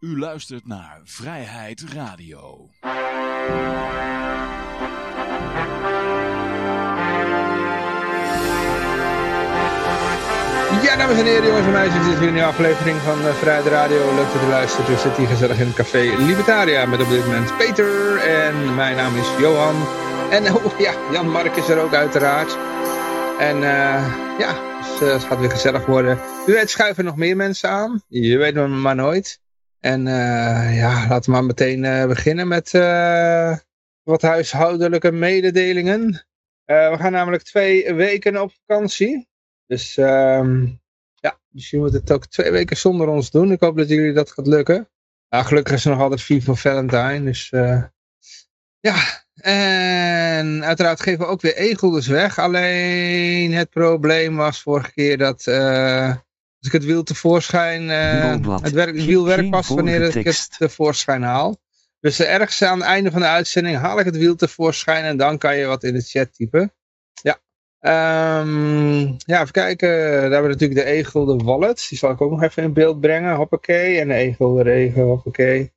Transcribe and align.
U 0.00 0.18
luistert 0.18 0.66
naar 0.66 1.00
Vrijheid 1.04 1.84
Radio. 1.92 2.68
Ja, 10.82 10.96
dames 10.96 11.18
en 11.18 11.24
heren, 11.24 11.46
jongens 11.46 11.66
en 11.66 11.72
meisjes, 11.72 12.04
dit 12.04 12.12
is 12.12 12.18
weer 12.18 12.28
een 12.28 12.34
nieuwe 12.34 12.48
aflevering 12.48 12.96
van 12.98 13.18
uh, 13.18 13.34
Vrijheid 13.34 13.66
Radio. 13.66 14.14
Leuk 14.14 14.32
dat 14.32 14.42
u 14.42 14.46
luistert. 14.46 14.86
We 14.86 14.96
zitten 14.96 15.22
hier 15.22 15.30
gezellig 15.30 15.58
in 15.58 15.66
het 15.66 15.74
café 15.74 16.14
Libertaria 16.18 16.86
met 16.86 17.02
op 17.02 17.08
dit 17.08 17.24
moment 17.24 17.56
Peter 17.56 18.16
en 18.16 18.74
mijn 18.74 18.96
naam 18.96 19.16
is 19.16 19.28
Johan. 19.38 19.76
En 20.30 20.54
oh 20.54 20.78
ja, 20.78 20.92
Jan 21.12 21.30
Mark 21.30 21.56
is 21.56 21.68
er 21.68 21.78
ook 21.78 21.94
uiteraard. 21.94 22.56
En 23.38 23.56
uh, 23.56 24.38
ja, 24.38 24.78
dus, 24.80 25.08
uh, 25.08 25.12
het 25.12 25.24
gaat 25.24 25.40
weer 25.40 25.50
gezellig 25.50 25.86
worden. 25.86 26.18
U 26.46 26.52
weet, 26.52 26.70
schuiven 26.70 27.04
nog 27.04 27.16
meer 27.16 27.36
mensen 27.36 27.70
aan. 27.70 28.02
Je 28.08 28.36
weet 28.38 28.68
maar 28.68 28.94
nooit. 28.94 29.39
En 29.80 30.06
uh, 30.06 30.76
ja, 30.76 31.08
laten 31.08 31.24
we 31.24 31.30
maar 31.30 31.44
meteen 31.44 31.84
uh, 31.84 32.06
beginnen 32.06 32.48
met 32.48 32.72
uh, 32.72 33.56
wat 34.02 34.22
huishoudelijke 34.22 35.12
mededelingen. 35.12 36.26
we 36.64 36.96
gaan 36.98 37.12
namelijk 37.12 37.42
twee 37.42 37.94
weken 37.94 38.42
op 38.42 38.52
vakantie. 38.66 39.28
Dus 39.66 39.96
um, 39.96 40.80
ja, 41.14 41.38
dus 41.48 41.70
je 41.70 41.78
moet 41.78 41.92
het 41.92 42.12
ook 42.12 42.26
twee 42.26 42.50
weken 42.50 42.76
zonder 42.76 43.08
ons 43.08 43.30
doen. 43.30 43.52
Ik 43.52 43.60
hoop 43.60 43.76
dat 43.76 43.88
jullie 43.88 44.12
dat 44.12 44.30
gaat 44.30 44.46
lukken. 44.46 44.88
Nou, 45.28 45.44
gelukkig 45.44 45.74
is 45.74 45.84
er 45.84 45.90
nog 45.90 46.00
altijd 46.00 46.22
FIFA 46.22 46.54
Valentine. 46.54 47.22
Dus 47.24 47.48
ja, 48.80 49.24
en 49.34 50.64
uiteraard 50.64 51.00
geven 51.00 51.18
we 51.18 51.26
ook 51.26 51.40
weer 51.40 51.60
e-guldens 51.60 52.06
weg. 52.06 52.38
Alleen 52.38 53.52
het 53.52 53.70
probleem 53.70 54.36
was 54.36 54.62
vorige 54.62 54.92
keer 54.92 55.18
dat 55.18 55.44
als 56.60 56.68
ik 56.68 56.72
het 56.72 56.84
wiel 56.84 57.02
tevoorschijn, 57.02 57.82
uh, 57.82 58.60
het, 58.62 58.72
werk, 58.72 58.96
het 58.96 59.04
wiel 59.04 59.24
werkt 59.24 59.50
pas 59.50 59.68
wanneer 59.68 60.16
ik 60.16 60.24
het 60.24 60.58
tevoorschijn 60.58 61.22
haal. 61.22 61.60
Dus 62.00 62.20
ergens 62.20 62.62
aan 62.62 62.78
het 62.78 62.86
einde 62.86 63.10
van 63.10 63.20
de 63.20 63.26
uitzending 63.26 63.76
haal 63.76 63.98
ik 63.98 64.04
het 64.04 64.16
wiel 64.16 64.36
tevoorschijn 64.36 65.04
en 65.04 65.16
dan 65.16 65.38
kan 65.38 65.56
je 65.56 65.66
wat 65.66 65.84
in 65.84 65.94
de 65.94 66.00
chat 66.00 66.34
typen. 66.34 66.72
Ja, 67.22 67.40
um, 68.40 69.16
ja 69.16 69.40
even 69.40 69.52
kijken. 69.52 69.88
Daar 69.88 70.20
hebben 70.20 70.42
we 70.42 70.48
natuurlijk 70.48 70.80
de 70.80 70.90
e-gulden 70.90 71.44
wallet. 71.44 71.86
Die 71.88 71.98
zal 71.98 72.10
ik 72.10 72.20
ook 72.20 72.30
nog 72.30 72.42
even 72.42 72.62
in 72.62 72.72
beeld 72.72 73.00
brengen. 73.00 73.34
Hoppakee. 73.34 74.00
En 74.00 74.08
de 74.08 74.14
e-gulden 74.14 74.62
regen. 74.62 75.02
Hoppakee. 75.02 75.72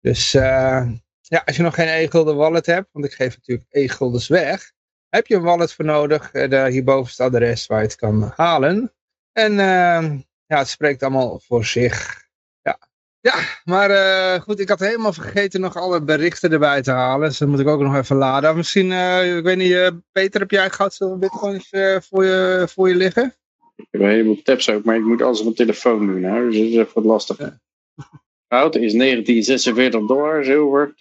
Dus 0.00 0.34
uh, 0.34 0.90
ja, 1.20 1.42
als 1.44 1.56
je 1.56 1.62
nog 1.62 1.74
geen 1.74 1.88
e-gulden 1.88 2.36
wallet 2.36 2.66
hebt, 2.66 2.88
want 2.92 3.04
ik 3.04 3.12
geef 3.12 3.36
natuurlijk 3.36 3.68
e-guldens 3.70 4.28
weg. 4.28 4.72
Heb 5.08 5.26
je 5.26 5.34
een 5.34 5.42
wallet 5.42 5.72
voor 5.72 5.84
nodig. 5.84 6.30
Daar 6.30 6.68
hierboven 6.68 7.10
is 7.10 7.18
het 7.18 7.34
adres 7.34 7.66
waar 7.66 7.80
je 7.80 7.86
het 7.86 7.96
kan 7.96 8.32
halen. 8.36 8.92
En 9.38 9.52
uh, 9.52 10.18
ja, 10.46 10.58
het 10.58 10.68
spreekt 10.68 11.02
allemaal 11.02 11.40
voor 11.46 11.64
zich. 11.64 12.26
Ja, 12.62 12.78
ja 13.20 13.34
maar 13.64 13.90
uh, 13.90 14.40
goed, 14.40 14.60
ik 14.60 14.68
had 14.68 14.80
helemaal 14.80 15.12
vergeten 15.12 15.60
nog 15.60 15.76
alle 15.76 16.02
berichten 16.02 16.52
erbij 16.52 16.82
te 16.82 16.90
halen. 16.90 17.28
Dus 17.28 17.38
dat 17.38 17.48
moet 17.48 17.58
ik 17.58 17.66
ook 17.66 17.80
nog 17.80 17.96
even 17.96 18.16
laden. 18.16 18.56
Misschien, 18.56 18.90
uh, 18.90 19.36
ik 19.36 19.44
weet 19.44 19.56
niet, 19.56 19.92
Peter, 20.12 20.40
heb 20.40 20.50
jij 20.50 20.70
goud 20.70 20.94
zilver 20.94 21.18
bitcoins 21.18 21.68
voor, 22.08 22.24
je, 22.24 22.66
voor 22.70 22.88
je 22.88 22.94
liggen? 22.94 23.34
Ik 23.76 23.86
heb 23.90 24.00
een 24.00 24.08
heleboel 24.08 24.42
tabs 24.42 24.70
ook, 24.70 24.84
maar 24.84 24.96
ik 24.96 25.04
moet 25.04 25.22
alles 25.22 25.38
op 25.38 25.44
mijn 25.44 25.56
telefoon 25.56 26.06
doen. 26.06 26.22
Hè? 26.22 26.44
Dus 26.44 26.56
dat 26.56 26.66
is 26.66 26.76
even 26.76 26.94
wat 26.94 27.04
lastig. 27.04 27.38
Ja. 27.38 27.60
Goud 28.48 28.74
is 28.74 28.92
1946 28.92 30.06
dollar, 30.06 30.44
zilver 30.44 30.94
22,75 30.94 30.98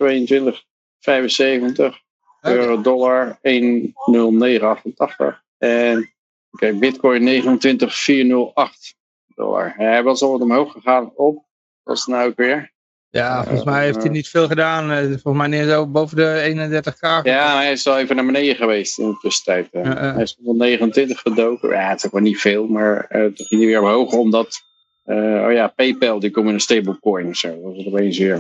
euro, 2.41 2.81
dollar 2.81 3.39
1,0988. 3.41 5.43
En 5.58 6.16
okay, 6.63 6.80
bitcoin 6.80 7.23
29408 7.23 8.95
dollar. 9.36 9.73
Hij 9.75 10.03
was 10.03 10.22
al 10.22 10.31
wat 10.31 10.41
omhoog 10.41 10.72
gegaan 10.72 11.11
op. 11.16 11.45
Dat 11.83 11.97
is 11.97 12.05
nou 12.05 12.30
ook 12.30 12.36
weer. 12.36 12.75
Ja, 13.09 13.44
volgens 13.44 13.64
mij 13.64 13.83
heeft 13.83 14.02
hij 14.02 14.09
niet 14.09 14.30
veel 14.30 14.47
gedaan. 14.47 14.88
Volgens 15.08 15.38
mij 15.38 15.47
neer 15.47 15.66
zo 15.66 15.88
boven 15.88 16.17
de 16.17 16.81
31k. 16.83 17.23
Ja, 17.23 17.55
hij 17.55 17.72
is 17.72 17.88
al 17.88 17.97
even 17.97 18.16
naar 18.16 18.25
beneden 18.25 18.55
geweest 18.55 18.99
in 18.99 19.09
de 19.09 19.17
tussentijd. 19.22 19.67
Uh, 19.72 19.86
uh. 19.86 20.14
Hij 20.14 20.21
is 20.21 20.37
op 20.43 20.55
29 20.55 21.20
gedoken. 21.20 21.70
Ja, 21.70 21.89
het 21.89 21.98
is 21.98 22.05
ook 22.05 22.11
wel 22.11 22.21
niet 22.21 22.42
veel, 22.42 22.67
maar 22.67 23.05
uh, 23.10 23.21
toen 23.21 23.45
ging 23.45 23.61
hij 23.61 23.70
weer 23.70 23.81
omhoog 23.81 24.11
omdat... 24.11 24.61
oh 25.04 25.52
ja, 25.52 25.67
PayPal 25.67 26.20
die 26.20 26.31
komt 26.31 26.48
in 26.48 26.54
een 26.54 26.60
stablecoin. 26.60 27.36
Zo, 27.36 27.48
dat 27.48 27.61
was 27.61 27.77
het 27.77 27.87
opeens 27.87 28.17
weer. 28.17 28.39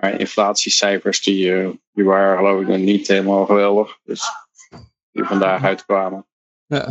Maar 0.00 0.20
inflatiecijfers 0.20 1.22
die, 1.22 1.80
die 1.92 2.04
waren 2.04 2.36
geloof 2.36 2.60
ik 2.60 2.68
nog 2.68 2.78
niet 2.78 3.08
helemaal 3.08 3.46
geweldig. 3.46 3.98
Dus 4.04 4.22
die 5.12 5.24
vandaag 5.24 5.64
uitkwamen. 5.64 6.26
Ja. 6.66 6.88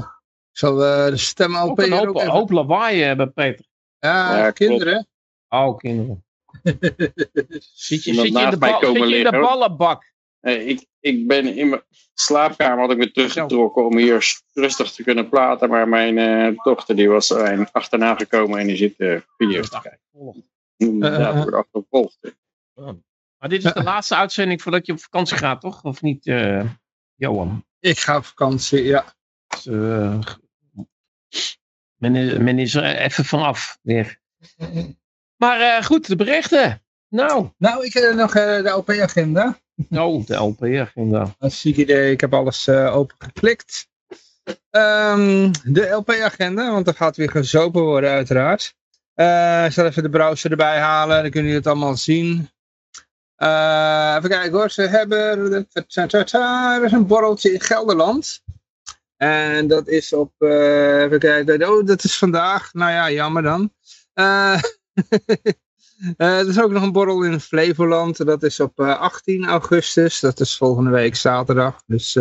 Ik 0.52 0.64
zal 0.64 0.74
uh, 0.74 1.06
de 1.06 1.18
stem 1.18 1.56
al 1.56 1.70
ook 1.70 1.80
een 1.80 1.92
hoop, 1.92 2.08
ook 2.08 2.22
hoop 2.22 2.52
lawaai 2.52 3.02
hebben, 3.02 3.34
Peter. 3.34 3.66
Ja, 4.00 4.38
ja 4.38 4.52
kinderen. 4.52 5.08
Oh, 5.50 5.78
kinderen. 5.78 6.26
zit 6.64 8.04
je, 8.04 8.14
zit 8.14 8.16
je 8.16 8.42
in 8.42 8.50
de, 8.50 8.58
bal, 8.58 8.80
zit 8.80 9.10
je 9.10 9.18
in 9.18 9.24
de 9.24 9.40
ballenbak? 9.40 10.12
Nee, 10.42 10.66
ik, 10.66 10.86
ik 11.00 11.28
ben 11.28 11.56
in 11.56 11.70
mijn 11.70 11.82
slaapkamer 12.14 12.80
had 12.80 12.92
ik 12.92 12.98
me 12.98 13.12
teruggetrokken 13.12 13.86
om 13.86 13.98
hier 13.98 14.42
rustig 14.54 14.92
te 14.92 15.04
kunnen 15.04 15.30
praten. 15.30 15.70
Maar 15.70 15.88
mijn 15.88 16.18
uh, 16.18 16.58
dochter 16.64 16.96
die 16.96 17.10
was 17.10 17.32
uh, 17.32 17.66
achterna 17.72 18.16
gekomen 18.16 18.60
en 18.60 18.68
die 18.68 18.78
zit 18.78 18.94
uh, 18.98 19.20
video's 19.38 19.70
te 19.70 19.80
kijken. 19.82 20.46
Ja, 21.00 21.36
wordt 21.36 21.56
achtervolgd. 21.56 22.18
Oh. 22.74 22.90
Maar 23.38 23.50
dit 23.50 23.64
is 23.64 23.74
de 23.74 23.84
laatste 23.84 24.16
uitzending 24.16 24.62
voordat 24.62 24.86
je 24.86 24.92
op 24.92 25.00
vakantie 25.00 25.38
gaat, 25.38 25.62
toch? 25.62 25.84
Of 25.84 26.02
niet, 26.02 26.24
Johan? 27.16 27.66
Ik 27.80 28.00
ga 28.00 28.18
op 28.18 28.26
vakantie, 28.26 28.84
ja. 28.84 29.06
Dus, 29.48 29.66
uh, 29.66 30.20
men, 31.96 32.16
is, 32.16 32.38
men 32.38 32.60
is 32.60 32.76
er 32.76 32.96
even 32.96 33.26
vanaf 33.26 33.80
weer. 33.82 34.20
Maar 35.36 35.60
uh, 35.60 35.86
goed, 35.86 36.08
de 36.08 36.16
berichten. 36.16 36.82
Nou. 37.10 37.50
Nou, 37.58 37.86
ik 37.86 37.94
heb 37.94 38.14
nog 38.14 38.36
uh, 38.36 38.44
de 38.44 38.70
LP-agenda. 38.70 39.60
Oh, 39.90 40.26
de 40.26 40.36
LP-agenda. 40.36 41.36
Een 41.40 41.52
ziek 41.52 41.78
idee, 41.78 42.12
ik 42.12 42.22
heb 42.22 42.34
alles 42.34 42.70
open 42.70 43.16
geklikt. 43.20 43.90
Um, 44.72 45.52
de 45.64 45.90
LP-agenda, 45.90 46.72
want 46.72 46.88
er 46.88 46.94
gaat 46.94 47.16
weer 47.16 47.32
gezopen 47.32 47.82
worden 47.82 48.10
uiteraard. 48.10 48.76
ik 49.66 49.72
zal 49.72 49.86
even 49.86 50.04
de 50.04 50.10
browser 50.10 50.52
erbij 50.52 50.80
halen, 50.80 51.22
dan 51.22 51.32
kunnen 51.32 51.52
jullie 51.52 51.66
het 51.66 51.68
allemaal 51.68 51.98
zien. 51.98 52.50
Uh, 53.38 54.16
even 54.18 54.30
kijken 54.30 54.52
hoor, 54.52 54.70
ze 54.70 54.82
hebben, 54.82 55.52
er 55.94 56.84
is 56.84 56.92
een 56.92 57.08
borreltje 57.08 57.54
in 57.54 57.62
Gelderland. 57.62 58.42
En 59.18 59.68
dat 59.68 59.88
is 59.88 60.14
op, 60.14 60.32
uh, 60.40 61.02
even 61.02 61.20
kijken, 61.20 61.70
oh 61.70 61.86
dat 61.86 62.04
is 62.04 62.18
vandaag, 62.18 62.74
nou 62.74 62.92
ja, 62.92 63.12
jammer 63.12 63.44
dan. 63.44 63.74
Uh, 64.14 64.62
er 66.18 66.48
is 66.48 66.62
ook 66.62 66.72
nog 66.72 66.84
een 66.84 66.92
borrel 66.92 67.24
in 67.24 67.40
Flevoland, 67.40 68.26
dat 68.26 68.44
is 68.44 68.60
op 68.60 68.80
18 68.80 69.46
augustus, 69.46 70.20
dat 70.20 70.40
is 70.40 70.58
volgende 70.58 70.90
week 70.90 71.16
zaterdag. 71.16 71.84
Dus 71.86 72.14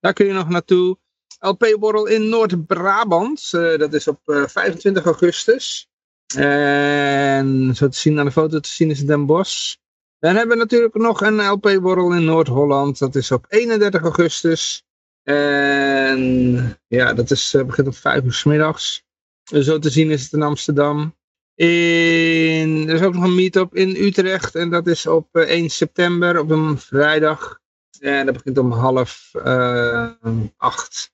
daar 0.00 0.12
kun 0.12 0.26
je 0.26 0.32
nog 0.32 0.48
naartoe. 0.48 0.98
LP-borrel 1.38 2.06
in 2.06 2.28
Noord-Brabant, 2.28 3.50
dat 3.50 3.92
is 3.92 4.08
op 4.08 4.20
25 4.24 5.04
augustus. 5.04 5.88
En 6.36 7.72
zo 7.74 7.88
te 7.88 7.98
zien 7.98 8.18
aan 8.18 8.24
de 8.24 8.32
foto 8.32 8.60
te 8.60 8.68
zien 8.68 8.90
is 8.90 9.04
Den 9.06 9.26
Bosch. 9.26 9.76
Dan 10.22 10.36
hebben 10.36 10.56
we 10.56 10.62
natuurlijk 10.62 10.94
nog 10.94 11.20
een 11.20 11.46
LP-borrel 11.46 12.14
in 12.14 12.24
Noord-Holland. 12.24 12.98
Dat 12.98 13.14
is 13.14 13.30
op 13.30 13.46
31 13.48 14.02
augustus. 14.02 14.84
En 15.22 16.78
ja, 16.86 17.12
dat 17.12 17.30
is, 17.30 17.54
uh, 17.54 17.64
begint 17.64 17.86
om 17.86 17.92
5 17.92 18.24
uur 18.24 18.32
s 18.32 18.44
middags. 18.44 19.04
Zo 19.42 19.78
te 19.78 19.90
zien 19.90 20.10
is 20.10 20.22
het 20.22 20.32
in 20.32 20.42
Amsterdam. 20.42 21.16
In, 21.54 22.88
er 22.88 22.94
is 22.94 23.02
ook 23.02 23.14
nog 23.14 23.24
een 23.24 23.34
meetup 23.34 23.74
in 23.74 23.96
Utrecht. 23.96 24.54
En 24.54 24.70
dat 24.70 24.86
is 24.86 25.06
op 25.06 25.28
uh, 25.32 25.42
1 25.42 25.70
september, 25.70 26.38
op 26.38 26.50
een 26.50 26.78
vrijdag. 26.78 27.58
En 28.00 28.26
dat 28.26 28.34
begint 28.34 28.58
om 28.58 28.72
half 28.72 29.30
uh, 29.34 30.10
acht. 30.56 31.12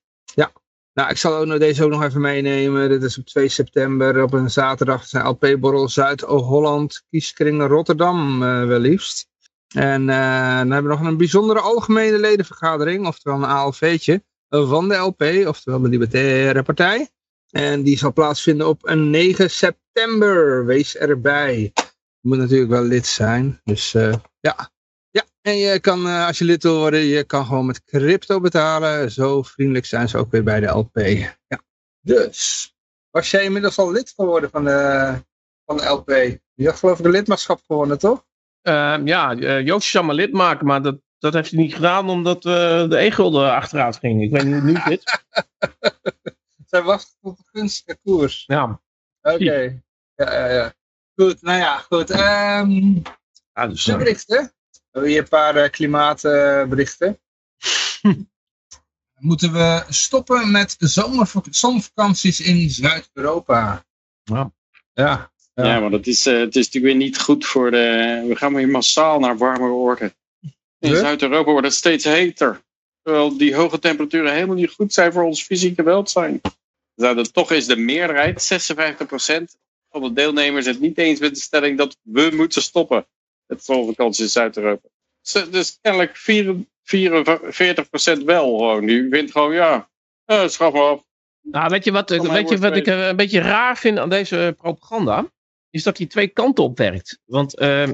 Nou, 0.99 1.11
ik 1.11 1.17
zal 1.17 1.35
ook 1.35 1.59
deze 1.59 1.83
ook 1.83 1.89
nog 1.89 2.03
even 2.03 2.21
meenemen. 2.21 2.89
Dit 2.89 3.03
is 3.03 3.17
op 3.17 3.25
2 3.25 3.47
september 3.49 4.23
op 4.23 4.33
een 4.33 4.51
zaterdag. 4.51 5.05
zijn 5.05 5.25
LP-borrel 5.25 5.89
Zuid-Holland, 5.89 7.03
Kieskring 7.09 7.67
Rotterdam 7.67 8.43
uh, 8.43 8.65
wel 8.65 8.79
liefst. 8.79 9.27
En 9.75 10.01
uh, 10.01 10.57
dan 10.57 10.71
hebben 10.71 10.91
we 10.91 10.97
nog 10.97 11.07
een 11.07 11.17
bijzondere 11.17 11.59
algemene 11.59 12.19
ledenvergadering, 12.19 13.07
oftewel 13.07 13.37
een 13.37 13.43
ALV'tje, 13.43 14.23
van 14.49 14.89
de 14.89 14.95
LP, 14.95 15.47
oftewel 15.47 15.81
de 15.81 15.89
Libertaire 15.89 16.63
Partij. 16.63 17.09
En 17.49 17.83
die 17.83 17.97
zal 17.97 18.13
plaatsvinden 18.13 18.67
op 18.67 18.87
een 18.87 19.09
9 19.09 19.49
september. 19.49 20.65
Wees 20.65 20.95
erbij. 20.95 21.71
Je 22.19 22.29
moet 22.29 22.37
natuurlijk 22.37 22.71
wel 22.71 22.83
lid 22.83 23.05
zijn. 23.05 23.61
Dus 23.63 23.93
uh, 23.93 24.13
ja, 24.39 24.69
en 25.49 25.57
je 25.57 25.79
kan, 25.79 26.07
eh, 26.07 26.27
als 26.27 26.37
je 26.37 26.45
lid 26.45 26.63
wil 26.63 26.77
worden, 26.77 26.99
je 26.99 27.23
kan 27.23 27.45
gewoon 27.45 27.65
met 27.65 27.83
crypto 27.83 28.39
betalen. 28.39 29.11
Zo 29.11 29.41
vriendelijk 29.41 29.85
zijn 29.85 30.09
ze 30.09 30.17
ook 30.17 30.31
weer 30.31 30.43
bij 30.43 30.59
de 30.59 30.67
LP. 30.67 30.97
Ja. 31.47 31.61
Dus, 32.01 32.73
was 33.09 33.31
jij 33.31 33.43
inmiddels 33.43 33.77
al 33.77 33.91
lid 33.91 34.13
geworden 34.15 34.49
van 34.49 34.63
de, 34.63 35.13
van 35.65 35.77
de 35.77 35.85
LP? 35.85 36.09
Je 36.53 36.65
had 36.65 36.75
geloof 36.75 36.99
ik 36.99 37.05
een 37.05 37.11
lidmaatschap 37.11 37.61
gewonnen, 37.67 37.99
toch? 37.99 38.25
Uh, 38.63 38.97
ja, 39.03 39.35
uh, 39.35 39.65
Joost 39.65 39.89
zou 39.89 40.05
maar 40.05 40.15
lid 40.15 40.33
maken, 40.33 40.65
maar 40.65 40.81
dat, 40.81 40.99
dat 41.17 41.33
heeft 41.33 41.51
hij 41.51 41.59
niet 41.59 41.73
gedaan 41.73 42.09
omdat 42.09 42.45
uh, 42.45 42.53
de 42.89 42.97
e-gulden 42.97 43.51
achteruit 43.51 43.97
ging. 43.97 44.23
Ik 44.23 44.31
weet 44.31 44.43
niet 44.43 44.63
nu 44.63 44.75
zit. 44.85 45.23
Zij 46.69 46.83
wacht 46.83 47.17
op 47.21 47.37
een 47.37 47.45
gunstige 47.51 47.99
koers. 48.03 48.43
Ja. 48.47 48.81
Oké. 49.21 49.35
Okay. 49.35 49.81
Ja, 50.15 50.33
ja, 50.33 50.45
ja. 50.45 50.73
Goed, 51.15 51.41
nou 51.41 51.57
ja, 51.57 51.77
goed. 51.77 52.09
Ehm 52.09 53.01
Ja, 53.53 53.67
dus, 53.67 53.87
eh, 53.87 54.45
hebben 54.99 55.09
hier 55.09 55.19
een 55.21 55.27
paar 55.27 55.55
eh, 55.55 55.69
klimaatberichten. 55.69 57.19
Moeten 59.19 59.53
we 59.53 59.83
stoppen 59.89 60.51
met 60.51 60.75
zomervak- 60.79 61.45
zonvakanties 61.49 62.39
in 62.41 62.69
Zuid-Europa? 62.69 63.85
Ja. 64.23 64.51
Ja. 64.93 65.31
Ja, 65.53 65.65
Ja. 65.65 65.79
maar 65.79 65.89
dat 65.89 66.07
is, 66.07 66.25
eh, 66.25 66.39
het 66.39 66.55
is 66.55 66.65
natuurlijk 66.65 66.93
weer 66.93 67.03
niet 67.05 67.19
goed 67.19 67.45
voor 67.45 67.71
de... 67.71 68.25
We 68.27 68.35
gaan 68.35 68.53
weer 68.53 68.67
massaal 68.69 69.19
naar 69.19 69.37
warmere 69.37 69.71
orden. 69.73 70.13
In 70.79 70.89
Huh? 70.91 70.99
Zuid-Europa 70.99 71.51
wordt 71.51 71.67
het 71.67 71.75
steeds 71.75 72.03
heter. 72.03 72.61
Terwijl 73.01 73.37
die 73.37 73.55
hoge 73.55 73.79
temperaturen 73.79 74.33
helemaal 74.33 74.55
niet 74.55 74.71
goed 74.71 74.93
zijn 74.93 75.13
voor 75.13 75.23
ons 75.23 75.43
fysieke 75.43 75.83
welzijn. 75.83 76.41
Nou, 76.95 77.15
dat, 77.15 77.33
toch 77.33 77.51
is 77.51 77.65
de 77.65 77.75
meerderheid, 77.75 78.41
56% 78.41 79.55
van 79.89 80.01
de 80.01 80.13
deelnemers, 80.13 80.65
het 80.65 80.79
niet 80.79 80.97
eens 80.97 81.19
met 81.19 81.33
de 81.35 81.41
stelling 81.41 81.77
dat 81.77 81.97
we 82.01 82.31
moeten 82.35 82.61
stoppen. 82.61 83.07
Het 83.49 83.63
zonvakantie 83.63 84.23
in 84.23 84.29
Zuid-Europa. 84.29 84.87
Dus, 85.51 85.77
kennelijk 85.81 86.17
44% 86.17 86.21
wel 88.25 88.57
gewoon. 88.57 88.85
Die 88.85 89.07
vindt 89.09 89.31
gewoon, 89.31 89.53
ja, 89.53 89.89
eh, 90.25 90.47
schaf 90.47 90.73
maar 90.73 90.81
af. 90.81 91.03
Nou, 91.41 91.69
weet 91.69 91.83
je 91.83 91.91
wat, 91.91 92.09
mij 92.09 92.19
weet 92.19 92.49
je 92.49 92.57
wat 92.57 92.75
ik 92.75 92.87
eh, 92.87 93.07
een 93.07 93.15
beetje 93.15 93.41
raar 93.41 93.77
vind 93.77 93.97
aan 93.97 94.09
deze 94.09 94.55
propaganda? 94.57 95.31
Is 95.69 95.83
dat 95.83 95.97
die 95.97 96.07
twee 96.07 96.27
kanten 96.27 96.63
op 96.63 96.77
werkt. 96.77 97.19
Want 97.25 97.55
eh, 97.55 97.89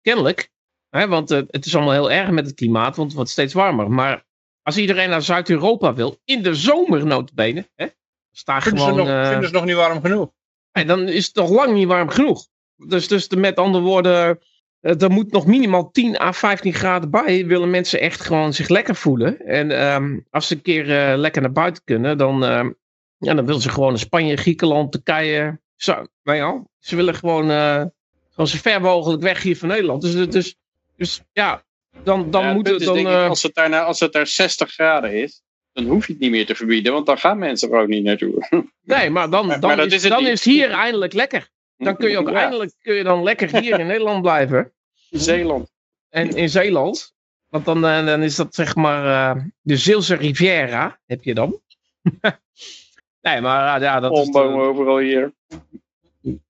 kennelijk, 0.00 0.50
hè, 0.90 1.08
want 1.08 1.30
eh, 1.30 1.40
het 1.46 1.66
is 1.66 1.74
allemaal 1.74 1.92
heel 1.92 2.10
erg 2.10 2.30
met 2.30 2.46
het 2.46 2.54
klimaat, 2.54 2.96
want 2.96 3.08
het 3.08 3.16
wordt 3.16 3.30
steeds 3.30 3.54
warmer. 3.54 3.90
Maar 3.90 4.24
als 4.62 4.76
iedereen 4.76 5.10
naar 5.10 5.22
Zuid-Europa 5.22 5.94
wil, 5.94 6.20
in 6.24 6.42
de 6.42 6.54
zomer 6.54 7.06
notabene, 7.06 7.68
hè, 7.74 7.86
staat 8.32 8.62
Vinden, 8.62 8.80
ze 8.80 8.88
gewoon... 8.88 9.06
nog, 9.06 9.16
eh, 9.16 9.28
vinden 9.28 9.48
ze 9.48 9.54
nog 9.54 9.64
niet 9.64 9.74
warm 9.74 10.00
genoeg? 10.00 10.30
nee, 10.72 10.84
dan 10.84 11.08
is 11.08 11.24
het 11.24 11.34
toch 11.34 11.50
lang 11.50 11.72
niet 11.72 11.86
warm 11.86 12.08
genoeg. 12.08 12.46
Dus, 12.76 13.08
dus 13.08 13.28
de, 13.28 13.36
met 13.36 13.56
andere 13.56 13.84
woorden, 13.84 14.28
eh, 14.28 14.34
er 14.80 15.10
moet 15.10 15.32
nog 15.32 15.46
minimaal 15.46 15.90
10 15.90 16.20
à 16.20 16.32
15 16.32 16.74
graden 16.74 17.10
bij. 17.10 17.46
Willen 17.46 17.70
mensen 17.70 18.00
echt 18.00 18.20
gewoon 18.20 18.52
zich 18.52 18.68
lekker 18.68 18.94
voelen. 18.94 19.38
En 19.38 19.70
ehm, 19.70 20.18
als 20.30 20.46
ze 20.46 20.54
een 20.54 20.62
keer 20.62 20.98
eh, 20.98 21.18
lekker 21.18 21.42
naar 21.42 21.52
buiten 21.52 21.84
kunnen, 21.84 22.18
dan, 22.18 22.44
ehm, 22.44 22.70
ja, 23.18 23.34
dan 23.34 23.46
willen 23.46 23.60
ze 23.60 23.68
gewoon 23.68 23.88
naar 23.88 23.98
Spanje, 23.98 24.36
Griekenland, 24.36 24.92
Turkije. 24.92 25.60
Zo, 25.76 26.06
nou 26.22 26.38
ja, 26.38 26.64
ze 26.78 26.96
willen 26.96 27.14
gewoon, 27.14 27.50
eh, 27.50 27.84
gewoon 28.30 28.46
zo 28.46 28.58
ver 28.58 28.80
mogelijk 28.80 29.22
weg 29.22 29.42
hier 29.42 29.56
van 29.56 29.68
Nederland. 29.68 30.02
Dus, 30.02 30.28
dus, 30.28 30.56
dus 30.96 31.22
ja, 31.32 31.64
dan, 32.04 32.30
dan 32.30 32.40
Ja, 32.40 32.46
het 32.46 32.56
moet 32.56 32.64
punt 32.64 32.80
het 32.80 32.80
is, 32.80 32.86
dan... 32.86 32.96
ik, 32.98 33.06
eh, 33.06 33.28
als, 33.28 33.42
het 33.42 33.54
daar, 33.54 33.68
nou- 33.68 33.86
als 33.86 34.00
het 34.00 34.12
daar 34.12 34.26
60 34.26 34.70
graden 34.72 35.12
is, 35.12 35.42
dan 35.72 35.84
hoef 35.84 36.06
je 36.06 36.12
het 36.12 36.22
niet 36.22 36.30
meer 36.30 36.46
te 36.46 36.54
verbieden, 36.54 36.92
want 36.92 37.06
dan 37.06 37.18
gaan 37.18 37.38
mensen 37.38 37.70
er 37.70 37.80
ook 37.80 37.88
niet 37.88 38.04
naartoe. 38.04 38.46
nee, 38.82 39.10
maar 39.10 39.30
dan, 39.30 39.48
dan, 39.48 39.60
maar 39.60 39.86
is, 39.86 40.02
dan 40.02 40.22
niet. 40.22 40.32
is 40.32 40.44
hier 40.44 40.70
eindelijk 40.70 41.12
lekker. 41.12 41.48
Dan 41.80 41.96
kun 41.96 42.10
je 42.10 42.18
ook 42.18 42.28
Ja, 42.30 42.34
eindelijk 42.34 42.72
kun 42.82 42.94
je 42.94 43.02
dan 43.02 43.22
lekker 43.22 43.60
hier 43.60 43.80
in 43.80 43.86
Nederland 43.86 44.22
blijven. 44.22 44.72
Zeeland. 45.10 45.72
En 46.08 46.28
in 46.28 46.48
Zeeland, 46.48 47.14
want 47.48 47.64
dan, 47.64 47.86
eh, 47.86 48.06
dan 48.06 48.22
is 48.22 48.36
dat 48.36 48.54
zeg 48.54 48.74
maar 48.76 49.36
eh, 49.36 49.44
de 49.60 49.76
Zeelse 49.76 50.14
Riviera, 50.14 51.00
heb 51.06 51.22
je 51.22 51.34
dan. 51.34 51.60
nee, 53.22 53.40
maar 53.40 53.76
eh, 53.76 53.82
ja, 53.82 54.00
dat 54.00 54.16
is... 54.16 54.30
De- 54.30 54.38
overal 54.38 54.98
hier. 54.98 55.32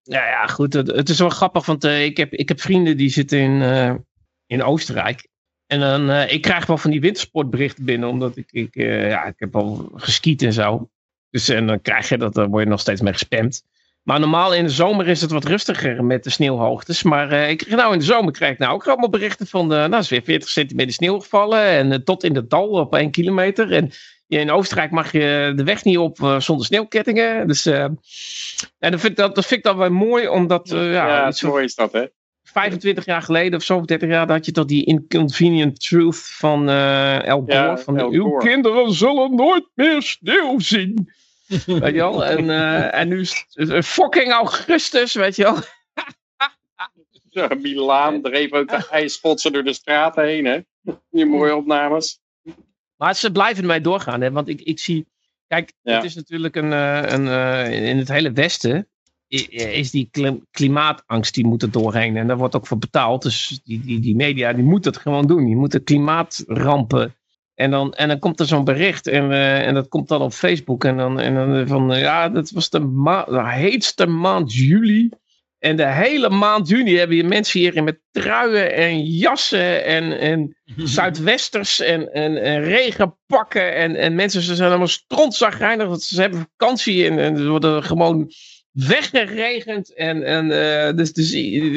ja, 0.02 0.26
ja, 0.26 0.46
goed. 0.46 0.72
Het, 0.72 0.86
het 0.86 1.08
is 1.08 1.18
wel 1.18 1.28
grappig, 1.28 1.66
want 1.66 1.84
ik, 1.84 2.16
heb, 2.16 2.32
ik 2.32 2.48
heb 2.48 2.60
vrienden 2.60 2.96
die 2.96 3.10
zitten 3.10 3.38
in, 3.38 3.62
in 4.46 4.62
Oostenrijk. 4.62 5.28
En 5.66 5.80
dan, 5.80 6.10
ik 6.10 6.42
krijg 6.42 6.66
wel 6.66 6.78
van 6.78 6.90
die 6.90 7.00
wintersportberichten 7.00 7.84
binnen, 7.84 8.08
omdat 8.08 8.36
ik, 8.36 8.52
ik, 8.52 8.74
ja, 8.74 9.24
ik 9.24 9.34
heb 9.36 9.56
al 9.56 9.90
geskiet 9.94 10.42
en 10.42 10.52
zo. 10.52 10.90
Dus 11.30 11.48
en 11.48 11.66
dan 11.66 11.80
krijg 11.80 12.08
je 12.08 12.18
dat, 12.18 12.34
dan 12.34 12.50
word 12.50 12.64
je 12.64 12.70
nog 12.70 12.80
steeds 12.80 13.00
mee 13.00 13.12
gespamd. 13.12 13.62
Maar 14.02 14.20
normaal 14.20 14.54
in 14.54 14.64
de 14.64 14.70
zomer 14.70 15.08
is 15.08 15.20
het 15.20 15.30
wat 15.30 15.44
rustiger 15.44 16.04
met 16.04 16.24
de 16.24 16.30
sneeuwhoogtes. 16.30 17.02
Maar 17.02 17.30
eh, 17.30 17.50
ik 17.50 17.68
nou 17.68 17.92
in 17.92 17.98
de 17.98 18.04
zomer 18.04 18.32
krijg 18.32 18.52
ik 18.52 18.58
nou 18.58 18.74
ook 18.74 18.86
allemaal 18.86 19.08
berichten 19.08 19.46
van, 19.46 19.68
de, 19.68 19.74
nou 19.74 19.96
is 19.96 20.08
weer 20.08 20.22
40 20.22 20.48
centimeter 20.48 20.92
sneeuw 20.92 21.18
gevallen. 21.18 21.62
En 21.64 21.92
eh, 21.92 21.98
tot 21.98 22.24
in 22.24 22.32
de 22.32 22.46
dal 22.46 22.68
op 22.68 22.94
1 22.94 23.10
kilometer. 23.10 23.72
En 23.72 23.90
in 24.28 24.50
Oostenrijk 24.50 24.90
mag 24.90 25.12
je 25.12 25.52
de 25.56 25.64
weg 25.64 25.84
niet 25.84 25.98
op 25.98 26.36
zonder 26.38 26.66
sneeuwkettingen. 26.66 27.46
Dus 27.46 27.66
en 27.66 27.98
dat, 28.78 29.00
vind 29.00 29.04
ik, 29.04 29.16
dat, 29.16 29.34
dat 29.34 29.46
vind 29.46 29.60
ik 29.60 29.66
dan 29.66 29.76
wel 29.76 29.90
mooi, 29.90 30.28
omdat 30.28 30.68
ja, 30.68 30.82
Ja, 30.82 31.26
het 31.26 31.42
mooi 31.42 31.64
is 31.64 31.74
dat, 31.74 31.92
hè? 31.92 32.04
25 32.42 33.04
jaar 33.04 33.22
geleden 33.22 33.58
of 33.58 33.64
zo, 33.64 33.76
of 33.76 33.84
30 33.84 34.08
jaar, 34.08 34.26
dat 34.26 34.36
had 34.36 34.46
je 34.46 34.52
toch 34.52 34.64
die 34.64 34.84
inconvenient 34.84 35.80
truth 35.80 36.34
van 36.36 36.68
El 36.68 37.38
Gore. 37.40 37.52
Ja, 37.52 37.78
van, 37.78 38.00
Uw 38.00 38.24
Gore. 38.24 38.46
kinderen 38.46 38.92
zullen 38.92 39.34
nooit 39.34 39.68
meer 39.74 40.02
sneeuw 40.02 40.58
zien. 40.58 41.10
weet 41.66 41.82
je 41.82 41.92
wel? 41.92 42.24
En, 42.24 42.50
eh, 42.50 43.00
en 43.00 43.08
nu 43.08 43.20
is 43.20 43.46
het 43.50 43.86
fucking 43.86 44.32
augustus, 44.32 45.14
weet 45.14 45.36
je 45.36 45.42
wel? 45.42 45.56
Zo, 47.30 47.48
Milaan 47.60 48.22
dreef 48.22 48.52
ook 48.52 48.68
de 48.68 48.86
ijsschotsen 48.90 49.52
door 49.52 49.64
de 49.64 49.72
straten 49.72 50.24
heen, 50.24 50.44
hè? 50.44 50.58
Die 51.10 51.26
mooie 51.26 51.56
opnames. 51.56 52.20
Maar 52.96 53.14
ze 53.14 53.32
blijven 53.32 53.62
ermee 53.62 53.80
doorgaan, 53.80 54.20
hè? 54.20 54.30
want 54.30 54.48
ik, 54.48 54.60
ik 54.60 54.78
zie... 54.78 55.06
Kijk, 55.46 55.72
Ja. 55.82 55.94
het 55.94 56.04
is 56.04 56.14
natuurlijk 56.14 56.56
een... 56.56 56.72
eh, 56.72 57.02
een 57.06 57.28
eh, 57.28 57.88
in 57.88 57.98
het 57.98 58.08
hele 58.08 58.32
Westen 58.32 58.88
is 59.28 59.90
die 59.90 60.08
klim- 60.10 60.46
klimaatangst, 60.50 61.34
die 61.34 61.46
moet 61.46 61.62
er 61.62 61.70
doorheen. 61.70 62.16
En 62.16 62.26
daar 62.26 62.36
wordt 62.36 62.54
ook 62.56 62.66
voor 62.66 62.78
betaald. 62.78 63.22
Dus 63.22 63.60
die, 63.64 63.80
die, 63.80 64.00
die 64.00 64.16
media, 64.16 64.52
die 64.52 64.64
moeten 64.64 64.92
het 64.92 65.00
gewoon 65.00 65.26
doen. 65.26 65.44
Die 65.44 65.56
moeten 65.56 65.84
klimaatrampen... 65.84 67.14
En 67.60 67.70
dan, 67.70 67.92
en 67.94 68.08
dan 68.08 68.18
komt 68.18 68.40
er 68.40 68.46
zo'n 68.46 68.64
bericht 68.64 69.06
en, 69.06 69.32
eh, 69.32 69.66
en 69.66 69.74
dat 69.74 69.88
komt 69.88 70.08
dan 70.08 70.22
op 70.22 70.32
Facebook. 70.32 70.84
En 70.84 70.96
dan, 70.96 71.20
en 71.20 71.34
dan 71.34 71.66
van, 71.66 71.92
eh, 71.92 72.00
ja, 72.00 72.28
dat 72.28 72.50
was 72.50 72.70
de, 72.70 72.80
ma 72.80 73.24
de 73.24 73.50
heetste 73.50 74.06
maand 74.06 74.54
juli. 74.54 75.08
En 75.58 75.76
de 75.76 75.86
hele 75.86 76.30
maand 76.30 76.68
juni 76.68 76.96
hebben 76.96 77.16
je 77.16 77.24
mensen 77.24 77.60
hier 77.60 77.82
met 77.82 78.00
truien 78.10 78.74
en 78.74 79.04
jassen 79.04 79.84
en, 79.84 80.18
en 80.18 80.56
zuidwesters 80.96 81.80
en, 81.80 82.12
en, 82.12 82.42
en 82.42 82.62
regenpakken. 82.62 83.74
En, 83.74 83.96
en 83.96 84.14
mensen 84.14 84.42
ze 84.42 84.54
zijn 84.54 84.68
allemaal 84.68 84.86
strontzagrijnig. 84.86 85.86
Want 85.86 86.02
ze 86.02 86.20
hebben 86.20 86.48
vakantie 86.56 87.06
en, 87.06 87.18
en 87.18 87.36
ze 87.36 87.48
worden 87.48 87.84
gewoon 87.84 88.30
weggeregend. 88.70 89.94
En, 89.94 90.22
en 90.22 90.50
eh, 90.50 90.96
dus, 90.96 91.12
dus, 91.12 91.30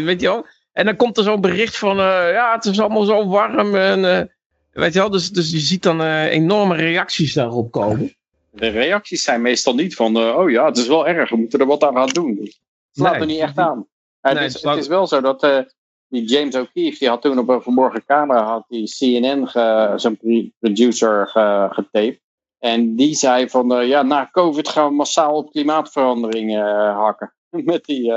weet 0.04 0.22
je 0.22 0.28
wel. 0.28 0.46
En 0.72 0.86
dan 0.86 0.96
komt 0.96 1.18
er 1.18 1.24
zo'n 1.24 1.42
bericht 1.42 1.78
van, 1.78 1.98
ja, 1.98 2.54
het 2.56 2.66
is 2.66 2.80
allemaal 2.80 3.04
zo 3.04 3.28
warm. 3.28 3.76
En, 3.76 4.32
weet 4.74 4.94
je 4.94 5.00
wel, 5.00 5.10
dus, 5.10 5.30
dus 5.32 5.52
je 5.52 5.60
ziet 5.60 5.84
dan 5.84 6.02
eh, 6.02 6.26
enorme 6.32 6.76
reacties 6.76 7.34
daarop 7.34 7.72
komen. 7.72 8.14
De 8.52 8.68
reacties 8.68 9.24
zijn 9.24 9.42
meestal 9.42 9.74
niet 9.76 9.96
van, 9.96 10.16
eh, 10.18 10.36
oh 10.38 10.50
ja, 10.50 10.66
het 10.66 10.78
is 10.78 10.88
wel 10.88 11.08
erg, 11.08 11.30
we 11.30 11.36
moeten 11.38 11.60
er 11.60 11.66
wat 11.66 11.84
aan 11.84 11.96
gaan 11.96 12.08
doen. 12.10 12.38
Het 12.42 12.58
slaat 12.92 13.12
Nee. 13.12 13.22
er 13.22 13.28
niet 13.28 13.40
echt 13.40 13.58
aan. 13.58 13.88
Nee, 14.22 14.34
het, 14.36 14.56
is, 14.56 14.62
het 14.64 14.78
is 14.78 14.88
wel 14.88 15.08
zo 15.08 15.22
dat 15.22 15.44
eh, 15.44 15.60
die 16.08 16.26
James 16.28 16.56
O'Keefe, 16.56 17.00
die 17.00 17.08
had 17.10 17.22
toen 17.22 17.38
op 17.40 17.50
een 17.50 17.62
vanmorgen 17.62 18.06
camera, 18.06 18.44
had 18.44 18.66
die 18.68 18.94
CNN, 18.98 19.48
ge- 19.48 19.94
zijn 19.96 20.18
producer, 20.60 21.28
ge, 21.28 21.68
getaped. 21.72 22.20
En 22.60 22.96
die 22.96 23.16
zei 23.16 23.50
van, 23.50 23.88
ja, 23.88 24.02
na 24.02 24.30
COVID 24.32 24.68
gaan 24.70 24.88
we 24.88 24.94
massaal 24.94 25.36
op 25.36 25.52
klimaatverandering 25.52 26.56
hakken. 26.96 27.34
Met 27.50 27.86
die 27.86 28.14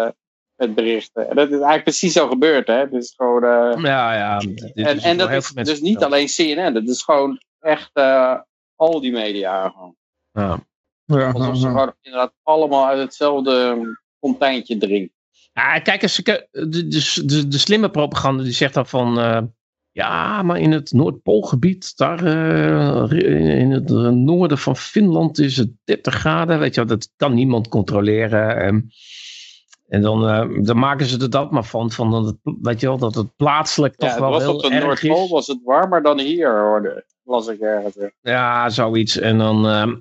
met 0.56 0.74
berichten. 0.74 1.28
En 1.30 1.36
dat 1.36 1.46
is 1.46 1.52
eigenlijk 1.54 1.82
precies 1.84 2.12
zo 2.12 2.28
gebeurd, 2.28 2.66
hè. 2.66 2.74
Het 2.78 2.92
is 2.92 3.12
gewoon... 3.16 3.42
eh, 3.44 3.82
Ja, 3.82 4.14
ja. 4.14 4.38
dit 4.38 4.72
en 4.74 4.96
is 4.96 5.02
en 5.02 5.16
dat 5.18 5.30
is 5.30 5.48
dus 5.52 5.80
niet 5.80 6.02
alleen 6.02 6.26
CNN, 6.26 6.74
dat 6.74 6.88
is 6.88 7.02
gewoon 7.02 7.40
echt 7.60 7.90
eh, 7.92 8.34
al 8.76 9.00
die 9.00 9.12
media. 9.12 9.68
Gewoon. 9.68 9.96
Ja. 10.32 10.58
Ja, 11.04 11.30
Alsof 11.30 11.56
ze 11.56 11.66
gewoon 11.66 11.94
inderdaad 12.02 12.32
allemaal 12.42 12.86
uit 12.86 12.98
hetzelfde 12.98 13.78
fonteintje 14.20 14.76
drinken. 14.78 15.14
Ja, 15.52 15.78
kijk 15.78 16.02
eens, 16.02 16.16
de, 16.16 16.48
de, 16.50 17.22
de, 17.24 17.48
de 17.48 17.58
slimme 17.58 17.90
propaganda 17.90 18.42
die 18.42 18.52
zegt 18.52 18.74
dan 18.74 18.86
van... 18.86 19.18
eh, 19.20 19.42
ja, 19.90 20.42
maar 20.42 20.60
in 20.60 20.72
het 20.72 20.92
Noordpoolgebied, 20.92 21.96
daar 21.96 22.24
eh, 22.24 23.60
in 23.60 23.70
het 23.70 23.88
noorden 24.14 24.58
van 24.58 24.76
Finland 24.76 25.38
is 25.38 25.56
het 25.56 25.70
30 25.84 26.14
graden. 26.14 26.58
Weet 26.58 26.74
je 26.74 26.80
wel, 26.84 26.96
dat 26.98 27.10
kan 27.16 27.34
niemand 27.34 27.68
controleren. 27.68 28.56
En, 28.56 28.90
en 29.88 30.02
dan, 30.02 30.28
eh, 30.28 30.64
dan 30.64 30.78
maken 30.78 31.06
ze 31.06 31.20
er 31.20 31.30
dat 31.30 31.50
maar 31.50 31.64
van, 31.64 31.90
van 31.90 32.10
dat, 32.10 32.26
het, 32.26 32.56
weet 32.62 32.80
je 32.80 32.86
wel, 32.86 32.98
dat 32.98 33.14
het 33.14 33.36
plaatselijk 33.36 33.94
Ja, 33.96 33.98
toch 33.98 34.10
het 34.10 34.20
wel 34.20 34.30
was 34.30 34.42
heel 34.42 34.54
op 34.54 34.62
de 34.62 34.68
Noordpool 34.68 35.24
is. 35.24 35.30
was 35.30 35.46
het 35.46 35.60
warmer 35.64 36.02
dan 36.02 36.20
hier, 36.20 36.60
hoorde, 36.60 37.04
las 37.24 37.48
ik 37.48 37.60
ergens. 37.60 37.96
Ja, 38.20 38.68
zoiets. 38.68 39.18
En 39.18 39.38
dan, 39.38 39.66
ehm, 39.66 39.94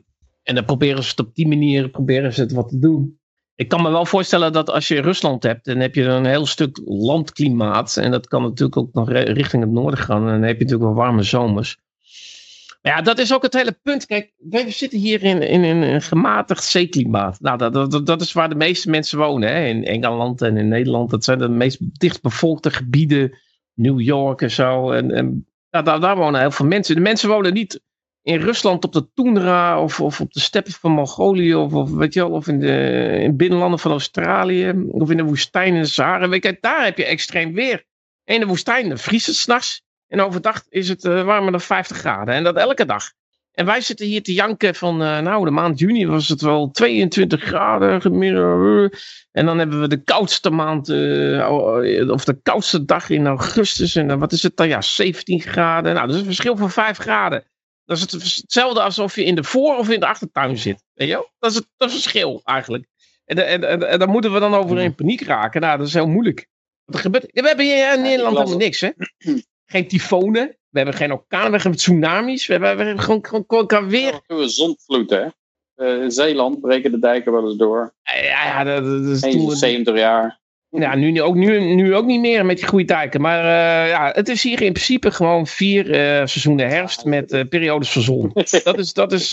en 0.44 0.56
dan 0.56 0.66
proberen 0.66 1.04
ze 1.04 1.10
het 1.10 1.20
op 1.20 1.36
die 1.36 1.48
manier 1.48 1.90
proberen 1.90 2.34
ze 2.34 2.42
het 2.42 2.52
wat 2.52 2.70
te 2.70 2.80
doen. 2.80 3.20
Ik 3.56 3.68
kan 3.68 3.82
me 3.82 3.90
wel 3.90 4.06
voorstellen 4.06 4.54
dat 4.54 4.70
als 4.70 4.88
je 4.88 5.02
Rusland 5.02 5.44
hebt, 5.44 5.66
dan 5.66 5.78
heb 5.78 5.96
je 5.96 6.04
een 6.04 6.26
heel 6.26 6.46
stuk 6.46 6.82
landklimaat. 6.86 7.98
En 7.98 8.12
dat 8.12 8.28
kan 8.28 8.42
natuurlijk 8.42 8.78
ook 8.78 8.94
nog 8.94 9.10
richting 9.12 9.64
het 9.64 9.72
noorden 9.72 10.00
gaan. 10.00 10.22
En 10.22 10.34
dan 10.34 10.42
heb 10.42 10.58
je 10.58 10.64
natuurlijk 10.64 10.94
wel 10.94 11.04
warme 11.04 11.24
zomers. 11.24 11.78
Ja, 12.86 13.02
dat 13.02 13.20
is 13.20 13.34
ook 13.34 13.42
het 13.42 13.54
hele 13.54 13.72
punt. 13.72 14.06
Kijk, 14.06 14.34
wij 14.38 14.72
zitten 14.72 15.00
hier 15.00 15.24
in, 15.24 15.42
in, 15.42 15.64
een 15.64 16.02
gematigd 16.02 16.64
zeeklimaat. 16.64 17.40
Nou, 17.40 17.58
dat, 17.58 17.92
dat, 17.92 18.06
dat 18.06 18.22
is 18.22 18.34
waar 18.34 18.50
de 18.50 18.56
meeste 18.56 18.90
mensen 18.90 19.18
wonen. 19.18 19.50
Hè? 19.50 19.66
In 19.66 19.86
Engeland 19.86 20.42
en 20.42 20.58
in 20.58 20.68
Nederland. 20.68 21.10
Dat 21.10 21.24
zijn 21.24 21.40
de 21.40 21.50
meest 21.50 22.00
dichtbevolkte 22.00 22.72
gebieden. 22.72 23.38
New 23.74 24.02
York 24.02 24.42
en 24.42 24.52
zo. 24.52 24.92
En, 24.92 25.12
en 25.12 25.48
ja, 25.70 25.82
daar, 25.82 26.00
daar 26.00 26.16
wonen 26.16 26.40
heel 26.40 26.52
veel 26.52 26.66
mensen. 26.66 26.96
De 26.96 27.02
mensen 27.02 27.30
wonen 27.30 27.54
niet 27.54 27.82
in 28.22 28.40
Rusland 28.40 28.84
op 28.84 28.94
de 28.94 29.12
Toendra 29.14 29.82
of, 29.82 30.02
of 30.02 30.22
op 30.22 30.34
de 30.34 30.40
steppen 30.40 30.74
van 30.74 30.92
Mongolië 30.92 31.56
of, 31.56 31.74
of 31.74 31.92
weet 31.92 32.14
je 32.14 32.20
wel, 32.20 32.32
of 32.32 32.48
in 32.48 32.60
de 32.60 33.20
in 33.22 33.38
binnenlanden 33.38 33.80
van 33.80 33.92
Australië 33.92 34.88
of 34.88 35.10
in 35.12 35.18
de 35.18 35.24
woestijn 35.24 35.76
in 35.76 35.82
de 35.82 36.40
je, 36.42 36.58
daar 36.62 36.84
heb 36.84 36.98
je 36.98 37.06
extreem 37.06 37.54
weer. 37.54 37.86
In 38.24 38.40
de 38.40 38.46
woestijn 38.46 38.88
dan 38.90 38.98
vriest 38.98 39.26
het 39.26 39.36
s'nachts 39.36 39.85
en 40.16 40.22
overdag 40.22 40.64
is 40.70 40.90
het 40.90 41.04
uh, 41.04 41.24
warmer 41.24 41.52
dan 41.52 41.62
50 41.62 41.98
graden 41.98 42.34
en 42.34 42.44
dat 42.44 42.56
elke 42.56 42.86
dag. 42.86 43.12
En 43.52 43.66
wij 43.66 43.82
zitten 43.82 44.06
hier 44.06 44.24
te 44.24 44.34
janken 44.34 44.76
van, 44.76 45.02
uh, 45.02 45.20
nou 45.20 45.46
de 45.46 45.52
maand 45.52 45.80
juni 45.80 46.08
was 46.08 46.30
het 46.30 46.42
wel 46.42 46.72
22 46.72 47.44
graden 47.44 48.02
gemiddeld. 48.02 48.98
En 49.32 49.46
dan 49.46 49.58
hebben 49.58 49.82
we 49.82 49.88
de 49.88 50.04
koudste 50.04 50.50
maand, 50.50 50.90
uh, 50.90 52.10
of 52.10 52.26
de 52.26 52.40
koudste 52.44 52.86
dag 52.86 53.10
in 53.10 53.28
augustus. 53.28 53.96
En 53.96 54.08
dan, 54.08 54.20
wat 54.20 54.32
is 54.32 54.44
het 54.44 54.58
dan? 54.58 54.68
Ja, 54.68 54.82
17 54.82 55.42
graden. 55.42 55.94
Nou, 55.94 56.06
dat 56.06 56.16
is 56.16 56.22
een 56.22 56.28
verschil 56.28 56.58
van 56.58 56.72
5 56.72 56.98
graden. 56.98 57.44
Dat 57.86 57.98
is 57.98 58.02
het, 58.02 58.12
hetzelfde 58.12 58.82
alsof 58.82 59.16
je 59.16 59.24
in 59.24 59.36
de 59.36 59.44
voor- 59.44 59.78
of 59.78 59.90
in 59.90 60.00
de 60.00 60.08
achtertuin 60.08 60.58
zit. 60.58 60.84
Weet 60.94 61.08
je? 61.08 61.30
Dat 61.40 61.52
is 61.52 61.56
het, 61.56 61.68
dat 61.78 61.90
is 61.90 61.94
het 61.94 62.04
verschil 62.04 62.42
eigenlijk. 62.44 62.86
En, 63.26 63.48
en, 63.48 63.64
en, 63.64 63.90
en 63.90 64.00
daar 64.00 64.10
moeten 64.10 64.34
we 64.34 64.40
dan 64.40 64.54
over 64.54 64.80
in 64.80 64.96
paniek 64.96 65.22
raken. 65.22 65.62
Nou, 65.62 65.78
dat 65.78 65.88
is 65.88 65.94
heel 65.94 66.08
moeilijk. 66.08 66.48
Wat 66.86 66.96
er 66.96 67.02
gebeurt, 67.02 67.26
we 67.32 67.48
hebben 67.48 67.66
hier 67.66 67.94
in 67.94 68.02
Nederland 68.02 68.38
helemaal 68.38 68.58
niks, 68.58 68.82
hè? 68.82 68.90
Geen 69.66 69.88
tyfonen. 69.88 70.58
We 70.70 70.82
hebben 70.82 70.94
geen 70.94 71.12
orkanen, 71.12 71.52
we 71.52 71.58
hebben 71.58 71.80
tsunamis. 71.80 72.48
We 72.48 72.54
hebben, 72.54 72.78
we 72.78 72.84
hebben 72.84 73.04
gewoon, 73.04 73.26
gewoon, 73.26 73.44
gewoon 73.48 73.90
weer... 73.90 74.22
een 74.28 74.50
zondvloed, 74.50 75.10
hè? 75.10 75.26
Uh, 75.76 76.02
in 76.02 76.12
Zeeland 76.12 76.62
breken 76.62 76.92
de 76.92 77.00
dijken 77.00 77.32
wel 77.32 77.46
eens 77.46 77.58
door. 77.58 77.94
Ja, 78.04 78.24
ja 78.24 78.64
dat, 78.64 78.84
dat 78.84 79.04
is 79.04 79.20
toen... 79.20 79.52
70 79.52 79.98
jaar. 79.98 80.40
Ja, 80.70 80.96
nu 80.96 81.22
ook, 81.22 81.36
nu, 81.36 81.60
nu 81.60 81.96
ook 81.96 82.06
niet 82.06 82.20
meer 82.20 82.46
met 82.46 82.58
die 82.58 82.68
goede 82.68 82.86
dijken. 82.86 83.22
Maar 83.22 83.44
uh, 83.44 83.90
ja, 83.90 84.12
het 84.14 84.30
is 84.30 84.44
hier 84.44 84.62
in 84.62 84.74
principe 84.74 85.12
gewoon 85.12 85.48
vier 85.48 85.86
uh, 85.86 85.94
seizoenen 85.96 86.68
herfst 86.68 87.06
met 87.06 87.50
periodes 87.50 87.92
van 87.92 88.02
zon. 88.02 88.32
dat 88.64 88.78
is... 88.78 88.94
Dat 88.94 89.12
is 89.12 89.32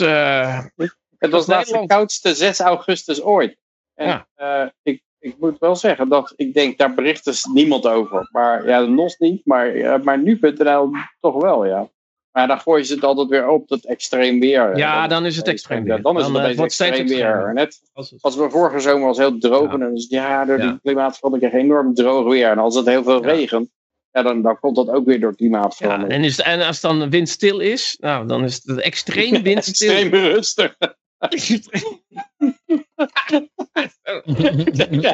het 1.19 1.31
was 1.31 1.47
laatst 1.47 1.73
de 1.73 1.87
koudste 1.87 2.35
6 2.35 2.61
augustus 2.61 3.23
ooit. 3.23 3.57
En 3.95 4.27
ja. 4.37 4.73
ik, 4.83 5.03
ik 5.23 5.35
moet 5.39 5.59
wel 5.59 5.77
zeggen 5.77 6.09
dat 6.09 6.33
ik 6.37 6.55
denk, 6.55 6.79
daar 6.79 6.95
bericht 6.95 7.25
dus 7.25 7.45
niemand 7.45 7.87
over. 7.87 8.29
Maar 8.33 8.67
ja, 8.67 8.81
NOS 8.81 9.17
niet, 9.19 9.47
maar, 9.47 10.01
maar 10.03 10.19
nu.nl 10.19 10.91
toch 11.21 11.43
wel, 11.43 11.67
ja. 11.67 11.89
Maar 12.33 12.47
dan 12.47 12.61
gooien 12.61 12.87
ze 12.87 12.95
het 12.95 13.05
altijd 13.05 13.29
weer 13.29 13.49
op, 13.49 13.69
dat 13.69 13.85
extreem 13.85 14.41
weer. 14.41 14.77
Ja, 14.77 15.07
dan, 15.07 15.27
is 15.27 15.37
het 15.37 15.49
extreem 15.49 15.85
weer. 15.85 16.03
Dan 16.03 16.19
is 16.19 16.27
het 16.27 16.37
opeens 16.37 16.59
extreem 16.59 17.07
weer. 17.07 17.51
Net 17.55 17.81
als 18.21 18.37
we 18.37 18.51
vorige 18.51 18.81
zomer 18.81 19.07
was 19.07 19.19
heel 19.19 19.39
droog. 19.39 19.67
Ja. 19.67 19.73
En 19.73 19.81
dan 19.81 19.95
is 19.95 20.03
het, 20.03 20.11
ja, 20.11 20.45
door 20.45 20.59
die 20.59 20.81
klimaatverandering 20.83 21.53
enorm 21.53 21.95
droog 21.95 22.29
weer. 22.29 22.51
En 22.51 22.59
als 22.59 22.75
het 22.75 22.87
heel 22.87 23.03
veel 23.03 23.25
regent, 23.25 23.71
ja, 24.11 24.23
dan, 24.23 24.43
dan 24.43 24.59
komt 24.61 24.77
dat 24.77 24.89
ook 24.89 25.07
weer 25.07 25.21
door 25.21 25.37
klimaatverandering. 25.37 26.11
Ja, 26.11 26.19
en, 26.19 26.25
is 26.25 26.37
het, 26.37 26.47
en 26.47 26.61
als 26.67 26.81
dan 26.81 27.11
windstil 27.11 27.59
is, 27.59 27.97
nou, 28.01 28.27
dan 28.27 28.45
is 28.45 28.61
het 28.65 28.81
extreem 28.81 29.43
windstil. 29.43 29.91
extreem 29.91 30.21
rustig. 30.21 30.77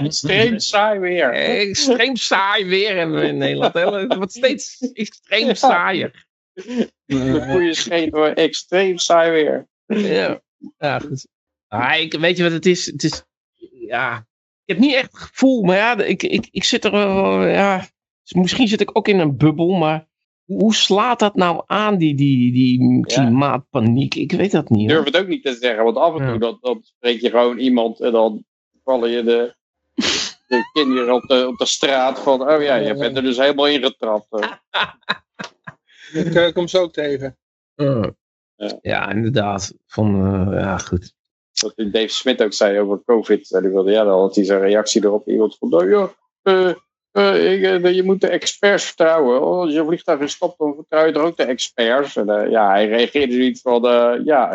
Extreem 0.03 0.59
saai 0.59 0.99
weer. 0.99 1.33
Extreem 1.33 2.17
saai 2.17 2.65
weer 2.65 2.97
hebben 2.97 3.21
we 3.21 3.27
in 3.27 3.39
Nederland. 3.39 3.75
Het 3.75 4.15
wordt 4.15 4.33
steeds 4.33 4.79
extreem 4.93 5.55
saaier. 5.55 6.27
De 7.05 7.47
goede 7.51 7.75
scheet 7.75 8.13
hoor, 8.13 8.29
extreem 8.29 8.99
saai 8.99 9.31
weer. 9.31 9.69
Ja, 9.87 10.43
ja 10.79 10.99
goed. 10.99 11.27
Ah, 11.69 12.01
ik, 12.01 12.13
weet 12.13 12.37
je 12.37 12.43
wat 12.43 12.53
het 12.53 12.67
is? 12.67 12.87
Het 12.87 13.03
is, 13.03 13.25
ja, 13.73 14.27
ik 14.65 14.75
heb 14.75 14.79
niet 14.79 14.95
echt 14.95 15.13
het 15.13 15.21
gevoel, 15.21 15.63
maar 15.63 15.77
ja, 15.77 16.03
ik, 16.03 16.23
ik, 16.23 16.49
ik 16.51 16.65
zit 16.65 16.85
er 16.85 16.91
wel, 16.91 17.47
ja, 17.47 17.89
misschien 18.29 18.69
zit 18.69 18.81
ik 18.81 18.97
ook 18.97 19.09
in 19.09 19.19
een 19.19 19.37
bubbel, 19.37 19.75
maar 19.75 20.08
hoe 20.49 20.75
slaat 20.75 21.19
dat 21.19 21.35
nou 21.35 21.63
aan, 21.67 21.99
die, 21.99 22.15
die, 22.15 22.53
die 22.53 23.01
klimaatpaniek? 23.07 24.15
Ik 24.15 24.33
weet 24.33 24.51
dat 24.51 24.69
niet. 24.69 24.83
Ik 24.83 24.89
durf 24.89 25.05
het 25.05 25.17
ook 25.17 25.27
niet 25.27 25.45
te 25.45 25.57
zeggen, 25.61 25.85
want 25.85 25.97
af 25.97 26.13
en 26.13 26.19
toe 26.19 26.33
ja. 26.33 26.39
dan, 26.39 26.59
dan 26.61 26.81
spreek 26.83 27.21
je 27.21 27.31
gewoon 27.31 27.59
iemand 27.59 28.01
en 28.01 28.13
dan 28.13 28.45
vallen 28.85 29.11
je 29.11 29.23
de, 29.23 29.55
de 30.47 30.71
kinderen 30.73 31.15
op 31.15 31.23
de, 31.23 31.47
op 31.49 31.59
de 31.59 31.67
straat 31.67 32.19
van, 32.21 32.51
oh 32.51 32.63
ja, 32.63 32.75
je 32.75 32.95
bent 32.95 33.17
er 33.17 33.23
dus 33.23 33.37
helemaal 33.37 33.69
in 33.69 33.83
getrapt. 33.83 34.27
Ik 36.13 36.35
uh, 36.35 36.53
kom 36.53 36.69
zo 36.69 36.91
tegen. 36.91 37.39
Uh, 37.77 38.07
ja. 38.57 38.79
ja. 38.83 39.11
inderdaad. 39.11 39.75
Van, 39.87 40.35
uh, 40.35 40.61
ja, 40.61 40.79
goed. 40.79 41.15
Wat 41.61 41.75
Dave 41.77 42.09
Smit 42.09 42.43
ook 42.43 42.53
zei 42.53 42.81
over 42.81 43.03
COVID. 43.05 43.49
Die 43.49 43.71
wilde, 43.71 43.91
ja, 43.91 44.05
dan 44.05 44.21
had 44.21 44.35
hij 44.35 44.45
zijn 44.45 44.61
reactie 44.61 45.05
erop. 45.05 45.29
Iemand 45.29 45.57
van, 45.59 45.69
nou 45.69 45.91
ja, 45.91 46.15
ik, 47.13 47.87
je 47.95 48.03
moet 48.05 48.21
de 48.21 48.29
experts 48.29 48.85
vertrouwen. 48.85 49.43
Oh, 49.43 49.61
als 49.61 49.73
je 49.73 49.85
vliegtuig 49.85 50.21
is 50.21 50.33
stopt, 50.33 50.59
dan 50.59 50.75
vertrouw 50.75 51.07
je 51.07 51.13
er 51.13 51.21
ook 51.21 51.37
de 51.37 51.45
experts. 51.45 52.17
En 52.17 52.51
ja, 52.51 52.71
hij 52.71 52.89
reageerde 52.89 53.37
niet 53.37 53.61
van, 53.61 53.83
ja, 54.25 54.51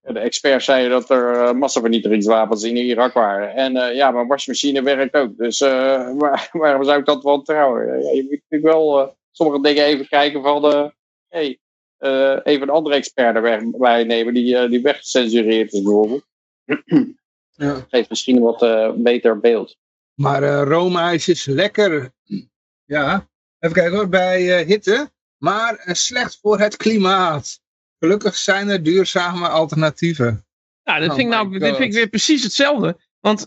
de 0.00 0.18
experts 0.18 0.64
zeiden 0.64 0.90
dat 0.90 1.10
er 1.10 1.56
massavernietigingswapens 1.56 2.62
in 2.62 2.76
Irak 2.76 3.12
waren. 3.12 3.54
En 3.54 3.94
ja, 3.94 4.10
mijn 4.10 4.26
wasmachine 4.26 4.82
werkt 4.82 5.14
ook. 5.14 5.36
Dus 5.36 5.58
waar, 6.18 6.48
waarom 6.52 6.84
zou 6.84 6.98
ik 6.98 7.06
dat 7.06 7.22
wel 7.22 7.42
trouwen? 7.42 8.02
Ja, 8.02 8.10
je 8.12 8.22
moet 8.22 8.40
natuurlijk 8.50 8.72
wel 8.72 9.16
sommige 9.32 9.62
dingen 9.62 9.84
even 9.84 10.08
kijken 10.08 10.42
van, 10.42 10.64
uh, 10.64 10.86
hey, 11.28 11.58
uh, 11.98 12.38
even 12.42 12.62
een 12.62 12.74
andere 12.74 12.94
expert 12.94 13.36
erbij 13.36 14.04
nemen 14.04 14.34
die, 14.34 14.54
uh, 14.54 14.70
die 14.70 14.82
weggecensureerd 14.82 15.72
is 15.72 15.82
bijvoorbeeld. 15.82 16.24
ja. 17.50 17.86
Geeft 17.88 18.08
misschien 18.08 18.36
een 18.36 18.42
wat 18.42 19.02
beter 19.02 19.40
beeld. 19.40 19.76
Maar 20.22 20.42
roomijs 20.62 21.28
is 21.28 21.44
lekker. 21.44 22.12
Ja, 22.84 23.28
even 23.58 23.76
kijken 23.76 23.96
hoor, 23.96 24.08
bij 24.08 24.64
hitte, 24.64 25.12
maar 25.38 25.82
slecht 25.86 26.38
voor 26.40 26.58
het 26.58 26.76
klimaat. 26.76 27.60
Gelukkig 27.98 28.36
zijn 28.36 28.68
er 28.68 28.82
duurzame 28.82 29.48
alternatieven. 29.48 30.46
Ja, 30.82 30.98
dat 30.98 31.08
oh 31.08 31.14
vind, 31.14 31.26
ik 31.26 31.34
nou, 31.34 31.58
dit 31.58 31.76
vind 31.76 31.80
ik 31.80 31.92
weer 31.92 32.08
precies 32.08 32.42
hetzelfde. 32.42 33.00
Want 33.20 33.44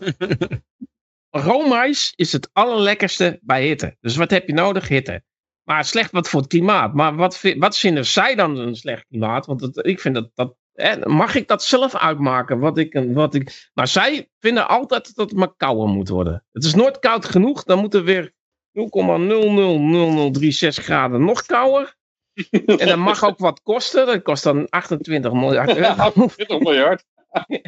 roomijs 1.46 2.12
is 2.16 2.32
het 2.32 2.50
allerlekkerste 2.52 3.38
bij 3.42 3.66
hitte. 3.66 3.96
Dus 4.00 4.16
wat 4.16 4.30
heb 4.30 4.46
je 4.46 4.52
nodig? 4.52 4.88
Hitte. 4.88 5.22
Maar 5.62 5.84
slecht 5.84 6.10
wat 6.10 6.28
voor 6.28 6.40
het 6.40 6.48
klimaat. 6.48 6.94
Maar 6.94 7.14
wat, 7.14 7.42
wat 7.56 7.78
vinden 7.78 8.06
zij 8.06 8.34
dan 8.34 8.58
een 8.58 8.76
slecht 8.76 9.06
klimaat? 9.06 9.46
Want 9.46 9.86
ik 9.86 10.00
vind 10.00 10.14
dat, 10.14 10.30
dat 10.34 10.56
mag 11.04 11.34
ik 11.34 11.48
dat 11.48 11.62
zelf 11.62 11.96
uitmaken? 11.96 12.58
Wat 12.58 12.78
ik, 12.78 13.04
wat 13.12 13.34
ik, 13.34 13.70
maar 13.74 13.88
zij 13.88 14.30
vinden 14.40 14.68
altijd 14.68 15.14
dat 15.14 15.30
het 15.30 15.38
maar 15.38 15.54
kouder 15.56 15.88
moet 15.88 16.08
worden. 16.08 16.44
Het 16.52 16.64
is 16.64 16.74
nooit 16.74 16.98
koud 16.98 17.24
genoeg. 17.24 17.64
Dan 17.64 17.78
moet 17.78 17.94
er 17.94 18.04
weer 18.04 18.34
0,000036 18.72 20.84
graden 20.84 21.24
nog 21.24 21.46
kouder. 21.46 21.96
en 22.80 22.86
dat 22.86 22.96
mag 22.96 23.24
ook 23.24 23.38
wat 23.38 23.62
kosten. 23.62 24.06
Dat 24.06 24.22
kost 24.22 24.42
dan 24.42 24.68
28 24.68 25.32
miljard 25.32 25.76
euro. 25.76 25.88
28 25.88 26.58
miljard. 26.58 27.04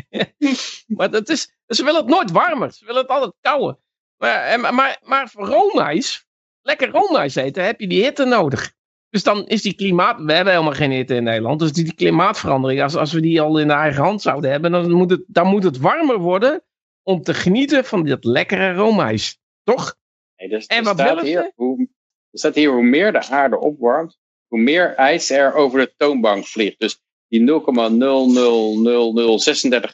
maar 0.96 1.10
dat 1.10 1.28
is, 1.28 1.56
ze 1.66 1.84
willen 1.84 2.00
het 2.00 2.10
nooit 2.10 2.30
warmer. 2.30 2.72
Ze 2.72 2.84
willen 2.84 3.00
het 3.00 3.10
altijd 3.10 3.32
kouder. 3.40 3.76
Maar, 4.16 4.74
maar, 4.74 4.98
maar 5.02 5.28
voor 5.28 5.46
roomijs 5.46 6.28
lekker 6.68 6.88
roomijs 6.88 7.34
eten, 7.34 7.64
heb 7.64 7.80
je 7.80 7.86
die 7.86 8.02
hitte 8.02 8.24
nodig. 8.24 8.72
Dus 9.10 9.22
dan 9.22 9.46
is 9.46 9.62
die 9.62 9.74
klimaat, 9.74 10.20
we 10.20 10.32
hebben 10.32 10.52
helemaal 10.52 10.74
geen 10.74 10.90
hitte 10.90 11.14
in 11.14 11.22
Nederland, 11.22 11.58
dus 11.58 11.72
die 11.72 11.94
klimaatverandering, 11.94 12.82
als, 12.82 12.96
als 12.96 13.12
we 13.12 13.20
die 13.20 13.40
al 13.40 13.58
in 13.58 13.66
de 13.66 13.72
eigen 13.72 14.02
hand 14.02 14.22
zouden 14.22 14.50
hebben, 14.50 14.70
dan 14.70 14.90
moet 14.92 15.10
het, 15.10 15.24
dan 15.26 15.46
moet 15.46 15.62
het 15.62 15.78
warmer 15.78 16.18
worden 16.18 16.62
om 17.02 17.22
te 17.22 17.34
genieten 17.34 17.84
van 17.84 18.04
dat 18.04 18.24
lekkere 18.24 18.74
roomijs. 18.74 19.38
Toch? 19.62 19.96
Nee, 20.36 20.48
dus, 20.48 20.66
en 20.66 20.84
wat 20.84 20.98
staat 20.98 21.20
hier, 21.20 21.52
hoe, 21.54 21.88
er 22.30 22.38
staat 22.38 22.54
hier, 22.54 22.70
hoe 22.70 22.82
meer 22.82 23.12
de 23.12 23.26
aarde 23.26 23.58
opwarmt, 23.58 24.18
hoe 24.46 24.60
meer 24.60 24.94
ijs 24.94 25.30
er 25.30 25.54
over 25.54 25.80
de 25.80 25.92
toonbank 25.96 26.46
vliegt. 26.46 26.78
Dus 26.78 27.00
die 27.28 27.40
0,000036 27.40 27.50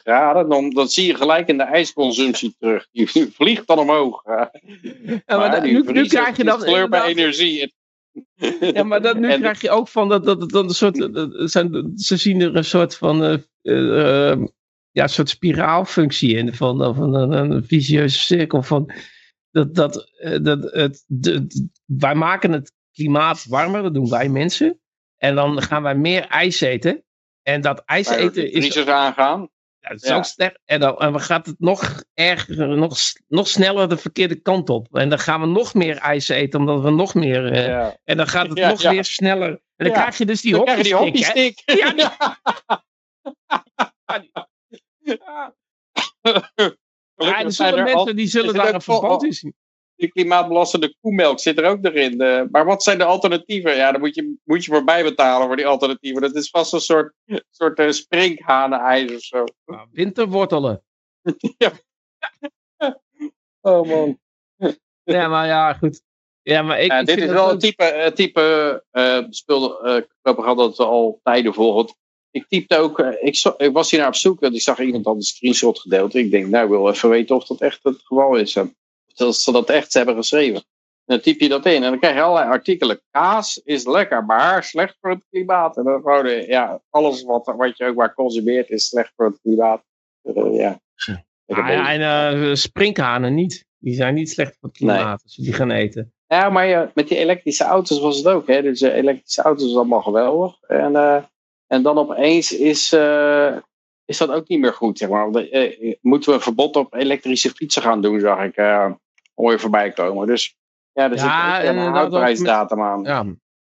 graden, 0.01 0.49
dan, 0.49 0.69
dan 0.69 0.87
zie 0.87 1.07
je 1.07 1.15
gelijk 1.15 1.47
in 1.47 1.57
de 1.57 1.63
ijsconsumptie 1.63 2.55
terug. 2.59 2.87
Die 2.91 3.07
vliegt 3.07 3.67
dan 3.67 3.79
omhoog. 3.79 4.21
Ja, 4.25 4.51
maar, 5.25 5.37
maar 5.37 5.61
nu, 5.61 5.83
nu 5.91 6.07
krijg 6.07 6.37
je 6.37 6.43
dan... 6.43 6.59
Kleur 6.59 6.89
bij 6.89 7.03
energie. 7.03 7.73
Ja, 8.59 8.83
maar 8.83 9.01
dat, 9.01 9.17
nu 9.17 9.31
en, 9.31 9.39
krijg 9.39 9.61
je 9.61 9.69
ook 9.69 9.87
van 9.87 10.09
dat, 10.09 10.25
dat, 10.25 10.49
dat, 10.49 10.63
een 10.63 10.69
soort, 10.69 11.09
zijn, 11.51 11.91
ze 11.95 12.17
zien 12.17 12.41
er 12.41 12.55
een 12.55 12.65
soort 12.65 12.95
van 12.95 13.23
uh, 13.61 14.37
ja, 14.91 15.03
een 15.03 15.09
soort 15.09 15.29
spiraalfunctie 15.29 16.35
in 16.35 16.53
van, 16.53 16.95
van 16.95 17.13
een, 17.13 17.31
een 17.31 17.63
visieuze 17.63 18.19
cirkel 18.19 18.63
van 18.63 18.91
dat, 19.51 19.75
dat, 19.75 20.11
dat 20.41 20.71
het, 20.71 21.03
de, 21.07 21.47
wij 21.85 22.15
maken 22.15 22.51
het 22.51 22.73
klimaat 22.93 23.45
warmer, 23.45 23.83
dat 23.83 23.93
doen 23.93 24.09
wij 24.09 24.29
mensen. 24.29 24.79
En 25.17 25.35
dan 25.35 25.61
gaan 25.61 25.83
wij 25.83 25.95
meer 25.95 26.27
ijs 26.27 26.61
eten. 26.61 27.03
En 27.41 27.61
dat 27.61 27.83
ijs 27.85 28.09
eten 28.09 28.51
is... 28.51 28.87
aangaan. 28.87 29.49
Ja, 29.85 29.91
dat 29.91 30.03
is 30.03 30.11
ook 30.11 30.25
sterk. 30.25 30.59
En 30.65 30.79
dan, 30.79 30.97
en 30.97 31.11
dan 31.11 31.21
gaat 31.21 31.45
het 31.45 31.59
nog 31.59 32.03
erger, 32.13 32.67
nog, 32.67 32.97
nog 33.27 33.47
sneller 33.47 33.89
de 33.89 33.97
verkeerde 33.97 34.35
kant 34.35 34.69
op. 34.69 34.95
En 34.95 35.09
dan 35.09 35.19
gaan 35.19 35.41
we 35.41 35.47
nog 35.47 35.73
meer 35.73 35.97
ijs 35.97 36.29
eten, 36.29 36.59
omdat 36.59 36.81
we 36.81 36.89
nog 36.89 37.13
meer... 37.13 37.51
Uh, 37.51 37.67
ja. 37.67 37.97
En 38.03 38.17
dan 38.17 38.27
gaat 38.27 38.47
het 38.49 38.57
nog 38.71 38.81
weer 38.81 39.05
sneller. 39.05 39.49
En 39.49 39.85
dan 39.85 39.91
krijg 39.91 40.17
je 40.17 40.25
dus 40.25 40.41
die 40.41 40.55
hockeystick. 40.55 41.61
Die 41.65 41.77
ja, 41.83 41.91
die... 41.91 42.09
ja, 47.15 47.43
er 47.43 47.51
zullen 47.51 47.83
mensen 47.83 48.15
die 48.15 48.27
zullen 48.27 48.53
daar 48.53 48.73
een 48.73 48.81
verband 48.81 49.23
in 49.23 49.33
zien. 49.33 49.55
Die 49.95 50.09
klimaatbelastende 50.09 50.95
koemelk 51.01 51.39
zit 51.39 51.57
er 51.57 51.65
ook 51.65 51.85
erin. 51.85 52.21
Uh, 52.21 52.41
maar 52.51 52.65
wat 52.65 52.83
zijn 52.83 52.97
de 52.97 53.03
alternatieven? 53.03 53.75
Ja, 53.75 53.91
dan 53.91 54.01
moet 54.01 54.15
je, 54.15 54.35
moet 54.43 54.65
je 54.65 54.71
voorbij 54.71 55.03
betalen 55.03 55.47
voor 55.47 55.55
die 55.55 55.67
alternatieven. 55.67 56.21
Dat 56.21 56.35
is 56.35 56.49
vast 56.49 56.73
een 56.73 56.79
soort, 56.79 57.13
soort 57.49 57.79
uh, 57.79 57.91
sprinkhanenijs 57.91 59.13
of 59.13 59.21
zo. 59.21 59.43
Nou, 59.65 59.87
winterwortelen. 59.91 60.83
ja. 61.57 61.71
Oh 63.61 63.87
man. 63.87 64.19
Ja, 65.03 65.27
maar 65.27 65.47
ja, 65.47 65.73
goed. 65.73 66.01
Ja, 66.41 66.61
maar 66.61 66.81
ik, 66.81 66.91
ja, 66.91 66.99
ik 66.99 67.05
dit 67.05 67.17
is 67.17 67.29
wel 67.29 67.51
een 67.51 67.59
type, 67.59 68.11
type 68.15 68.83
uh, 68.91 69.97
propaganda 70.21 70.63
dat 70.63 70.77
we 70.77 70.85
al 70.85 71.19
tijden 71.23 71.53
volgen. 71.53 71.95
Ik 72.31 72.47
typte 72.47 72.77
ook, 72.77 72.99
ik, 72.99 73.35
zo, 73.35 73.53
ik, 73.57 73.73
was 73.73 73.91
hier 73.91 73.99
naar 73.99 74.09
op 74.09 74.15
zoek 74.15 74.41
en 74.41 74.53
ik 74.53 74.61
zag 74.61 74.79
iemand 74.79 75.05
al 75.05 75.15
een 75.15 75.21
screenshot 75.21 75.79
gedeeld. 75.79 76.15
Ik 76.15 76.31
denk, 76.31 76.47
nou, 76.47 76.63
ik 76.63 76.69
wil 76.69 76.89
even 76.89 77.09
weten 77.09 77.35
of 77.35 77.45
dat 77.45 77.61
echt 77.61 77.83
het 77.83 78.01
geval 78.03 78.35
is. 78.35 78.55
En 78.55 78.75
dat 79.17 79.35
ze 79.35 79.51
dat 79.51 79.69
echt 79.69 79.93
hebben 79.93 80.15
geschreven. 80.15 80.63
En 81.05 81.15
dan 81.15 81.21
typ 81.21 81.39
je 81.39 81.49
dat 81.49 81.65
in 81.65 81.83
en 81.83 81.89
dan 81.89 81.99
krijg 81.99 82.15
je 82.15 82.21
allerlei 82.21 82.49
artikelen. 82.49 83.01
Kaas 83.11 83.61
is 83.63 83.85
lekker, 83.85 84.25
maar 84.25 84.63
slecht 84.63 84.97
voor 85.01 85.09
het 85.09 85.25
klimaat. 85.29 85.77
En 85.77 85.83
dan 85.83 86.01
gewoon, 86.01 86.27
ja, 86.27 86.81
alles 86.89 87.23
wat, 87.23 87.53
wat 87.57 87.77
je 87.77 87.85
ook 87.85 87.95
maar 87.95 88.13
consumeert 88.13 88.69
is 88.69 88.87
slecht 88.87 89.13
voor 89.15 89.25
het 89.25 89.39
klimaat. 89.41 89.83
ja. 90.51 90.79
Ah, 91.47 91.67
ja, 91.67 91.91
en 91.91 92.39
uh, 92.39 92.55
sprinkhanen 92.55 93.33
niet. 93.33 93.65
Die 93.77 93.93
zijn 93.93 94.13
niet 94.13 94.29
slecht 94.29 94.57
voor 94.59 94.69
het 94.69 94.77
klimaat 94.77 94.97
nee. 94.97 95.17
als 95.23 95.35
je 95.35 95.41
die 95.41 95.53
gaan 95.53 95.71
eten. 95.71 96.13
Ja, 96.27 96.49
maar 96.49 96.91
met 96.93 97.07
die 97.07 97.17
elektrische 97.17 97.63
auto's 97.63 97.99
was 97.99 98.17
het 98.17 98.27
ook. 98.27 98.47
Hè? 98.47 98.61
Dus 98.61 98.81
uh, 98.81 98.95
elektrische 98.95 99.41
auto's 99.41 99.69
is 99.69 99.75
allemaal 99.75 100.01
geweldig. 100.01 100.61
En, 100.61 100.91
uh, 100.91 101.23
en 101.67 101.81
dan 101.83 101.97
opeens 101.97 102.51
is, 102.51 102.93
uh, 102.93 103.57
is 104.05 104.17
dat 104.17 104.29
ook 104.29 104.47
niet 104.47 104.59
meer 104.59 104.73
goed. 104.73 104.97
Zeg 104.97 105.09
maar. 105.09 105.29
moeten 106.01 106.29
we 106.29 106.35
een 106.35 106.41
verbod 106.41 106.75
op 106.75 106.93
elektrische 106.93 107.49
fietsen 107.49 107.81
gaan 107.81 108.01
doen, 108.01 108.19
zag 108.19 108.43
ik. 108.43 108.55
Hoor 109.35 109.51
je 109.51 109.59
voorbij 109.59 109.91
komen. 109.91 110.27
Dus 110.27 110.55
ja, 110.91 111.03
er 111.11 111.15
ja, 111.15 111.59
zit 111.61 111.69
een 111.69 111.77
houdbaarheidsdatum 111.77 112.81
aan. 112.81 113.03
Ja. 113.03 113.25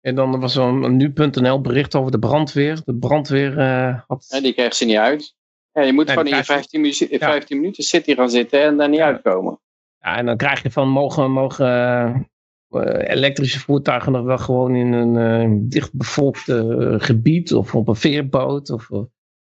En 0.01 0.15
dan 0.15 0.41
was 0.41 0.57
er 0.57 0.63
een 0.63 0.97
nu.nl 0.97 1.61
bericht 1.61 1.95
over 1.95 2.11
de 2.11 2.19
brandweer. 2.19 2.81
De 2.85 2.95
brandweer 2.97 3.61
had... 4.07 4.27
En 4.29 4.43
die 4.43 4.53
kreeg 4.55 4.75
ze 4.75 4.85
niet 4.85 4.97
uit. 4.97 5.35
Ja, 5.73 5.83
je 5.83 5.93
moet 5.93 6.07
Nee, 6.07 6.17
gewoon 6.17 6.31
in 6.31 6.37
je 6.37 6.43
die 6.43 6.53
15, 6.55 6.81
minuten- 6.81 7.11
in 7.11 7.19
15 7.19 7.57
minuten 7.61 7.85
city 7.85 8.15
gaan 8.15 8.31
zitten 8.31 8.61
en 8.63 8.77
daar 8.77 8.89
niet 8.89 9.01
uitkomen. 9.01 9.61
Ja, 9.99 10.17
en 10.17 10.27
dan 10.27 10.37
krijg 10.37 10.63
je 10.63 10.71
van 10.71 10.89
mogen, 10.89 11.31
mogen 11.31 11.67
eh, 12.71 13.11
elektrische 13.11 13.59
voertuigen 13.61 14.13
nog 14.13 14.25
wel 14.25 14.39
gewoon 14.39 14.75
in 14.75 14.93
een 14.93 15.17
eh, 15.17 15.57
dichtbevolkt 15.71 16.49
eh, 16.49 16.95
gebied 16.99 17.55
of 17.55 17.75
op 17.75 17.89
een 17.89 17.97
veerboot. 17.97 18.71
Of, 18.71 18.91
eh, 18.91 19.01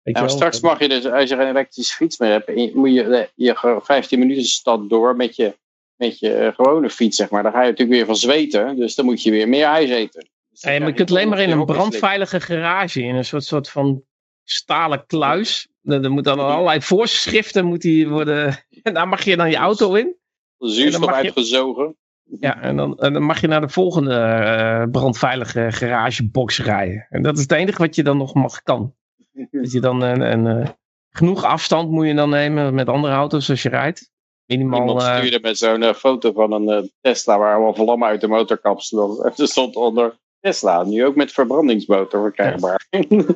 Ja, 0.02 0.20
maar 0.20 0.30
straks 0.30 0.60
mag 0.60 0.78
je 0.78 0.88
dus, 0.88 1.06
als 1.06 1.28
je 1.28 1.36
geen 1.36 1.48
elektrische 1.48 1.94
fiets 1.94 2.18
meer 2.18 2.30
hebt, 2.30 2.74
moet 2.74 2.92
je, 2.94 3.02
eh, 3.02 3.26
je 3.34 3.56
gewoon 3.56 3.82
15 3.82 4.18
minuten 4.18 4.44
stad 4.44 4.88
door 4.88 5.16
met 5.16 5.36
je, 5.36 5.56
met 5.98 6.18
je 6.18 6.32
eh, 6.32 6.54
gewone 6.54 6.90
fiets, 6.90 7.16
zeg 7.16 7.30
maar. 7.30 7.42
Dan 7.42 7.52
ga 7.52 7.60
je 7.62 7.70
natuurlijk 7.70 7.96
weer 7.96 8.06
van 8.06 8.16
zweten, 8.16 8.76
dus 8.76 8.94
dan 8.94 9.04
moet 9.04 9.22
je 9.22 9.30
weer 9.30 9.48
meer 9.48 9.64
ijs 9.64 9.90
eten. 9.90 10.28
Dus 10.50 10.62
maar 10.62 10.86
je 10.86 10.92
kunt 10.92 11.10
alleen 11.10 11.28
maar 11.28 11.40
in 11.40 11.50
een 11.50 11.64
brandveilige 11.64 12.40
garage, 12.40 13.02
in 13.02 13.14
een 13.14 13.24
soort, 13.24 13.44
soort 13.44 13.70
van 13.70 14.02
stalen 14.44 15.06
kluis. 15.06 15.68
Er 15.82 16.10
moeten 16.10 16.36
dan 16.36 16.46
allerlei 16.46 16.82
voorschriften 16.82 17.64
moet 17.64 17.80
die 17.80 18.08
worden. 18.08 18.64
En 18.82 18.94
daar 18.94 19.08
mag 19.08 19.24
je 19.24 19.36
dan 19.36 19.50
je 19.50 19.56
auto 19.56 19.94
in. 19.94 20.16
Zuurstof 20.58 21.12
uitgezogen. 21.12 21.96
Ja, 22.40 22.60
en 22.60 22.76
dan, 22.76 22.98
en 22.98 23.12
dan 23.12 23.22
mag 23.22 23.40
je 23.40 23.46
naar 23.46 23.60
de 23.60 23.68
volgende 23.68 24.14
eh, 24.14 24.90
brandveilige 24.90 25.66
garagebox 25.72 26.58
rijden. 26.58 27.06
En 27.10 27.22
dat 27.22 27.36
is 27.36 27.42
het 27.42 27.52
enige 27.52 27.78
wat 27.78 27.94
je 27.94 28.02
dan 28.02 28.16
nog 28.16 28.34
mag 28.34 28.62
kan. 28.62 28.94
Dat 29.50 29.72
je 29.72 29.80
dan 29.80 30.02
een, 30.02 30.20
een, 30.20 30.46
eh, 30.46 30.68
genoeg 31.10 31.44
afstand 31.44 31.90
moet 31.90 32.06
je 32.06 32.14
dan 32.14 32.30
nemen 32.30 32.74
met 32.74 32.88
andere 32.88 33.14
auto's 33.14 33.50
als 33.50 33.62
je 33.62 33.68
rijdt. 33.68 34.10
Minimaal. 34.48 34.80
Iemand 34.80 35.02
eh, 35.02 35.16
stuurde 35.16 35.38
met 35.42 35.58
zo'n 35.58 35.82
eh, 35.82 35.94
foto 35.94 36.32
van 36.32 36.52
een 36.52 36.68
eh, 36.68 36.88
Tesla 37.00 37.38
waar 37.38 37.54
allemaal 37.54 37.74
vlammen 37.74 38.08
uit 38.08 38.20
de 38.20 38.28
motorkap 38.28 38.80
stonden. 38.80 39.24
Er 39.36 39.48
stond 39.48 39.76
onder 39.76 40.18
Tesla, 40.40 40.82
nu 40.82 41.04
ook 41.04 41.16
met 41.16 41.32
verbrandingsmotor 41.32 42.22
verkrijgbaar. 42.22 42.86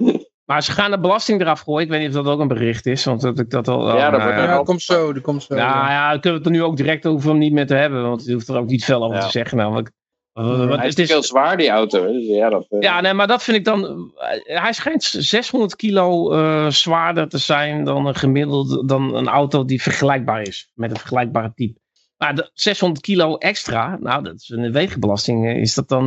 maar 0.50 0.62
ze 0.62 0.72
gaan 0.72 0.90
de 0.90 1.00
belasting 1.00 1.40
eraf 1.40 1.60
gooien. 1.60 1.82
Ik 1.84 1.90
weet 1.90 2.00
niet 2.00 2.08
of 2.16 2.24
dat 2.24 2.34
ook 2.34 2.40
een 2.40 2.48
bericht 2.48 2.86
is. 2.86 3.04
Want 3.04 3.20
dat 3.20 3.38
ik 3.38 3.50
dat 3.50 3.68
al. 3.68 3.96
Ja, 3.96 4.10
dat 4.10 4.20
nou 4.20 4.34
wordt 4.34 4.48
Ja, 4.48 4.62
komt 4.62 4.82
zo, 4.82 5.12
dat 5.12 5.22
komt 5.22 5.42
zo. 5.42 5.54
Nou 5.54 5.66
ja. 5.68 5.90
ja, 5.90 6.10
dan 6.10 6.20
kunnen 6.20 6.40
we 6.40 6.46
het 6.48 6.54
er 6.56 6.60
nu 6.62 6.66
ook 6.68 6.76
direct 6.76 7.06
over 7.06 7.30
om 7.30 7.38
niet 7.38 7.52
meer 7.52 7.66
te 7.66 7.74
hebben. 7.74 8.02
Want 8.02 8.24
je 8.24 8.32
hoeft 8.32 8.48
er 8.48 8.56
ook 8.56 8.68
niet 8.68 8.84
veel 8.84 9.02
over 9.04 9.16
Ja. 9.16 9.22
te 9.24 9.30
zeggen. 9.30 9.56
Namelijk. 9.56 9.90
Want 10.32 10.74
Hij 10.74 10.86
is 10.86 10.90
het 10.90 10.98
is, 10.98 11.10
veel 11.10 11.22
zwaar, 11.22 11.56
die 11.56 11.68
auto. 11.68 12.12
Dus 12.12 12.26
ja, 12.26 12.48
dat, 12.48 12.66
eh, 12.68 12.80
ja, 12.80 13.00
nee, 13.00 13.12
maar 13.12 13.26
dat 13.26 13.42
vind 13.42 13.56
ik 13.56 13.64
dan. 13.64 14.12
eh, 14.44 14.60
Hij 14.62 14.72
schijnt 14.72 15.02
600 15.04 15.76
kilo 15.76 16.30
zwaarder 16.70 17.28
te 17.28 17.38
zijn 17.38 17.84
dan 17.84 18.06
een 18.06 18.14
gemiddeld. 18.14 18.88
dan 18.88 19.14
een 19.14 19.28
auto 19.28 19.64
die 19.64 19.82
vergelijkbaar 19.82 20.42
is 20.42 20.70
met 20.74 20.90
een 20.90 20.96
vergelijkbare 20.96 21.52
type. 21.54 21.80
Maar 22.16 22.34
de 22.34 22.50
600 22.54 23.00
kilo 23.04 23.36
extra, 23.36 23.96
nou, 24.00 24.22
dat 24.22 24.34
is 24.34 24.48
een 24.48 24.72
wegenbelasting. 24.72 25.56
Is 25.56 25.74
dat 25.74 25.88
dan. 25.88 26.06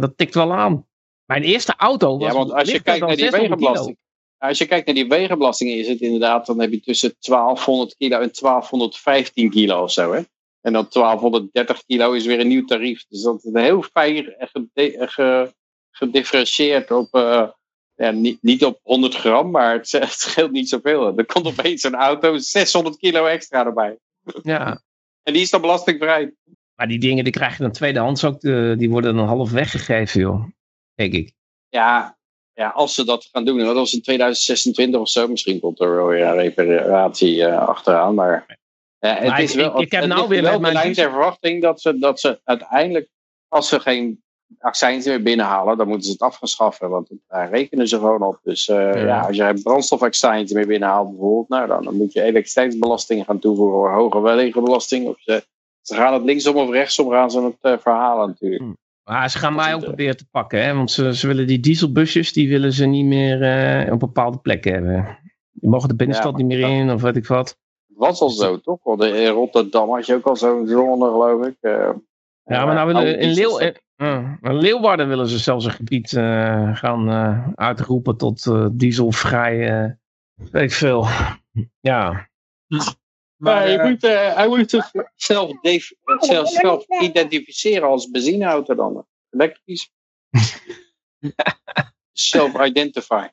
dat 0.00 0.12
tikt 0.16 0.34
wel 0.34 0.52
aan. 0.54 0.86
Mijn 1.24 1.42
eerste 1.42 1.74
auto 1.76 2.18
was. 2.18 2.32
Ja, 2.32 2.38
want 2.38 2.52
als 2.52 2.70
je 2.70 2.82
kijkt 2.82 3.00
naar 3.06 3.16
die 3.16 3.18
600 3.18 3.30
kilo. 3.30 3.48
wegenbelasting. 3.58 3.98
Als 4.38 4.58
je 4.58 4.66
kijkt 4.66 4.86
naar 4.86 4.94
die 4.94 5.08
wegenbelasting, 5.08 5.70
is 5.70 5.88
het 5.88 6.00
inderdaad, 6.00 6.46
dan 6.46 6.60
heb 6.60 6.70
je 6.70 6.80
tussen 6.80 7.14
1200 7.20 7.96
kilo 7.96 8.20
en 8.20 8.30
1215 8.32 9.50
kilo 9.50 9.82
of 9.82 9.92
zo. 9.92 10.12
Hè? 10.12 10.20
En 10.66 10.72
dan 10.72 10.86
1230 10.90 11.84
kilo 11.86 12.12
is 12.12 12.26
weer 12.26 12.40
een 12.40 12.48
nieuw 12.48 12.64
tarief. 12.64 13.04
Dus 13.08 13.22
dat 13.22 13.44
is 13.44 13.50
heel 13.52 13.82
fijn 13.82 14.34
eh, 14.34 14.48
ge- 15.08 15.54
gedifferentieerd 15.90 16.90
op, 16.90 17.14
eh, 17.14 17.48
ja, 17.94 18.10
niet, 18.10 18.42
niet 18.42 18.64
op 18.64 18.80
100 18.82 19.14
gram, 19.14 19.50
maar 19.50 19.72
het, 19.72 19.90
het 20.06 20.10
scheelt 20.10 20.50
niet 20.50 20.68
zoveel. 20.68 21.16
Er 21.18 21.26
komt 21.26 21.46
opeens 21.46 21.82
een 21.82 21.94
auto 21.94 22.38
600 22.38 22.96
kilo 22.96 23.24
extra 23.26 23.64
erbij. 23.64 23.98
Ja. 24.42 24.80
En 25.22 25.32
die 25.32 25.42
is 25.42 25.50
dan 25.50 25.60
belastingvrij. 25.60 26.34
Maar 26.74 26.88
die 26.88 26.98
dingen 26.98 27.24
die 27.24 27.32
krijg 27.32 27.56
je 27.56 27.62
dan 27.62 27.72
tweedehands 27.72 28.24
ook. 28.24 28.42
eh, 28.42 28.76
die 28.76 28.90
worden 28.90 29.16
dan 29.16 29.26
half 29.26 29.50
weggegeven, 29.50 30.20
joh. 30.20 30.44
Denk 30.94 31.12
ik. 31.12 31.32
Ja, 31.68 32.18
ja, 32.52 32.68
als 32.68 32.94
ze 32.94 33.04
dat 33.04 33.28
gaan 33.32 33.44
doen, 33.44 33.58
en 33.58 33.64
dat 33.66 33.74
was 33.74 33.92
in 33.94 34.02
2026 34.02 35.00
of 35.00 35.08
zo, 35.08 35.28
misschien 35.28 35.60
komt 35.60 35.80
er 35.80 35.94
wel 35.96 36.06
weer 36.06 36.26
een 36.26 36.34
reparatie 36.36 37.44
eh, 37.44 37.68
achteraan, 37.68 38.14
maar, 38.14 38.58
eh, 38.98 39.16
het 39.18 39.38
is 39.38 39.50
ik- 39.54 39.60
wel, 39.60 39.74
ik- 39.74 39.84
ik 39.86 39.90
heb 39.92 40.00
het 40.02 40.10
nou 40.10 40.28
weer 40.28 40.42
wel 40.42 40.60
mijn 40.60 40.72
lijn 40.72 40.92
ter 40.92 41.10
verwachting 41.10 41.62
dat 41.62 41.80
ze, 41.80 41.98
dat 41.98 42.20
ze 42.20 42.40
uiteindelijk, 42.44 43.08
als 43.48 43.68
ze 43.68 43.80
geen 43.80 44.24
accijns 44.58 45.06
meer 45.06 45.22
binnenhalen, 45.22 45.76
dan 45.76 45.86
moeten 45.88 46.06
ze 46.06 46.12
het 46.12 46.20
afgeschaffen, 46.20 46.90
want 46.90 47.08
daar 47.28 47.50
rekenen 47.50 47.88
ze 47.88 47.96
gewoon 47.96 48.22
op. 48.22 48.38
Dus 48.42 48.68
eh, 48.68 48.76
Ja. 49.04 49.28
ja. 49.30 49.48
als 49.50 49.62
brandstofaccijns 49.62 50.52
meer 50.52 50.66
binnenhaalt 50.66 51.08
bijvoorbeeld, 51.10 51.48
nou, 51.48 51.66
dan, 51.66 51.84
dan 51.84 51.96
moet 51.96 52.12
je 52.12 52.22
elektriciteitsbelasting 52.22 53.24
gaan 53.24 53.38
toevoegen, 53.38 53.80
of 53.80 53.88
hoge 53.94 54.20
wegenbelasting, 54.20 55.06
of 55.06 55.16
ze, 55.20 55.44
ze 55.82 55.94
gaan 55.94 56.12
het 56.14 56.22
linksom 56.24 56.56
of 56.56 56.70
rechtsom 56.70 57.10
gaan 57.10 57.30
ze 57.30 57.42
het 57.42 57.56
eh, 57.60 57.78
verhalen 57.78 58.28
natuurlijk. 58.28 58.62
Maar 59.04 59.30
ze 59.30 59.38
gaan 59.38 59.54
mij 59.54 59.74
ook 59.74 59.82
proberen 59.82 60.16
te 60.16 60.26
pakken, 60.30 60.62
hè? 60.64 60.74
want 60.74 60.90
ze, 60.90 61.16
ze 61.16 61.26
willen 61.26 61.46
die 61.46 61.60
dieselbusjes, 61.60 62.32
die 62.32 62.48
willen 62.48 62.72
ze 62.72 62.86
niet 62.86 63.04
meer 63.06 63.42
eh, 63.42 63.92
op 63.92 64.00
bepaalde 64.00 64.38
plekken 64.38 64.72
hebben. 64.72 65.18
Die 65.52 65.68
mogen 65.70 65.88
de 65.88 65.96
binnenstad 65.96 66.30
Ja, 66.30 66.36
niet 66.44 66.46
meer 66.46 66.68
in, 66.68 66.90
of 66.90 67.02
weet 67.02 67.16
ik 67.16 67.26
wat. 67.26 67.58
Het 67.98 68.04
was 68.06 68.20
al 68.20 68.28
zo, 68.30 68.60
toch? 68.60 68.78
Want 68.82 69.02
in 69.02 69.26
Rotterdam 69.26 69.90
had 69.90 70.06
je 70.06 70.14
ook 70.14 70.26
al 70.26 70.36
zo'n 70.36 70.66
zone, 70.66 71.04
geloof 71.10 71.46
ik. 71.46 71.56
eh, 71.60 71.72
Ja, 72.44 72.64
maar 72.64 72.74
nou 72.74 72.78
oude 72.78 72.94
willen 73.02 73.18
in, 73.18 73.28
Leeuw, 73.32 73.58
in, 73.58 73.76
eh, 73.96 74.32
in 74.40 74.56
Leeuwarden 74.58 75.08
willen 75.08 75.28
ze 75.28 75.38
zelfs 75.38 75.64
een 75.64 75.70
gebied 75.72 76.12
eh, 76.12 76.76
gaan 76.76 77.10
eh, 77.10 77.48
uitroepen 77.54 78.16
tot 78.16 78.46
eh, 78.46 78.66
dieselvrij, 78.72 79.84
eh, 79.84 79.90
weet 80.50 80.74
veel. 80.74 81.06
Ja, 81.80 82.28
Maar, 83.36 83.66
Ja, 83.66 83.72
je 83.72 83.78
eh, 83.78 83.88
moet, 83.88 84.04
eh, 84.04 84.34
hij 84.34 84.48
moet 84.48 84.70
zichzelf 84.70 85.60
def- 85.60 85.92
zelf, 86.18 86.48
zelf 86.48 86.84
identificeren 87.00 87.88
als 87.88 88.10
benzineauto 88.10 88.74
dan. 88.74 89.06
Elektrisch. 89.30 89.90
Self-identify. 92.12 93.26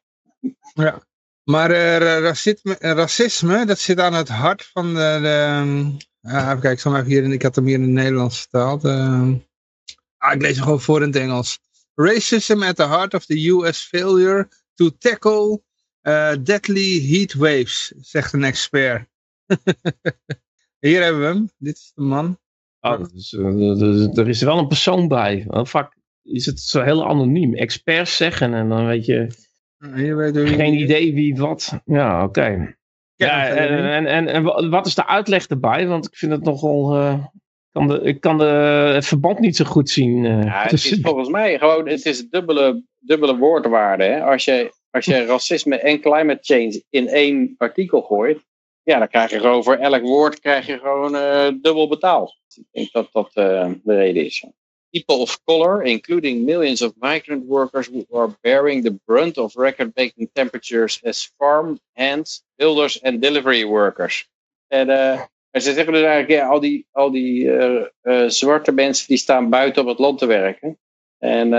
Maar 1.43 1.71
eh, 1.71 1.97
ra- 1.97 2.19
racisme, 2.19 2.77
eh, 2.77 2.91
racisme, 2.91 3.65
dat 3.65 3.79
zit 3.79 3.99
aan 3.99 4.13
het 4.13 4.27
hart 4.29 4.65
van 4.65 4.93
de... 4.93 5.19
de 5.21 6.11
ja, 6.29 6.39
even 6.39 6.49
kijken, 6.51 6.71
ik, 6.71 6.79
zal 6.79 6.95
even 6.95 7.07
hier, 7.07 7.23
ik 7.31 7.41
had 7.41 7.55
hem 7.55 7.65
hier 7.65 7.75
in 7.75 7.81
het 7.81 7.89
Nederlands 7.91 8.39
vertaald. 8.39 8.83
eh. 8.85 9.31
ah, 10.17 10.33
ik 10.33 10.41
lees 10.41 10.55
hem 10.55 10.63
gewoon 10.63 10.81
voor 10.81 11.01
in 11.01 11.07
het 11.07 11.15
Engels. 11.15 11.59
Racism 11.95 12.63
at 12.63 12.75
the 12.75 12.87
heart 12.87 13.13
of 13.13 13.25
the 13.25 13.47
US 13.49 13.79
failure 13.79 14.47
to 14.73 14.89
tackle 14.97 15.61
eh, 16.01 16.33
deadly 16.43 17.07
heat 17.07 17.33
waves, 17.33 17.93
zegt 18.01 18.33
een 18.33 18.43
expert. 18.43 19.07
hier 20.79 21.03
hebben 21.03 21.21
we 21.21 21.27
hem. 21.27 21.49
Dit 21.57 21.75
is 21.77 21.91
de 21.95 22.01
man. 22.01 22.39
Oh, 22.79 23.03
dus, 23.13 23.33
er- 23.33 24.27
is 24.27 24.41
wel 24.41 24.57
een 24.57 24.67
persoon 24.67 25.07
bij. 25.07 25.45
Vaak 25.49 25.97
is 26.23 26.45
het 26.45 26.59
zo 26.59 26.81
heel 26.81 27.07
anoniem. 27.07 27.53
Experts 27.55 28.15
zeggen 28.15 28.53
en 28.53 28.69
dan 28.69 28.85
weet 28.85 29.05
je 29.05 29.27
Weet 29.91 30.37
geen 30.37 30.73
idee 30.73 31.13
wie 31.13 31.35
wat. 31.35 31.81
Ja, 31.85 32.23
oké. 32.23 32.75
Ja, 33.15 33.47
en, 33.47 33.89
en, 33.91 34.05
en, 34.05 34.27
en 34.27 34.43
wa- 34.43 34.69
wat 34.69 34.85
is 34.85 34.95
de 34.95 35.07
uitleg 35.07 35.47
erbij? 35.47 35.87
Want 35.87 36.05
ik 36.05 36.15
vind 36.15 36.31
het 36.31 36.43
nogal. 36.43 36.95
eh, 36.95 37.25
kan 37.71 37.87
de, 37.87 38.01
ik 38.01 38.21
kan 38.21 38.37
de, 38.37 38.45
het 38.93 39.05
verband 39.05 39.39
niet 39.39 39.55
zo 39.55 39.65
goed 39.65 39.89
zien. 39.89 40.25
eh, 40.25 40.43
Ja, 40.43 40.61
het 40.61 40.69
tussen- 40.69 40.97
is 40.97 41.03
volgens 41.03 41.29
mij 41.29 41.57
gewoon, 41.57 41.87
het 41.87 42.05
is 42.05 42.29
dubbele, 42.29 42.83
dubbele 42.99 43.37
woordwaarde. 43.37 44.03
Hè? 44.03 44.21
Als, 44.23 44.45
je, 44.45 44.73
als 44.89 45.05
je 45.05 45.25
racisme 45.35 45.77
en 45.79 45.99
climate 46.01 46.39
change 46.41 46.83
in 46.89 47.07
één 47.07 47.55
artikel 47.57 48.01
gooit, 48.01 48.39
ja, 48.83 48.99
dan 48.99 49.07
krijg 49.07 49.29
je 49.31 49.39
gewoon 49.39 49.63
voor 49.63 49.75
elk 49.75 50.01
woord 50.01 50.39
krijg 50.39 50.65
je 50.65 50.77
gewoon 50.77 51.15
uh, 51.15 51.47
dubbel 51.61 51.87
betaald. 51.87 52.35
Ik 52.55 52.65
denk 52.71 52.91
dat 52.91 53.09
dat 53.11 53.31
uh, 53.33 53.71
de 53.83 53.95
reden 53.95 54.25
is. 54.25 54.45
People 54.93 55.21
of 55.21 55.39
color, 55.45 55.83
including 55.83 56.45
millions 56.45 56.81
of 56.81 56.93
migrant 57.01 57.45
workers 57.45 57.87
who 57.87 58.05
are 58.11 58.35
bearing 58.41 58.83
the 58.83 58.99
brunt 59.05 59.37
of 59.37 59.55
record-breaking 59.55 60.29
temperatures 60.33 61.01
as 61.03 61.31
farm 61.37 61.79
hands, 61.93 62.43
builders 62.55 63.01
en 63.01 63.19
delivery 63.19 63.65
workers. 63.65 64.27
En, 64.67 64.89
uh, 64.89 65.21
en 65.51 65.61
ze 65.61 65.73
zeggen 65.73 65.93
dus 65.93 66.01
eigenlijk, 66.01 66.41
ja, 66.41 66.47
al 66.47 66.59
die, 66.59 66.85
al 66.91 67.11
die 67.11 67.51
zwarte 68.27 68.71
mensen 68.71 69.07
die 69.07 69.17
staan 69.17 69.49
buiten 69.49 69.81
op 69.81 69.87
het 69.87 69.99
land 69.99 70.19
te 70.19 70.25
werken. 70.25 70.77
En 71.17 71.49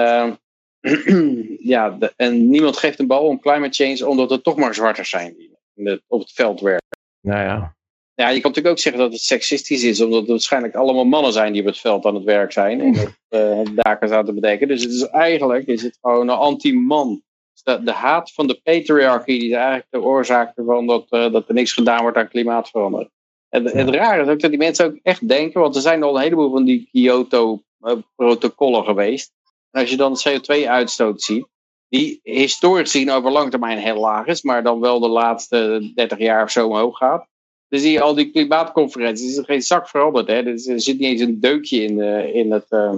ja, 1.75 1.91
de, 1.91 2.13
en 2.17 2.49
niemand 2.49 2.77
geeft 2.77 2.99
een 2.99 3.07
bal 3.07 3.27
om 3.27 3.41
climate 3.41 3.85
change 3.85 4.11
omdat 4.11 4.31
er 4.31 4.43
toch 4.43 4.57
maar 4.57 4.75
zwarters 4.75 5.11
zijn 5.11 5.35
die 5.37 5.51
het, 5.75 6.03
op 6.07 6.21
het 6.21 6.33
veld 6.33 6.61
werken. 6.61 6.99
Nou 7.21 7.43
ja. 7.43 7.77
Ja, 8.17 8.29
je 8.29 8.41
kan 8.41 8.51
natuurlijk 8.51 8.77
ook 8.77 8.79
zeggen 8.83 9.03
dat 9.03 9.13
het 9.13 9.21
seksistisch 9.21 9.85
is, 9.85 10.01
omdat 10.01 10.21
het 10.21 10.29
waarschijnlijk 10.29 10.75
allemaal 10.75 11.05
mannen 11.05 11.33
zijn 11.33 11.53
die 11.53 11.61
op 11.61 11.67
het 11.67 11.79
veld 11.79 12.05
aan 12.05 12.15
het 12.15 12.25
werk 12.25 12.53
zijn 12.53 12.81
en 12.81 12.95
het, 12.95 13.17
uh, 13.31 13.61
daken 13.75 14.09
zouden 14.09 14.35
bedekken. 14.35 14.69
Dus 14.69 14.83
het 14.83 14.93
is 14.93 15.03
eigenlijk 15.03 15.67
is 15.67 15.83
het 15.83 15.99
gewoon 16.01 16.29
een 16.29 16.37
anti-man. 16.37 17.23
De, 17.63 17.83
de, 17.83 17.93
haat 17.93 18.33
van 18.33 18.47
de 18.47 18.61
patriarchie 18.63 19.39
die 19.39 19.49
is 19.49 19.55
eigenlijk 19.55 19.87
de 19.91 20.03
oorzaak 20.03 20.57
ervan 20.57 20.87
dat, 20.87 21.07
uh, 21.11 21.33
dat 21.33 21.49
er 21.49 21.55
niks 21.55 21.73
gedaan 21.73 22.03
wordt 22.03 22.17
aan 22.17 22.29
klimaatverandering. 22.29 23.11
En 23.49 23.65
het 23.65 23.89
rare 23.89 24.23
is 24.23 24.29
ook 24.29 24.41
dat 24.41 24.51
die 24.51 24.59
mensen 24.59 24.87
ook 24.87 24.99
echt 25.03 25.29
denken, 25.29 25.61
want 25.61 25.75
er 25.75 25.81
zijn 25.81 26.03
al 26.03 26.17
een 26.17 26.23
heleboel 26.23 26.51
van 26.51 26.65
die 26.65 26.89
Kyoto-protocollen 26.91 28.85
geweest. 28.85 29.33
En 29.71 29.81
als 29.81 29.91
je 29.91 29.97
dan 29.97 30.19
CO2-uitstoot 30.29 31.23
ziet, 31.23 31.47
die 31.89 32.21
historisch 32.23 32.91
gezien 32.91 33.11
over 33.11 33.31
lange 33.31 33.51
termijn 33.51 33.79
heel 33.79 34.01
laag 34.01 34.27
is, 34.27 34.43
maar 34.43 34.63
dan 34.63 34.81
wel 34.81 35.01
de 35.01 35.09
laatste 35.09 35.91
30 35.95 36.19
jaar 36.19 36.43
of 36.43 36.51
zo 36.51 36.67
omhoog 36.67 36.99
gaat. 36.99 37.27
Dan 37.75 37.83
zie 37.83 37.93
je 37.93 38.01
al 38.01 38.15
die 38.15 38.31
klimaatconferenties, 38.31 39.31
is 39.31 39.37
er 39.37 39.45
geen 39.45 39.63
zak 39.63 39.89
veranderd. 39.89 40.27
Hè? 40.27 40.43
Er 40.43 40.59
zit 40.59 40.99
niet 40.99 41.01
eens 41.01 41.21
een 41.21 41.41
deukje 41.41 41.83
in, 41.83 41.99
uh, 41.99 42.35
in, 42.35 42.53
het, 42.53 42.67
uh, 42.71 42.95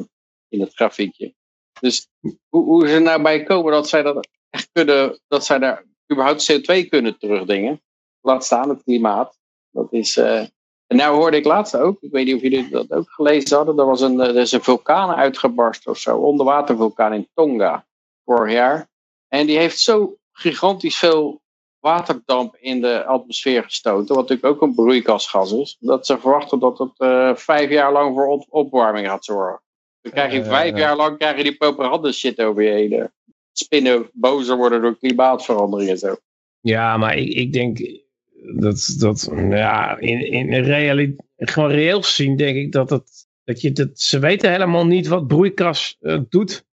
in 0.49 0.61
het 0.61 0.75
grafiekje. 0.75 1.35
Dus 1.81 2.09
hoe, 2.49 2.65
hoe 2.65 2.89
ze 2.89 2.99
nou 2.99 3.23
bij 3.23 3.43
komen 3.43 3.73
dat 3.73 3.89
zij 3.89 4.03
dat 4.03 4.29
echt 4.51 4.69
kunnen, 4.73 5.21
dat 5.29 5.45
zij 5.45 5.59
daar 5.59 5.85
überhaupt 6.13 6.53
CO2 6.53 6.89
kunnen 6.89 7.19
terugdingen. 7.19 7.83
Laat 8.21 8.45
staan 8.45 8.69
het 8.69 8.83
klimaat. 8.83 9.39
Dat 9.71 9.93
is, 9.93 10.17
uh, 10.17 10.41
en 10.87 10.97
nou 10.97 11.17
hoorde 11.17 11.37
ik 11.37 11.45
laatst 11.45 11.77
ook, 11.77 12.03
ik 12.03 12.13
weet 12.13 12.27
niet 12.27 12.35
of 12.35 12.43
jullie 12.43 12.69
dat 12.69 12.93
ook 12.93 13.11
gelezen 13.11 13.57
hadden, 13.57 13.79
er 13.79 13.87
was 13.87 14.01
een, 14.01 14.21
er 14.21 14.37
is 14.37 14.53
een 14.53 14.63
vulkaan 14.63 15.15
uitgebarst 15.15 15.87
of 15.87 15.99
zo, 15.99 16.17
onderwatervulkaan 16.17 17.13
in 17.13 17.29
Tonga 17.35 17.87
vorig 18.25 18.53
jaar. 18.53 18.89
En 19.29 19.47
die 19.47 19.59
heeft 19.59 19.79
zo 19.79 20.17
gigantisch 20.33 20.97
veel 20.97 21.41
waterdamp 21.87 22.57
in 22.57 22.81
de 22.81 23.05
atmosfeer 23.05 23.63
gestoten, 23.63 24.15
wat 24.15 24.29
natuurlijk 24.29 24.55
ook 24.55 24.63
een 24.63 24.75
broeikasgas 24.75 25.53
is, 25.53 25.77
dat 25.81 26.07
ze 26.07 26.19
verwachten 26.19 26.59
dat 26.59 26.79
het 26.79 26.93
uh, 26.99 27.35
vijf 27.35 27.71
jaar 27.71 27.93
lang 27.93 28.15
voor 28.15 28.27
op 28.27 28.47
opwarming 28.49 29.07
gaat 29.07 29.25
zorgen. 29.25 29.63
Dan 30.01 30.13
krijg 30.13 30.33
je 30.33 30.45
vijf 30.45 30.73
uh, 30.73 30.79
jaar 30.79 30.97
lang 30.97 31.19
krijg 31.19 31.37
je 31.37 31.43
die 31.43 31.57
propaganda 31.57 32.13
shit 32.13 32.43
over 32.43 32.63
je 32.63 32.71
heen. 32.71 33.11
Spinnen 33.53 34.11
bozer 34.13 34.57
worden 34.57 34.83
door 34.83 34.99
klimaatverandering 34.99 35.91
en 35.91 35.99
zo. 35.99 36.17
Ja, 36.61 36.97
maar 36.97 37.17
ik, 37.17 37.29
ik 37.29 37.53
denk 37.53 37.79
dat, 38.57 38.95
dat 38.99 39.31
ja, 39.35 39.99
in, 39.99 40.31
in 40.31 40.55
realiteit, 40.55 41.25
gewoon 41.37 41.71
reëel 41.71 42.03
gezien 42.03 42.37
denk 42.37 42.57
ik 42.57 42.73
dat, 42.73 42.91
het, 42.91 43.27
dat, 43.45 43.61
je, 43.61 43.73
dat 43.73 44.01
ze 44.01 44.19
weten 44.19 44.51
helemaal 44.51 44.87
niet 44.87 45.07
wat 45.07 45.27
broeikas 45.27 45.97
uh, 46.01 46.21
doet 46.29 46.65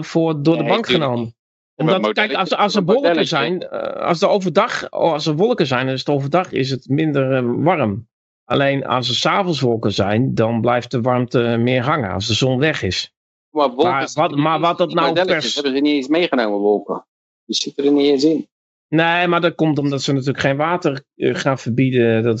voor, 0.00 0.42
door 0.42 0.56
de 0.56 0.64
bank 0.64 0.86
genomen. 0.86 1.36
Omdat, 1.78 2.12
kijk, 2.12 2.32
als, 2.32 2.56
als 2.56 2.74
er 2.74 2.84
wolken 2.84 3.26
zijn, 3.26 3.68
als 3.98 4.22
er 4.22 4.28
overdag, 4.28 4.90
als 4.90 5.26
er 5.26 5.36
wolken 5.36 5.66
zijn, 5.66 5.86
dus 5.86 5.98
het 5.98 6.08
overdag 6.08 6.52
is 6.52 6.70
het 6.70 6.88
minder 6.88 7.62
warm. 7.62 8.08
Alleen 8.44 8.86
als 8.86 9.08
er 9.08 9.14
s'avonds 9.14 9.60
wolken 9.60 9.92
zijn, 9.92 10.34
dan 10.34 10.60
blijft 10.60 10.90
de 10.90 11.00
warmte 11.00 11.56
meer 11.58 11.82
hangen 11.82 12.12
als 12.12 12.26
de 12.26 12.34
zon 12.34 12.58
weg 12.58 12.82
is. 12.82 13.12
Maar, 13.50 13.74
maar 13.74 14.10
wat, 14.14 14.36
maar 14.36 14.60
wat 14.60 14.78
dat 14.78 14.94
nou 14.94 15.12
pers... 15.12 15.54
hebben 15.54 15.72
ze 15.72 15.80
niet 15.80 15.94
eens 15.94 16.08
meegenomen, 16.08 16.58
wolken. 16.58 17.06
Die 17.44 17.56
zitten 17.56 17.84
er 17.84 17.92
niet 17.92 18.06
eens 18.06 18.24
in. 18.24 18.48
Nee, 18.88 19.26
maar 19.26 19.40
dat 19.40 19.54
komt 19.54 19.78
omdat 19.78 20.02
ze 20.02 20.12
natuurlijk 20.12 20.40
geen 20.40 20.56
water 20.56 21.02
gaan 21.16 21.58
verbieden. 21.58 22.22
Dat, 22.22 22.40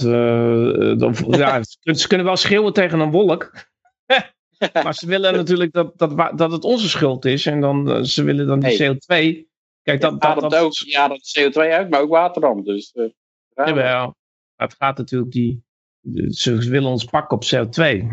dat, 0.98 1.24
ja, 1.38 1.62
ze 1.94 2.08
kunnen 2.08 2.26
wel 2.26 2.36
schreeuwen 2.36 2.72
tegen 2.72 3.00
een 3.00 3.10
wolk. 3.10 3.66
maar 4.84 4.94
ze 4.94 5.06
willen 5.06 5.34
natuurlijk 5.34 5.72
dat, 5.72 5.98
dat, 5.98 6.38
dat 6.38 6.52
het 6.52 6.64
onze 6.64 6.88
schuld 6.88 7.24
is. 7.24 7.46
En 7.46 7.60
dan, 7.60 7.90
uh, 7.90 8.02
ze 8.02 8.22
willen 8.22 8.46
dan 8.46 8.60
die 8.60 8.76
hey. 8.76 8.94
CO2. 8.94 9.46
Kijk, 9.82 10.00
dat, 10.00 10.20
dat, 10.20 10.40
dat, 10.40 10.56
ook, 10.56 10.72
ja, 10.72 11.08
dat 11.08 11.38
CO2 11.38 11.52
uit, 11.54 11.90
maar 11.90 12.00
ook 12.00 12.10
waterdamp. 12.10 12.64
Dus, 12.64 12.92
uh, 12.94 13.08
Jawel. 13.54 14.16
Maar 14.56 14.66
het 14.68 14.76
gaat 14.78 14.98
natuurlijk 14.98 15.32
die... 15.32 15.62
Ze 16.28 16.56
willen 16.56 16.90
ons 16.90 17.04
pakken 17.04 17.36
op 17.36 17.44
CO2. 17.44 18.06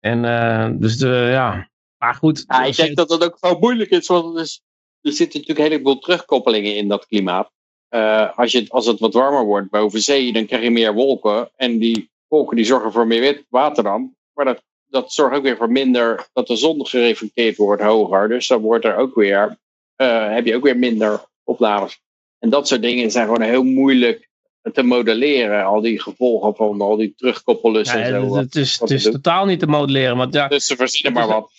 En 0.00 0.24
uh, 0.24 0.70
dus 0.80 0.98
de, 0.98 1.28
ja... 1.30 1.70
Maar 2.02 2.14
goed. 2.14 2.44
Ja, 2.46 2.64
ik 2.64 2.76
denk 2.76 2.96
dat 2.96 3.08
dat 3.08 3.24
ook 3.24 3.36
wel 3.40 3.58
moeilijk 3.58 3.90
is. 3.90 4.06
Want 4.06 4.36
er, 4.36 4.42
is, 4.42 4.62
er 5.00 5.12
zitten 5.12 5.40
natuurlijk 5.40 5.58
een 5.58 5.72
heleboel 5.72 5.98
terugkoppelingen 5.98 6.76
in 6.76 6.88
dat 6.88 7.06
klimaat. 7.06 7.50
Uh, 7.90 8.38
als, 8.38 8.52
je, 8.52 8.64
als 8.68 8.86
het 8.86 9.00
wat 9.00 9.14
warmer 9.14 9.44
wordt 9.44 9.70
boven 9.70 10.00
zee, 10.00 10.32
dan 10.32 10.46
krijg 10.46 10.62
je 10.62 10.70
meer 10.70 10.94
wolken. 10.94 11.50
En 11.56 11.78
die 11.78 12.10
wolken 12.28 12.56
die 12.56 12.64
zorgen 12.64 12.92
voor 12.92 13.06
meer 13.06 13.44
waterdamp. 13.48 14.14
Maar 14.34 14.44
dat 14.44 14.62
dat 14.92 15.12
zorgt 15.12 15.36
ook 15.36 15.42
weer 15.42 15.56
voor 15.56 15.70
minder, 15.70 16.28
dat 16.32 16.46
de 16.46 16.56
zon 16.56 16.86
gereflecteerd 16.86 17.56
wordt 17.56 17.82
hoger. 17.82 18.28
Dus 18.28 18.46
dan 18.46 18.60
wordt 18.60 18.84
er 18.84 18.96
ook 18.96 19.14
weer, 19.14 19.58
uh, 19.96 20.34
heb 20.34 20.46
je 20.46 20.56
ook 20.56 20.62
weer 20.62 20.78
minder 20.78 21.24
opnames. 21.44 22.00
En 22.38 22.50
dat 22.50 22.68
soort 22.68 22.82
dingen 22.82 23.10
zijn 23.10 23.26
gewoon 23.26 23.42
heel 23.42 23.62
moeilijk 23.62 24.28
te 24.72 24.82
modelleren. 24.82 25.64
Al 25.64 25.80
die 25.80 26.00
gevolgen 26.00 26.54
van 26.54 26.80
al 26.80 26.96
die 26.96 27.14
terugkoppelen 27.16 27.84
ja, 27.84 27.94
en 27.94 28.28
zo. 28.28 28.36
Het 28.36 28.54
is, 28.54 28.80
het 28.80 28.90
is 28.90 29.02
totaal 29.02 29.44
niet 29.44 29.60
te 29.60 29.66
modelleren. 29.66 30.16
Want 30.16 30.34
ja, 30.34 30.48
dus 30.48 30.66
ze 30.66 30.76
verzinnen 30.76 31.20
maar 31.20 31.28
wat. 31.36 31.50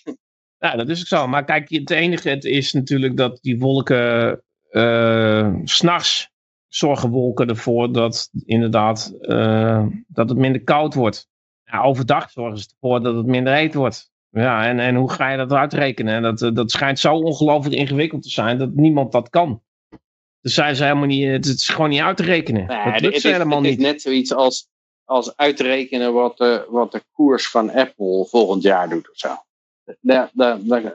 Ja, 0.58 0.76
dat 0.76 0.88
is 0.88 1.00
ook 1.00 1.06
zo. 1.06 1.26
Maar 1.26 1.44
kijk, 1.44 1.70
het 1.70 1.90
enige 1.90 2.28
het 2.28 2.44
is 2.44 2.72
natuurlijk 2.72 3.16
dat 3.16 3.38
die 3.42 3.58
wolken 3.58 4.42
uh, 4.70 5.54
s'nachts 5.64 6.28
zorgen 6.68 7.10
wolken 7.10 7.48
ervoor 7.48 7.92
dat 7.92 8.30
inderdaad 8.44 9.14
uh, 9.20 9.86
dat 10.06 10.28
het 10.28 10.38
minder 10.38 10.62
koud 10.62 10.94
wordt 10.94 11.28
overdag 11.82 12.30
zorgen 12.30 12.58
ze 12.58 12.68
ervoor 12.80 13.02
dat 13.02 13.14
het 13.14 13.26
minder 13.26 13.54
heet 13.54 13.74
wordt. 13.74 14.12
Ja, 14.30 14.66
en, 14.66 14.78
en 14.78 14.94
hoe 14.94 15.10
ga 15.10 15.30
je 15.30 15.36
dat 15.36 15.52
uitrekenen? 15.52 16.22
Dat, 16.22 16.54
dat 16.54 16.70
schijnt 16.70 16.98
zo 16.98 17.14
ongelooflijk 17.14 17.76
ingewikkeld 17.76 18.22
te 18.22 18.30
zijn 18.30 18.58
dat 18.58 18.74
niemand 18.74 19.12
dat 19.12 19.28
kan. 19.28 19.62
Dus 20.40 20.54
zijn 20.54 20.76
ze 20.76 20.82
helemaal 20.82 21.06
niet, 21.06 21.30
het 21.30 21.46
is 21.46 21.68
gewoon 21.68 21.90
niet 21.90 22.00
uit 22.00 22.16
te 22.16 22.22
rekenen. 22.22 22.66
Nee, 22.66 22.92
dat 22.92 23.00
lukt 23.00 23.14
het, 23.14 23.22
helemaal 23.22 23.58
het 23.58 23.66
niet. 23.66 23.78
is 23.78 23.84
net 23.84 24.02
zoiets 24.02 24.34
als, 24.34 24.68
als 25.04 25.36
uitrekenen 25.36 26.12
wat 26.12 26.36
de, 26.36 26.66
wat 26.68 26.92
de 26.92 27.02
koers 27.12 27.48
van 27.48 27.70
Apple 27.70 28.26
volgend 28.28 28.62
jaar 28.62 28.88
doet 28.88 29.10
of 29.10 29.16
zo. 29.16 29.28
Er, 30.02 30.30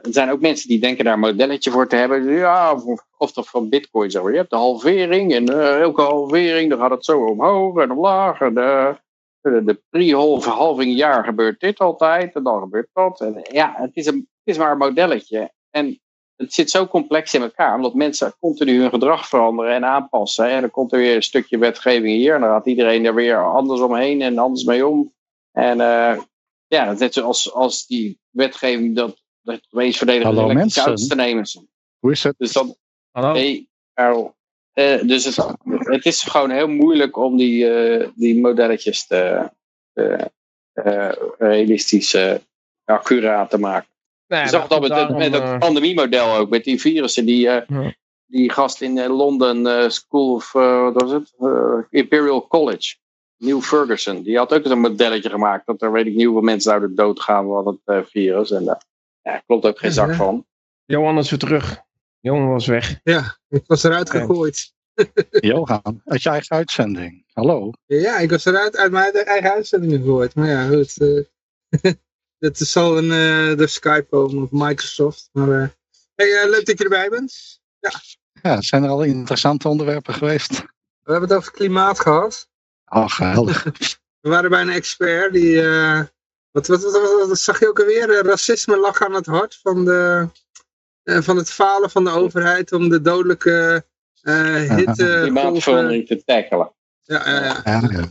zijn 0.02 0.30
ook 0.30 0.40
mensen 0.40 0.68
die 0.68 0.80
denken 0.80 1.04
daar 1.04 1.14
een 1.14 1.20
modelletje 1.20 1.70
voor 1.70 1.88
te 1.88 1.96
hebben. 1.96 2.32
Ja, 2.32 2.72
of, 2.72 3.04
of 3.16 3.32
dat 3.32 3.48
van 3.48 3.68
bitcoin 3.68 4.10
zo. 4.10 4.30
Je 4.30 4.36
hebt 4.36 4.50
de 4.50 4.56
halvering 4.56 5.34
en 5.34 5.50
uh, 5.50 5.80
elke 5.80 6.02
halvering, 6.02 6.70
dan 6.70 6.78
gaat 6.78 6.90
het 6.90 7.04
zo 7.04 7.24
omhoog 7.24 7.82
en 7.82 7.90
omlaag. 7.90 8.40
En, 8.40 8.58
uh, 8.58 8.94
de 9.42 9.82
pre-halving 9.90 10.96
jaar 10.96 11.24
gebeurt 11.24 11.60
dit 11.60 11.78
altijd 11.78 12.34
en 12.34 12.42
dan 12.42 12.60
gebeurt 12.60 12.88
dat. 12.92 13.20
En 13.20 13.46
ja, 13.50 13.74
het 13.76 13.96
is, 13.96 14.06
een, 14.06 14.16
het 14.16 14.54
is 14.54 14.58
maar 14.58 14.70
een 14.70 14.78
modelletje. 14.78 15.52
En 15.70 16.00
het 16.36 16.52
zit 16.52 16.70
zo 16.70 16.86
complex 16.86 17.34
in 17.34 17.42
elkaar, 17.42 17.74
omdat 17.74 17.94
mensen 17.94 18.34
continu 18.38 18.80
hun 18.80 18.90
gedrag 18.90 19.28
veranderen 19.28 19.74
en 19.74 19.84
aanpassen. 19.84 20.48
En 20.48 20.60
dan 20.60 20.70
komt 20.70 20.92
er 20.92 20.98
weer 20.98 21.14
een 21.14 21.22
stukje 21.22 21.58
wetgeving 21.58 22.16
hier 22.16 22.34
en 22.34 22.40
dan 22.40 22.50
gaat 22.50 22.66
iedereen 22.66 23.04
er 23.04 23.14
weer 23.14 23.44
anders 23.44 23.80
omheen 23.80 24.22
en 24.22 24.38
anders 24.38 24.64
mee 24.64 24.86
om. 24.86 25.14
En 25.52 25.78
uh, 25.78 26.20
ja, 26.66 26.92
net 26.92 27.14
zoals 27.14 27.52
als 27.52 27.86
die 27.86 28.20
wetgeving 28.30 28.96
dat, 28.96 29.22
dat 29.42 29.60
wees 29.70 29.96
verdedigen 29.96 30.38
elektrische 30.38 30.80
auto's 30.80 31.06
te 31.06 31.14
nemen. 31.14 31.46
Hoe 31.98 32.10
is 32.10 32.22
het? 32.22 32.34
Dus 32.38 32.52
dan, 32.52 32.76
Hallo? 33.10 33.32
hey, 33.32 33.68
Karel. 33.94 34.34
Uh, 34.80 35.02
dus 35.08 35.24
het, 35.24 35.54
het, 35.64 36.06
is 36.06 36.22
gewoon 36.22 36.50
heel 36.50 36.68
moeilijk 36.68 37.16
om 37.16 37.36
die, 37.36 37.64
uh, 37.64 38.08
die 38.14 38.40
modelletjes 38.40 39.06
te, 39.06 39.50
uh, 39.94 41.12
realistisch 41.38 42.16
accuraat 42.84 43.50
te 43.50 43.58
maken. 43.58 43.88
Nee, 44.26 44.42
Je 44.42 44.48
zag 44.48 44.66
dat 44.66 44.80
met, 44.80 44.90
daarom, 44.90 45.18
met 45.18 45.32
het 45.32 45.58
pandemiemodel 45.58 46.34
ook, 46.34 46.50
met 46.50 46.64
die 46.64 46.80
virussen. 46.80 47.24
Die, 47.24 47.40
ja. 47.40 47.64
die 48.26 48.52
gast 48.52 48.80
in 48.80 49.06
Londen 49.06 49.92
School 49.92 50.34
of 50.34 50.52
wat 50.52 51.02
was 51.02 51.10
het? 51.10 51.34
Imperial 51.90 52.46
College, 52.46 52.96
Neil 53.36 53.60
Ferguson, 53.60 54.22
die 54.22 54.36
had 54.36 54.54
ook 54.54 54.64
een 54.64 54.80
modelletje 54.80 55.30
gemaakt. 55.30 55.66
Dat 55.66 55.82
er 55.82 55.92
weet 55.92 56.06
ik 56.06 56.14
niet 56.14 56.24
hoeveel 56.24 56.42
mensen 56.42 56.70
zouden 56.70 56.94
doodgaan 56.94 57.46
van 57.46 57.80
het 57.84 58.08
virus. 58.10 58.50
En 58.50 58.64
daar 58.64 58.82
ja, 59.22 59.42
klopt 59.46 59.66
ook 59.66 59.78
geen 59.78 59.92
zak 59.92 60.14
van. 60.14 60.46
Johan 60.84 61.18
is 61.18 61.30
weer 61.30 61.38
terug. 61.38 61.88
Johan 62.20 62.48
was 62.48 62.66
weg. 62.66 63.00
Ja, 63.02 63.38
ik 63.48 63.62
was 63.66 63.82
eruit 63.82 64.10
gegooid. 64.10 64.72
Johan, 65.30 66.00
uit 66.04 66.22
je 66.22 66.28
eigen 66.28 66.56
uitzending. 66.56 67.24
Hallo. 67.32 67.70
Ja, 67.86 68.18
ik 68.18 68.30
was 68.30 68.44
eruit 68.44 68.76
uit 68.76 68.92
mijn 68.92 69.12
eigen 69.12 69.50
uitzending 69.52 69.92
gegooid. 69.92 70.34
Maar 70.34 70.48
ja, 70.48 70.66
goed. 70.66 70.94
Uh, 71.00 71.24
dat 72.38 72.58
zal 72.58 72.98
een, 72.98 73.04
uh, 73.04 73.56
de 73.58 73.66
Skype 73.66 74.06
komen 74.10 74.42
of 74.42 74.50
Microsoft. 74.50 75.28
Maar 75.32 75.48
uh, 75.48 75.68
hey, 76.14 76.48
leuk 76.50 76.66
dat 76.66 76.78
je 76.78 76.84
erbij 76.84 77.08
bent. 77.08 77.60
Ja. 77.80 77.90
ja, 78.42 78.60
zijn 78.60 78.82
er 78.84 78.90
al 78.90 79.02
interessante 79.02 79.68
onderwerpen 79.68 80.14
geweest? 80.14 80.50
We 81.02 81.12
hebben 81.12 81.28
het 81.28 81.38
over 81.38 81.52
klimaat 81.52 82.00
gehad. 82.00 82.48
Oh, 82.86 83.08
geweldig. 83.08 83.64
We 84.20 84.28
waren 84.28 84.50
bij 84.50 84.60
een 84.60 84.68
expert 84.70 85.32
die... 85.32 85.60
eh, 85.62 86.00
wat, 86.50 86.66
wat, 86.66 86.82
wat, 86.82 86.92
wat- 86.92 87.28
wat 87.28 87.38
zag 87.38 87.60
je 87.60 87.68
ook 87.68 87.78
alweer? 87.80 88.10
Eh, 88.10 88.20
racisme 88.20 88.76
lag 88.76 89.00
aan 89.02 89.14
het 89.14 89.26
hart 89.26 89.58
van, 89.62 89.84
de, 89.84 89.92
eh, 90.22 90.28
van 91.04 91.36
het 91.36 91.50
falen 91.50 91.90
van 91.90 92.04
de 92.04 92.10
overheid 92.10 92.72
om 92.72 92.88
de 92.88 93.00
dodelijke 93.00 93.84
eh 94.22 94.76
hitte... 94.76 95.18
Klimaatverandering 95.22 96.06
te 96.06 96.24
tackelen. 96.24 96.72
Ja, 97.02 97.30
ja, 97.30 97.62
ja. 97.64 98.08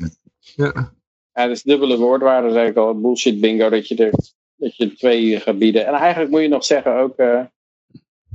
Ja, 0.55 0.93
ja. 1.33 1.43
is 1.43 1.63
dubbele 1.63 1.97
woordwaarde, 1.97 2.51
zeg 2.51 2.69
ik 2.69 2.77
al. 2.77 2.99
Bullshit 2.99 3.39
bingo, 3.39 3.69
dat 3.69 3.87
je 3.87 3.95
er 3.95 4.13
dat 4.59 4.75
je 4.75 4.93
twee 4.93 5.39
gaat 5.39 5.57
bieden. 5.57 5.85
En 5.85 5.93
eigenlijk 5.93 6.31
moet 6.31 6.41
je 6.41 6.47
nog 6.47 6.65
zeggen 6.65 6.95
ook 6.95 7.17
eh, 7.17 7.41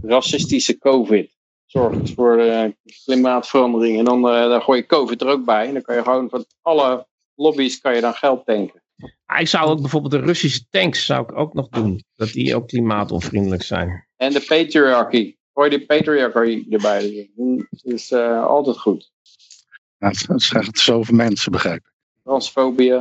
racistische 0.03 0.79
COVID. 0.79 1.33
Zorgt 1.67 2.14
voor 2.14 2.38
eh, 2.38 2.71
klimaatverandering. 3.05 3.99
En 3.99 4.05
dan, 4.05 4.29
eh, 4.29 4.49
dan 4.49 4.62
gooi 4.62 4.81
je 4.81 4.87
COVID 4.87 5.21
er 5.21 5.29
ook 5.29 5.45
bij. 5.45 5.67
En 5.67 5.73
dan 5.73 5.83
kan 5.83 5.97
je 5.97 6.03
gewoon 6.03 6.29
van 6.29 6.45
alle 6.62 7.07
lobby's 7.35 7.81
kan 7.81 7.95
je 7.95 8.01
dan 8.01 8.14
geld 8.14 8.47
tanken. 8.47 8.83
Ik 9.38 9.49
zou 9.49 9.69
ook 9.71 9.81
bijvoorbeeld 9.81 10.12
de 10.12 10.21
Russische 10.21 10.69
tanks 10.71 11.07
zou 11.07 11.23
ik 11.23 11.38
ook 11.38 11.55
nog 11.55 11.69
doen. 11.69 12.05
Dat 12.17 12.29
die 12.33 12.57
ook 12.57 12.69
klimaatonvriendelijk 12.69 13.62
zijn. 13.62 14.07
En 14.17 14.33
de 14.33 14.40
patriarchy. 14.40 15.37
Gooi 15.55 15.71
de 15.71 15.87
patriarchy 15.87 16.67
erbij. 16.71 17.31
Dat 17.71 17.93
is 17.93 18.11
eh, 18.11 18.45
altijd 18.47 18.79
goed. 18.79 19.12
Ja, 19.99 20.09
Het 20.09 20.43
zeggen 20.43 20.64
het 20.64 20.79
zoveel 20.79 21.17
mensen, 21.17 21.53
begrijp 21.53 21.77
ik. 21.77 21.93
Transfobie. 22.23 22.93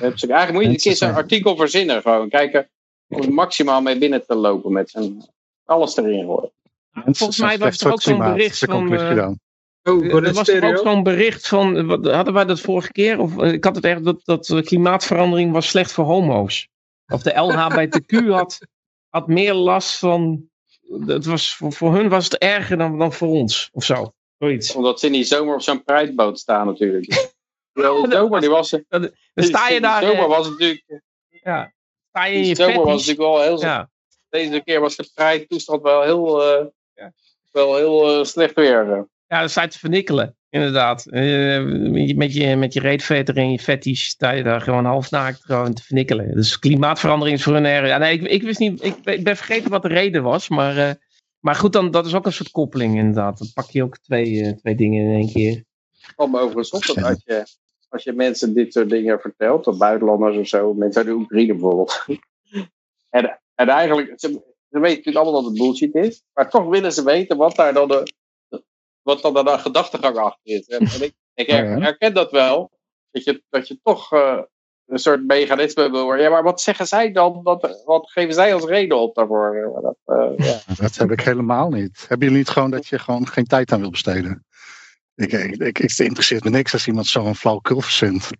Eigenlijk 0.00 0.52
moet 0.52 0.62
je 0.62 0.68
een 0.68 0.76
keer 0.76 0.96
zo'n 0.96 1.14
artikel 1.14 1.56
verzinnen. 1.56 2.02
Gewoon 2.02 2.28
kijken 2.28 2.68
om 3.08 3.22
er 3.22 3.32
maximaal 3.32 3.82
mee 3.82 3.98
binnen 3.98 4.26
te 4.26 4.34
lopen. 4.34 4.72
Met 4.72 4.90
zijn 4.90 5.24
alles 5.64 5.96
erin 5.96 6.24
gooien. 6.24 6.50
Volgens 6.92 7.38
mij 7.38 7.58
was 7.58 7.80
er 7.80 7.92
ook 7.92 8.02
zo'n 8.02 8.18
bericht 8.18 8.58
van... 8.58 8.94
eh. 8.94 9.30
Oh, 9.82 10.10
voor 10.10 10.24
Er 10.24 10.32
was 10.32 10.48
er 10.48 10.64
ook 10.64 10.78
zo'n 10.86 11.02
bericht 11.02 11.48
van, 11.48 11.76
eh, 11.76 11.84
wat- 11.84 12.06
hadden 12.10 12.34
wij 12.34 12.44
dat 12.44 12.60
vorige 12.60 12.92
keer? 12.92 13.18
Of, 13.18 13.38
eh, 13.38 13.52
ik 13.52 13.64
had 13.64 13.74
het 13.76 13.84
echt 13.84 14.04
dat, 14.04 14.20
dat 14.24 14.48
eh, 14.48 14.62
klimaatverandering 14.62 15.52
was 15.52 15.68
slecht 15.68 15.92
voor 15.92 16.04
homo's. 16.04 16.68
Of 17.06 17.22
de 17.22 17.34
LHBTQ 17.34 18.28
had, 18.40 18.58
had 19.08 19.26
meer 19.26 19.54
last 19.54 19.98
van, 19.98 20.48
het 21.06 21.24
was, 21.24 21.54
voor, 21.56 21.72
voor 21.72 21.94
hun 21.94 22.08
was 22.08 22.24
het 22.24 22.38
erger 22.38 22.76
dan, 22.76 22.98
dan 22.98 23.12
voor 23.12 23.28
ons, 23.28 23.68
of 23.72 23.84
zo. 23.84 24.12
Zoiets. 24.38 24.74
Omdat 24.74 25.00
ze 25.00 25.06
in 25.06 25.12
die 25.12 25.24
zomer 25.24 25.54
op 25.54 25.62
zo'n 25.62 25.84
prijsboot 25.84 26.38
staan 26.38 26.66
natuurlijk. 26.66 27.06
Terwijl 27.72 28.02
de 28.02 28.10
zomer 28.10 28.40
die 28.40 28.50
was... 28.50 28.70
Dan 28.88 29.10
sta 29.34 29.68
je 29.68 29.80
daar, 29.80 30.00
De 30.00 30.06
zomer 30.06 30.22
eh, 30.22 30.28
was 30.28 30.46
het 30.46 30.58
natuurlijk... 30.58 31.02
ja, 31.28 31.72
sta 32.08 32.24
je 32.24 32.34
in 32.34 32.44
je 32.46 32.54
zomer 32.54 32.76
was 32.84 33.06
natuurlijk 33.06 33.18
wel 33.18 33.40
heel... 33.40 33.60
Ja, 33.60 33.90
Deze 34.28 34.60
keer 34.64 34.80
was 34.80 34.96
de 34.96 35.10
prijstoestand 35.14 35.82
wel 35.82 36.02
heel... 36.02 36.42
eh, 36.42 36.66
Ja. 36.94 37.12
Wel 37.50 37.76
heel 37.76 38.18
eh, 38.18 38.24
slecht 38.24 38.54
weer. 38.54 39.08
Ja, 39.30 39.38
dan 39.38 39.48
sta 39.48 39.62
je 39.62 39.68
te 39.68 39.78
vernikkelen, 39.78 40.36
inderdaad. 40.48 41.06
Eh, 41.06 41.62
met 41.90 42.08
je- 42.08 42.56
met 42.56 42.72
je, 42.72 42.80
reetveter 42.80 43.36
en 43.36 43.50
je 43.50 43.58
fetish 43.58 44.02
sta 44.06 44.30
je 44.30 44.42
daar 44.42 44.60
gewoon 44.60 44.84
halfnaakt 44.84 45.44
gewoon 45.44 45.74
te 45.74 45.82
vernikkelen. 45.82 46.34
Dus 46.34 46.58
klimaatverandering 46.58 47.36
is 47.38 47.42
voor 47.44 47.52
hun 47.52 47.64
erg. 47.64 47.88
Ja, 47.88 47.98
nee, 47.98 48.18
ik, 48.18 48.22
ik 48.22 48.42
wist 48.42 48.58
niet, 48.58 48.84
ik, 48.84 49.02
ben- 49.02 49.36
vergeten 49.36 49.70
wat 49.70 49.82
de 49.82 49.88
reden 49.88 50.22
was, 50.22 50.48
maar... 50.48 50.76
eh, 50.76 50.90
maar 51.40 51.54
goed, 51.54 51.72
dan, 51.72 51.90
dat 51.90 52.06
is 52.06 52.14
ook 52.14 52.26
een 52.26 52.32
soort 52.32 52.50
koppeling 52.50 52.96
inderdaad. 52.96 53.38
Dan 53.38 53.48
pak 53.54 53.70
je 53.70 53.82
ook 53.82 53.98
twee, 53.98 54.42
eh, 54.42 54.52
twee 54.52 54.74
dingen 54.74 55.04
in 55.04 55.14
één 55.14 55.32
keer. 55.32 55.64
valt 56.16 56.30
me 56.30 56.38
overigens 56.38 56.70
op 56.70 56.84
dat 56.84 57.04
als 57.04 57.22
je, 57.24 57.44
als 57.88 58.02
je 58.04 58.12
mensen 58.12 58.54
dit 58.54 58.72
soort 58.72 58.90
dingen 58.90 59.20
vertelt, 59.20 59.66
of 59.66 59.78
buitenlanders 59.78 60.36
of 60.36 60.46
zo, 60.48 60.74
mensen 60.74 61.00
uit 61.02 61.10
de 61.10 61.16
Oekraïne 61.16 61.52
bijvoorbeeld. 61.52 62.04
en, 63.18 63.40
en 63.54 63.68
eigenlijk, 63.68 64.12
ze, 64.16 64.28
ze 64.70 64.78
weten 64.80 64.96
natuurlijk 64.96 65.16
allemaal 65.16 65.42
dat 65.42 65.50
het 65.50 65.60
bullshit 65.60 65.94
is, 65.94 66.22
maar 66.32 66.50
toch 66.50 66.68
willen 66.68 66.92
ze 66.92 67.04
weten 67.04 67.36
wat 67.36 67.56
daar 67.56 67.72
dan 67.74 67.88
de, 67.88 68.12
wat 69.02 69.22
dan 69.22 69.34
de 69.34 69.58
gedachtegang 69.58 70.16
achter 70.16 70.40
is. 70.42 70.66
En, 70.66 70.78
en 70.86 71.02
ik, 71.02 71.12
ik 71.34 71.46
her- 71.50 71.82
herken 71.82 72.14
dat 72.14 72.30
wel, 72.30 72.70
dat 73.10 73.24
je, 73.24 73.42
dat 73.50 73.68
je 73.68 73.78
toch 73.82 74.12
eh, 74.12 74.38
een 74.86 74.98
soort 74.98 75.26
mechanisme 75.26 75.90
wil 75.90 76.02
worden. 76.04 76.24
Ja, 76.24 76.30
maar 76.30 76.42
wat 76.42 76.60
zeggen 76.60 76.86
zij 76.86 77.12
dan? 77.12 77.42
Wat, 77.42 77.82
wat 77.84 78.10
geven 78.10 78.34
zij 78.34 78.54
als 78.54 78.64
reden 78.64 78.98
op 78.98 79.14
daarvoor? 79.14 79.70
Maar 79.72 79.82
Dat, 79.82 79.96
eh, 80.04 80.46
ja. 80.46 80.60
Dat 80.82 80.96
heb 80.96 81.10
ik 81.10 81.20
helemaal 81.20 81.68
niet. 81.70 81.98
Hebben 82.08 82.18
jullie 82.26 82.42
niet 82.42 82.48
gewoon 82.48 82.70
dat 82.70 82.86
je 82.86 82.98
gewoon 82.98 83.28
geen 83.28 83.44
tijd 83.46 83.72
aan 83.72 83.80
wil 83.80 83.90
besteden? 83.90 84.44
Ik, 85.14 85.32
ik, 85.32 85.56
ik, 85.56 85.76
het 85.76 85.98
interesseert 85.98 86.44
me 86.44 86.50
niks 86.50 86.72
als 86.72 86.86
iemand 86.86 87.06
zo'n 87.06 87.34
flauwekul 87.34 87.80
verzint. 87.80 88.30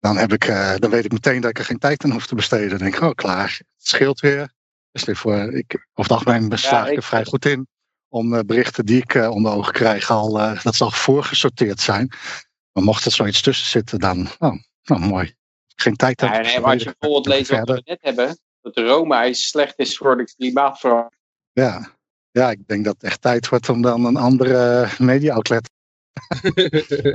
Dan, 0.00 0.16
heb 0.16 0.32
ik, 0.32 0.44
eh, 0.44 0.74
dan 0.76 0.90
weet 0.90 1.04
ik 1.04 1.12
meteen 1.12 1.40
dat 1.40 1.50
ik 1.50 1.58
er 1.58 1.64
geen 1.64 1.78
tijd 1.78 2.04
aan 2.04 2.10
hoef 2.10 2.26
te 2.26 2.34
besteden. 2.34 2.68
Dan 2.68 2.78
denk 2.78 2.94
ik, 2.94 3.00
oh 3.02 3.10
klaar, 3.14 3.56
het 3.58 3.86
scheelt 3.86 4.20
weer. 4.20 4.52
Dus 4.92 5.18
voor, 5.18 5.34
ik, 5.52 5.74
over 5.74 5.86
het 5.94 6.10
algemeen 6.10 6.44
ik 6.44 6.52
ik- 6.90 6.96
er 6.96 7.02
vrij 7.02 7.24
goed 7.24 7.44
in 7.44 7.68
om 8.12 8.34
eh, 8.34 8.40
berichten 8.46 8.86
die 8.86 9.02
ik 9.02 9.14
eh, 9.14 9.30
onder 9.30 9.52
ogen 9.52 9.72
krijg 9.72 10.10
al, 10.10 10.40
eh, 10.40 10.62
dat 10.62 10.74
ze 10.74 10.84
al 10.84 10.90
voorgesorteerd 10.90 11.80
zijn. 11.80 12.12
Maar 12.72 12.84
mocht 12.84 13.04
er 13.04 13.12
zoiets 13.12 13.42
tussen 13.42 13.66
zitten, 13.66 13.98
dan, 13.98 14.28
oh, 14.38 14.54
nou 14.82 15.00
mooi. 15.00 15.34
Geen 15.76 15.96
tijd 15.96 16.20
Ja, 16.20 16.40
nee, 16.40 16.60
maar 16.60 16.72
als 16.72 16.82
je 16.82 16.94
bijvoorbeeld 16.98 17.26
leest 17.26 17.50
wat 17.50 17.68
we 17.68 17.82
net 17.84 18.02
hebben, 18.02 18.38
dat 18.60 18.74
de 18.74 18.86
Roma-ijs 18.86 19.48
slecht 19.48 19.78
is 19.78 19.96
voor 19.96 20.16
de 20.16 20.24
klimaatverandering. 20.36 21.20
Ja. 21.52 21.90
ja, 22.30 22.50
ik 22.50 22.66
denk 22.66 22.84
dat 22.84 22.94
het 22.94 23.02
echt 23.02 23.20
tijd 23.20 23.48
wordt 23.48 23.68
om 23.68 23.82
dan 23.82 24.04
een 24.04 24.16
andere 24.16 24.88
media-outlet. 24.98 25.70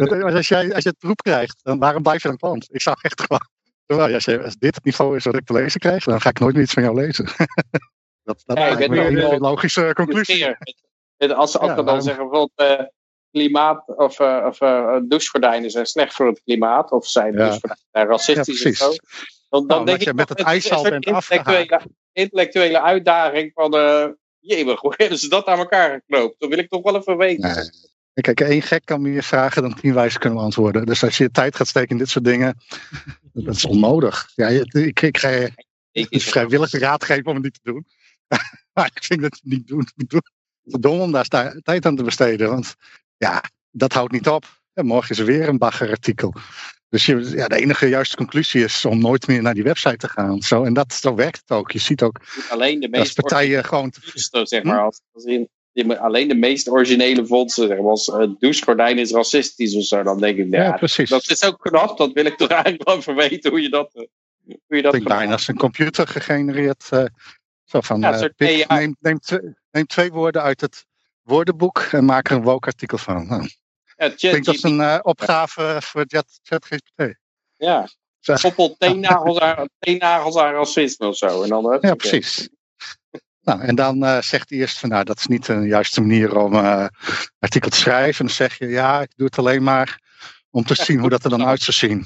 Maar 0.09 0.35
als, 0.35 0.47
jij, 0.47 0.73
als 0.73 0.83
je 0.83 0.89
het 0.89 0.99
beroep 0.99 1.21
krijgt, 1.21 1.59
dan 1.63 1.79
waarom 1.79 2.03
blijf 2.03 2.21
je 2.21 2.27
dan 2.27 2.37
klant? 2.37 2.67
Ik 2.71 2.81
zou 2.81 2.97
echt 3.01 3.21
gewoon. 3.21 3.47
Nou, 3.87 4.13
als, 4.13 4.25
je, 4.25 4.43
als 4.43 4.55
dit 4.55 4.75
het 4.75 4.83
niveau 4.83 5.15
is 5.15 5.23
wat 5.23 5.35
ik 5.35 5.45
te 5.45 5.53
lezen 5.53 5.79
krijg, 5.79 6.03
dan 6.03 6.21
ga 6.21 6.29
ik 6.29 6.39
nooit 6.39 6.53
meer 6.53 6.63
iets 6.63 6.73
van 6.73 6.83
jou 6.83 6.95
lezen. 6.95 7.25
dat 8.27 8.43
dat 8.45 8.57
Ja, 8.57 8.87
nu 8.87 9.21
een 9.21 9.39
logische 9.39 9.91
conclusie. 9.93 10.55
Met- 11.17 11.31
Als 11.31 11.51
ze 11.51 11.59
Ja, 11.65 11.75
dan 11.75 11.85
waarom- 11.85 12.03
zeggen 12.03 12.29
bijvoorbeeld 12.29 12.79
eh, 12.79 12.85
klimaat 13.31 13.83
of, 13.87 14.19
eh, 14.19 14.45
of 14.47 14.61
eh, 14.61 14.97
douchegordijnen 15.03 15.71
zijn 15.71 15.85
slecht 15.85 16.13
voor 16.13 16.27
het 16.27 16.41
klimaat 16.43 16.91
of 16.91 17.07
zijn 17.07 17.31
Ja. 17.33 17.37
douchegordijnen 17.37 17.85
zijn 17.91 18.05
Ja, 18.05 18.11
racistisch 18.11 18.65
of 18.65 18.75
zo. 18.75 18.89
Dan, 19.49 19.67
dan 19.67 19.67
Nou, 19.67 19.85
denk 19.85 19.97
dat 19.97 20.03
je 20.05 20.09
ik 20.11 20.15
met 20.15 20.29
het 20.29 20.39
is 20.39 20.45
ijs 20.45 20.65
een 20.65 20.71
al 20.71 20.77
soort 20.79 20.89
bent 20.91 21.05
intellectuele, 21.05 21.81
intellectuele 22.11 22.81
uitdaging 22.81 23.51
van 23.53 23.75
uh, 23.75 24.05
jemig, 24.39 24.79
hoe 24.79 24.93
hebben 24.97 25.17
ze 25.19 25.29
dat 25.29 25.45
aan 25.45 25.57
elkaar 25.57 25.91
geknoopt? 25.91 26.39
Dat 26.39 26.49
wil 26.49 26.57
ik 26.57 26.69
toch 26.69 26.81
wel 26.83 26.95
even 26.95 27.17
weten. 27.17 27.55
Nee. 27.55 28.23
Kijk, 28.23 28.41
één 28.41 28.61
gek 28.61 28.85
kan 28.85 29.01
meer 29.01 29.23
vragen 29.23 29.61
dan 29.61 29.73
tien 29.75 29.93
wijzen 29.93 30.19
kunnen 30.19 30.37
beantwoorden. 30.39 30.85
Dus 30.85 31.03
als 31.03 31.17
je 31.17 31.31
tijd 31.31 31.55
gaat 31.55 31.67
steken 31.67 31.89
in 31.89 31.97
dit 31.97 32.09
soort 32.09 32.25
dingen, 32.25 32.57
dat 33.33 33.55
is 33.55 33.65
onnodig. 33.65 34.29
Ja, 34.35 34.47
ik, 34.47 35.01
ik 35.01 35.17
ga 35.17 35.29
je 35.29 35.51
Ik, 35.91 36.21
vrijwillig 36.21 36.71
raad 36.71 37.03
geven 37.03 37.25
om 37.25 37.33
het 37.33 37.43
niet 37.43 37.53
te 37.63 37.71
doen. 37.71 37.85
maar 38.73 38.91
ik 38.95 39.03
vind 39.03 39.21
dat 39.21 39.39
je 39.41 39.49
het 39.49 39.57
niet 39.57 39.67
doen. 39.67 39.79
Het 39.95 40.13
is 40.13 40.19
dom 40.67 40.99
om 40.99 41.11
daar 41.11 41.27
tijd 41.63 41.85
aan 41.85 41.95
te 41.95 42.03
besteden. 42.03 42.49
Want 42.49 42.75
ja, 43.17 43.43
dat 43.71 43.93
houdt 43.93 44.11
niet 44.11 44.27
op. 44.27 44.45
En 44.73 44.85
morgen 44.85 45.09
is 45.09 45.19
er 45.19 45.25
weer 45.25 45.47
een 45.47 45.57
baggerartikel. 45.57 46.33
Dus 46.89 47.05
je, 47.05 47.29
ja, 47.35 47.47
de 47.47 47.55
enige 47.55 47.87
juiste 47.87 48.15
conclusie 48.15 48.63
is 48.63 48.85
om 48.85 48.99
nooit 48.99 49.27
meer 49.27 49.41
naar 49.41 49.53
die 49.53 49.63
website 49.63 49.97
te 49.97 50.07
gaan. 50.09 50.41
Zo, 50.41 50.63
en 50.63 50.73
dat, 50.73 50.93
zo 50.93 51.15
werkt 51.15 51.39
het 51.39 51.51
ook. 51.57 51.71
Je 51.71 51.79
ziet 51.79 52.01
ook 52.01 52.19
alleen 52.49 52.79
de 52.79 52.89
dat 52.89 52.99
meest 52.99 53.15
partijen 53.15 53.63
gewoon... 53.63 53.89
te- 53.89 54.45
zeg 54.45 54.63
maar, 54.63 54.81
als, 54.81 55.01
als 55.11 55.23
in, 55.23 55.49
alleen 55.99 56.27
de 56.27 56.35
meest 56.35 56.69
originele 56.69 57.25
fondsen, 57.25 57.67
zeg 57.67 57.77
maar, 57.77 57.89
als 57.89 58.07
uh, 58.07 58.27
douchegordijn 58.39 58.97
is 58.97 59.11
racistisch 59.11 59.75
of 59.75 59.83
zo, 59.83 60.03
dan 60.03 60.19
denk 60.19 60.37
ik, 60.37 60.47
ja, 60.49 60.63
Ja, 60.63 60.71
precies. 60.71 61.09
dat 61.09 61.29
is 61.29 61.43
ook 61.43 61.59
knap, 61.61 61.97
dat 61.97 62.11
wil 62.13 62.25
ik 62.25 62.37
toch 62.37 62.49
eigenlijk 62.49 62.83
wel 62.83 62.97
even 62.97 63.15
weten 63.15 63.49
hoe 63.49 63.61
je 63.61 63.69
dat, 63.69 63.89
eh, 63.93 64.03
hoe 64.45 64.57
je 64.67 64.75
Ik 64.77 64.83
dat 64.83 64.93
gedaan 64.95 65.17
bijna 65.17 65.31
als 65.31 65.47
een 65.47 65.57
computer 65.57 66.07
gegenereerd. 66.07 66.87
eh, 66.89 67.05
zo 67.63 67.81
van, 67.81 67.99
Ja, 67.99 68.11
eh. 68.13 69.39
Neem, 69.77 69.85
twee, 69.87 70.11
woorden 70.11 70.41
uit 70.41 70.61
het 70.61 70.85
woordenboek 71.21 71.79
en 71.79 72.05
maak 72.05 72.29
er 72.29 72.35
een 72.35 72.43
woke 72.43 72.67
artikel 72.67 72.97
van. 72.97 73.27
Nou, 73.27 73.49
Ja, 73.95 74.05
ik 74.05 74.19
denk 74.19 74.45
dat 74.45 74.55
is 74.55 74.63
een 74.63 74.81
eh, 74.81 74.99
opgave 75.01 75.77
voor 75.81 76.03
Chat- 76.07 76.39
ChatGPT. 76.43 77.15
ja. 77.55 77.87
Koppel 78.41 78.75
teennagels 78.77 79.39
aan, 79.39 79.69
teennagels 79.79 80.37
aan 80.37 80.53
racisme 80.53 81.07
of 81.07 81.17
zo. 81.17 81.43
En 81.43 81.49
dan, 81.49 81.77
Ja, 81.81 81.95
precies. 81.95 82.49
Nou, 83.41 83.61
en 83.61 83.75
dan 83.75 84.03
eh, 84.05 84.21
zegt 84.21 84.49
hij 84.49 84.59
eerst 84.59 84.79
van, 84.79 84.89
nou, 84.89 85.03
dat 85.03 85.17
is 85.19 85.27
niet 85.27 85.45
de 85.45 85.53
juiste 85.67 86.01
manier 86.01 86.37
om 86.37 86.53
eh 86.53 86.87
artikel 87.39 87.69
te 87.69 87.77
schrijven. 87.77 88.19
En 88.19 88.25
dan 88.25 88.35
zeg 88.35 88.57
je, 88.57 88.67
ja, 88.67 89.01
ik 89.01 89.11
doe 89.15 89.25
het 89.25 89.37
alleen 89.37 89.63
maar 89.63 89.99
om 90.49 90.63
te 90.63 90.75
zien 90.75 90.99
hoe 90.99 91.09
dat 91.09 91.23
er 91.23 91.29
dan 91.29 91.45
uit 91.45 91.61
zou 91.61 91.77
zien. 91.77 92.05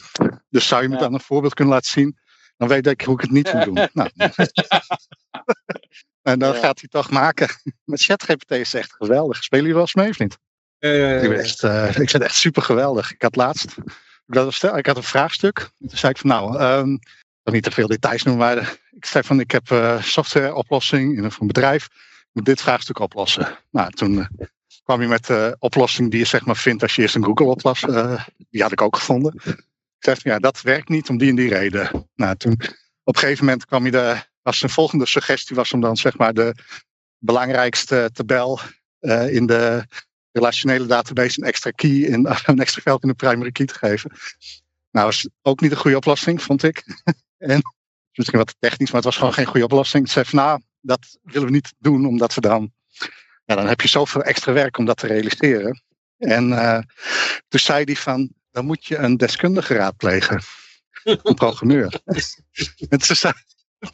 Dus 0.50 0.68
zou 0.68 0.82
je 0.82 0.90
me 0.90 0.98
dan 0.98 1.14
een 1.14 1.20
voorbeeld 1.22 1.54
kunnen 1.54 1.74
laten 1.74 1.92
zien? 1.92 2.18
Dan 2.58 2.68
weet 2.68 2.88
ik 2.88 3.02
hoe 3.02 3.14
ik 3.16 3.22
het 3.22 3.32
niet 3.32 3.54
moet 3.54 3.64
doen. 3.64 3.90
Nou, 3.94 4.10
en 6.22 6.40
dan 6.40 6.54
Ja. 6.54 6.60
gaat 6.60 6.80
hij 6.80 6.90
toch 6.90 7.10
maken. 7.10 7.50
Met 7.86 8.02
ChatGPT 8.02 8.52
is 8.52 8.72
het 8.72 8.82
echt 8.82 8.94
geweldig. 8.94 9.44
Spelen 9.44 9.60
jullie 9.66 9.74
wel 9.74 9.82
eens 9.82 9.94
mee 9.96 10.10
of 10.10 10.20
niet? 10.20 10.38
Eh, 10.80 11.24
Ik, 11.24 11.30
ben 11.30 11.40
echt, 11.40 11.64
eh, 11.64 11.88
ik 11.88 11.94
vind 11.94 12.12
het 12.12 12.22
echt 12.22 12.36
super 12.36 12.62
geweldig. 12.62 13.12
Ik 13.12 13.22
had 13.22 13.36
laatst, 13.36 13.78
ik 14.28 14.34
had, 14.36 14.46
een 14.46 14.54
stel- 14.54 14.78
ik 14.78 14.86
had 14.86 14.98
een 14.98 15.04
vraagstuk. 15.04 15.70
Toen 15.78 15.90
zei 15.90 16.12
ik 16.12 16.18
van 16.18 16.30
nou, 16.30 16.58
ehm, 16.58 16.94
ik 16.94 17.08
wil 17.44 17.54
niet 17.54 17.64
te 17.64 17.72
veel 17.72 17.88
details 17.88 18.24
noemen, 18.24 18.46
maar 18.46 18.58
ik 19.00 19.06
zei 19.06 19.24
van 19.24 19.40
ik 19.40 19.52
heb 19.52 19.70
een 19.70 20.04
softwareoplossing 20.04 21.18
in 21.18 21.24
een, 21.24 21.32
voor 21.32 21.42
een 21.42 21.48
bedrijf. 21.48 21.86
Ik 21.86 22.30
moet 22.38 22.46
dit 22.46 22.62
vraagstuk 22.62 23.00
oplossen. 23.00 23.58
Nou, 23.72 23.92
toen 23.92 24.28
kwam 24.84 25.00
hij 25.00 25.08
met 25.08 25.26
de 25.26 25.56
oplossing 25.60 26.12
die 26.12 26.20
je 26.20 26.26
zeg 26.26 26.46
maar 26.46 26.56
vindt 26.58 26.82
als 26.82 26.96
je 26.96 27.02
eerst 27.02 27.16
een 27.16 27.24
Google 27.26 27.46
oplast. 27.46 27.84
eh, 27.84 28.26
die 28.50 28.62
had 28.62 28.72
ik 28.72 28.82
ook 28.82 28.96
gevonden. 28.96 29.34
Ik 29.46 30.08
zei 30.08 30.16
van 30.22 30.32
ja, 30.32 30.40
dat 30.40 30.62
werkt 30.62 30.90
niet 30.90 31.10
om 31.10 31.18
die 31.18 31.30
en 31.30 31.36
die 31.36 31.50
reden. 31.50 32.10
Nou, 32.16 32.36
toen 32.36 32.52
op 33.04 33.16
een 33.16 33.20
gegeven 33.22 33.46
moment 33.46 33.66
kwam 33.66 33.82
hij 33.82 33.92
de, 33.92 34.16
was 34.42 34.58
zijn 34.58 34.72
volgende 34.72 35.06
suggestie 35.06 35.56
was 35.56 35.74
om 35.74 35.82
dan 35.82 35.98
zeg 35.98 36.18
maar 36.18 36.34
de 36.34 36.56
belangrijkste 37.18 38.10
tabel 38.14 38.60
eh, 39.00 39.34
in 39.34 39.46
de 39.46 39.86
relationele 40.32 40.86
database 40.86 41.42
een 41.42 41.48
extra 41.48 41.72
key 41.72 41.90
in, 41.90 42.28
een 42.46 42.60
extra 42.60 42.82
veld 42.82 43.04
in 43.04 43.10
de 43.10 43.16
primary 43.16 43.52
key 43.52 43.66
te 43.66 43.74
geven. 43.74 44.12
Nou, 44.92 45.10
is 45.10 45.30
ook 45.42 45.62
niet 45.62 45.72
een 45.72 45.78
goede 45.78 45.98
oplossing, 45.98 46.42
vond 46.42 46.64
ik. 46.64 46.84
en 47.38 47.62
misschien 48.12 48.40
wat 48.40 48.56
technisch, 48.60 48.88
maar 48.88 49.02
het 49.02 49.06
was 49.06 49.18
gewoon 49.18 49.34
geen 49.34 49.46
goede 49.46 49.66
oplossing. 49.66 50.06
Ik 50.06 50.12
zei 50.12 50.26
van 50.26 50.40
nou, 50.40 50.62
dat 50.82 51.18
willen 51.24 51.48
we 51.48 51.54
niet 51.54 51.74
doen, 51.80 52.06
omdat 52.06 52.34
we 52.34 52.42
dan, 52.42 52.72
ja, 53.46 53.56
dan 53.56 53.68
heb 53.68 53.82
je 53.82 53.88
zoveel 53.88 54.24
extra 54.24 54.54
werk 54.54 54.78
om 54.78 54.86
dat 54.86 54.98
te 54.98 55.08
realiseren. 55.08 55.84
En 56.18 56.50
uh, 56.50 56.80
toen 57.48 57.60
zei 57.60 57.84
hij 57.84 57.96
van, 57.96 58.34
dan 58.52 58.66
moet 58.66 58.86
je 58.86 58.98
een 58.98 59.18
deskundige 59.18 59.74
raadplegen. 59.74 60.42
Een 61.04 61.34
programmeur. 61.36 62.02
en 62.90 63.00
toen 63.00 63.16
zei, 63.16 63.34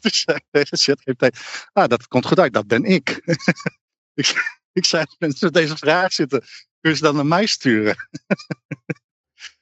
zei 0.00 0.38
deze 0.50 0.76
ChatGPT, 0.76 1.40
ah, 1.72 1.88
dat 1.88 2.08
komt 2.08 2.26
goed 2.26 2.38
uit, 2.38 2.52
dat 2.52 2.66
ben 2.66 2.84
ik. 2.84 3.08
ik, 4.14 4.58
ik 4.72 4.84
zei, 4.84 5.04
als 5.04 5.16
mensen 5.18 5.46
met 5.46 5.54
deze 5.54 5.76
vraag 5.76 6.12
zitten, 6.12 6.40
kun 6.80 6.90
je 6.90 6.96
ze 6.96 7.02
dan 7.02 7.14
naar 7.14 7.26
mij 7.26 7.46
sturen? 7.46 7.96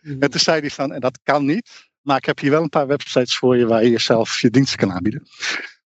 en 0.03 0.31
toen 0.31 0.41
zei 0.41 0.61
hij 0.61 0.71
van, 0.71 0.93
en 0.93 1.01
dat 1.01 1.19
kan 1.23 1.45
niet, 1.45 1.89
maar 2.01 2.17
ik 2.17 2.25
heb 2.25 2.39
hier 2.39 2.51
wel 2.51 2.62
een 2.62 2.69
paar 2.69 2.87
websites 2.87 3.37
voor 3.37 3.57
je 3.57 3.67
waar 3.67 3.83
je 3.83 3.91
jezelf 3.91 4.41
je 4.41 4.51
diensten 4.51 4.79
kan 4.79 4.93
aanbieden. 4.93 5.23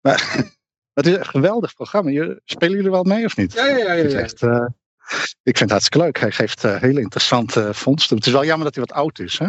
Maar 0.00 0.36
het 0.94 1.06
is 1.06 1.16
een 1.16 1.26
geweldig 1.26 1.74
programma. 1.74 2.36
Spelen 2.44 2.76
jullie 2.76 2.90
wel 2.90 3.02
mee 3.02 3.24
of 3.24 3.36
niet? 3.36 3.52
Ja, 3.52 3.66
ja, 3.66 3.76
ja. 3.76 3.92
ja, 3.92 4.08
ja. 4.08 4.18
Echt, 4.18 4.42
uh, 4.42 4.66
ik 5.42 5.56
vind 5.56 5.58
het 5.58 5.70
hartstikke 5.70 6.06
leuk. 6.06 6.18
Hij 6.18 6.32
geeft 6.32 6.64
uh, 6.64 6.80
hele 6.80 7.00
interessante 7.00 7.74
vondsten. 7.74 8.16
Het 8.16 8.26
is 8.26 8.32
wel 8.32 8.44
jammer 8.44 8.64
dat 8.64 8.74
hij 8.74 8.84
wat 8.84 8.96
oud 8.96 9.18
is. 9.18 9.38
Hè? 9.38 9.44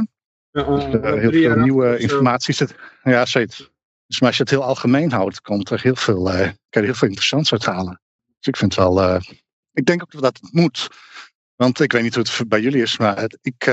Ja, 0.51 0.63
dus, 0.63 0.83
uh, 0.83 1.13
heel 1.13 1.31
veel 1.31 1.55
nieuwe 1.55 1.97
informatie 1.97 2.53
zit. 2.53 2.75
Ja, 3.03 3.25
zeker. 3.25 3.69
Dus 4.11 4.19
maar 4.19 4.29
als 4.29 4.37
je 4.37 4.43
het 4.43 4.51
heel 4.51 4.63
algemeen 4.63 5.11
houdt, 5.11 5.41
komt 5.41 5.69
er 5.69 5.81
heel 5.81 5.95
veel, 5.95 6.23
kan 6.23 6.81
je 6.81 6.81
heel 6.81 6.93
veel 6.93 7.07
interessants 7.07 7.51
uithalen. 7.51 8.01
Dus 8.37 8.47
ik 8.47 8.57
vind 8.57 8.75
het 8.75 8.83
wel. 8.83 9.15
ik 9.73 9.85
denk 9.85 10.01
ook 10.01 10.21
dat 10.21 10.39
het 10.41 10.53
moet. 10.53 10.87
Want 11.55 11.79
ik 11.79 11.91
weet 11.91 12.01
niet 12.03 12.15
hoe 12.15 12.23
het 12.23 12.47
bij 12.47 12.61
jullie 12.61 12.81
is, 12.81 12.97
maar 12.97 13.19
het, 13.19 13.37
ik 13.41 13.63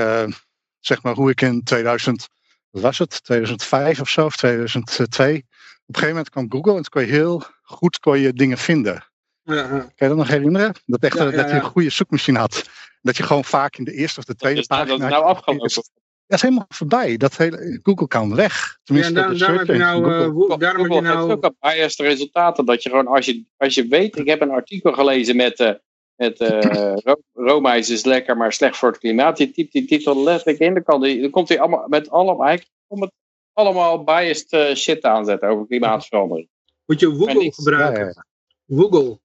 zeg 0.79 1.03
maar 1.03 1.13
hoe 1.13 1.29
ik 1.29 1.41
in 1.41 1.63
2000, 1.63 2.27
wat 2.69 2.81
was 2.81 2.97
het, 2.97 3.23
2005 3.23 3.99
of 3.99 4.09
zo, 4.09 4.25
of 4.25 4.35
2002. 4.35 5.35
Op 5.35 5.35
een 5.35 5.45
gegeven 5.85 6.07
moment 6.07 6.29
kwam 6.29 6.51
Google 6.51 6.75
en 6.75 6.81
toen 6.81 6.91
kon 6.91 7.01
je 7.01 7.07
heel 7.07 7.43
goed 7.61 7.99
kon 7.99 8.19
je 8.19 8.33
dingen 8.33 8.57
vinden. 8.57 9.05
Ja. 9.43 9.67
Kan 9.67 9.91
je 9.95 10.07
dat 10.07 10.15
nog 10.15 10.27
herinneren? 10.27 10.75
Dat, 10.85 11.03
echt, 11.03 11.17
Ja, 11.17 11.23
ja, 11.23 11.31
dat 11.31 11.49
je 11.49 11.55
een 11.55 11.61
goede 11.61 11.89
zoekmachine 11.89 12.39
had. 12.39 12.69
Dat 13.01 13.17
je 13.17 13.23
gewoon 13.23 13.45
vaak 13.45 13.75
in 13.75 13.83
de 13.83 13.93
eerste 13.93 14.19
of 14.19 14.25
de 14.25 14.35
tweede 14.35 14.57
Dus 14.59 14.67
dat 14.67 14.77
pagina... 14.77 15.05
is 15.05 15.11
nou 15.11 15.23
afgelopen. 15.23 15.83
Dat 16.29 16.37
is 16.37 16.41
helemaal 16.43 16.65
voorbij. 16.67 17.17
Dat 17.17 17.37
hele, 17.37 17.79
Google 17.83 18.07
kan 18.07 18.35
weg. 18.35 18.53
Ja, 18.53 18.79
Tenminste, 18.83 19.13
en 19.13 19.27
daar- 19.27 19.37
daarom 19.37 19.57
heb 19.57 19.67
je 19.67 19.73
nou, 19.73 20.13
eh, 20.13 20.23
Google. 20.23 20.57
daarom 20.57 20.87
je 20.87 20.93
heeft 20.93 21.03
nou, 21.03 21.31
ook 21.31 21.43
al 21.43 21.55
biased 21.59 21.99
resultaten. 21.99 22.65
Dat 22.65 22.83
je 22.83 22.89
gewoon, 22.89 23.07
als 23.07 23.25
je, 23.25 23.45
als 23.57 23.75
je 23.75 23.87
weet, 23.87 24.17
ik 24.17 24.27
heb 24.27 24.41
een 24.41 24.49
artikel 24.49 24.93
gelezen 24.93 25.35
met, 25.35 25.59
eh 25.59 25.73
met 26.15 26.39
eh 26.39 27.77
is 27.89 28.05
lekker, 28.05 28.37
maar 28.37 28.53
slecht 28.53 28.77
voor 28.77 28.89
het 28.89 28.97
klimaat. 28.97 29.37
Je 29.37 29.51
typt 29.51 29.71
die 29.71 29.85
titel 29.85 30.23
letterlijk 30.23 30.59
in, 30.59 30.73
dan, 30.73 30.83
kan 30.83 31.01
die, 31.01 31.21
dan 31.21 31.29
komt 31.29 31.49
hij 31.49 31.59
allemaal 31.59 31.87
met 31.87 32.09
allemaal, 32.09 32.45
eigenlijk 32.45 32.77
om 32.87 33.01
het 33.01 33.11
allemaal 33.53 34.03
biased 34.03 34.51
eh, 34.51 34.75
shit 34.75 35.03
aanzetten 35.03 35.49
over 35.49 35.67
klimaatverandering. 35.67 36.49
moet 36.85 36.99
je 36.99 37.05
Google. 37.07 37.43
Ja, 37.43 37.51
gebruiken. 37.51 38.05
ja, 38.05 38.23
ja. 38.65 38.77
Google. 38.77 39.19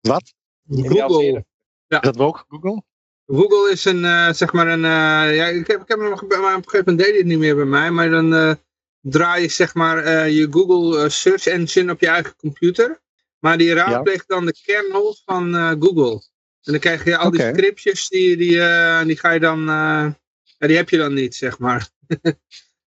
Wat? 0.00 0.32
Google. 0.68 1.44
Is 1.88 2.00
dat 2.00 2.18
ook 2.18 2.44
Google? 2.48 2.82
Google 3.32 3.70
is 3.70 3.84
een, 3.84 4.04
eh, 4.04 4.32
zeg 4.32 4.52
maar 4.52 4.68
een, 4.68 4.84
eh, 4.84 5.36
ja, 5.36 5.46
ik 5.46 5.66
heb, 5.66 5.80
ik 5.82 5.88
heb 5.88 5.98
hem 5.98 6.08
nog, 6.08 6.22
maar 6.28 6.38
op 6.38 6.44
een 6.44 6.70
gegeven 6.70 6.78
moment 6.78 6.98
deed 6.98 7.08
hij 7.08 7.18
het 7.18 7.26
niet 7.26 7.38
meer 7.38 7.56
bij 7.56 7.64
mij, 7.64 7.90
maar 7.90 8.10
dan 8.10 8.34
eh, 8.34 8.52
draai 9.00 9.42
je 9.42 9.48
zeg 9.48 9.74
maar 9.74 10.28
je 10.28 10.48
Google 10.50 11.08
search 11.08 11.46
engine 11.46 11.92
op 11.92 12.00
je 12.00 12.06
eigen 12.06 12.36
computer, 12.36 13.00
maar 13.38 13.58
die 13.58 13.74
raadpleegt 13.74 14.28
dan 14.28 14.46
de 14.46 14.54
kernel 14.64 15.16
van 15.24 15.54
Google. 15.54 16.22
En 16.62 16.72
dan 16.72 16.78
krijg 16.80 17.04
je 17.04 17.16
al 17.16 17.30
die 17.30 17.40
scriptjes, 17.40 18.08
die, 18.08 18.36
die, 18.36 18.58
die 19.04 19.16
ga 19.16 19.30
je 19.30 19.40
dan, 19.40 19.64
ja, 19.64 20.16
die 20.58 20.76
heb 20.76 20.88
je 20.88 20.96
dan 20.96 21.14
niet, 21.14 21.34
zeg 21.34 21.58
maar. 21.58 21.88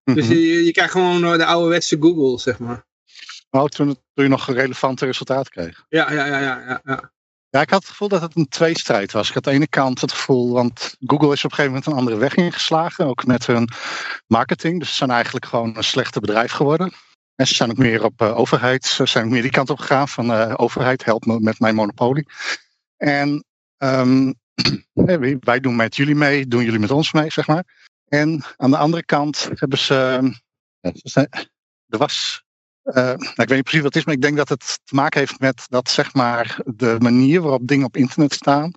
Dus 0.03 0.25
Mhm. 0.25 0.33
je, 0.33 0.63
je 0.65 0.71
krijgt 0.71 0.91
gewoon 0.91 1.21
de 1.37 1.45
ouderwetse 1.45 1.97
Google, 1.99 2.39
zeg 2.39 2.59
maar. 2.59 2.85
Oh, 3.49 3.65
toen, 3.65 3.87
toen 4.13 4.23
je 4.23 4.29
nog 4.29 4.49
relevante 4.49 5.05
resultaten 5.05 5.51
kreeg. 5.51 5.85
Ja, 5.89 6.11
ja, 6.11 6.25
ja, 6.25 6.39
ja, 6.39 6.81
ja. 6.83 7.11
Ja. 7.53 7.61
Ik 7.61 7.69
had 7.69 7.79
het 7.81 7.89
gevoel 7.89 8.07
dat 8.07 8.21
het 8.21 8.35
een 8.35 8.47
tweestrijd 8.47 9.11
was. 9.11 9.27
Ik 9.27 9.33
had 9.33 9.47
aan 9.47 9.51
de 9.53 9.57
ene 9.57 9.67
kant 9.67 10.01
het 10.01 10.11
gevoel, 10.11 10.53
want 10.53 10.95
Google 10.99 11.31
is 11.33 11.45
op 11.45 11.51
een 11.51 11.55
gegeven 11.57 11.65
moment 11.65 11.85
een 11.85 11.93
andere 11.93 12.17
weg 12.17 12.35
ingeslagen, 12.35 13.05
ook 13.07 13.25
met 13.25 13.45
hun 13.47 13.69
marketing. 14.27 14.79
Dus 14.79 14.89
ze 14.89 14.95
zijn 14.95 15.09
eigenlijk 15.09 15.45
gewoon 15.45 15.77
een 15.77 15.83
slechter 15.83 16.21
bedrijf 16.21 16.51
geworden. 16.51 16.93
En 17.35 17.47
ze 17.47 17.53
zijn 17.53 17.69
ook 17.69 17.77
meer 17.77 18.03
op 18.03 18.21
eh, 18.21 18.37
overheid, 18.37 18.85
ze 18.85 19.05
zijn 19.05 19.25
ook 19.25 19.31
meer 19.31 19.41
die 19.41 19.51
kant 19.51 19.69
op 19.69 19.79
gegaan 19.79 20.07
van 20.07 20.33
eh, 20.33 20.53
overheid, 20.57 21.05
help 21.05 21.25
me 21.25 21.39
met 21.39 21.59
mijn 21.59 21.75
monopolie. 21.75 22.27
En 22.97 23.45
eh, 23.77 25.37
wij- 25.39 25.59
doen 25.59 25.75
met 25.75 25.95
jullie 25.95 26.15
mee, 26.15 26.47
doen 26.47 26.63
jullie 26.63 26.79
met 26.79 26.91
ons 26.91 27.11
mee, 27.11 27.31
zeg 27.31 27.47
maar. 27.47 27.91
En 28.07 28.43
aan 28.57 28.71
de 28.71 28.77
andere 28.77 29.05
kant 29.05 29.49
hebben 29.53 29.77
ze, 29.77 30.31
ehm, 30.81 31.21
er 31.87 31.97
was 31.97 32.42
eh, 32.83 32.93
nou, 33.03 33.17
ik 33.17 33.35
weet 33.35 33.49
niet 33.49 33.63
precies 33.63 33.81
wat 33.81 33.93
het 33.93 33.95
is, 33.95 34.05
maar 34.05 34.13
ik 34.15 34.21
denk 34.21 34.37
dat 34.37 34.49
het 34.49 34.79
te 34.83 34.95
maken 34.95 35.19
heeft 35.19 35.39
met 35.39 35.65
dat 35.69 35.89
zeg 35.89 36.13
maar 36.13 36.57
de 36.65 36.95
manier 36.99 37.41
waarop 37.41 37.67
dingen 37.67 37.85
op 37.85 37.97
internet 37.97 38.33
staan, 38.33 38.71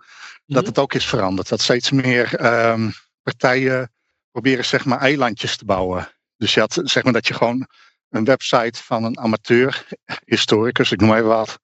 dat 0.46 0.56
Mhm. 0.62 0.66
het 0.66 0.78
ook 0.78 0.94
is 0.94 1.06
veranderd. 1.06 1.48
Dat 1.48 1.60
steeds 1.60 1.90
meer 1.90 2.34
ehm, 2.34 2.90
partijen 3.22 3.92
proberen 4.30 4.64
zeg 4.64 4.84
maar 4.84 4.98
eilandjes 4.98 5.56
te 5.56 5.64
bouwen. 5.64 6.08
Dus 6.36 6.54
je 6.54 6.60
had 6.60 6.80
zeg 6.84 7.04
maar 7.04 7.12
dat 7.12 7.26
je 7.26 7.34
gewoon 7.34 7.66
een 8.10 8.24
website 8.24 8.82
van 8.82 9.04
een 9.04 9.18
amateur 9.18 9.86
historicus, 10.24 10.92
ik 10.92 11.00
noem 11.00 11.12
even 11.14 11.26
wat, 11.26 11.58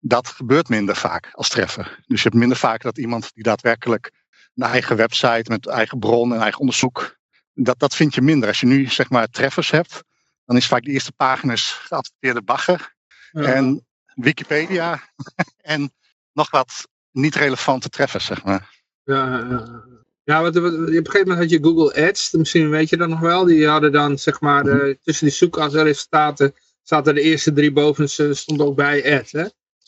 dat 0.00 0.28
gebeurt 0.28 0.68
minder 0.68 0.96
vaak 0.96 1.28
als 1.32 1.48
treffer. 1.48 1.98
Dus 2.06 2.22
je 2.22 2.28
hebt 2.28 2.40
minder 2.40 2.56
vaak 2.58 2.82
dat 2.82 2.98
iemand 2.98 3.30
die 3.34 3.42
daadwerkelijk 3.42 4.10
een 4.54 4.66
eigen 4.66 4.96
website 4.96 5.44
met 5.50 5.66
eigen 5.66 5.98
bron 5.98 6.34
en 6.34 6.40
eigen 6.40 6.60
onderzoek, 6.60 7.16
dat, 7.54 7.78
dat 7.78 7.94
vind 7.94 8.14
je 8.14 8.22
minder. 8.22 8.48
Als 8.48 8.60
je 8.60 8.66
nu 8.66 8.86
zeg 8.86 9.10
maar 9.10 9.28
treffers 9.28 9.70
hebt, 9.70 10.02
dan 10.48 10.56
is 10.56 10.66
vaak 10.66 10.84
de 10.84 10.90
eerste 10.90 11.12
pagina's 11.12 11.70
geadverteerde 11.72 12.42
bagger 12.42 12.94
Ja. 13.32 13.42
en 13.42 13.86
Wikipedia 14.14 15.00
en 15.74 15.92
nog 16.32 16.50
wat 16.50 16.88
niet 17.10 17.34
relevante 17.34 17.88
treffers, 17.88 18.24
zeg 18.24 18.44
maar. 18.44 18.70
Ja, 19.04 19.26
ja, 19.26 19.46
ja. 19.50 19.84
ja 20.24 20.42
wat, 20.42 20.54
wat, 20.54 20.72
op 20.72 20.78
een 20.78 20.86
gegeven 20.88 21.20
moment 21.20 21.38
had 21.38 21.50
je 21.50 21.62
Google 21.62 22.08
Ads, 22.08 22.32
misschien 22.32 22.70
weet 22.70 22.88
je 22.88 22.96
dat 22.96 23.08
nog 23.08 23.20
wel. 23.20 23.44
Die 23.44 23.68
hadden 23.68 23.92
dan, 23.92 24.18
zeg 24.18 24.40
maar, 24.40 24.66
eh, 24.66 24.94
tussen 25.02 25.26
die 25.26 25.34
zoekresultaten 25.34 26.54
zaten 26.82 27.14
de 27.14 27.20
eerste 27.20 27.52
drie 27.52 27.72
boven, 27.72 28.08
ze 28.10 28.34
stonden 28.34 28.66
ook 28.66 28.76
bij 28.76 29.18
Ads, 29.18 29.32
hè. 29.32 29.44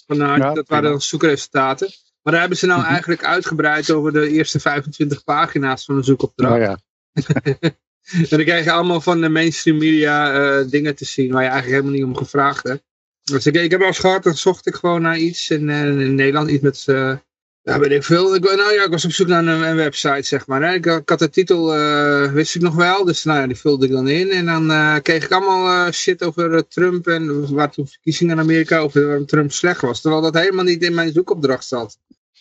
Van, 0.06 0.16
nou, 0.16 0.38
Ja, 0.40 0.54
dat 0.54 0.68
waren 0.68 0.90
dan 0.90 1.00
zoekresultaten. 1.00 1.88
Maar 2.22 2.32
daar 2.32 2.40
hebben 2.40 2.58
ze 2.58 2.66
nou 2.66 2.80
Mhm. 2.80 2.90
eigenlijk 2.90 3.24
uitgebreid 3.24 3.90
over 3.90 4.12
de 4.12 4.28
eerste 4.28 4.60
25 4.60 5.24
pagina's 5.24 5.84
van 5.84 5.96
een 5.96 6.04
zoekopdracht. 6.04 6.58
Nou 6.58 6.62
ja, 6.62 6.78
En 8.12 8.26
dan 8.30 8.44
krijg 8.44 8.64
je 8.64 8.72
allemaal 8.72 9.00
van 9.00 9.20
de 9.20 9.28
mainstream 9.28 9.78
media 9.78 10.32
eh, 10.32 10.68
dingen 10.70 10.94
te 10.94 11.04
zien 11.04 11.32
waar 11.32 11.42
je 11.42 11.48
eigenlijk 11.48 11.80
helemaal 11.82 12.06
niet 12.06 12.16
om 12.16 12.24
gevraagd 12.24 12.68
hebt. 12.68 12.82
Dus 13.22 13.46
ik, 13.46 13.54
ik 13.54 13.70
heb 13.70 13.78
wel 13.78 13.88
eens 13.88 13.98
gehad, 13.98 14.22
dan 14.22 14.36
zocht 14.36 14.66
ik 14.66 14.74
gewoon 14.74 15.02
naar 15.02 15.18
iets 15.18 15.50
in, 15.50 15.70
eh, 15.70 15.84
in 15.86 16.14
Nederland, 16.14 16.50
iets 16.50 16.62
met, 16.62 16.82
eh, 16.86 17.16
ja 17.62 17.78
weet 17.78 17.90
ik 17.90 18.04
veel. 18.04 18.34
Ik, 18.34 18.42
nou 18.42 18.72
ja, 18.72 18.84
ik 18.84 18.90
was 18.90 19.04
op 19.04 19.12
zoek 19.12 19.26
naar 19.26 19.46
een, 19.46 19.62
een 19.62 19.76
website, 19.76 20.22
zeg 20.22 20.46
maar. 20.46 20.62
Hè. 20.62 20.74
Ik, 20.74 20.86
ik 20.86 21.08
had 21.08 21.18
de 21.18 21.30
titel, 21.30 21.66
wist 22.32 22.54
ik 22.54 22.62
nog 22.62 22.74
wel, 22.74 23.04
dus 23.04 23.24
nou 23.24 23.38
ja, 23.40 23.46
die 23.46 23.56
vulde 23.56 23.86
ik 23.86 23.92
dan 23.92 24.08
in. 24.08 24.30
En 24.30 24.46
dan 24.46 25.02
kreeg 25.02 25.24
ik 25.24 25.32
allemaal 25.32 25.92
shit 25.92 26.22
over 26.24 26.68
Trump 26.68 27.06
en 27.06 27.54
waar 27.54 27.70
toen 27.70 27.88
verkiezingen 27.88 28.34
in 28.34 28.40
Amerika, 28.42 28.78
over 28.78 29.06
waarom 29.06 29.26
Trump 29.26 29.52
slecht 29.52 29.80
was. 29.80 30.00
Terwijl 30.00 30.22
dat 30.22 30.34
helemaal 30.34 30.64
niet 30.64 30.82
in 30.82 30.94
mijn 30.94 31.12
zoekopdracht 31.12 31.66
zat. 31.66 31.98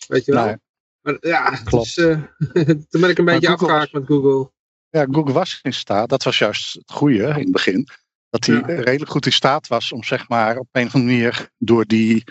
Weet 0.08 0.26
je 0.26 0.32
wel? 0.32 0.46
Nee. 0.46 0.56
Maar 1.02 1.18
ja, 1.20 1.50
Klopt. 1.64 1.98
eh, 1.98 2.06
toen 2.90 3.02
ben 3.02 3.10
ik 3.10 3.18
een 3.18 3.24
Maar 3.24 3.34
beetje 3.34 3.48
Google- 3.48 3.66
afgehaakt 3.66 3.94
met 3.94 4.06
Google. 4.06 4.52
Ja, 4.90 5.06
Google 5.12 5.34
was 5.34 5.60
in 5.62 5.74
staat, 5.74 6.10
dat 6.10 6.24
was 6.24 6.38
juist 6.38 6.74
het 6.74 6.92
goede 6.92 7.24
in 7.24 7.34
het 7.34 7.52
begin, 7.52 7.88
dat 8.30 8.46
hij 8.46 8.56
Ja. 8.56 8.66
redelijk 8.66 9.12
goed 9.12 9.26
in 9.26 9.32
staat 9.32 9.68
was 9.68 9.92
om 9.92 10.04
zeg 10.04 10.28
maar 10.30 10.58
op 10.58 10.68
een 10.72 10.86
of 10.86 10.96
andere 10.96 11.14
manier 11.14 11.50
door 11.58 11.86
die 11.86 12.24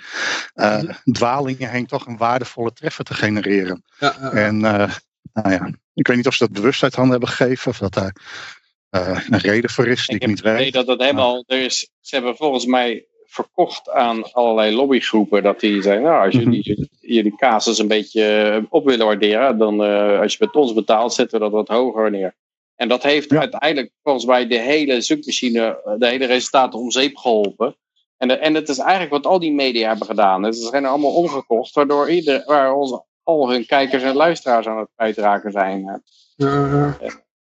eh, 0.55 0.83
dwalingen 1.13 1.71
heen 1.71 1.87
toch 1.87 2.07
een 2.07 2.17
waardevolle 2.17 2.73
treffer 2.73 3.05
te 3.05 3.15
genereren. 3.15 3.83
Ja. 3.99 4.19
En 4.33 4.65
eh, 4.65 4.93
nou 5.33 5.51
ja, 5.51 5.71
ik 5.95 6.07
weet 6.07 6.17
niet 6.17 6.27
of 6.27 6.35
ze 6.35 6.45
dat 6.45 6.53
bewust 6.53 6.83
uit 6.83 6.95
handen 6.95 7.13
hebben 7.19 7.29
gegeven 7.37 7.71
of 7.71 7.79
dat 7.79 7.95
daar 7.95 8.15
eh, 8.91 9.21
een 9.29 9.39
reden 9.39 9.71
voor 9.71 9.87
is 9.87 10.07
die 10.07 10.17
Ik 10.17 10.27
niet 10.27 10.39
het 10.39 10.47
idee 10.47 10.57
weet. 10.65 10.73
dat 10.73 10.87
het 10.87 11.01
helemaal, 11.01 11.45
er 11.47 11.63
is, 11.63 11.91
ze 12.01 12.15
hebben 12.15 12.37
volgens 12.37 12.67
mij 12.67 13.07
verkocht 13.27 13.91
aan 13.91 14.33
allerlei 14.33 14.75
lobbygroepen. 14.75 15.43
Dat 15.43 15.61
die 15.61 15.83
zeggen, 15.83 16.03
nou, 16.03 16.25
als 16.25 16.35
Mhm. 16.35 16.45
jullie 16.45 16.89
jullie 17.01 17.37
casus 17.37 17.79
een 17.79 17.89
beetje 17.89 18.67
op 18.69 18.85
willen 18.85 19.07
waarderen, 19.07 19.59
dan 19.59 19.83
eh, 19.85 20.21
als 20.21 20.33
je 20.33 20.45
met 20.45 20.55
ons 20.55 20.73
betaalt, 20.75 21.13
zetten 21.15 21.39
we 21.39 21.45
dat 21.45 21.53
wat 21.55 21.69
hoger 21.69 22.11
neer. 22.11 22.35
En 22.79 22.89
dat 22.89 23.03
heeft 23.03 23.31
Ja. 23.31 23.39
uiteindelijk 23.39 23.93
volgens 24.03 24.25
mij 24.25 24.47
de 24.47 24.59
hele 24.59 25.01
zoekmachine, 25.01 25.83
eh, 25.85 25.93
de 25.99 26.07
hele 26.07 26.27
resultaten 26.27 26.79
om 26.79 26.91
zeep 26.91 27.17
geholpen. 27.17 27.77
En, 28.17 28.29
de- 28.29 28.35
en 28.39 28.55
het 28.55 28.69
is 28.69 28.79
eigenlijk 28.79 29.11
wat 29.11 29.27
al 29.27 29.39
die 29.39 29.53
media 29.53 29.89
hebben 29.89 30.07
gedaan. 30.07 30.55
Ze 30.55 30.69
zijn 30.71 30.85
allemaal 30.87 31.15
omgekocht, 31.15 31.75
waardoor 31.75 32.11
ieder, 32.11 32.43
waar 32.47 32.73
onze, 32.75 33.05
al 33.23 33.51
hun 33.51 33.67
kijkers 33.67 34.03
en 34.03 34.15
luisteraars 34.15 34.67
aan 34.67 34.79
het 34.79 34.89
kwijtraken 34.97 35.53
zijn. 35.53 36.03
Ja. 36.37 36.97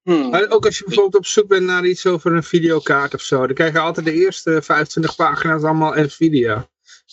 Hmm. 0.02 0.30
Maar 0.30 0.50
ook 0.50 0.64
als 0.66 0.78
je 0.78 0.84
bijvoorbeeld 0.84 1.16
op 1.16 1.26
zoek 1.26 1.48
bent 1.48 1.62
naar 1.64 1.84
iets 1.84 2.06
over 2.06 2.32
een 2.32 2.42
videokaart 2.42 3.14
of 3.14 3.20
zo, 3.20 3.46
dan 3.46 3.54
krijg 3.54 3.72
je 3.72 3.78
altijd 3.78 4.06
de 4.06 4.12
eerste 4.12 4.62
25 4.62 5.16
pagina's 5.16 5.62
allemaal 5.62 5.94
Nvidia. 5.94 6.68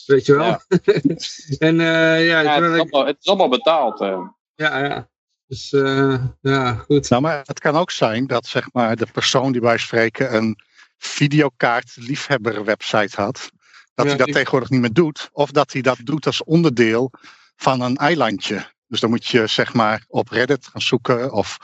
Weet 0.05 0.26
je 0.26 0.36
wel? 0.36 0.45
Ja. 0.45 0.62
en 1.68 1.80
eh, 1.80 2.28
ja, 2.28 2.39
Ja, 2.41 2.62
het, 2.62 2.64
is 2.74 2.80
allemaal, 2.80 3.05
het 3.05 3.18
is 3.20 3.28
allemaal 3.28 3.49
betaald. 3.49 4.01
eh. 4.01 4.22
ja, 4.55 4.86
ja. 4.86 5.09
Dus 5.50 5.74
eh, 5.74 6.24
ja, 6.41 6.74
goed. 6.74 7.10
Nou, 7.10 7.22
maar 7.22 7.41
het 7.43 7.60
kan 7.60 7.76
ook 7.76 7.91
zijn 7.91 8.28
dat 8.28 8.47
zeg 8.47 8.68
maar, 8.74 8.95
de 8.95 9.08
persoon 9.12 9.52
die 9.52 9.62
wij 9.62 9.78
spreken 9.78 10.36
een 10.36 10.58
videokaart 10.97 11.91
liefhebber 11.95 12.64
website 12.64 13.22
had. 13.22 13.50
Dat 13.93 14.06
Ja, 14.06 14.12
hij 14.12 14.18
dat 14.18 14.28
ik- 14.28 14.34
tegenwoordig 14.34 14.70
niet 14.70 14.82
meer 14.82 14.93
doet. 14.93 15.30
Of 15.32 15.52
dat 15.52 15.72
hij 15.74 15.82
dat 15.82 15.97
doet 16.04 16.26
als 16.26 16.43
onderdeel 16.43 17.12
van 17.56 17.82
een 17.82 17.97
eilandje. 17.97 18.72
Dus 18.88 19.00
dan 19.00 19.10
moet 19.10 19.26
je 19.26 19.47
zeg 19.47 19.74
maar 19.74 20.04
op 20.08 20.30
Reddit 20.30 20.68
gaan 20.68 20.82
zoeken 20.82 21.32
of 21.32 21.58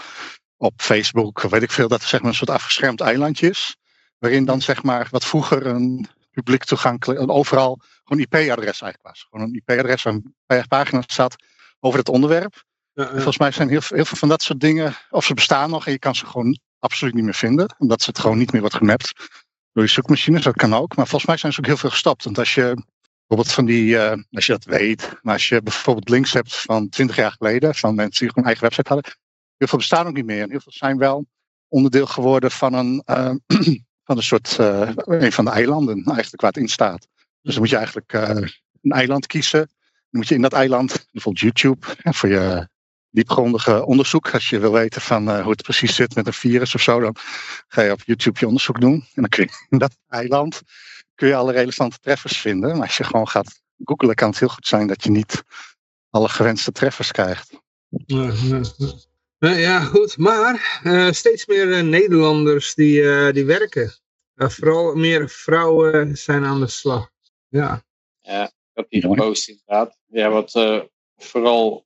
op 0.57 0.73
Facebook, 0.81 1.41
weet 1.41 1.61
ik 1.63 1.71
veel, 1.71 1.87
dat 1.87 2.01
er 2.01 2.07
zeg 2.07 2.19
maar 2.21 2.29
een 2.29 2.35
soort 2.35 2.49
afgeschermd 2.49 3.01
eilandje 3.01 3.49
is. 3.49 3.75
Waarin 4.17 4.45
dan 4.45 4.61
zeg 4.61 4.83
maar 4.83 5.07
wat 5.11 5.25
vroeger 5.25 5.65
een 5.65 6.07
publiek 6.31 6.63
toegankelijk, 6.63 7.19
een 7.19 7.29
overal 7.29 7.81
gewoon 8.03 8.23
IP-adres 8.23 8.81
eigenlijk 8.81 9.01
was. 9.01 9.27
Gewoon 9.29 9.45
een 9.47 9.55
IP-adres 9.65 10.03
waar 10.03 10.13
een 10.13 10.67
pagina 10.67 11.03
zat 11.07 11.35
over 11.79 11.99
het 11.99 12.09
onderwerp. 12.09 12.63
Volgens 12.95 13.37
mij 13.37 13.51
zijn 13.51 13.69
heel, 13.69 13.81
heel 13.85 14.05
veel 14.05 14.17
van 14.17 14.29
dat 14.29 14.41
soort 14.41 14.59
dingen, 14.59 14.95
of 15.09 15.25
ze 15.25 15.33
bestaan 15.33 15.69
nog 15.69 15.85
en 15.85 15.91
je 15.91 15.99
kan 15.99 16.15
ze 16.15 16.25
gewoon 16.25 16.59
absoluut 16.79 17.13
niet 17.13 17.23
meer 17.23 17.33
vinden. 17.33 17.75
Omdat 17.77 18.01
ze 18.01 18.09
het 18.09 18.19
gewoon 18.19 18.37
niet 18.37 18.51
meer 18.51 18.61
wordt 18.61 18.75
gemapt 18.75 19.13
door 19.71 19.83
je 19.83 19.89
zoekmachines. 19.89 20.43
Dat 20.43 20.55
kan 20.55 20.75
ook. 20.75 20.95
Maar 20.95 21.07
volgens 21.07 21.25
mij 21.25 21.37
zijn 21.37 21.53
ze 21.53 21.59
ook 21.59 21.65
heel 21.65 21.77
veel 21.77 21.89
gestopt. 21.89 22.23
Want 22.23 22.37
als 22.37 22.53
je 22.53 22.83
bijvoorbeeld 23.27 23.55
van 23.55 23.65
die, 23.65 23.97
eh, 23.97 24.23
als 24.31 24.45
je 24.45 24.51
dat 24.51 24.63
weet, 24.63 25.19
maar 25.21 25.33
als 25.33 25.47
je 25.47 25.61
bijvoorbeeld 25.61 26.09
links 26.09 26.33
hebt 26.33 26.55
van 26.55 26.89
20 26.89 27.15
jaar 27.15 27.31
geleden, 27.31 27.75
van 27.75 27.95
mensen 27.95 28.19
die 28.19 28.29
gewoon 28.29 28.45
eigen 28.45 28.63
website 28.63 28.93
hadden, 28.93 29.11
heel 29.57 29.67
veel 29.67 29.77
bestaan 29.77 30.07
ook 30.07 30.15
niet 30.15 30.25
meer. 30.25 30.41
En 30.41 30.49
heel 30.49 30.59
veel 30.59 30.71
zijn 30.71 30.97
wel 30.97 31.25
onderdeel 31.67 32.05
geworden 32.05 32.51
van 32.51 32.73
een, 32.73 33.01
eh, 33.05 33.33
van 34.07 34.17
een 34.17 34.23
soort, 34.23 34.59
eh, 34.59 34.89
een 34.95 35.31
van 35.31 35.45
de 35.45 35.51
eilanden 35.51 36.03
eigenlijk 36.03 36.41
waar 36.41 36.51
het 36.51 36.61
in 36.61 36.69
staat. 36.69 37.07
Dus 37.41 37.53
dan 37.53 37.59
moet 37.59 37.69
je 37.69 37.77
eigenlijk 37.77 38.13
een 38.81 38.91
eiland 38.91 39.27
kiezen. 39.27 39.59
Dan 39.59 40.21
moet 40.21 40.27
je 40.27 40.35
in 40.35 40.41
dat 40.41 40.53
eiland, 40.53 41.07
bijvoorbeeld 41.11 41.43
YouTube, 41.43 41.85
voor 42.03 42.29
je 42.29 42.67
diepgrondige 43.15 43.85
onderzoek. 43.85 44.29
Als 44.29 44.49
je 44.49 44.59
wil 44.59 44.71
weten 44.71 45.01
van 45.01 45.29
eh, 45.29 45.41
hoe 45.41 45.51
het 45.51 45.63
precies 45.63 45.95
zit 45.95 46.15
met 46.15 46.27
een 46.27 46.33
virus 46.33 46.75
of 46.75 46.81
zo, 46.81 46.99
dan 46.99 47.15
ga 47.67 47.81
je 47.81 47.91
op 47.91 48.01
YouTube 48.05 48.39
je 48.39 48.47
onderzoek 48.47 48.79
doen. 48.79 48.93
En 48.93 49.21
dan 49.21 49.29
kun 49.29 49.43
je 49.43 49.65
in 49.69 49.77
dat 49.77 49.97
eiland 50.07 50.61
kun 51.15 51.27
je 51.27 51.35
alle 51.35 51.51
relevante 51.51 51.97
treffers 51.99 52.37
vinden. 52.37 52.71
Maar 52.71 52.87
als 52.87 52.97
je 52.97 53.03
gewoon 53.03 53.27
gaat 53.27 53.61
googlen, 53.83 54.15
kan 54.15 54.29
het 54.29 54.39
heel 54.39 54.47
goed 54.47 54.67
zijn 54.67 54.87
dat 54.87 55.03
je 55.03 55.09
niet 55.09 55.43
alle 56.09 56.29
gewenste 56.29 56.71
treffers 56.71 57.11
krijgt. 57.11 57.61
Ja, 58.05 58.31
ja, 58.43 58.61
ja. 58.77 58.93
Eh, 59.37 59.61
ja, 59.61 59.79
goed. 59.79 60.17
Maar 60.17 60.79
eh, 60.83 61.11
steeds 61.11 61.45
meer 61.45 61.83
Nederlanders 61.83 62.73
die, 62.73 63.11
eh, 63.11 63.33
die 63.33 63.45
werken. 63.45 63.93
Eh, 64.35 64.49
vooral 64.49 64.95
meer 64.95 65.29
vrouwen 65.29 66.17
zijn 66.17 66.43
aan 66.43 66.59
de 66.59 66.67
slag. 66.67 67.09
Ja. 67.47 67.83
Ik 68.21 68.51
had 68.73 68.89
die 68.89 69.01
gepost 69.01 69.47
inderdaad. 69.47 69.97
Ja, 70.05 70.29
wat 70.29 70.55
eh, 70.55 70.81
vooral 71.17 71.85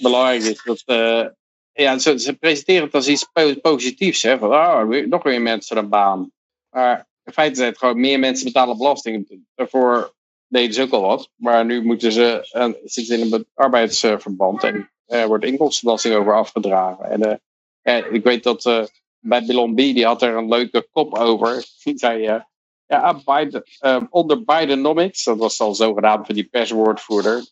belangrijk 0.00 0.42
is, 0.42 0.62
dat 0.64 0.82
eh, 0.84 1.26
ja, 1.72 1.98
ze, 1.98 2.18
ze 2.18 2.34
presenteren 2.38 2.84
het 2.84 2.94
als 2.94 3.08
iets 3.08 3.24
po- 3.32 3.54
positiefs. 3.60 4.22
Hè? 4.22 4.38
Van, 4.38 4.88
weer- 4.88 5.08
nog 5.08 5.22
weer 5.22 5.42
mensen 5.42 5.76
een 5.76 5.88
baan. 5.88 6.32
Maar 6.70 7.08
in 7.24 7.32
feite 7.32 7.56
zijn 7.56 7.68
het 7.68 7.78
gewoon 7.78 8.00
meer 8.00 8.18
mensen 8.18 8.44
betalen 8.46 8.78
belasting. 8.78 9.44
Daarvoor 9.54 10.14
deden 10.46 10.74
ze 10.74 10.82
ook 10.82 10.92
al 10.92 11.00
wat. 11.00 11.30
Maar 11.36 11.64
nu 11.64 11.84
moeten 11.84 12.12
ze, 12.12 12.48
eh, 12.50 12.68
zitten 12.84 13.18
in 13.20 13.32
een 13.32 13.46
arbeidsverband 13.54 14.62
en 14.64 14.90
er 15.06 15.26
wordt 15.26 15.44
inkomstenbelasting 15.44 16.14
over 16.14 16.34
afgedragen. 16.34 17.40
En 17.82 18.14
ik 18.14 18.24
weet 18.24 18.42
dat 18.42 18.90
bij 19.18 19.44
Billon 19.44 19.74
B, 19.74 19.76
die 19.76 20.06
had 20.06 20.22
er 20.22 20.36
een 20.36 20.48
leuke 20.48 20.88
kop 20.90 21.14
over. 21.18 21.64
Die 21.84 21.98
zei, 21.98 22.42
ja, 22.86 23.20
Biden, 23.24 23.62
eh, 23.78 24.02
onder 24.10 24.44
Bidenomics, 24.44 25.24
dat 25.24 25.38
was 25.38 25.56
dan 25.56 25.74
zogenaamd 25.74 26.26
van 26.26 26.34
die 26.34 26.44
perswoordvoerder. 26.44 27.44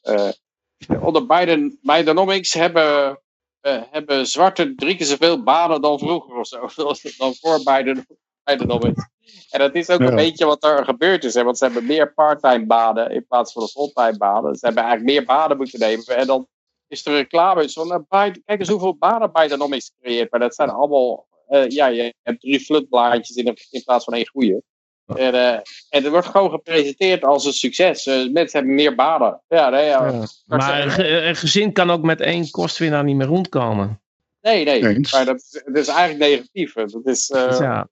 Onder 1.01 1.27
Biden, 1.27 1.79
Bidenomics 1.83 2.53
hebben, 2.55 3.21
eh, 3.61 3.83
hebben 3.91 4.27
zwarte 4.27 4.75
drie 4.75 4.97
keer 4.97 5.07
zoveel 5.07 5.43
banen 5.43 5.81
dan 5.83 5.99
vroeger 5.99 6.37
of 6.37 6.47
zo. 6.47 6.69
Dan 7.19 7.35
voor 7.35 7.61
Biden, 7.65 8.07
Bidenomics. 8.45 9.09
En 9.51 9.59
dat 9.59 9.75
is 9.75 9.91
ook 9.91 10.01
Ja. 10.01 10.09
een 10.09 10.15
beetje 10.15 10.45
wat 10.47 10.65
er 10.65 10.85
gebeurd 10.85 11.25
is. 11.25 11.35
Hè? 11.35 11.45
Want 11.45 11.59
ze 11.59 11.65
hebben 11.65 11.87
meer 11.87 12.15
parttime 12.15 12.67
banen 12.67 13.11
in 13.11 13.27
plaats 13.27 13.53
van 13.53 13.63
de 13.63 13.69
fulltime 13.69 14.17
banen. 14.17 14.55
Ze 14.57 14.67
hebben 14.67 14.83
eigenlijk 14.85 15.15
meer 15.17 15.27
banen 15.27 15.57
moeten 15.57 15.79
nemen. 15.81 16.05
En 16.07 16.27
dan 16.27 16.47
is 16.89 17.03
de 17.03 17.11
reclame 17.17 17.69
van, 17.71 17.89
nou, 17.89 18.05
Biden, 18.09 18.43
kijk 18.45 18.59
eens 18.61 18.69
hoeveel 18.69 18.97
banen 18.97 19.33
Bidenomics 19.33 19.93
creëert. 20.01 20.31
Maar 20.31 20.41
dat 20.41 20.55
zijn 20.55 20.71
allemaal, 20.71 21.27
eh, 21.49 21.69
ja, 21.69 21.87
je 21.87 22.15
hebt 22.23 22.41
drie 22.41 22.61
flutblaadjes 22.61 23.37
in, 23.37 23.57
in 23.71 23.83
plaats 23.85 24.05
van 24.05 24.15
één 24.15 24.29
goede. 24.29 24.63
En, 25.07 25.35
eh, 25.35 25.53
en 25.53 25.63
het 26.03 26.09
wordt 26.09 26.27
gewoon 26.27 26.51
gepresenteerd 26.51 27.25
als 27.25 27.45
een 27.45 27.53
succes. 27.53 28.07
Eh, 28.07 28.15
mensen 28.15 28.59
hebben 28.59 28.75
meer 28.75 28.95
banen. 28.95 29.41
Ja, 29.49 29.69
nee, 29.69 29.85
ja. 29.87 30.07
Ja. 30.11 30.27
Maar 30.47 30.83
een, 30.83 30.91
ge- 30.91 31.21
een 31.23 31.37
gezin 31.37 31.73
kan 31.73 31.91
ook 31.91 32.03
met 32.03 32.21
één 32.21 32.51
kostwinnaar 32.51 33.05
niet 33.05 33.17
meer 33.17 33.27
rondkomen. 33.27 34.01
nee, 34.41 34.65
nee. 34.65 34.87
Eens. 34.87 35.13
Maar 35.13 35.25
dat, 35.25 35.37
is- 35.37 35.63
dat 35.65 35.77
is 35.77 35.89
eigenlijk 35.89 36.31
negatief. 36.31 36.73
Dat 36.73 37.07
is, 37.07 37.31
eh, 37.31 37.57
ja, 37.61 37.89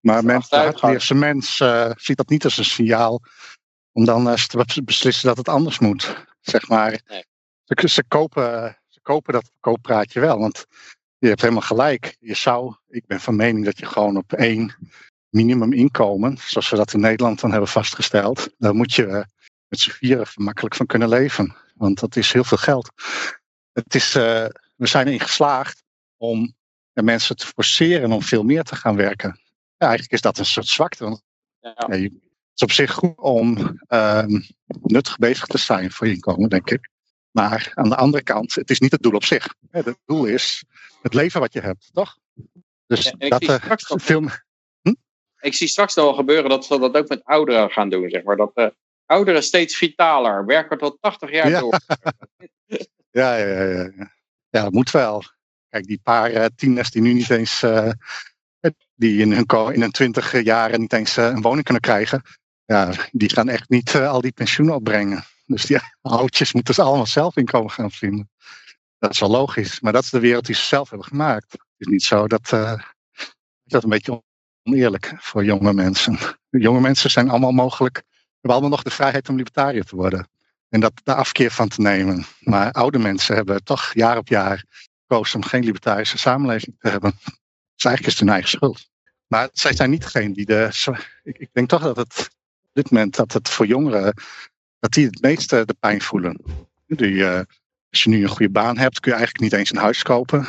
Maar 0.00 0.24
mensen, 0.24 0.58
de 0.58 0.64
hardleerse 0.64 1.14
mens 1.14 1.60
eh, 1.60 1.90
ziet 1.96 2.16
dat 2.16 2.28
niet 2.28 2.44
als 2.44 2.56
een 2.58 2.64
signaal 2.64 3.20
om 3.92 4.04
dan 4.04 4.28
eh, 4.28 4.34
te 4.64 4.82
beslissen 4.84 5.28
dat 5.28 5.36
het 5.36 5.48
anders 5.48 5.78
moet. 5.78 6.24
Zeg 6.40 6.68
maar. 6.68 7.00
Nee. 7.06 7.24
Ze, 7.64 7.88
ze, 7.88 8.04
kopen, 8.08 8.78
ze 8.88 9.00
kopen 9.02 9.32
dat 9.32 9.50
kooppraatje 9.60 10.20
wel, 10.20 10.38
want 10.38 10.66
je 11.18 11.28
hebt 11.28 11.40
helemaal 11.40 11.62
gelijk. 11.62 12.16
Je 12.20 12.34
zou, 12.34 12.74
ik 12.88 13.06
ben 13.06 13.20
van 13.20 13.36
mening 13.36 13.64
dat 13.64 13.78
je 13.78 13.86
gewoon 13.86 14.16
op 14.16 14.32
één 14.32 14.74
minimuminkomen, 15.34 16.38
zoals 16.38 16.70
we 16.70 16.76
dat 16.76 16.92
in 16.92 17.00
Nederland 17.00 17.40
dan 17.40 17.50
hebben 17.50 17.68
vastgesteld, 17.68 18.48
daar 18.58 18.74
moet 18.74 18.94
je 18.94 19.06
eh, 19.06 19.24
met 19.68 19.80
z'n 19.80 19.90
vieren 19.90 20.26
makkelijk 20.34 20.74
van 20.74 20.86
kunnen 20.86 21.08
leven. 21.08 21.56
Want 21.74 22.00
dat 22.00 22.16
is 22.16 22.32
heel 22.32 22.44
veel 22.44 22.58
geld. 22.58 22.92
Het 23.72 23.94
is, 23.94 24.14
eh, 24.14 24.46
we 24.76 24.86
zijn 24.86 25.06
erin 25.06 25.20
geslaagd 25.20 25.82
om 26.16 26.54
de 26.92 27.02
mensen 27.02 27.36
te 27.36 27.46
forceren 27.46 28.12
om 28.12 28.22
veel 28.22 28.42
meer 28.42 28.62
te 28.62 28.76
gaan 28.76 28.96
werken. 28.96 29.40
Ja, 29.76 29.86
eigenlijk 29.86 30.12
is 30.12 30.20
dat 30.20 30.38
een 30.38 30.46
soort 30.46 30.66
zwakte. 30.66 31.04
Want 31.04 31.22
ja. 31.60 31.74
het 31.76 32.00
is 32.54 32.62
op 32.62 32.72
zich 32.72 32.92
goed 32.92 33.18
om 33.18 33.78
ehm, 33.86 34.40
nuttig 34.66 35.16
bezig 35.16 35.46
te 35.46 35.58
zijn 35.58 35.90
voor 35.90 36.06
je 36.06 36.14
inkomen, 36.14 36.48
denk 36.48 36.70
ik. 36.70 36.88
Maar 37.30 37.72
aan 37.74 37.88
de 37.88 37.96
andere 37.96 38.22
kant, 38.22 38.54
het 38.54 38.70
is 38.70 38.78
niet 38.78 38.92
het 38.92 39.02
doel 39.02 39.14
op 39.14 39.24
zich. 39.24 39.54
Het 39.70 39.96
doel 40.04 40.24
is 40.24 40.64
het 41.02 41.14
leven 41.14 41.40
wat 41.40 41.52
je 41.52 41.60
hebt, 41.60 41.90
toch? 41.92 42.18
Dus 42.86 43.14
Ja, 43.18 43.38
dat 43.38 44.02
veel. 44.02 44.28
Ik 45.44 45.54
zie 45.54 45.68
straks 45.68 45.94
wel 45.94 46.14
gebeuren 46.14 46.50
dat 46.50 46.64
ze 46.64 46.78
dat 46.78 46.96
ook 46.96 47.08
met 47.08 47.24
ouderen 47.24 47.70
gaan 47.70 47.88
doen. 47.88 48.08
Zeg 48.10 48.22
maar. 48.22 48.36
Dat 48.36 48.50
eh, 48.54 48.66
ouderen 49.06 49.42
steeds 49.42 49.76
vitaler, 49.76 50.46
werken 50.46 50.78
tot 50.78 50.96
80 51.00 51.30
jaar 51.30 51.48
Ja. 51.50 51.60
door. 51.60 51.78
Ja, 53.10 53.36
ja, 53.36 53.46
ja, 53.62 53.90
ja. 53.96 54.12
ja, 54.50 54.62
dat 54.62 54.72
moet 54.72 54.90
wel. 54.90 55.22
Kijk, 55.68 55.86
die 55.86 56.00
paar 56.02 56.30
eh, 56.30 56.44
tieners 56.56 56.90
die 56.90 57.02
nu 57.02 57.12
niet 57.12 57.30
eens. 57.30 57.62
eh, 57.62 57.90
die 58.94 59.20
in 59.20 59.32
hun, 59.32 59.72
in 59.74 59.80
hun 59.80 59.90
twintig 59.90 60.42
jaren 60.42 60.80
niet 60.80 60.92
eens 60.92 61.16
een 61.16 61.40
woning 61.42 61.64
kunnen 61.64 61.82
krijgen. 61.82 62.22
Ja, 62.64 62.92
die 63.12 63.30
gaan 63.30 63.48
echt 63.48 63.68
niet 63.68 63.94
al 63.94 64.20
die 64.20 64.32
pensioenen 64.32 64.74
opbrengen. 64.74 65.24
Dus 65.46 65.64
die 65.66 65.78
oudjes 66.02 66.52
moeten 66.52 66.74
ze 66.74 66.82
allemaal 66.82 67.06
zelf 67.06 67.36
inkomen 67.36 67.70
gaan 67.70 67.90
vinden. 67.90 68.30
Dat 68.98 69.10
is 69.10 69.20
wel 69.20 69.30
logisch. 69.30 69.80
Maar 69.80 69.92
dat 69.92 70.02
is 70.04 70.10
de 70.10 70.20
wereld 70.20 70.46
die 70.46 70.54
ze 70.54 70.64
zelf 70.64 70.88
hebben 70.90 71.08
gemaakt. 71.08 71.52
Het 71.52 71.60
is 71.76 71.86
niet 71.86 72.02
zo 72.02 72.26
dat. 72.26 72.48
dat 73.64 73.82
een 73.82 73.88
beetje 73.88 74.22
oneerlijk 74.64 75.14
voor 75.18 75.44
jonge 75.44 75.72
mensen. 75.72 76.18
Jonge 76.50 76.80
mensen 76.80 77.10
zijn 77.10 77.30
allemaal 77.30 77.52
mogelijk. 77.52 77.96
hebben 77.96 78.50
allemaal 78.50 78.68
nog 78.68 78.82
de 78.82 78.90
vrijheid 78.90 79.28
om 79.28 79.36
libertariër 79.36 79.84
te 79.84 79.96
worden. 79.96 80.28
En 80.68 80.80
dat 80.80 80.92
de 81.04 81.14
afkeer 81.14 81.50
van 81.50 81.68
te 81.68 81.80
nemen. 81.80 82.24
Maar 82.40 82.72
oude 82.72 82.98
mensen 82.98 83.34
hebben 83.34 83.64
toch 83.64 83.94
jaar 83.94 84.18
op 84.18 84.28
jaar 84.28 84.64
gekozen 85.00 85.36
om 85.36 85.44
geen 85.44 85.64
libertarische 85.64 86.18
samenleving 86.18 86.76
te 86.78 86.88
hebben. 86.88 87.12
Dus 87.74 87.84
eigenlijk 87.84 88.06
is 88.06 88.12
het 88.12 88.18
hun 88.18 88.28
eigen 88.28 88.50
schuld. 88.50 88.88
Maar 89.26 89.48
zij 89.52 89.74
zijn 89.74 89.90
niet 89.90 90.02
degene 90.02 90.34
die 90.34 90.46
de. 90.46 90.68
Ik, 91.22 91.48
denk 91.52 91.68
toch 91.68 91.82
dat 91.82 91.96
het 91.96 92.30
op 92.62 92.70
dit 92.72 92.90
moment 92.90 93.16
dat 93.16 93.32
het 93.32 93.48
voor 93.48 93.66
jongeren. 93.66 94.14
dat 94.78 94.92
die 94.92 95.06
het 95.06 95.22
meeste 95.22 95.64
de 95.64 95.76
pijn 95.80 96.00
voelen. 96.00 96.40
Die, 96.86 97.24
eh, 97.24 97.40
als 97.90 98.02
je 98.02 98.10
nu 98.10 98.22
een 98.22 98.28
goede 98.28 98.52
baan 98.52 98.78
hebt, 98.78 99.00
kun 99.00 99.12
je 99.12 99.16
eigenlijk 99.16 99.44
niet 99.44 99.60
eens 99.60 99.70
een 99.70 99.82
huis 99.82 100.02
kopen. 100.02 100.46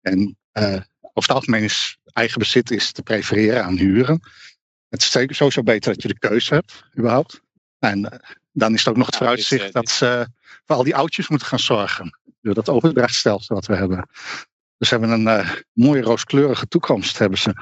En 0.00 0.36
eh, 0.52 0.80
over 1.00 1.28
het 1.28 1.30
algemeen 1.30 1.62
is 1.62 1.98
eigen 2.12 2.38
bezit 2.38 2.70
is 2.70 2.92
te 2.92 3.02
prefereren 3.02 3.64
aan 3.64 3.76
huren. 3.76 4.20
Het 4.88 5.02
is 5.02 5.10
zeker 5.10 5.34
sowieso 5.34 5.62
beter 5.62 5.92
dat 5.92 6.02
je 6.02 6.08
de 6.08 6.18
keuze 6.18 6.54
hebt, 6.54 6.84
überhaupt. 6.98 7.40
En 7.78 8.10
eh, 8.10 8.18
dan 8.52 8.74
is 8.74 8.78
het 8.78 8.88
ook 8.88 8.96
nog 8.96 9.06
het 9.06 9.16
vooruitzicht 9.16 9.64
eh, 9.64 9.72
dat 9.72 9.88
ze 9.88 10.28
voor 10.64 10.76
al 10.76 10.84
die 10.84 10.96
oudjes 10.96 11.28
moeten 11.28 11.48
gaan 11.48 11.58
zorgen. 11.58 12.18
Door 12.40 12.54
dat 12.54 12.68
overdrachtstelsel 12.68 13.54
wat 13.54 13.66
we 13.66 13.74
hebben. 13.74 14.08
Dus 14.78 14.88
ze 14.88 14.94
hebben 14.98 15.10
een 15.10 15.26
eh, 15.26 15.52
mooie 15.72 16.02
rooskleurige 16.02 16.68
toekomst, 16.68 17.18
hebben 17.18 17.38
ze. 17.38 17.54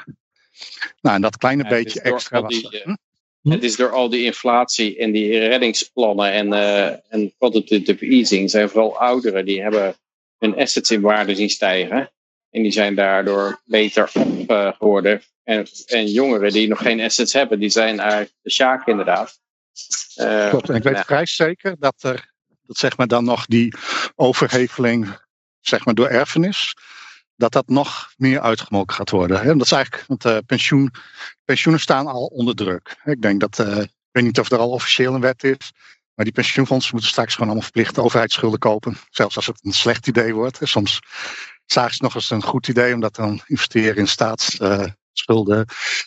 Nou, 1.01 1.17
en 1.17 1.23
dat 1.23 1.37
kleine 1.37 1.63
Ja, 1.63 1.69
beetje 1.69 2.01
extra 2.01 2.43
die, 2.43 2.63
was. 2.63 2.83
Hm? 2.83 3.51
Het 3.51 3.63
is 3.63 3.77
door 3.77 3.91
al 3.91 4.09
die 4.09 4.25
inflatie 4.25 4.99
en 4.99 5.13
die 5.13 5.39
reddingsplannen 5.39 6.33
en, 6.33 6.53
eh 6.53 7.13
en 7.15 7.33
quantitative 7.39 8.07
easing 8.07 8.51
zijn 8.51 8.69
vooral 8.69 8.99
ouderen 8.99 9.45
die 9.45 9.63
hebben 9.63 9.97
hun 10.39 10.57
assets 10.57 10.91
in 10.91 11.01
waarde 11.01 11.35
zien 11.35 11.51
stijgen. 11.51 12.11
En 12.51 12.63
die 12.63 12.73
zijn 12.73 12.95
daardoor 12.95 13.61
beter 13.65 14.11
op 14.15 14.51
eh, 14.51 14.73
geworden. 14.73 15.23
En, 15.45 15.67
en 15.87 16.07
jongeren 16.07 16.53
die 16.53 16.69
nog 16.69 16.83
geen 16.83 17.01
assets 17.01 17.33
hebben, 17.33 17.59
die 17.59 17.69
zijn 17.69 17.99
eigenlijk 17.99 18.33
de 18.43 18.51
sjaak 18.51 18.87
inderdaad. 18.87 19.41
Eh, 20.15 20.49
Klopt, 20.49 20.69
en 20.69 20.75
ik 20.75 20.83
weet 20.83 21.05
vrij 21.05 21.27
zeker 21.27 21.77
dat 21.79 22.03
er, 22.03 22.33
dat 22.63 22.77
zeg 22.77 22.97
maar 22.97 23.07
dan 23.07 23.25
nog 23.25 23.47
die 23.47 23.75
overheveling, 24.15 25.19
zeg 25.61 25.85
maar 25.85 25.95
door 25.95 26.09
erfenis, 26.09 26.77
dat 27.37 27.53
dat 27.53 27.69
nog 27.69 28.13
meer 28.17 28.41
uitgemolken 28.41 28.97
gaat 28.97 29.11
worden. 29.11 29.41
Hè? 29.41 29.57
Dat 29.57 29.65
is 29.65 29.73
eigenlijk, 29.73 30.05
want 30.07 30.25
eh, 30.25 30.39
pensioen, 30.47 30.93
pensioenen 31.45 31.83
staan 31.83 32.07
al 32.07 32.27
onder 32.27 32.55
druk. 32.55 32.97
Ik 33.05 33.23
denk 33.23 33.41
dat, 33.41 33.59
ik 33.59 33.91
weet 34.11 34.25
niet 34.25 34.41
of 34.41 34.51
er 34.51 34.59
al 34.59 34.71
officieel 34.71 35.15
een 35.15 35.21
wet 35.21 35.45
is, 35.45 35.73
maar 36.17 36.25
die 36.25 36.35
pensioenfondsen 36.35 36.93
moeten 36.93 37.11
straks 37.11 37.33
gewoon 37.33 37.49
allemaal 37.49 37.71
verplicht 37.71 37.99
overheidsschulden 37.99 38.59
kopen. 38.59 38.97
Zelfs 39.11 39.37
als 39.37 39.47
het 39.47 39.65
een 39.65 39.73
slecht 39.73 40.07
idee 40.07 40.35
wordt. 40.35 40.59
Hè. 40.59 40.67
Soms 40.67 41.01
zagen 41.67 41.95
ze 41.95 42.03
nog 42.03 42.15
eens 42.15 42.31
een 42.31 42.43
goed 42.43 42.69
idee, 42.69 42.95
omdat 42.95 43.15
dan 43.15 43.41
investeren 43.47 43.97
in 43.97 44.07
staatsschulden 44.09 45.67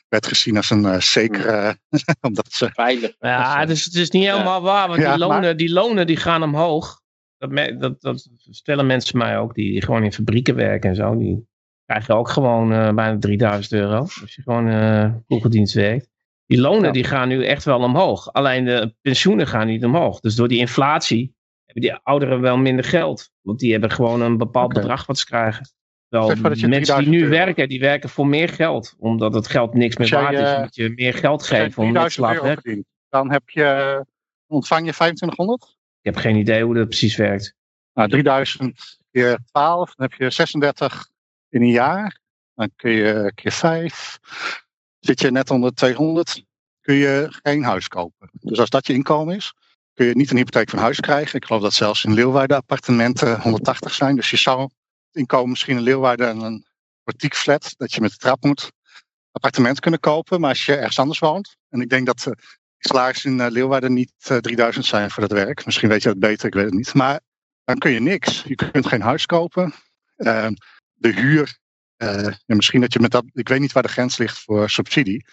werd 0.09 0.27
gezien 0.27 0.57
als 0.57 0.69
een 0.69 0.83
uh, 0.83 0.99
zekere, 0.99 1.77
omdat 2.27 2.51
ze... 2.51 2.69
Veilig. 2.73 3.11
Ja, 3.19 3.65
dus 3.65 3.85
het 3.85 3.95
is 3.95 4.09
niet 4.09 4.25
helemaal 4.25 4.61
waar, 4.61 4.87
want 4.87 5.01
Ja, 5.01 5.09
die, 5.09 5.19
lonen, 5.19 5.41
maar- 5.41 5.57
die 5.57 5.71
lonen 5.71 6.07
die 6.07 6.17
gaan 6.17 6.43
omhoog. 6.43 7.01
Dat, 7.37 7.49
me- 7.49 7.77
dat, 7.77 8.01
dat 8.01 8.27
stellen 8.49 8.85
mensen 8.85 9.17
mij 9.17 9.37
ook, 9.37 9.53
die, 9.53 9.71
die 9.71 9.83
gewoon 9.83 10.03
in 10.03 10.13
fabrieken 10.13 10.55
werken 10.55 10.89
en 10.89 10.95
zo. 10.95 11.17
Die 11.17 11.47
krijgen 11.85 12.15
ook 12.15 12.29
gewoon 12.29 12.73
eh, 12.73 12.93
bijna 12.93 13.17
3000 13.19 13.73
euro. 13.73 13.97
Als 13.97 14.35
je 14.35 14.41
gewoon 14.41 14.69
eh 14.69 15.11
ploegendienst 15.27 15.73
werkt. 15.73 16.09
Die 16.45 16.59
lonen 16.59 16.83
Ja. 16.85 16.91
die 16.91 17.03
gaan 17.03 17.27
nu 17.27 17.45
echt 17.45 17.63
wel 17.63 17.79
omhoog. 17.79 18.33
Alleen 18.33 18.65
de 18.65 18.95
pensioenen 19.01 19.47
gaan 19.47 19.67
niet 19.67 19.85
omhoog. 19.85 20.19
Dus 20.19 20.35
door 20.35 20.47
die 20.47 20.59
inflatie 20.59 21.35
hebben 21.73 21.81
die 21.89 21.93
ouderen 22.03 22.41
wel 22.41 22.57
minder 22.57 22.85
geld. 22.85 23.31
Want 23.41 23.59
die 23.59 23.71
hebben 23.71 23.91
gewoon 23.91 24.21
een 24.21 24.37
bepaald 24.37 24.73
bedrag 24.73 25.05
wat 25.05 25.17
ze 25.17 25.25
krijgen. 25.25 25.69
Je 26.09 26.17
mensen 26.17 26.59
die 26.59 26.69
3000 26.69 27.07
nu 27.07 27.17
euro- 27.19 27.29
werken, 27.29 27.69
die 27.69 27.79
werken 27.79 28.09
voor 28.09 28.27
meer 28.27 28.49
geld. 28.49 28.95
Omdat 28.97 29.33
het 29.33 29.47
geld 29.47 29.73
niks 29.73 29.97
meer 29.97 30.07
jij, 30.07 30.21
waard 30.21 30.33
is. 30.33 30.39
eh, 30.39 30.51
Dan 30.51 30.61
moet 30.61 30.75
je 30.75 30.89
meer 30.95 31.13
geld 31.13 31.43
geven 31.43 31.83
om 31.83 31.91
net 31.91 32.11
te 32.11 32.15
3000 32.15 32.21
laten 32.21 32.35
euro 32.35 32.45
werken. 32.47 32.63
verdient, 32.63 32.85
dan 33.09 33.31
heb 33.31 33.49
je, 33.49 34.05
ontvang 34.47 34.85
je 34.85 34.91
2500? 34.93 35.63
Ik 36.01 36.05
heb 36.13 36.15
geen 36.15 36.35
idee 36.35 36.63
hoe 36.63 36.73
dat 36.75 36.87
precies 36.87 37.15
werkt. 37.15 37.53
Nou, 37.93 38.09
3000 38.09 38.97
keer 39.11 39.39
12, 39.51 39.95
dan 39.95 40.09
heb 40.09 40.19
je 40.19 40.29
36 40.29 41.09
in 41.49 41.61
een 41.61 41.69
jaar. 41.71 42.19
Dan 42.55 42.69
kun 42.75 42.91
je 42.91 43.31
keer 43.35 43.51
5. 43.51 44.19
Zit 44.99 45.21
je 45.21 45.31
net 45.31 45.49
onder 45.49 45.73
200, 45.73 46.43
kun 46.81 46.95
je 46.95 47.27
geen 47.43 47.63
huis 47.63 47.87
kopen. 47.87 48.29
Dus 48.33 48.59
als 48.59 48.69
dat 48.69 48.87
je 48.87 48.93
inkomen 48.93 49.35
is, 49.35 49.53
kun 49.99 50.07
je 50.07 50.15
niet 50.15 50.31
een 50.31 50.37
hypotheek 50.37 50.69
van 50.69 50.79
huis 50.79 50.99
krijgen. 50.99 51.35
Ik 51.35 51.45
geloof 51.45 51.61
dat 51.61 51.73
zelfs 51.73 52.03
in 52.03 52.13
Leeuwarden 52.13 52.57
appartementen 52.57 53.41
180 53.41 53.93
zijn. 53.93 54.15
Dus 54.15 54.29
je 54.29 54.37
zou 54.37 54.69
inkomen 55.11 55.49
misschien 55.49 55.77
in 55.77 55.83
Leeuwarden 55.83 56.39
een 56.39 56.65
portiekflat, 57.03 57.73
dat 57.77 57.93
je 57.93 58.01
met 58.01 58.11
de 58.11 58.17
trap 58.17 58.43
moet, 58.43 58.71
appartement 59.31 59.79
kunnen 59.79 59.99
kopen. 59.99 60.39
Maar 60.39 60.49
als 60.49 60.65
je 60.65 60.75
ergens 60.75 60.99
anders 60.99 61.19
woont, 61.19 61.55
en 61.69 61.81
ik 61.81 61.89
denk 61.89 62.05
dat 62.05 62.17
eh, 62.17 62.33
de 62.33 62.87
salarissen 62.87 63.31
in 63.31 63.39
eh, 63.39 63.51
Leeuwarden 63.51 63.93
niet 63.93 64.13
eh, 64.17 64.37
3000 64.37 64.85
zijn 64.85 65.11
voor 65.11 65.27
dat 65.27 65.37
werk. 65.37 65.65
Misschien 65.65 65.89
weet 65.89 66.01
je 66.01 66.09
dat 66.09 66.19
beter, 66.19 66.47
ik 66.47 66.53
weet 66.53 66.65
het 66.65 66.73
niet. 66.73 66.93
Maar 66.93 67.19
dan 67.63 67.77
kun 67.77 67.91
je 67.91 67.99
niks. 67.99 68.43
Je 68.43 68.55
kunt 68.55 68.87
geen 68.87 69.01
huis 69.01 69.25
kopen. 69.25 69.73
Ehm, 70.15 70.53
de 70.93 71.13
huur, 71.13 71.57
eh, 71.95 72.25
en 72.25 72.55
misschien 72.55 72.81
dat 72.81 72.93
je 72.93 72.99
met 72.99 73.11
dat, 73.11 73.23
ik 73.33 73.47
weet 73.47 73.59
niet 73.59 73.71
waar 73.71 73.83
de 73.83 73.89
grens 73.89 74.17
ligt 74.17 74.37
voor 74.37 74.69
subsidie. 74.69 75.25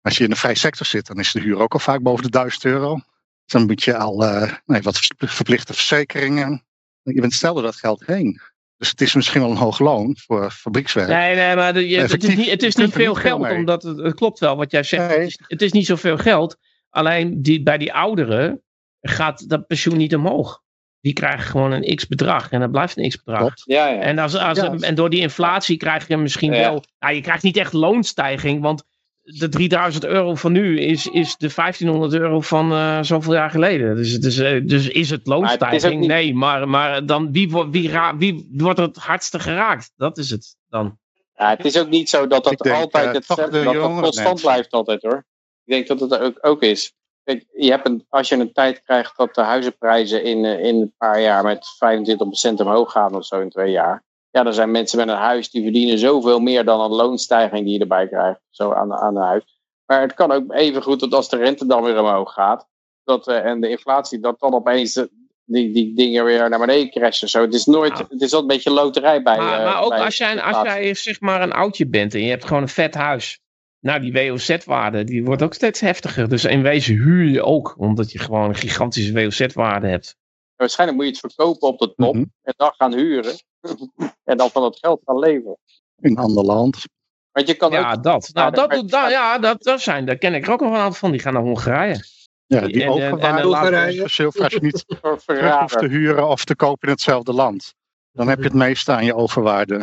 Als 0.00 0.18
je 0.18 0.24
in 0.24 0.30
de 0.30 0.36
vrije 0.36 0.58
sector 0.58 0.86
zit, 0.86 1.06
dan 1.06 1.18
is 1.18 1.32
de 1.32 1.40
huur 1.40 1.58
ook 1.58 1.72
al 1.72 1.78
vaak 1.78 2.02
boven 2.02 2.24
de 2.24 2.30
1000 2.30 2.64
euro. 2.64 3.00
Dan 3.46 3.66
moet 3.66 3.82
je 3.82 3.96
al 3.96 4.24
eh, 4.24 4.52
nee, 4.66 4.82
wat 4.82 5.00
verplichte 5.18 5.72
verzekeringen. 5.74 6.64
Je 7.02 7.20
bent 7.20 7.32
snel 7.34 7.54
door 7.54 7.62
dat 7.62 7.76
geld 7.76 8.06
heen. 8.06 8.40
Dus 8.76 8.90
het 8.90 9.00
is 9.00 9.14
misschien 9.14 9.40
wel 9.40 9.50
een 9.50 9.56
hoog 9.56 9.78
loon 9.78 10.16
voor 10.26 10.50
fabriekswerk. 10.50 11.08
Nee, 11.08 11.34
nee, 11.34 11.56
maar 11.56 11.72
de- 11.72 11.88
je- 11.88 12.00
het 12.00 12.24
is 12.24 12.34
niet, 12.36 12.50
het 12.50 12.62
is 12.62 12.68
je 12.68 12.74
kunt 12.80 12.86
niet 12.94 13.04
veel 13.04 13.14
geld, 13.14 13.40
mee. 13.40 13.54
omdat 13.56 13.82
het, 13.82 13.98
het 13.98 14.14
klopt 14.14 14.38
wel 14.38 14.56
wat 14.56 14.70
jij 14.70 14.82
zegt. 14.82 15.08
Nee. 15.08 15.18
Het, 15.18 15.26
is, 15.28 15.38
het 15.46 15.62
is 15.62 15.72
niet 15.72 15.86
zoveel 15.86 16.16
geld. 16.18 16.56
Alleen 16.90 17.42
die, 17.42 17.62
bij 17.62 17.78
die 17.78 17.92
ouderen 17.92 18.62
gaat 19.00 19.48
dat 19.48 19.66
pensioen 19.66 19.96
niet 19.96 20.14
omhoog. 20.14 20.60
Die 21.00 21.12
krijgen 21.12 21.40
gewoon 21.46 21.72
een 21.72 21.94
x 21.96 22.06
bedrag 22.06 22.50
en 22.50 22.60
dat 22.60 22.70
blijft 22.70 22.96
een 22.96 23.08
x 23.08 23.16
bedrag. 23.22 23.40
Klopt. 23.40 23.62
Ja, 23.66 23.88
ja. 23.88 24.00
En, 24.00 24.18
als, 24.18 24.34
als, 24.36 24.58
Ja. 24.58 24.74
en 24.74 24.94
door 24.94 25.10
die 25.10 25.20
inflatie 25.20 25.76
krijg 25.76 26.08
je 26.08 26.16
misschien 26.16 26.52
Ja. 26.52 26.60
wel. 26.60 26.84
Nou, 26.98 27.14
je 27.14 27.20
krijgt 27.20 27.42
niet 27.42 27.56
echt 27.56 27.72
loonstijging, 27.72 28.62
want 28.62 28.84
de 29.22 29.48
3000 29.48 30.04
euro 30.04 30.34
van 30.34 30.52
nu 30.52 30.80
is, 30.80 31.06
is 31.06 31.36
de 31.36 31.52
1500 31.54 32.12
euro 32.12 32.40
van 32.40 32.72
eh, 32.72 32.98
zoveel 33.02 33.32
jaar 33.34 33.50
geleden. 33.50 33.96
Dus, 33.96 34.10
het 34.12 34.24
is, 34.24 34.38
eh, 34.38 34.60
dus 34.66 34.88
is 34.88 35.10
het 35.10 35.26
Maar 35.26 35.36
het 35.38 35.50
is 35.50 35.54
ook 35.54 35.60
loonstijging? 35.60 36.00
niet- 36.00 36.08
Nee, 36.08 36.34
maar, 36.34 36.68
maar 36.68 37.06
dan 37.06 37.32
wie, 37.32 37.48
wie, 37.70 37.90
ra- 37.90 38.16
wie 38.16 38.48
wordt 38.52 38.78
het 38.78 38.96
hardste 38.96 39.38
geraakt? 39.38 39.92
Dat 39.96 40.18
is 40.18 40.30
het 40.30 40.56
dan. 40.68 40.98
Ja, 41.36 41.50
het 41.50 41.64
is 41.64 41.78
ook 41.78 41.88
niet 41.88 42.08
zo 42.08 42.26
dat 42.26 42.44
dat 42.44 42.58
denk, 42.58 42.76
altijd 42.76 43.06
eh, 43.06 43.12
dat 43.12 43.36
dat 43.52 43.62
jongere 43.62 44.00
constant 44.00 44.40
blijft 44.40 44.72
altijd 44.72 45.02
hoor. 45.02 45.24
Ik 45.64 45.72
denk 45.72 45.86
dat 45.86 46.00
het 46.00 46.18
ook, 46.20 46.38
ook 46.40 46.62
is. 46.62 46.94
Kijk, 47.24 47.46
je 47.52 47.70
hebt 47.70 47.86
een, 47.88 48.06
als 48.08 48.28
je 48.28 48.36
een 48.36 48.52
tijd 48.52 48.82
krijgt 48.84 49.16
dat 49.16 49.34
de 49.34 49.40
huizenprijzen 49.42 50.24
in, 50.24 50.44
in 50.44 50.80
een 50.80 50.94
paar 50.98 51.20
jaar 51.20 51.44
met 51.44 51.66
25% 52.50 52.60
omhoog 52.60 52.92
gaan 52.92 53.14
of 53.14 53.24
zo 53.26 53.40
in 53.40 53.50
twee 53.50 53.70
jaar. 53.70 54.04
Ja, 54.32 54.42
dan 54.42 54.54
zijn 54.54 54.70
mensen 54.70 54.98
met 54.98 55.08
een 55.08 55.14
huis 55.14 55.50
die 55.50 55.62
verdienen 55.62 55.98
zoveel 55.98 56.38
meer 56.40 56.64
dan 56.64 56.80
een 56.80 56.90
loonstijging 56.90 57.64
die 57.64 57.72
je 57.74 57.78
erbij 57.80 58.08
krijgt. 58.08 58.40
Zo 58.50 58.72
aan, 58.72 58.92
aan 58.94 59.16
een 59.16 59.22
huis. 59.22 59.60
Maar 59.86 60.00
het 60.00 60.14
kan 60.14 60.32
ook 60.32 60.52
even 60.52 60.82
goed 60.82 61.00
dat 61.00 61.14
als 61.14 61.28
de 61.28 61.36
rente 61.36 61.66
dan 61.66 61.82
weer 61.82 62.00
omhoog 62.00 62.32
gaat. 62.32 62.68
Dat, 63.04 63.28
eh, 63.28 63.44
en 63.44 63.60
de 63.60 63.68
inflatie, 63.68 64.20
dat 64.20 64.40
dan 64.40 64.54
opeens 64.54 64.92
de- 64.92 65.10
die, 65.44 65.72
die 65.72 65.94
dingen 65.94 66.24
weer 66.24 66.48
naar 66.48 66.58
beneden 66.58 66.90
crashen. 66.90 67.28
Zo. 67.28 67.40
Het 67.40 67.54
is 67.54 67.64
nooit, 67.64 67.92
Nou. 67.92 68.04
het 68.08 68.20
is 68.22 68.32
altijd 68.32 68.40
een 68.42 68.46
beetje 68.46 68.70
loterij 68.70 69.22
bij. 69.22 69.36
maar, 69.36 69.58
eh, 69.58 69.64
maar 69.64 69.82
ook 69.82 69.88
bij 69.88 70.04
als 70.04 70.16
jij, 70.16 70.42
als 70.42 70.62
jij 70.62 70.94
zeg 70.94 71.20
maar 71.20 71.42
een 71.42 71.52
oudje 71.52 71.86
bent 71.88 72.14
en 72.14 72.20
je 72.22 72.30
hebt 72.30 72.44
gewoon 72.44 72.62
een 72.62 72.68
vet 72.68 72.94
huis. 72.94 73.40
Nou, 73.80 74.00
die 74.00 74.12
WOZ-waarde 74.12 75.04
die 75.04 75.24
wordt 75.24 75.42
ook 75.42 75.54
steeds 75.54 75.80
heftiger. 75.80 76.28
Dus 76.28 76.44
in 76.44 76.62
wezen 76.62 76.94
huur 76.94 77.24
je 77.30 77.42
ook, 77.42 77.74
omdat 77.78 78.12
je 78.12 78.18
gewoon 78.18 78.48
een 78.48 78.54
gigantische 78.54 79.12
WOZ-waarde 79.12 79.86
hebt. 79.86 80.16
Waarschijnlijk 80.56 80.98
moet 81.00 81.08
je 81.08 81.12
het 81.22 81.32
verkopen 81.34 81.68
op 81.68 81.78
de 81.78 81.94
top 81.94 82.14
Mhm. 82.14 82.24
en 82.42 82.54
dan 82.56 82.72
gaan 82.76 82.94
huren. 82.94 83.34
en 84.24 84.36
dan 84.36 84.50
van 84.50 84.64
het 84.64 84.78
geld 84.78 85.00
gaan 85.04 85.18
leven. 85.18 85.56
In 85.98 86.10
een 86.10 86.16
ander 86.16 86.44
land. 86.44 86.84
Want 87.32 87.46
je 87.46 87.54
kan 87.54 87.70
Ja, 87.70 87.92
ook. 87.92 88.02
dat. 88.02 88.30
Nou, 88.32 88.50
dat 88.54 88.70
dat, 88.70 88.88
dat, 88.88 89.10
ja, 89.10 89.38
dat, 89.38 89.62
dat 89.62 89.80
zijn, 89.80 90.06
daar 90.06 90.16
ken 90.16 90.34
ik 90.34 90.46
er 90.46 90.52
ook 90.52 90.60
nog 90.60 90.70
een 90.70 90.76
aantal 90.76 90.98
van. 90.98 91.10
Die 91.10 91.20
gaan 91.20 91.32
naar 91.32 91.42
Hongarije. 91.42 92.04
Ja, 92.46 92.60
die 92.60 92.88
overwaarde 92.90 93.48
laten- 93.48 93.88
is 93.88 94.00
verschil 94.00 94.32
voor 94.32 94.44
als 94.44 94.52
je 94.52 94.60
niet 94.60 94.84
terug 95.26 95.60
hoeft 95.60 95.78
te 95.78 95.86
huren 95.86 96.28
of 96.28 96.44
te 96.44 96.56
kopen 96.56 96.88
in 96.88 96.94
hetzelfde 96.94 97.32
land. 97.32 97.74
Dan 98.12 98.28
heb 98.28 98.38
je 98.38 98.44
het 98.44 98.54
meeste 98.54 98.92
aan 98.92 99.04
je 99.04 99.14
overwaarde. 99.14 99.76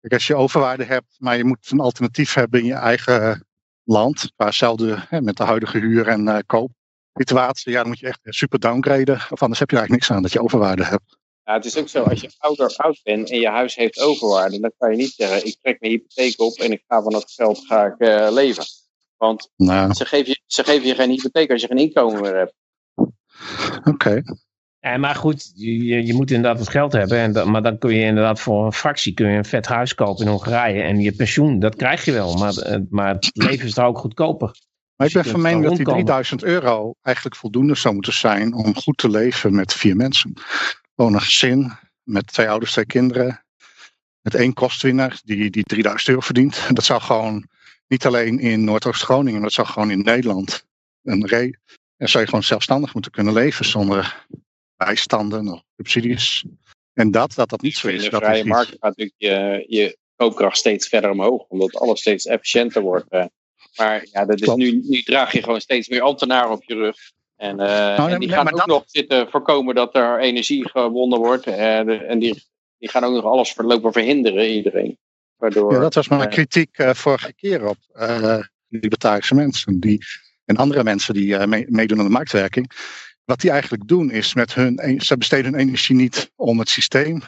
Kijk, 0.00 0.12
als 0.12 0.26
je 0.26 0.34
overwaarde 0.34 0.84
hebt, 0.84 1.16
maar 1.18 1.36
je 1.36 1.44
moet 1.44 1.70
een 1.70 1.80
alternatief 1.80 2.34
hebben 2.34 2.60
in 2.60 2.66
je 2.66 2.74
eigen 2.74 3.46
land, 3.84 4.32
waar 4.36 4.46
hetzelfde 4.46 5.04
hè, 5.08 5.20
met 5.20 5.36
de 5.36 5.44
huidige 5.44 5.78
huur- 5.78 6.08
en 6.08 6.28
eh 6.28 6.38
koopsituatie, 6.46 7.72
ja, 7.72 7.78
dan 7.78 7.88
moet 7.88 7.98
je 7.98 8.06
echt 8.06 8.20
super 8.22 8.58
downgraden. 8.58 9.14
Of 9.30 9.42
anders 9.42 9.58
heb 9.60 9.70
je 9.70 9.76
eigenlijk 9.76 9.90
niks 9.90 10.10
aan 10.10 10.22
dat 10.22 10.32
je 10.32 10.42
overwaarde 10.42 10.84
hebt. 10.84 11.18
Ja, 11.50 11.56
het 11.56 11.64
is 11.64 11.76
ook 11.76 11.88
zo, 11.88 12.02
als 12.02 12.20
je 12.20 12.30
ouder 12.38 12.74
oud 12.76 13.00
bent 13.02 13.30
en 13.30 13.40
je 13.40 13.48
huis 13.48 13.74
heeft 13.74 14.00
overwaarde, 14.00 14.60
dan 14.60 14.72
kan 14.78 14.90
je 14.90 14.96
niet 14.96 15.12
zeggen, 15.16 15.46
ik 15.46 15.56
trek 15.62 15.80
mijn 15.80 15.92
hypotheek 15.92 16.40
op 16.40 16.54
en 16.54 16.72
ik 16.72 16.84
ga 16.88 17.02
van 17.02 17.12
dat 17.12 17.30
geld 17.30 17.66
ga 17.66 17.84
ik, 17.84 17.98
eh, 17.98 18.32
leven. 18.32 18.64
Want 19.16 19.50
Nou, 19.56 19.94
ze 19.94 20.04
geven, 20.04 20.28
je, 20.28 20.40
ze 20.46 20.64
geven 20.64 20.86
je 20.86 20.94
geen 20.94 21.10
hypotheek 21.10 21.50
als 21.50 21.60
je 21.60 21.66
geen 21.66 21.78
inkomen 21.78 22.20
meer 22.20 22.36
hebt. 22.36 22.54
oké. 23.94 24.22
Ja, 24.80 24.96
maar 24.96 25.14
goed, 25.14 25.52
je, 25.54 26.06
je, 26.06 26.14
moet 26.14 26.30
inderdaad 26.30 26.58
wat 26.58 26.68
geld 26.68 26.92
hebben. 26.92 27.18
En 27.18 27.32
dat, 27.32 27.46
maar 27.46 27.62
dan 27.62 27.78
kun 27.78 27.94
je 27.94 28.04
inderdaad 28.04 28.40
voor 28.40 28.64
een 28.64 28.72
fractie 28.72 29.14
kun 29.14 29.28
je 29.28 29.36
een 29.36 29.44
vet 29.44 29.66
huis 29.66 29.94
kopen 29.94 30.24
in 30.24 30.30
Hongarije. 30.30 30.82
En 30.82 31.00
je 31.00 31.12
pensioen, 31.12 31.58
dat 31.58 31.76
krijg 31.76 32.04
je 32.04 32.12
wel. 32.12 32.34
Maar, 32.34 32.56
eh, 32.56 32.80
maar 32.90 33.14
het 33.14 33.30
leven 33.32 33.66
is 33.66 33.74
daar 33.74 33.86
ook 33.86 33.98
goedkoper. 33.98 34.50
Maar 34.96 35.06
ik 35.06 35.14
ben 35.14 35.24
van 35.24 35.40
mening 35.40 35.62
dat 35.64 35.76
die 35.76 35.84
rondkomen. 35.84 36.04
3000 36.04 36.42
euro 36.42 36.94
eigenlijk 37.02 37.36
voldoende 37.36 37.74
zou 37.74 37.94
moeten 37.94 38.12
zijn 38.12 38.54
om 38.54 38.74
goed 38.74 38.96
te 38.96 39.10
leven 39.10 39.54
met 39.54 39.72
vier 39.72 39.96
mensen. 39.96 40.32
Gewoon 41.00 41.14
een 41.14 41.20
gezin 41.20 41.72
met 42.02 42.26
twee 42.26 42.48
ouders, 42.48 42.72
twee 42.72 42.86
kinderen. 42.86 43.44
Met 44.20 44.34
één 44.34 44.52
kostwinner 44.52 45.20
die, 45.24 45.50
die 45.50 45.62
3000 45.64 46.08
euro 46.08 46.20
verdient. 46.20 46.64
En 46.68 46.74
dat 46.74 46.84
zou 46.84 47.00
gewoon 47.00 47.48
niet 47.88 48.06
alleen 48.06 48.38
in 48.38 48.64
Noordoost-Groningen, 48.64 49.32
maar 49.32 49.42
dat 49.42 49.52
zou 49.52 49.66
gewoon 49.66 49.90
in 49.90 50.02
Nederland. 50.02 50.66
Een 51.02 51.26
re 51.26 51.58
en 51.96 52.08
zou 52.08 52.22
je 52.22 52.28
gewoon 52.28 52.44
zelfstandig 52.44 52.92
moeten 52.92 53.12
kunnen 53.12 53.32
leven 53.32 53.64
zonder 53.64 54.26
bijstanden 54.76 55.48
of 55.48 55.62
subsidies. 55.76 56.44
En 56.92 57.10
dat, 57.10 57.34
dat 57.34 57.48
dat 57.48 57.62
niet 57.62 57.76
zo 57.76 57.88
in 57.88 57.94
is. 57.94 58.02
de 58.02 58.10
Dat 58.10 58.22
vrije 58.22 58.42
is 58.42 58.48
markt 58.48 58.70
gaat 58.70 58.80
natuurlijk 58.80 59.14
je, 59.16 59.64
je 59.68 59.98
koopkracht 60.16 60.56
steeds 60.56 60.88
verder 60.88 61.10
omhoog, 61.10 61.42
omdat 61.48 61.76
alles 61.76 62.00
steeds 62.00 62.26
efficiënter 62.26 62.82
wordt. 62.82 63.10
eh. 63.10 63.24
Maar 63.76 64.06
ja, 64.12 64.24
dat 64.24 64.40
is 64.40 64.54
nu, 64.54 64.82
nu 64.84 65.02
draag 65.02 65.32
je 65.32 65.42
gewoon 65.42 65.60
steeds 65.60 65.88
meer 65.88 66.02
ambtenaren 66.02 66.50
op 66.50 66.64
je 66.64 66.74
rug. 66.74 66.96
En, 67.40 67.60
eh, 67.60 67.98
en 68.12 68.20
die 68.20 68.28
gaan 68.28 68.50
ook 68.50 68.56
dat- 68.56 68.66
nog 68.66 68.82
zitten 68.86 69.28
voorkomen 69.30 69.74
dat 69.74 69.94
er 69.96 70.18
energie 70.18 70.68
gewonnen 70.68 71.18
wordt. 71.18 71.46
eh, 71.46 71.78
en 72.10 72.18
die, 72.18 72.42
die 72.78 72.88
gaan 72.88 73.04
ook 73.04 73.14
nog 73.14 73.24
alles 73.24 73.52
voorlopen 73.52 73.92
verhinderen, 73.92 74.50
iedereen. 74.50 74.98
Waardoor, 75.36 75.72
Ja, 75.72 75.78
dat 75.78 75.94
was 75.94 76.08
mijn 76.08 76.20
eh, 76.20 76.28
kritiek 76.28 76.76
vorige 76.92 77.32
keer 77.32 77.66
op 77.68 77.76
libertarische 78.68 79.34
mensen 79.34 79.80
die, 79.80 80.04
en 80.44 80.56
andere 80.56 80.84
mensen 80.84 81.14
die 81.14 81.46
mee- 81.46 81.66
meedoen 81.68 81.98
aan 81.98 82.04
de 82.04 82.10
marktwerking. 82.10 82.70
Wat 83.24 83.40
die 83.40 83.50
eigenlijk 83.50 83.88
doen 83.88 84.10
is 84.10 84.34
met 84.34 84.54
hun, 84.54 84.76
en- 84.78 85.00
ze 85.00 85.16
besteden 85.16 85.52
hun 85.52 85.60
energie 85.60 85.96
niet 85.96 86.32
om 86.36 86.58
het 86.58 86.68
systeem 86.68 87.22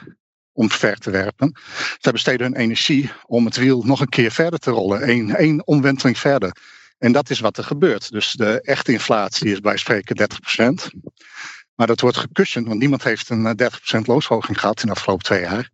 omver 0.53 0.97
te 0.99 1.11
werpen. 1.11 1.57
Ze 2.01 2.13
besteden 2.13 2.47
hun 2.47 2.57
energie 2.63 3.11
om 3.27 3.45
het 3.45 3.57
wiel 3.57 3.83
nog 3.83 4.01
een 4.01 4.09
keer 4.09 4.31
verder 4.31 4.59
te 4.59 4.71
rollen, 4.71 5.03
één, 5.03 5.35
één 5.37 5.67
omwenteling 5.67 6.19
verder. 6.19 6.57
En 7.03 7.13
dat 7.13 7.31
is 7.31 7.41
wat 7.41 7.57
er 7.57 7.65
gebeurt. 7.65 8.11
Dus 8.11 8.33
de 8.33 8.61
echte 8.61 8.93
inflatie 8.93 9.53
is 9.53 9.61
bij 9.61 9.77
spreken 9.77 10.17
30%. 10.17 11.01
Maar 11.75 11.87
dat 11.87 12.01
wordt 12.01 12.17
gekussend, 12.17 12.67
want 12.67 12.79
niemand 12.79 13.05
heeft 13.05 13.29
een 13.29 13.57
30% 13.97 14.01
loonsverhoging 14.03 14.61
gehad 14.61 14.81
in 14.81 14.87
de 14.87 14.93
afgelopen 14.93 15.25
twee 15.25 15.41
jaar. 15.41 15.71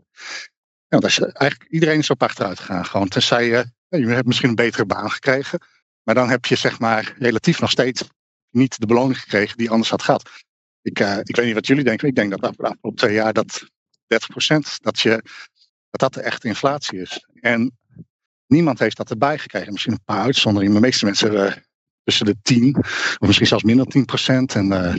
Ja, 0.86 0.98
als 0.98 1.16
je, 1.16 1.32
eigenlijk 1.32 1.70
iedereen 1.70 1.98
is 1.98 2.10
op 2.10 2.22
achteruit 2.22 2.58
gegaan. 2.58 2.84
Gewoon, 2.84 3.08
tenzij 3.08 3.46
je, 3.46 3.70
je 3.88 4.06
hebt 4.06 4.26
misschien 4.26 4.48
een 4.48 4.54
betere 4.54 4.86
baan 4.86 5.10
gekregen. 5.10 5.60
Maar 6.02 6.14
dan 6.14 6.28
heb 6.28 6.44
je 6.46 6.56
zeg 6.56 6.78
maar 6.78 7.14
relatief 7.18 7.60
nog 7.60 7.70
steeds 7.70 8.04
niet 8.50 8.80
de 8.80 8.86
beloning 8.86 9.20
gekregen 9.20 9.56
die 9.56 9.70
anders 9.70 9.90
had 9.90 10.02
gehad. 10.02 10.30
Ik, 10.82 11.00
uh, 11.00 11.18
ik 11.22 11.36
weet 11.36 11.46
niet 11.46 11.54
wat 11.54 11.66
jullie 11.66 11.84
denken. 11.84 12.08
Ik 12.08 12.14
denk 12.14 12.30
dat 12.30 12.40
de 12.40 12.48
afgelopen 12.48 12.94
twee 12.94 13.14
jaar 13.14 13.32
dat 13.32 13.62
30% 13.62 13.66
dat, 14.82 15.00
je, 15.00 15.22
dat 15.90 16.00
dat 16.00 16.14
de 16.14 16.20
echte 16.20 16.48
inflatie 16.48 17.00
is. 17.00 17.28
En 17.40 17.77
niemand 18.48 18.78
heeft 18.78 18.96
dat 18.96 19.10
erbij 19.10 19.38
gekregen. 19.38 19.72
Misschien 19.72 19.92
een 19.92 20.04
paar 20.04 20.22
uitzonderingen. 20.22 20.72
Maar 20.72 20.80
de 20.80 20.86
meeste 20.86 21.04
mensen 21.04 21.30
hebben 21.30 21.64
tussen 22.02 22.26
de 22.26 22.36
10 22.42 22.76
of 23.18 23.26
misschien 23.26 23.46
zelfs 23.46 23.64
minder 23.64 23.86
10% 23.86 24.56
en 24.56 24.72
uh, 24.72 24.94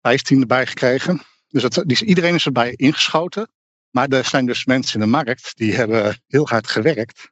15 0.00 0.40
erbij 0.40 0.66
gekregen. 0.66 1.20
Dus 1.48 1.62
dat, 1.62 1.82
dus 1.86 2.02
iedereen 2.02 2.34
is 2.34 2.46
erbij 2.46 2.72
ingeschoten. 2.76 3.48
Maar 3.90 4.08
er 4.08 4.24
zijn 4.24 4.46
dus 4.46 4.64
mensen 4.64 4.94
in 4.94 5.00
de 5.00 5.12
markt 5.12 5.56
die 5.56 5.74
hebben 5.74 6.22
heel 6.26 6.48
hard 6.48 6.68
gewerkt. 6.68 7.30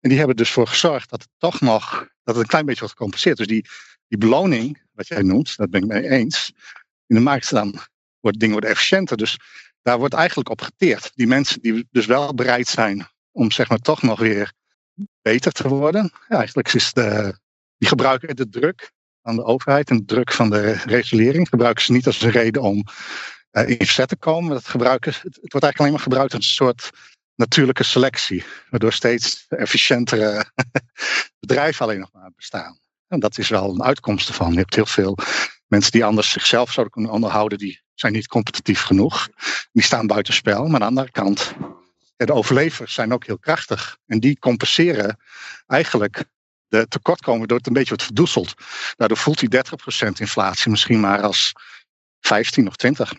En 0.00 0.08
die 0.08 0.18
hebben 0.18 0.36
dus 0.36 0.50
voor 0.50 0.66
gezorgd 0.66 1.10
dat 1.10 1.22
het 1.22 1.30
toch 1.38 1.60
nog, 1.60 1.90
dat 2.22 2.34
het 2.34 2.36
een 2.36 2.50
klein 2.50 2.64
beetje 2.64 2.80
wordt 2.80 2.94
gecompenseerd. 2.94 3.36
Dus 3.36 3.46
die, 3.46 3.66
die 4.08 4.18
beloning, 4.18 4.82
wat 4.92 5.08
jij 5.08 5.22
noemt, 5.22 5.56
dat 5.56 5.70
ben 5.70 5.82
ik 5.82 5.88
mee 5.88 6.08
eens. 6.08 6.52
In 7.06 7.16
de 7.16 7.20
markt 7.20 7.50
dan 7.50 7.78
wordt 8.20 8.38
dingen 8.38 8.54
worden 8.54 8.70
efficiënter. 8.70 9.16
Dus 9.16 9.38
daar 9.82 9.98
wordt 9.98 10.14
eigenlijk 10.14 10.48
op 10.48 10.60
geteerd. 10.60 11.10
Die 11.14 11.26
mensen 11.26 11.60
die 11.60 11.88
dus 11.90 12.06
wel 12.06 12.34
bereid 12.34 12.68
zijn 12.68 13.06
om 13.30 13.50
zeg 13.50 13.68
maar 13.68 13.78
toch 13.78 14.02
nog 14.02 14.18
weer 14.18 14.52
beter 15.22 15.52
te 15.52 15.68
worden. 15.68 16.12
Ja, 16.28 16.36
eigenlijk 16.36 16.74
is 16.74 16.92
de, 16.92 17.38
die 17.78 17.88
gebruiken 17.88 18.36
de 18.36 18.48
druk 18.48 18.92
van 19.22 19.36
de 19.36 19.44
overheid 19.44 19.90
en 19.90 19.96
de 19.96 20.04
druk 20.04 20.32
van 20.32 20.50
de 20.50 20.72
regulering. 20.72 21.48
Gebruiken 21.48 21.84
ze 21.84 21.92
niet 21.92 22.06
als 22.06 22.22
een 22.22 22.30
reden 22.30 22.62
om 22.62 22.84
uh, 23.52 23.68
in 23.68 23.76
verzet 23.76 24.08
te 24.08 24.16
komen. 24.16 24.50
Dat 24.50 24.68
gebruiken, 24.68 25.12
het, 25.12 25.22
wordt 25.22 25.40
eigenlijk 25.40 25.78
alleen 25.78 25.92
maar 25.92 26.00
gebruikt 26.00 26.34
als 26.34 26.44
een 26.44 26.50
soort 26.50 26.90
natuurlijke 27.34 27.84
selectie. 27.84 28.44
Waardoor 28.70 28.92
steeds 28.92 29.46
efficiëntere 29.48 30.44
bedrijven 31.40 31.84
alleen 31.84 32.00
nog 32.00 32.12
maar 32.12 32.30
bestaan. 32.36 32.78
En 33.08 33.20
dat 33.20 33.38
is 33.38 33.48
wel 33.48 33.70
een 33.70 33.82
uitkomst 33.82 34.28
ervan. 34.28 34.52
Je 34.52 34.58
hebt 34.58 34.74
heel 34.74 34.86
veel 34.86 35.18
mensen 35.66 35.92
die 35.92 36.04
anders 36.04 36.30
zichzelf 36.30 36.72
zouden 36.72 36.94
kunnen 36.94 37.12
onderhouden. 37.12 37.58
Die 37.58 37.82
zijn 37.94 38.12
niet 38.12 38.26
competitief 38.26 38.82
genoeg. 38.82 39.28
Die 39.72 39.82
staan 39.82 40.06
buitenspel. 40.06 40.66
Maar 40.66 40.80
aan 40.80 40.80
de 40.80 40.86
andere 40.86 41.10
kant, 41.10 41.54
de 42.26 42.32
overlevers 42.32 42.94
zijn 42.94 43.12
ook 43.12 43.26
heel 43.26 43.38
krachtig. 43.38 43.98
En 44.06 44.20
die 44.20 44.38
compenseren 44.38 45.18
eigenlijk 45.66 46.24
de 46.68 46.88
tekortkomen 46.88 47.48
door 47.48 47.56
het 47.56 47.66
een 47.66 47.72
beetje 47.72 47.88
wordt 47.88 48.04
verdoezeld. 48.04 48.54
Daardoor 48.96 49.16
voelt 49.16 49.38
die 49.38 49.56
30% 49.56 49.60
inflatie 50.18 50.70
misschien 50.70 51.00
maar 51.00 51.22
als 51.22 51.52
15 52.20 52.66
of 52.66 52.76
20. 52.76 53.12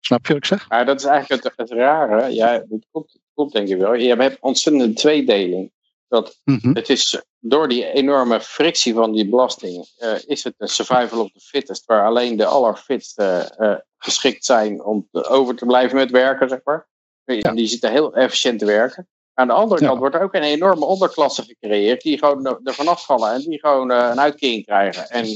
Snap 0.00 0.26
je 0.26 0.32
wat 0.32 0.42
ik 0.42 0.48
zeg? 0.48 0.66
Ja, 0.68 0.84
dat 0.84 1.00
is 1.00 1.06
eigenlijk 1.06 1.44
het, 1.44 1.52
het 1.56 1.70
rare. 1.70 2.34
Ja, 2.34 2.58
dat 2.58 2.86
klopt, 2.90 3.18
klopt 3.34 3.52
denk 3.52 3.68
ik 3.68 3.78
wel. 3.78 3.94
Je 3.94 4.14
hebt 4.16 4.40
ontzettende 4.40 4.92
tweedeling. 4.92 5.72
Dat 6.08 6.40
mm 6.44 6.58
-hmm. 6.62 6.74
Het 6.74 6.88
is 6.88 7.22
door 7.38 7.68
die 7.68 7.92
enorme 7.92 8.40
frictie 8.40 8.94
van 8.94 9.12
die 9.12 9.28
belasting, 9.28 9.88
uh, 9.98 10.14
is 10.26 10.44
het 10.44 10.54
een 10.58 10.68
survival 10.68 11.20
of 11.20 11.32
the 11.32 11.40
fittest, 11.40 11.84
waar 11.84 12.06
alleen 12.06 12.36
de 12.36 12.46
allerfitste 12.46 13.56
uh, 13.58 13.74
geschikt 13.98 14.44
zijn 14.44 14.84
om 14.84 15.08
over 15.10 15.56
te 15.56 15.66
blijven 15.66 15.96
met 15.96 16.10
werken, 16.10 16.48
zeg 16.48 16.60
maar. 16.64 16.88
Ja. 17.26 17.52
Die 17.52 17.66
zitten 17.66 17.90
heel 17.90 18.14
efficiënt 18.14 18.58
te 18.58 18.64
werken. 18.64 19.08
Aan 19.34 19.46
de 19.46 19.52
andere 19.52 19.80
ja. 19.80 19.86
kant 19.86 19.98
wordt 19.98 20.14
er 20.14 20.22
ook 20.22 20.34
een 20.34 20.42
enorme 20.42 20.84
onderklasse 20.84 21.42
gecreëerd, 21.42 22.02
die 22.02 22.18
gewoon 22.18 22.46
er 22.64 22.74
vanaf 22.74 23.04
vallen 23.04 23.32
en 23.32 23.40
die 23.40 23.58
gewoon 23.58 23.90
uh, 23.90 24.08
een 24.10 24.20
uitkering 24.20 24.64
krijgen. 24.64 25.10
En, 25.10 25.26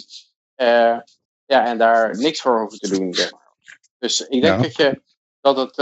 ja, 1.45 1.67
en 1.67 1.79
daar 1.79 2.19
niks 2.19 2.41
voor 2.41 2.61
hoeven 2.61 2.79
te 2.79 2.89
doen. 2.89 3.15
Dus 3.99 4.21
ik 4.21 4.43
denk 4.43 4.57
ja. 4.57 4.63
dat, 4.63 4.77
je, 4.77 5.03
dat 5.41 5.57
het 5.57 5.77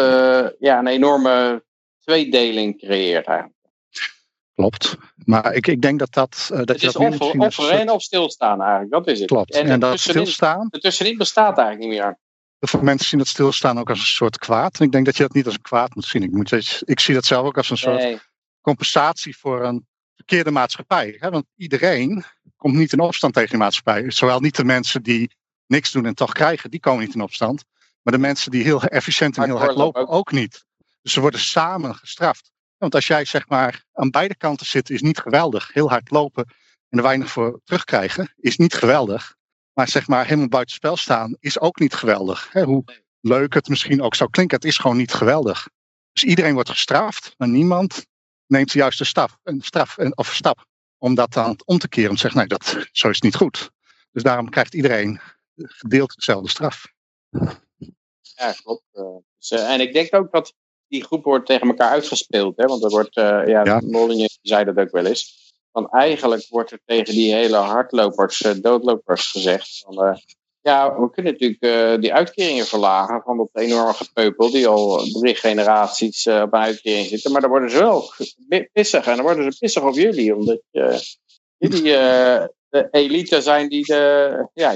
ja, 0.58 0.78
een 0.78 0.86
enorme 0.86 1.64
tweedeling 2.00 2.78
creëert 2.78 3.26
eigenlijk. 3.26 3.56
Klopt. 4.54 4.96
Maar 5.24 5.54
ik, 5.54 5.66
ik 5.66 5.80
denk 5.80 5.98
dat 5.98 6.12
dat... 6.12 6.46
Dat 6.50 6.68
het 6.68 6.82
is 6.82 6.96
offer, 6.96 7.40
offeren 7.40 7.90
of 7.90 8.02
stilstaan 8.02 8.60
eigenlijk, 8.60 8.90
dat 8.90 9.06
is 9.06 9.18
het. 9.18 9.28
Klopt. 9.28 9.54
En, 9.54 9.66
en 9.66 9.80
dat 9.80 10.00
stilstaan... 10.00 10.70
Tussenin 10.70 11.18
bestaat 11.18 11.58
eigenlijk 11.58 11.90
niet 11.90 12.00
meer. 12.00 12.18
Veel 12.60 12.82
mensen 12.82 13.08
zien 13.08 13.18
dat 13.18 13.28
stilstaan 13.28 13.78
ook 13.78 13.88
als 13.88 13.98
een 13.98 14.06
soort 14.06 14.38
kwaad. 14.38 14.78
En 14.78 14.84
ik 14.86 14.92
denk 14.92 15.04
dat 15.04 15.16
je 15.16 15.22
dat 15.22 15.32
niet 15.32 15.46
als 15.46 15.54
een 15.54 15.60
kwaad 15.60 15.94
moet 15.94 16.04
zien. 16.04 16.22
Ik, 16.22 16.30
moet, 16.30 16.82
ik 16.84 17.00
zie 17.00 17.14
dat 17.14 17.24
zelf 17.24 17.46
ook 17.46 17.56
als 17.56 17.70
een 17.70 17.76
soort 17.76 17.96
nee. 17.96 18.18
compensatie 18.60 19.36
voor 19.36 19.64
een 19.64 19.86
verkeerde 20.14 20.50
maatschappij. 20.50 21.16
Hè? 21.18 21.30
Want 21.30 21.44
iedereen 21.56 22.24
komt 22.56 22.74
niet 22.74 22.92
in 22.92 23.00
opstand 23.00 23.34
tegen 23.34 23.50
de 23.50 23.56
maatschappij. 23.56 24.10
Zowel 24.10 24.40
niet 24.40 24.56
de 24.56 24.64
mensen 24.64 25.02
die 25.02 25.36
niks 25.66 25.92
doen 25.92 26.06
en 26.06 26.14
toch 26.14 26.32
krijgen, 26.32 26.70
die 26.70 26.80
komen 26.80 27.04
niet 27.04 27.14
in 27.14 27.20
opstand. 27.20 27.64
Maar 28.02 28.14
de 28.14 28.20
mensen 28.20 28.50
die 28.50 28.62
heel 28.62 28.82
efficiënt 28.82 29.36
en 29.36 29.44
heel 29.44 29.58
hard 29.58 29.76
lopen, 29.76 30.00
ook. 30.00 30.12
ook 30.12 30.32
niet. 30.32 30.64
Dus 31.02 31.12
ze 31.12 31.20
worden 31.20 31.40
samen 31.40 31.94
gestraft. 31.94 32.50
Want 32.76 32.94
als 32.94 33.06
jij 33.06 33.24
zeg 33.24 33.48
maar 33.48 33.84
aan 33.92 34.10
beide 34.10 34.36
kanten 34.36 34.66
zit, 34.66 34.90
is 34.90 35.00
niet 35.00 35.18
geweldig. 35.18 35.72
Heel 35.72 35.88
hard 35.88 36.10
lopen 36.10 36.44
en 36.88 36.98
er 36.98 37.04
weinig 37.04 37.30
voor 37.30 37.60
terugkrijgen, 37.64 38.34
is 38.36 38.56
niet 38.56 38.74
geweldig. 38.74 39.36
Maar 39.78 39.88
zeg 39.88 40.06
maar 40.06 40.26
helemaal 40.26 40.48
buitenspel 40.48 40.96
staan, 40.96 41.36
is 41.40 41.60
ook 41.60 41.78
niet 41.78 41.94
geweldig. 41.94 42.48
Hè, 42.52 42.64
hoe 42.64 42.84
leuk 43.20 43.54
het 43.54 43.68
misschien 43.68 44.02
ook 44.02 44.14
zou 44.14 44.30
klinken, 44.30 44.56
het 44.56 44.64
is 44.64 44.78
gewoon 44.78 44.96
niet 44.96 45.12
geweldig. 45.12 45.68
Dus 46.12 46.24
iedereen 46.24 46.54
wordt 46.54 46.70
gestraft, 46.70 47.34
maar 47.36 47.48
niemand 47.48 48.06
neemt 48.46 48.72
de 48.72 48.78
juiste 48.78 49.04
stap, 49.04 49.38
een 49.42 49.60
straf 49.60 49.98
of 49.98 50.34
stap 50.34 50.66
om 50.98 51.14
dat 51.14 51.32
dan 51.32 51.60
om 51.64 51.78
te 51.78 51.88
keren. 51.88 52.10
Om 52.10 52.14
te 52.14 52.20
zeggen, 52.20 52.40
nee, 52.40 52.48
dat, 52.48 52.88
zo 52.92 53.08
is 53.08 53.14
het 53.14 53.24
niet 53.24 53.34
goed. 53.34 53.70
Dus 54.12 54.22
daarom 54.22 54.50
krijgt 54.50 54.74
iedereen 54.74 55.20
gedeeld 55.56 56.14
dezelfde 56.14 56.48
straf. 56.48 56.86
Ja, 58.20 58.52
klopt. 58.62 58.84
Dus, 59.38 59.50
uh, 59.50 59.72
en 59.72 59.80
ik 59.80 59.92
denk 59.92 60.14
ook 60.14 60.32
dat 60.32 60.54
die 60.88 61.04
groep 61.04 61.24
wordt 61.24 61.46
tegen 61.46 61.68
elkaar 61.68 61.90
uitgespeeld. 61.90 62.56
Hè? 62.56 62.64
Want 62.64 62.84
er 62.84 62.90
wordt, 62.90 63.16
uh, 63.16 63.24
ja, 63.24 63.64
ja. 63.64 63.80
Molyneux 63.80 64.38
zei 64.42 64.64
dat 64.64 64.76
ook 64.76 64.90
wel 64.90 65.06
eens. 65.06 65.47
Want 65.70 65.92
eigenlijk 65.92 66.46
wordt 66.48 66.70
er 66.70 66.80
tegen 66.84 67.14
die 67.14 67.34
hele 67.34 67.56
hardlopers, 67.56 68.40
uh, 68.40 68.52
doodlopers 68.60 69.26
gezegd. 69.26 69.82
Van, 69.84 70.08
uh, 70.08 70.16
ja, 70.60 71.00
we 71.00 71.10
kunnen 71.10 71.32
natuurlijk 71.32 72.00
die 72.00 72.14
uitkeringen 72.14 72.66
verlagen 72.66 73.22
van 73.24 73.36
dat 73.36 73.48
enorme 73.52 73.92
gepeupel 73.92 74.50
die 74.50 74.66
al 74.66 74.96
drie 74.98 75.34
generaties 75.34 76.26
op 76.26 76.52
een 76.52 76.60
uitkering 76.60 77.06
zitten. 77.06 77.32
Maar 77.32 77.40
dan 77.40 77.50
worden 77.50 77.70
ze 77.70 77.78
wel 77.78 78.12
pissig 78.72 79.06
en 79.06 79.16
dan 79.16 79.24
worden 79.24 79.52
ze 79.52 79.58
pissig 79.58 79.82
op 79.82 79.94
jullie. 79.94 80.36
Omdat 80.36 80.60
jullie 81.56 81.82
de 82.68 82.88
elite 82.90 83.42
zijn 83.42 83.68
die 83.68 83.84
de... 83.84 84.48
Ja, 84.54 84.74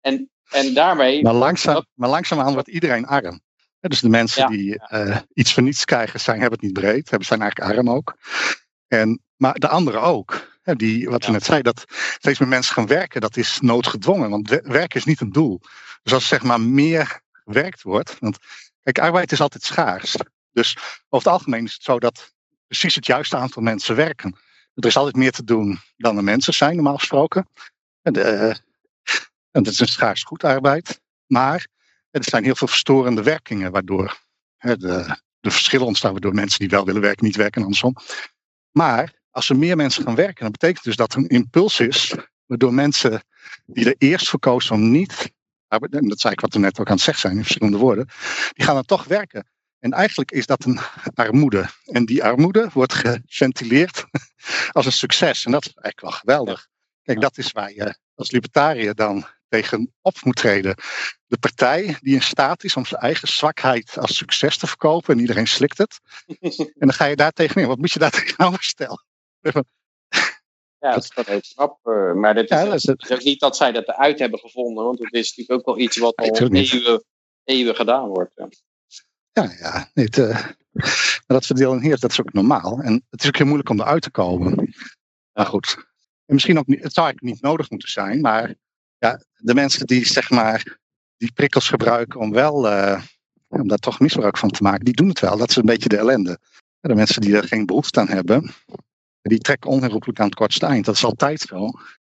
en, 0.00 0.30
en 0.50 0.74
daarmee... 0.74 1.22
Maar, 1.22 1.34
langzaam, 1.34 1.86
maar 1.94 2.08
langzaamaan 2.08 2.52
wordt 2.52 2.68
iedereen 2.68 3.06
arm. 3.06 3.40
Ja, 3.80 3.88
dus 3.88 4.00
de 4.00 4.08
mensen 4.08 4.42
ja, 4.42 4.48
die 4.48 4.80
uh, 4.92 5.16
iets 5.32 5.52
voor 5.52 5.62
niets 5.62 5.84
krijgen, 5.84 6.20
zijn, 6.20 6.40
hebben 6.40 6.58
het 6.58 6.68
niet 6.68 6.78
breed, 6.78 7.10
hebben, 7.10 7.28
zijn 7.28 7.40
eigenlijk 7.40 7.76
arm 7.76 7.90
ook. 7.90 8.16
En, 8.88 9.22
maar 9.40 9.54
de 9.54 9.68
anderen 9.68 10.02
ook. 10.02 10.48
Die, 10.62 11.08
wat 11.08 11.26
we 11.26 11.32
net 11.32 11.44
zeiden, 11.44 11.74
dat 11.74 11.84
steeds 12.18 12.38
meer 12.38 12.48
mensen 12.48 12.74
gaan 12.74 12.86
werken, 12.86 13.20
dat 13.20 13.36
is 13.36 13.60
noodgedwongen. 13.60 14.30
Want 14.30 14.48
werken 14.48 15.00
is 15.00 15.04
niet 15.04 15.20
een 15.20 15.32
doel. 15.32 15.60
Dus 16.02 16.12
als 16.12 16.28
zeg 16.28 16.42
maar 16.42 16.60
meer 16.60 17.20
gewerkt 17.44 17.82
wordt. 17.82 18.16
Want 18.18 18.38
kijk, 18.82 18.98
arbeid 18.98 19.32
is 19.32 19.40
altijd 19.40 19.62
schaars. 19.62 20.16
Dus 20.52 20.76
over 21.08 21.30
het 21.30 21.38
algemeen 21.38 21.64
is 21.64 21.72
het 21.72 21.82
zo 21.82 21.98
dat 21.98 22.34
precies 22.66 22.94
het 22.94 23.06
juiste 23.06 23.36
aantal 23.36 23.62
mensen 23.62 23.96
werken. 23.96 24.36
Er 24.74 24.86
is 24.86 24.96
altijd 24.96 25.16
meer 25.16 25.32
te 25.32 25.44
doen 25.44 25.80
dan 25.96 26.16
er 26.16 26.24
mensen 26.24 26.54
zijn, 26.54 26.74
normaal 26.74 26.98
gesproken. 26.98 27.48
En, 28.02 28.12
de, 28.12 28.22
en 29.50 29.64
het 29.64 29.72
is 29.72 29.80
een 29.80 29.88
schaars 29.88 30.22
goed 30.22 30.44
arbeid. 30.44 31.00
Maar 31.26 31.66
er 32.10 32.24
zijn 32.24 32.44
heel 32.44 32.54
veel 32.54 32.68
verstorende 32.68 33.22
werkingen, 33.22 33.72
waardoor 33.72 34.18
hè, 34.56 34.76
de, 34.76 35.16
de 35.40 35.50
verschillen 35.50 35.86
ontstaan, 35.86 36.12
waardoor 36.12 36.34
mensen 36.34 36.58
die 36.58 36.68
wel 36.68 36.84
willen 36.84 37.02
werken, 37.02 37.24
niet 37.24 37.36
werken 37.36 37.56
en 37.56 37.62
andersom. 37.62 37.96
Maar 38.70 39.18
als 39.30 39.48
er 39.48 39.56
meer 39.56 39.76
mensen 39.76 40.04
gaan 40.04 40.14
werken, 40.14 40.42
dan 40.42 40.52
betekent 40.52 40.84
dus 40.84 40.96
dat 40.96 41.12
er 41.12 41.18
een 41.18 41.28
impuls 41.28 41.80
is, 41.80 42.14
waardoor 42.46 42.74
mensen 42.74 43.22
die 43.66 43.84
er 43.84 43.94
eerst 43.98 44.28
voor 44.28 44.38
kozen 44.38 44.74
om 44.74 44.90
niet, 44.90 45.32
en 45.68 46.08
dat 46.08 46.20
zei 46.20 46.32
ik 46.32 46.40
wat 46.40 46.52
we 46.52 46.58
net 46.58 46.80
ook 46.80 46.86
aan 46.86 46.94
het 46.94 47.02
zeggen 47.02 47.22
zijn 47.22 47.36
in 47.36 47.44
verschillende 47.44 47.78
woorden, 47.78 48.08
die 48.52 48.64
gaan 48.64 48.74
dan 48.74 48.84
toch 48.84 49.04
werken. 49.04 49.48
En 49.78 49.92
eigenlijk 49.92 50.30
is 50.30 50.46
dat 50.46 50.64
een 50.64 50.80
armoede. 51.14 51.66
En 51.84 52.04
die 52.04 52.24
armoede 52.24 52.70
wordt 52.72 52.94
geventileerd 52.94 54.06
als 54.72 54.86
een 54.86 54.92
succes. 54.92 55.44
En 55.44 55.52
dat 55.52 55.66
is 55.66 55.74
eigenlijk 55.74 56.00
wel 56.00 56.20
geweldig. 56.20 56.68
Kijk, 57.02 57.20
dat 57.20 57.38
is 57.38 57.52
waar 57.52 57.72
je 57.72 57.98
als 58.14 58.30
libertariër 58.30 58.94
dan 58.94 59.26
tegen 59.48 59.92
op 60.00 60.24
moet 60.24 60.36
treden. 60.36 60.74
De 61.26 61.38
partij 61.38 61.96
die 62.00 62.14
in 62.14 62.22
staat 62.22 62.64
is 62.64 62.76
om 62.76 62.86
zijn 62.86 63.00
eigen 63.00 63.28
zwakheid 63.28 63.98
als 63.98 64.16
succes 64.16 64.56
te 64.56 64.66
verkopen 64.66 65.14
en 65.14 65.20
iedereen 65.20 65.48
slikt 65.48 65.78
het. 65.78 66.00
en 66.58 66.86
dan 66.86 66.92
ga 66.92 67.04
je 67.04 67.16
daar 67.16 67.32
tegenin. 67.32 67.68
Wat 67.68 67.78
moet 67.78 67.92
je 67.92 67.98
daar 67.98 68.10
tegenover 68.20 68.62
stellen? 68.62 69.04
Ja, 70.80 70.92
dat 70.94 71.02
is 71.16 71.26
heel 71.26 71.40
knap. 71.54 71.78
Uh, 71.84 72.12
maar 72.12 72.34
dit 72.34 72.50
is, 72.50 72.58
ja, 72.58 72.64
dat 72.64 72.74
is 72.74 72.86
het. 72.86 73.12
ook 73.12 73.22
niet 73.22 73.40
dat 73.40 73.56
zij 73.56 73.72
dat 73.72 73.88
eruit 73.88 74.18
hebben 74.18 74.38
gevonden, 74.38 74.84
want 74.84 74.98
het 74.98 75.12
is 75.12 75.28
natuurlijk 75.28 75.58
ook 75.58 75.74
wel 75.74 75.84
iets 75.84 75.96
wat 75.96 76.16
al 76.16 76.50
eeuwen, 76.50 77.04
eeuwen 77.44 77.74
gedaan 77.74 78.08
wordt. 78.08 78.32
Ja, 78.34 78.48
ja, 79.32 79.52
ja 79.58 79.90
niet, 79.94 80.16
uh, 80.16 80.46
dat 81.26 81.46
verdeel 81.46 81.72
en 81.72 81.80
heers, 81.80 82.00
dat 82.00 82.10
is 82.10 82.20
ook 82.20 82.32
normaal. 82.32 82.80
En 82.80 83.06
het 83.10 83.22
is 83.22 83.28
ook 83.28 83.36
heel 83.36 83.46
moeilijk 83.46 83.68
om 83.68 83.80
eruit 83.80 84.02
te 84.02 84.10
komen. 84.10 84.74
Maar 85.32 85.46
goed, 85.46 85.76
En 86.26 86.34
misschien 86.34 86.58
ook 86.58 86.66
niet, 86.66 86.82
het 86.82 86.92
zou 86.92 87.06
eigenlijk 87.06 87.34
niet 87.34 87.44
nodig 87.44 87.70
moeten 87.70 87.90
zijn, 87.90 88.20
maar 88.20 88.54
ja, 88.98 89.20
de 89.36 89.54
mensen 89.54 89.86
die 89.86 90.06
zeg 90.06 90.30
maar 90.30 90.78
die 91.16 91.32
prikkels 91.32 91.68
gebruiken 91.68 92.20
om 92.20 92.32
wel, 92.32 92.72
uh, 92.72 93.02
om 93.48 93.68
daar 93.68 93.78
toch 93.78 94.00
misbruik 94.00 94.38
van 94.38 94.50
te 94.50 94.62
maken, 94.62 94.84
die 94.84 94.94
doen 94.94 95.08
het 95.08 95.20
wel. 95.20 95.36
Dat 95.36 95.50
is 95.50 95.56
een 95.56 95.64
beetje 95.64 95.88
de 95.88 95.96
ellende. 95.96 96.38
De 96.80 96.94
mensen 96.94 97.20
die 97.20 97.36
er 97.36 97.48
geen 97.48 97.66
behoefte 97.66 98.00
aan 98.00 98.08
hebben, 98.08 98.54
die 99.22 99.38
trekken 99.38 99.70
onherroepelijk 99.70 100.20
aan 100.20 100.26
het 100.26 100.34
kortste 100.34 100.66
eind. 100.66 100.84
Dat 100.84 100.94
is 100.94 101.04
altijd 101.04 101.40
zo. 101.40 101.58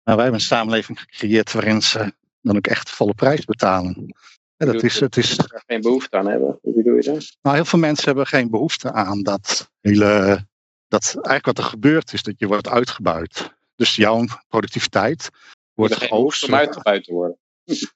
Maar 0.02 0.14
wij 0.14 0.24
hebben 0.24 0.34
een 0.34 0.40
samenleving 0.40 1.00
gecreëerd 1.00 1.52
waarin 1.52 1.82
ze 1.82 2.12
dan 2.40 2.56
ook 2.56 2.66
echt 2.66 2.90
volle 2.90 3.14
prijs 3.14 3.44
betalen. 3.44 4.14
Ja, 4.56 4.66
dat 4.66 4.82
is, 4.82 5.00
het 5.00 5.16
is... 5.16 5.38
Er 5.38 5.62
geen 5.66 5.80
behoefte 5.80 6.16
aan 6.16 6.26
hebben. 6.26 6.58
Hoe 6.62 6.74
bedoel 6.74 6.94
je 6.94 7.02
dat? 7.02 7.36
Nou, 7.42 7.56
heel 7.56 7.64
veel 7.64 7.78
mensen 7.78 8.04
hebben 8.04 8.26
geen 8.26 8.50
behoefte 8.50 8.92
aan 8.92 9.22
dat 9.22 9.70
hele. 9.80 10.46
Dat 10.88 11.04
eigenlijk 11.04 11.46
wat 11.46 11.58
er 11.58 11.64
gebeurt 11.64 12.12
is 12.12 12.22
dat 12.22 12.34
je 12.38 12.46
wordt 12.46 12.68
uitgebuit. 12.68 13.54
Dus 13.74 13.96
jouw 13.96 14.24
productiviteit 14.48 15.30
wordt 15.74 15.94
geoogst. 15.94 16.44
om 16.44 16.54
uitgebuit 16.54 17.04
te 17.04 17.12
worden. 17.12 17.38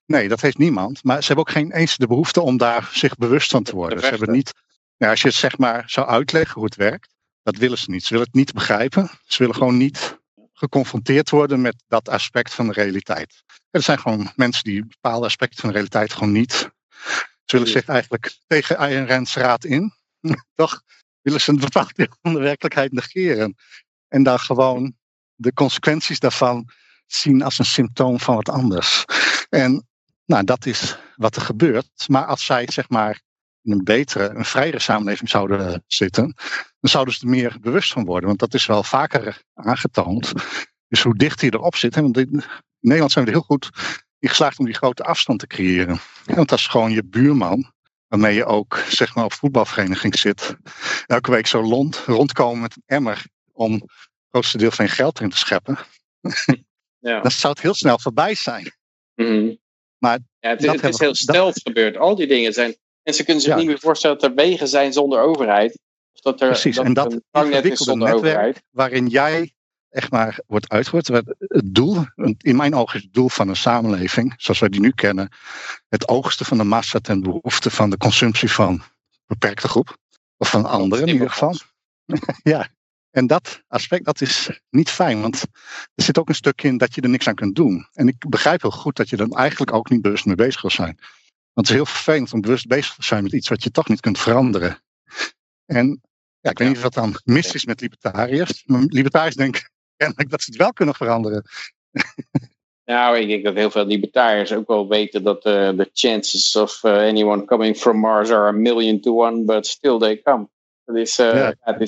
Nee, 0.06 0.28
dat 0.28 0.40
heeft 0.40 0.58
niemand. 0.58 1.04
Maar 1.04 1.20
ze 1.20 1.26
hebben 1.26 1.46
ook 1.46 1.52
geen 1.52 1.72
eens 1.72 1.96
de 1.96 2.06
behoefte 2.06 2.40
om 2.40 2.56
daar 2.56 2.90
zich 2.92 3.16
bewust 3.16 3.50
van 3.50 3.62
te 3.62 3.74
worden. 3.74 4.00
Ze 4.00 4.06
hebben 4.06 4.30
niet. 4.30 4.52
Ja, 4.96 5.10
als 5.10 5.22
je 5.22 5.28
het 5.28 5.36
zeg 5.36 5.58
maar 5.58 5.82
zou 5.86 6.06
uitleggen 6.06 6.54
hoe 6.54 6.64
het 6.64 6.76
werkt, 6.76 7.14
dat 7.42 7.56
willen 7.56 7.78
ze 7.78 7.90
niet. 7.90 8.02
Ze 8.04 8.08
willen 8.10 8.26
het 8.26 8.34
niet 8.34 8.52
begrijpen. 8.52 9.10
Ze 9.26 9.38
willen 9.38 9.54
gewoon 9.54 9.76
niet 9.76 10.18
geconfronteerd 10.52 11.30
worden 11.30 11.60
met 11.60 11.82
dat 11.88 12.08
aspect 12.08 12.54
van 12.54 12.66
de 12.66 12.72
realiteit. 12.72 13.42
Er 13.70 13.82
zijn 13.82 13.98
gewoon 13.98 14.32
mensen 14.36 14.64
die 14.64 14.86
bepaalde 14.86 15.26
aspecten 15.26 15.60
van 15.60 15.68
de 15.68 15.74
realiteit 15.74 16.12
gewoon 16.12 16.32
niet. 16.32 16.52
Ze 17.44 17.56
willen 17.56 17.68
zich 17.68 17.84
eigenlijk 17.84 18.38
tegen 18.46 18.78
Ayn 18.78 19.26
raad 19.34 19.64
in. 19.64 19.92
Toch 20.54 20.82
willen 21.20 21.40
ze 21.40 21.50
een 21.50 21.58
bepaald 21.58 21.94
deel 21.94 22.16
van 22.22 22.32
de 22.32 22.40
werkelijkheid 22.40 22.92
negeren. 22.92 23.56
En 24.08 24.22
dan 24.22 24.38
gewoon 24.38 24.94
de 25.34 25.52
consequenties 25.52 26.18
daarvan 26.18 26.68
zien 27.06 27.42
als 27.42 27.58
een 27.58 27.64
symptoom 27.64 28.20
van 28.20 28.34
wat 28.34 28.48
anders. 28.48 29.04
En 29.48 29.88
nou, 30.24 30.44
dat 30.44 30.66
is 30.66 30.98
wat 31.16 31.36
er 31.36 31.42
gebeurt. 31.42 32.04
Maar 32.06 32.26
als 32.26 32.44
zij 32.44 32.66
zeg 32.70 32.88
maar 32.88 33.20
in 33.62 33.72
een 33.72 33.84
betere, 33.84 34.28
een 34.28 34.44
vrijere 34.44 34.78
samenleving 34.78 35.28
zouden 35.28 35.84
zitten, 35.86 36.34
dan 36.80 36.90
zouden 36.90 37.14
ze 37.14 37.20
er 37.20 37.28
meer 37.28 37.56
bewust 37.60 37.92
van 37.92 38.04
worden. 38.04 38.28
Want 38.28 38.38
dat 38.38 38.54
is 38.54 38.66
wel 38.66 38.82
vaker 38.82 39.42
aangetoond. 39.54 40.32
Dus 40.88 41.02
hoe 41.02 41.16
dicht 41.16 41.40
je 41.40 41.54
erop 41.54 41.76
zit. 41.76 41.94
Want 41.94 42.18
in 42.18 42.42
Nederland 42.80 43.12
zijn 43.12 43.24
we 43.24 43.30
er 43.30 43.36
heel 43.36 43.46
goed 43.46 43.70
in 44.18 44.28
geslaagd 44.28 44.58
om 44.58 44.64
die 44.64 44.74
grote 44.74 45.02
afstand 45.02 45.38
te 45.38 45.46
creëren. 45.46 45.98
Want 46.24 46.48
dat 46.48 46.58
is 46.58 46.66
gewoon 46.66 46.92
je 46.92 47.04
buurman, 47.04 47.72
waarmee 48.06 48.34
je 48.34 48.44
ook 48.44 48.76
zeg 48.88 49.14
maar, 49.14 49.24
op 49.24 49.32
voetbalvereniging 49.32 50.18
zit. 50.18 50.56
Elke 51.06 51.30
week 51.30 51.46
zo 51.46 51.60
rond, 51.60 51.96
rondkomen 51.96 52.60
met 52.60 52.76
een 52.76 52.82
emmer 52.86 53.24
om 53.52 53.72
het 53.72 53.82
grootste 54.28 54.58
deel 54.58 54.70
van 54.70 54.84
je 54.84 54.90
geld 54.90 55.20
in 55.20 55.30
te 55.30 55.36
scheppen. 55.36 55.78
Ja. 57.00 57.20
Dan 57.20 57.30
zou 57.30 57.52
het 57.52 57.62
heel 57.62 57.74
snel 57.74 57.98
voorbij 57.98 58.34
zijn. 58.34 58.72
Mm 59.14 59.58
Maar 59.98 60.18
ja, 60.38 60.48
het 60.48 60.62
is, 60.64 60.70
het 60.70 60.84
is 60.84 60.98
heel 60.98 61.14
stelt 61.14 61.60
gebeurd. 61.62 61.96
Al 61.96 62.14
die 62.14 62.26
dingen 62.26 62.52
zijn 62.52 62.76
Mensen 63.10 63.28
kunnen 63.28 63.44
zich 63.44 63.56
niet 63.56 63.66
meer 63.66 63.78
voorstellen 63.78 64.18
dat 64.18 64.30
er 64.30 64.36
wegen 64.36 64.68
zijn 64.68 64.92
zonder 64.92 65.20
overheid. 65.20 65.78
Of 66.12 66.20
dat 66.20 66.40
er, 66.40 66.48
Precies, 66.48 66.76
dat 66.76 66.84
en 66.84 66.94
dat 66.94 67.12
een 67.12 67.76
zonder 67.76 68.08
netwerk 68.08 68.14
overheid. 68.14 68.62
waarin 68.70 69.06
jij 69.06 69.54
echt 69.88 70.10
maar 70.10 70.40
wordt 70.46 70.68
uitgevoerd. 70.68 71.06
Het 71.38 71.74
doel, 71.74 72.04
in 72.38 72.56
mijn 72.56 72.74
ogen 72.74 72.96
is 72.96 73.02
het 73.02 73.12
doel 73.12 73.28
van 73.28 73.48
een 73.48 73.56
samenleving, 73.56 74.34
zoals 74.36 74.60
wij 74.60 74.68
die 74.68 74.80
nu 74.80 74.90
kennen, 74.90 75.28
het 75.88 76.08
oogsten 76.08 76.46
van 76.46 76.56
de 76.56 76.64
massa 76.64 76.98
ten 76.98 77.22
behoefte 77.22 77.70
van 77.70 77.90
de 77.90 77.96
consumptie 77.96 78.50
van 78.50 78.72
een 78.72 78.82
beperkte 79.26 79.68
groep. 79.68 79.96
Of 80.36 80.50
van 80.50 80.64
anderen 80.64 81.06
in 81.06 81.12
ieder 81.12 81.30
geval. 81.30 81.56
ja, 82.42 82.68
en 83.10 83.26
dat 83.26 83.62
aspect, 83.68 84.04
dat 84.04 84.20
is 84.20 84.60
niet 84.70 84.90
fijn, 84.90 85.20
want 85.20 85.42
er 85.94 86.04
zit 86.04 86.18
ook 86.18 86.28
een 86.28 86.34
stukje 86.34 86.68
in 86.68 86.78
dat 86.78 86.94
je 86.94 87.00
er 87.00 87.08
niks 87.08 87.28
aan 87.28 87.34
kunt 87.34 87.56
doen. 87.56 87.86
En 87.92 88.08
ik 88.08 88.28
begrijp 88.28 88.62
heel 88.62 88.70
goed 88.70 88.96
dat 88.96 89.08
je 89.08 89.16
er 89.16 89.30
eigenlijk 89.30 89.72
ook 89.72 89.90
niet 89.90 90.02
bewust 90.02 90.24
mee 90.24 90.34
bezig 90.34 90.60
wil 90.60 90.70
zijn. 90.70 90.98
Want 91.52 91.66
het 91.66 91.76
is 91.76 91.82
heel 91.82 91.94
vervelend 91.94 92.32
om 92.32 92.40
bewust 92.40 92.66
bezig 92.66 92.94
te 92.94 93.02
zijn 93.02 93.22
met 93.22 93.32
iets 93.32 93.48
wat 93.48 93.62
je 93.62 93.70
toch 93.70 93.88
niet 93.88 94.00
kunt 94.00 94.18
veranderen. 94.18 94.82
En 95.66 96.00
ja, 96.40 96.50
ik 96.50 96.58
weet 96.58 96.68
niet 96.68 96.80
wat 96.80 96.94
dan 96.94 97.20
mis 97.24 97.54
is 97.54 97.64
met 97.64 97.80
libertariërs. 97.80 98.62
Maar 98.66 98.82
libertariërs 98.82 99.34
denken 99.34 99.70
kennelijk 99.96 100.30
dat 100.30 100.42
ze 100.42 100.50
het 100.50 100.60
wel 100.60 100.72
kunnen 100.72 100.94
veranderen. 100.94 101.44
Nou, 102.84 103.18
ik 103.18 103.28
denk 103.28 103.44
dat 103.44 103.54
heel 103.54 103.70
veel 103.70 103.84
libertariërs 103.84 104.52
ook 104.52 104.66
wel 104.66 104.88
weten 104.88 105.22
dat 105.22 105.46
uh, 105.46 105.68
the 105.68 105.90
chances 105.92 106.56
of 106.56 106.82
uh, 106.82 106.92
anyone 106.92 107.44
coming 107.44 107.76
from 107.76 107.98
Mars 107.98 108.30
are 108.30 108.48
a 108.48 108.52
million 108.52 109.00
to 109.00 109.26
one, 109.26 109.44
but 109.44 109.66
still 109.66 109.98
they 109.98 110.22
come. 110.22 110.48
Dat 110.84 110.96
is, 110.96 111.18
uh, 111.18 111.50
ja. 111.64 111.78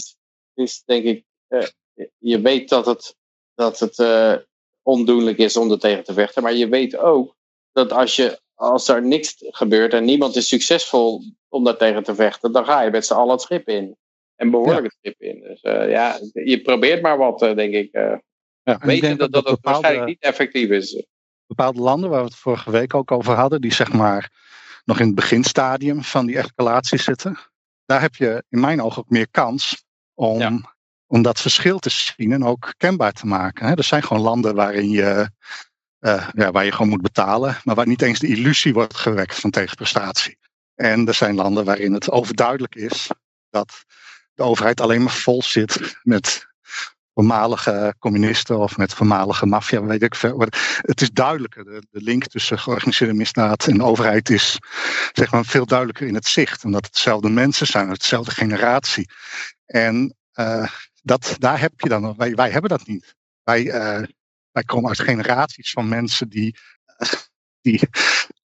is 0.55 0.83
denk 0.85 1.05
ik, 1.05 1.25
je 2.19 2.41
weet 2.41 2.69
dat 2.69 2.87
het, 2.87 3.17
dat 3.55 3.79
het 3.79 3.97
ondoenlijk 4.83 5.39
is 5.39 5.57
om 5.57 5.71
er 5.71 5.79
tegen 5.79 6.05
te 6.05 6.13
vechten, 6.13 6.43
maar 6.43 6.55
je 6.55 6.69
weet 6.69 6.97
ook 6.97 7.37
dat 7.73 7.93
als 7.93 8.17
je 8.17 8.41
als 8.63 8.89
er 8.89 9.03
niks 9.07 9.35
gebeurt 9.39 9.93
en 9.93 10.05
niemand 10.05 10.37
is 10.37 10.49
succesvol 10.49 11.23
om 11.49 11.65
daar 11.65 11.77
tegen 11.77 12.03
te 12.03 12.15
vechten, 12.15 12.53
dan 12.53 12.65
ga 12.65 12.83
je 12.83 12.91
met 12.91 13.07
z'n 13.07 13.15
allen 13.15 13.33
het 13.33 13.41
schip 13.41 13.69
in. 13.69 13.97
En 14.37 14.51
behoorlijk 14.51 14.83
het 14.83 14.97
schip 15.01 15.21
in. 15.21 15.41
Dus 15.41 15.63
uh, 15.63 15.91
ja, 15.91 16.19
je 16.33 16.61
probeert 16.63 17.03
maar 17.03 17.19
wat, 17.19 17.43
uh, 17.43 17.55
denk 17.55 17.75
ik. 17.75 17.89
Uh, 17.93 18.15
ja, 18.63 18.79
weten 18.79 19.19
dat, 19.19 19.33
dat, 19.33 19.45
dat, 19.45 19.53
het 19.53 19.59
waarschijnlijk 19.63 20.07
niet 20.07 20.23
effectief 20.23 20.69
is. 20.69 21.07
Bepaalde 21.47 21.81
landen 21.81 22.11
waar 22.11 22.19
we 22.19 22.27
het 22.27 22.37
vorige 22.37 22.71
week 22.71 22.95
ook 22.95 23.11
over 23.11 23.35
hadden, 23.35 23.61
die 23.61 23.73
zeg 23.73 23.93
maar 23.93 24.31
nog 24.85 25.01
in 25.01 25.07
het 25.07 25.15
beginstadium 25.15 26.03
van 26.03 26.27
die 26.27 26.39
escalatie 26.39 26.99
zitten, 26.99 27.39
daar 27.87 28.01
heb 28.01 28.15
je 28.15 28.45
in 28.49 28.61
mijn 28.61 28.83
ogen 28.83 28.99
ook 28.99 29.11
meer 29.11 29.31
kans 29.31 29.85
om, 30.15 30.39
ja. 30.39 30.75
om 31.07 31.23
dat 31.23 31.41
verschil 31.41 31.79
te 31.79 31.91
zien 31.91 32.33
en 32.33 32.45
ook 32.45 32.75
kenbaar 32.77 33.13
te 33.13 33.27
maken. 33.27 33.67
Hè. 33.67 33.75
Er 33.75 33.85
zijn 33.85 34.03
gewoon 34.03 34.23
landen 34.23 34.55
waarin 34.55 34.91
je 34.91 35.31
uh, 36.03 36.29
ja, 36.33 36.51
waar 36.51 36.65
je 36.65 36.73
gewoon 36.73 36.89
moet 36.89 37.03
betalen, 37.03 37.57
maar 37.65 37.75
waar 37.75 37.87
niet 37.87 38.03
eens 38.03 38.19
de 38.19 38.27
illusie 38.27 38.73
wordt 38.73 38.97
gewekt 38.97 39.41
van 39.41 39.51
tegenprestatie. 39.51 40.39
En 40.75 41.07
er 41.07 41.15
zijn 41.15 41.35
landen 41.35 41.65
waarin 41.65 41.93
het 41.93 42.11
overduidelijk 42.11 42.75
is 42.75 43.11
dat 43.51 43.85
de 44.35 44.43
overheid 44.43 44.81
alleen 44.81 45.03
maar 45.03 45.13
vol 45.13 45.43
zit 45.43 45.99
met 46.03 46.47
voormalige 47.15 47.95
communisten 47.99 48.59
of 48.59 48.77
met 48.77 48.95
voormalige 48.95 49.47
maffia, 49.47 49.83
weet 49.83 50.03
ik 50.03 50.15
veel. 50.15 50.47
Het 50.81 51.01
is 51.01 51.11
duidelijker. 51.11 51.65
De, 51.65 51.83
link 51.91 52.27
tussen 52.27 52.59
georganiseerde 52.59 53.15
misdaad 53.15 53.67
en 53.67 53.77
de 53.77 53.85
overheid 53.85 54.31
is 54.31 54.59
zeg 55.13 55.31
maar, 55.31 55.45
veel 55.45 55.67
duidelijker 55.67 56.07
in 56.07 56.15
het 56.15 56.27
zicht. 56.27 56.65
Omdat 56.65 56.85
het 56.85 56.95
dezelfde 56.95 57.29
mensen 57.29 57.67
zijn, 57.67 57.89
hetzelfde 57.89 58.31
generatie. 58.31 59.11
En 59.67 60.17
uh, 60.35 60.69
dat, 61.03 61.37
daar 61.39 61.61
heb 61.61 61.73
je 61.77 61.89
dan, 61.89 62.15
wij, 62.17 62.35
wij 62.35 62.51
hebben 62.51 62.71
dat 62.71 62.87
niet. 62.87 63.15
Wij, 63.43 63.63
uh, 63.63 64.09
wij 64.53 64.63
komen 64.63 64.89
uit 64.89 65.01
generaties 65.01 65.71
van 65.71 65.89
mensen 65.89 66.29
die, 66.29 66.57
die 67.61 67.81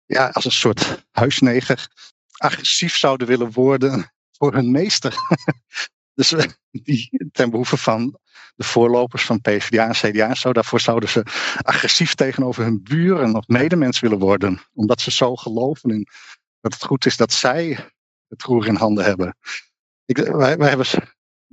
ja, 0.07 0.29
als 0.29 0.45
een 0.45 0.53
soort 0.53 1.05
huisneger 1.11 1.89
agressief 2.33 2.97
zouden 2.97 3.27
willen 3.27 3.53
worden 3.53 4.13
voor 4.31 4.55
hun 4.55 4.71
meester. 4.71 5.17
dus 6.15 6.35
die, 6.71 7.29
ten 7.33 7.51
behoeve 7.51 7.77
van 7.77 8.19
de 8.57 8.65
voorlopers 8.65 9.25
van 9.25 9.41
PvdA 9.41 9.87
en 9.87 10.11
CDA 10.11 10.35
zo, 10.35 10.53
daarvoor 10.53 10.81
zouden 10.81 11.09
ze 11.09 11.27
agressief 11.63 12.15
tegenover 12.15 12.65
hun 12.65 12.83
buren 12.83 13.35
of 13.35 13.47
medemens 13.47 14.01
willen 14.01 14.19
worden. 14.19 14.61
Omdat 14.73 15.01
ze 15.01 15.11
zo 15.11 15.37
geloven 15.37 15.91
in 15.91 16.09
dat 16.61 16.73
het 16.73 16.85
goed 16.85 17.07
is 17.07 17.17
dat 17.17 17.33
zij 17.33 17.91
het 18.29 18.43
roer 18.43 18.67
in 18.67 18.75
handen 18.75 19.05
hebben. 19.05 19.37
Ik, 20.05 20.17
wij, 20.17 20.57
wij 20.57 20.69
hebben 20.69 20.87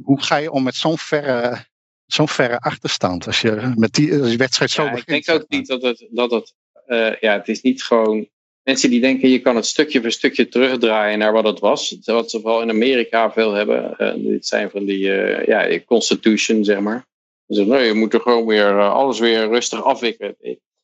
hoe 0.04 0.22
ga 0.22 0.36
je 0.36 0.52
om 0.52 0.64
met 0.64 0.76
zo'n 0.76 0.98
verre 0.98 1.66
zo'n 2.14 2.28
verre 2.28 2.60
achterstand. 2.60 3.28
Als 3.28 3.42
je 3.42 3.74
met 3.76 3.94
die, 3.94 4.22
als 4.22 4.36
wedstrijd 4.36 4.72
zo 4.72 4.84
ja, 4.84 4.92
begint. 4.92 5.10
Ik 5.10 5.26
denk 5.26 5.42
ook 5.42 5.50
niet 5.50 5.68
dat 5.68 5.82
het, 5.82 6.08
dat 6.12 6.32
het 6.32 6.54
uh, 6.92 7.16
ja, 7.20 7.34
het 7.34 7.48
is 7.48 7.62
niet 7.62 7.84
gewoon. 7.84 8.28
Mensen 8.64 8.90
die 8.90 9.02
denken 9.02 9.30
je 9.30 9.40
kan 9.40 9.56
het 9.56 9.66
stukje 9.66 10.02
voor 10.02 10.12
stukje 10.12 10.48
terugdraaien 10.48 11.20
naar 11.20 11.34
wat 11.34 11.44
het 11.44 11.60
was. 11.60 11.98
Wat 12.04 12.30
ze 12.30 12.40
vooral 12.42 12.62
in 12.62 12.70
Amerika 12.70 13.32
veel 13.32 13.54
hebben. 13.54 13.96
Uh, 13.98 14.14
dit 14.16 14.48
zijn 14.48 14.70
van 14.70 14.86
die 14.86 15.00
uh, 15.00 15.46
ja, 15.46 15.80
constitution, 15.86 16.64
zeg 16.64 16.80
maar. 16.80 17.06
Dus 17.46 17.66
nee, 17.66 17.86
je 17.86 17.94
moet 17.94 18.14
er 18.14 18.20
gewoon 18.20 18.46
weer 18.46 18.82
alles 18.82 19.20
weer 19.20 19.48
rustig 19.48 19.84
afwikkelen. 19.84 20.36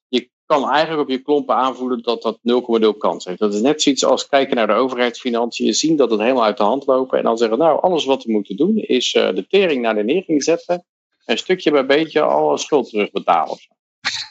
Je 0.07 0.29
kan 0.45 0.69
eigenlijk 0.69 1.01
op 1.01 1.09
je 1.09 1.21
klompen 1.21 1.55
aanvoelen 1.55 2.01
dat 2.01 2.21
dat 2.21 2.39
0,0 2.83 2.97
kans 2.97 3.25
heeft. 3.25 3.39
Dat 3.39 3.53
is 3.53 3.61
net 3.61 3.81
zoiets 3.81 4.05
als 4.05 4.27
kijken 4.27 4.55
naar 4.55 4.67
de 4.67 4.73
overheidsfinanciën. 4.73 5.73
Zien 5.73 5.95
dat 5.95 6.11
het 6.11 6.19
helemaal 6.19 6.43
uit 6.43 6.57
de 6.57 6.63
hand 6.63 6.85
lopen. 6.85 7.17
En 7.17 7.23
dan 7.23 7.37
zeggen, 7.37 7.57
nou, 7.57 7.81
alles 7.81 8.05
wat 8.05 8.23
we 8.23 8.31
moeten 8.31 8.57
doen 8.57 8.77
is 8.77 9.11
de 9.11 9.45
tering 9.49 9.81
naar 9.81 9.95
de 9.95 10.03
nering 10.03 10.43
zetten 10.43 10.85
een 11.27 11.37
stukje 11.37 11.71
bij 11.71 11.85
beetje 11.85 12.21
alle 12.21 12.57
schuld 12.57 12.89
terugbetalen. 12.89 13.57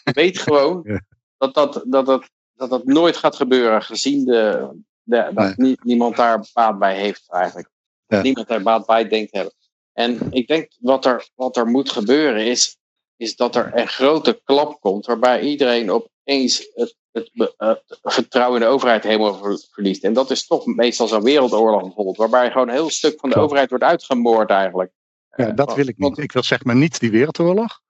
Weet 0.04 0.38
gewoon 0.38 0.82
dat, 1.38 1.54
dat, 1.54 1.82
dat, 1.86 2.06
dat, 2.06 2.30
dat 2.54 2.70
dat 2.70 2.84
nooit 2.84 3.16
gaat 3.16 3.36
gebeuren, 3.36 3.82
gezien 3.82 4.24
de, 4.24 4.70
de, 5.02 5.30
dat 5.34 5.56
niemand 5.82 6.16
daar 6.16 6.46
baat 6.52 6.78
bij 6.78 6.96
heeft 6.96 7.32
eigenlijk. 7.32 7.68
Niemand 8.06 8.48
daar 8.48 8.62
baat 8.62 8.86
bij 8.86 9.08
denkt 9.08 9.32
hebben. 9.32 9.54
En 9.92 10.26
ik 10.30 10.46
denk 10.46 10.72
wat 10.78 11.04
er, 11.04 11.28
wat 11.34 11.56
er 11.56 11.66
moet 11.66 11.90
gebeuren 11.90 12.46
is, 12.46 12.76
is 13.16 13.36
dat 13.36 13.56
er 13.56 13.70
een 13.74 13.88
grote 13.88 14.40
klap 14.44 14.80
komt 14.80 15.06
waarbij 15.06 15.40
iedereen 15.40 15.90
opeens 15.90 16.70
het, 16.74 16.96
het, 17.12 17.30
het 17.56 17.82
vertrouwen 18.02 18.60
in 18.60 18.66
de 18.66 18.72
overheid 18.72 19.02
helemaal 19.02 19.58
verliest. 19.72 20.04
En 20.04 20.12
dat 20.12 20.30
is 20.30 20.46
toch 20.46 20.66
meestal 20.66 21.08
zo'n 21.08 21.22
wereldoorlog 21.22 21.82
bijvoorbeeld, 21.82 22.16
waarbij 22.16 22.50
gewoon 22.50 22.68
een 22.68 22.74
heel 22.74 22.90
stuk 22.90 23.20
van 23.20 23.30
de 23.30 23.36
overheid 23.36 23.68
wordt 23.68 23.84
uitgemoord 23.84 24.50
eigenlijk. 24.50 24.92
Ja, 25.36 25.50
dat 25.50 25.74
wil 25.74 25.86
ik 25.86 25.98
niet. 25.98 26.18
Ik 26.18 26.32
wil 26.32 26.42
zeg 26.42 26.64
maar 26.64 26.76
niet 26.76 27.00
die 27.00 27.10
wereldoorlog. 27.10 27.80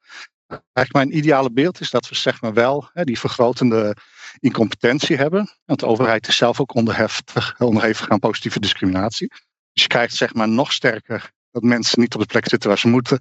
Eigenlijk 0.48 0.92
mijn 0.92 1.16
ideale 1.16 1.52
beeld 1.52 1.80
is 1.80 1.90
dat 1.90 2.08
we 2.08 2.14
zeg 2.14 2.40
maar 2.40 2.52
wel 2.52 2.90
hè, 2.92 3.04
die 3.04 3.18
vergrotende 3.18 3.96
incompetentie 4.38 5.16
hebben. 5.16 5.48
Want 5.64 5.80
de 5.80 5.86
overheid 5.86 6.28
is 6.28 6.36
zelf 6.36 6.60
ook 6.60 6.74
onderhevig, 6.74 7.60
onderhevig 7.60 8.08
aan 8.08 8.18
positieve 8.18 8.60
discriminatie. 8.60 9.28
Dus 9.72 9.82
je 9.82 9.88
krijgt 9.88 10.14
zeg 10.14 10.34
maar 10.34 10.48
nog 10.48 10.72
sterker 10.72 11.30
dat 11.50 11.62
mensen 11.62 12.00
niet 12.00 12.14
op 12.14 12.20
de 12.20 12.26
plek 12.26 12.48
zitten 12.48 12.68
waar 12.68 12.78
ze 12.78 12.88
moeten. 12.88 13.18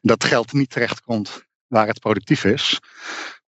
Dat 0.00 0.24
geld 0.24 0.52
niet 0.52 0.70
terechtkomt 0.70 1.44
waar 1.66 1.86
het 1.86 2.00
productief 2.00 2.44
is. 2.44 2.80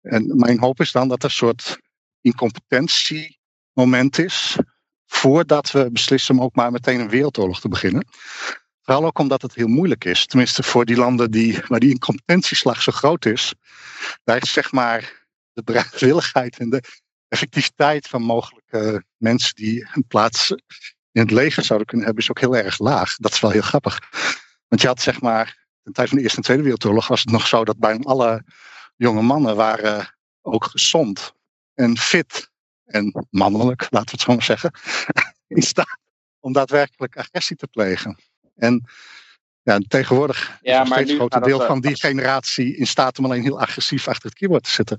En 0.00 0.36
mijn 0.36 0.58
hoop 0.58 0.80
is 0.80 0.92
dan 0.92 1.08
dat 1.08 1.18
er 1.18 1.24
een 1.24 1.30
soort 1.30 1.78
incompetentiemoment 2.20 4.18
is. 4.18 4.56
Voordat 5.06 5.70
we 5.70 5.90
beslissen 5.92 6.34
om 6.34 6.42
ook 6.42 6.54
maar 6.54 6.72
meteen 6.72 7.00
een 7.00 7.08
wereldoorlog 7.08 7.60
te 7.60 7.68
beginnen. 7.68 8.06
Vooral 8.86 9.04
ook 9.04 9.18
omdat 9.18 9.42
het 9.42 9.54
heel 9.54 9.66
moeilijk 9.66 10.04
is. 10.04 10.26
Tenminste 10.26 10.62
voor 10.62 10.84
die 10.84 10.96
landen 10.96 11.30
die, 11.30 11.60
waar 11.68 11.80
die 11.80 11.90
incompetentieslag 11.90 12.82
zo 12.82 12.92
groot 12.92 13.24
is. 13.24 13.54
Daar 14.24 14.42
is 14.42 14.52
zeg 14.52 14.72
maar 14.72 15.26
de 15.52 15.62
bereidwilligheid 15.62 16.58
en 16.58 16.70
de 16.70 16.82
effectiviteit 17.28 18.06
van 18.06 18.22
mogelijke 18.22 19.04
mensen 19.16 19.54
die 19.54 19.88
een 19.92 20.06
plaats 20.06 20.50
in 21.12 21.20
het 21.20 21.30
leger 21.30 21.64
zouden 21.64 21.86
kunnen 21.86 22.06
hebben, 22.06 22.24
is 22.24 22.30
ook 22.30 22.40
heel 22.40 22.56
erg 22.56 22.78
laag. 22.78 23.16
Dat 23.16 23.32
is 23.32 23.40
wel 23.40 23.50
heel 23.50 23.62
grappig. 23.62 23.98
Want 24.68 24.80
je 24.80 24.86
had 24.86 25.00
zeg 25.00 25.20
maar, 25.20 25.66
de 25.82 25.92
tijd 25.92 26.08
van 26.08 26.16
de 26.16 26.22
Eerste 26.22 26.38
en 26.38 26.44
Tweede 26.44 26.62
Wereldoorlog 26.62 27.08
was 27.08 27.20
het 27.20 27.30
nog 27.30 27.46
zo 27.46 27.64
dat 27.64 27.78
bijna 27.78 28.04
alle 28.04 28.44
jonge 28.96 29.22
mannen 29.22 29.56
waren 29.56 30.16
ook 30.42 30.64
gezond 30.64 31.32
en 31.74 31.98
fit 31.98 32.50
en 32.84 33.26
mannelijk, 33.30 33.86
laten 33.90 34.10
we 34.10 34.10
het 34.10 34.20
zo 34.20 34.32
maar 34.32 34.42
zeggen, 34.42 34.70
in 35.56 35.62
staat 35.62 35.98
om 36.40 36.52
daadwerkelijk 36.52 37.16
agressie 37.16 37.56
te 37.56 37.66
plegen. 37.66 38.18
En 38.56 38.84
ja, 39.62 39.78
tegenwoordig 39.88 40.58
Ja, 40.62 40.82
is 40.82 40.88
een 40.88 40.94
steeds 40.94 41.12
groter 41.12 41.42
deel 41.42 41.60
van 41.60 41.80
die 41.80 41.96
generatie 41.96 42.76
in 42.76 42.86
staat 42.86 43.18
om 43.18 43.24
alleen 43.24 43.42
heel 43.42 43.60
agressief 43.60 44.08
achter 44.08 44.28
het 44.28 44.38
keyboard 44.38 44.62
te 44.62 44.70
zitten. 44.70 44.98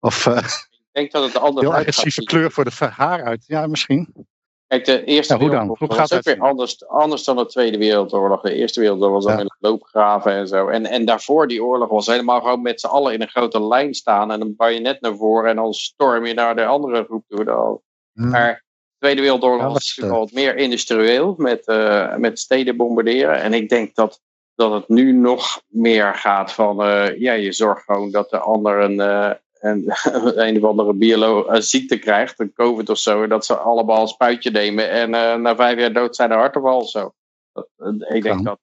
Of 0.00 0.26
eh, 0.26 0.36
Ik 0.36 0.88
denk 0.92 1.12
dat 1.12 1.24
het 1.24 1.36
anders 1.36 1.66
heel 1.66 1.74
agressieve 1.74 2.22
kleur 2.22 2.50
voor 2.50 2.64
de 2.64 2.86
haar 2.90 3.22
uit. 3.22 3.44
Ja, 3.46 3.66
misschien. 3.66 4.26
Kijk, 4.66 4.84
de 4.84 5.04
Eerste 5.04 5.32
Ja, 5.32 5.38
hoe? 5.40 5.48
Wereldoorlog 5.50 5.88
Hoe 5.88 5.98
was 5.98 6.12
ook 6.12 6.22
weer 6.22 6.40
anders, 6.40 6.86
anders 6.86 7.24
dan 7.24 7.36
de 7.36 7.46
Tweede 7.46 7.78
Wereldoorlog. 7.78 8.40
De 8.42 8.54
Eerste 8.54 8.80
Wereldoorlog 8.80 9.24
was 9.24 9.32
Ja. 9.34 9.40
in 9.40 9.56
loopgraven 9.58 10.32
en 10.32 10.48
zo. 10.48 10.68
En, 10.68 10.86
en 10.86 11.04
daarvoor 11.04 11.48
die 11.48 11.64
oorlog 11.64 11.88
was 11.88 12.06
helemaal 12.06 12.40
gewoon 12.40 12.62
met 12.62 12.80
z'n 12.80 12.86
allen 12.86 13.12
in 13.12 13.22
een 13.22 13.28
grote 13.28 13.62
lijn 13.66 13.94
staan 13.94 14.30
en 14.30 14.40
een 14.40 14.56
bajonet 14.56 15.00
naar 15.00 15.16
voren 15.16 15.50
en 15.50 15.56
dan 15.56 15.72
storm 15.72 16.26
je 16.26 16.34
naar 16.34 16.56
de 16.56 16.64
andere 16.64 17.04
groep 17.04 17.24
toe. 17.28 17.44
Dan. 17.44 17.80
Maar 18.12 18.64
Tweede 19.02 19.20
Wereldoorlog 19.20 19.72
was 19.72 19.98
wat 20.00 20.32
meer 20.32 20.56
industrieel 20.56 21.34
met, 21.38 21.66
eh, 21.66 22.16
met 22.16 22.38
steden 22.38 22.76
bombarderen. 22.76 23.40
En 23.40 23.54
ik 23.54 23.68
denk 23.68 23.94
dat, 23.94 24.20
dat 24.54 24.72
het 24.72 24.88
nu 24.88 25.12
nog 25.12 25.62
meer 25.66 26.14
gaat 26.14 26.52
van, 26.52 26.82
eh, 26.82 27.18
ja, 27.18 27.32
je 27.32 27.52
zorgt 27.52 27.84
gewoon 27.84 28.10
dat 28.10 28.30
de 28.30 28.38
ander 28.38 28.80
een, 28.80 29.00
eh, 29.00 29.30
een, 29.60 29.92
een 30.46 30.56
of 30.56 30.70
andere 30.70 30.94
biolo 30.94 31.48
een 31.48 31.62
ziekte 31.62 31.98
krijgt, 31.98 32.40
een 32.40 32.52
covid 32.52 32.88
of 32.88 32.98
zo, 32.98 33.22
en 33.22 33.28
dat 33.28 33.46
ze 33.46 33.56
allemaal 33.56 34.00
een 34.00 34.08
spuitje 34.08 34.50
nemen 34.50 34.90
en 34.90 35.10
na 35.42 35.56
vijf 35.56 35.78
jaar 35.78 35.92
dood 35.92 36.16
zijn 36.16 36.28
de 36.28 36.34
hartaanval 36.34 36.80
of 36.80 36.88
zo. 36.88 37.12
Dat, 37.52 37.68
ik 38.08 38.22
denk 38.22 38.44
dat, 38.44 38.58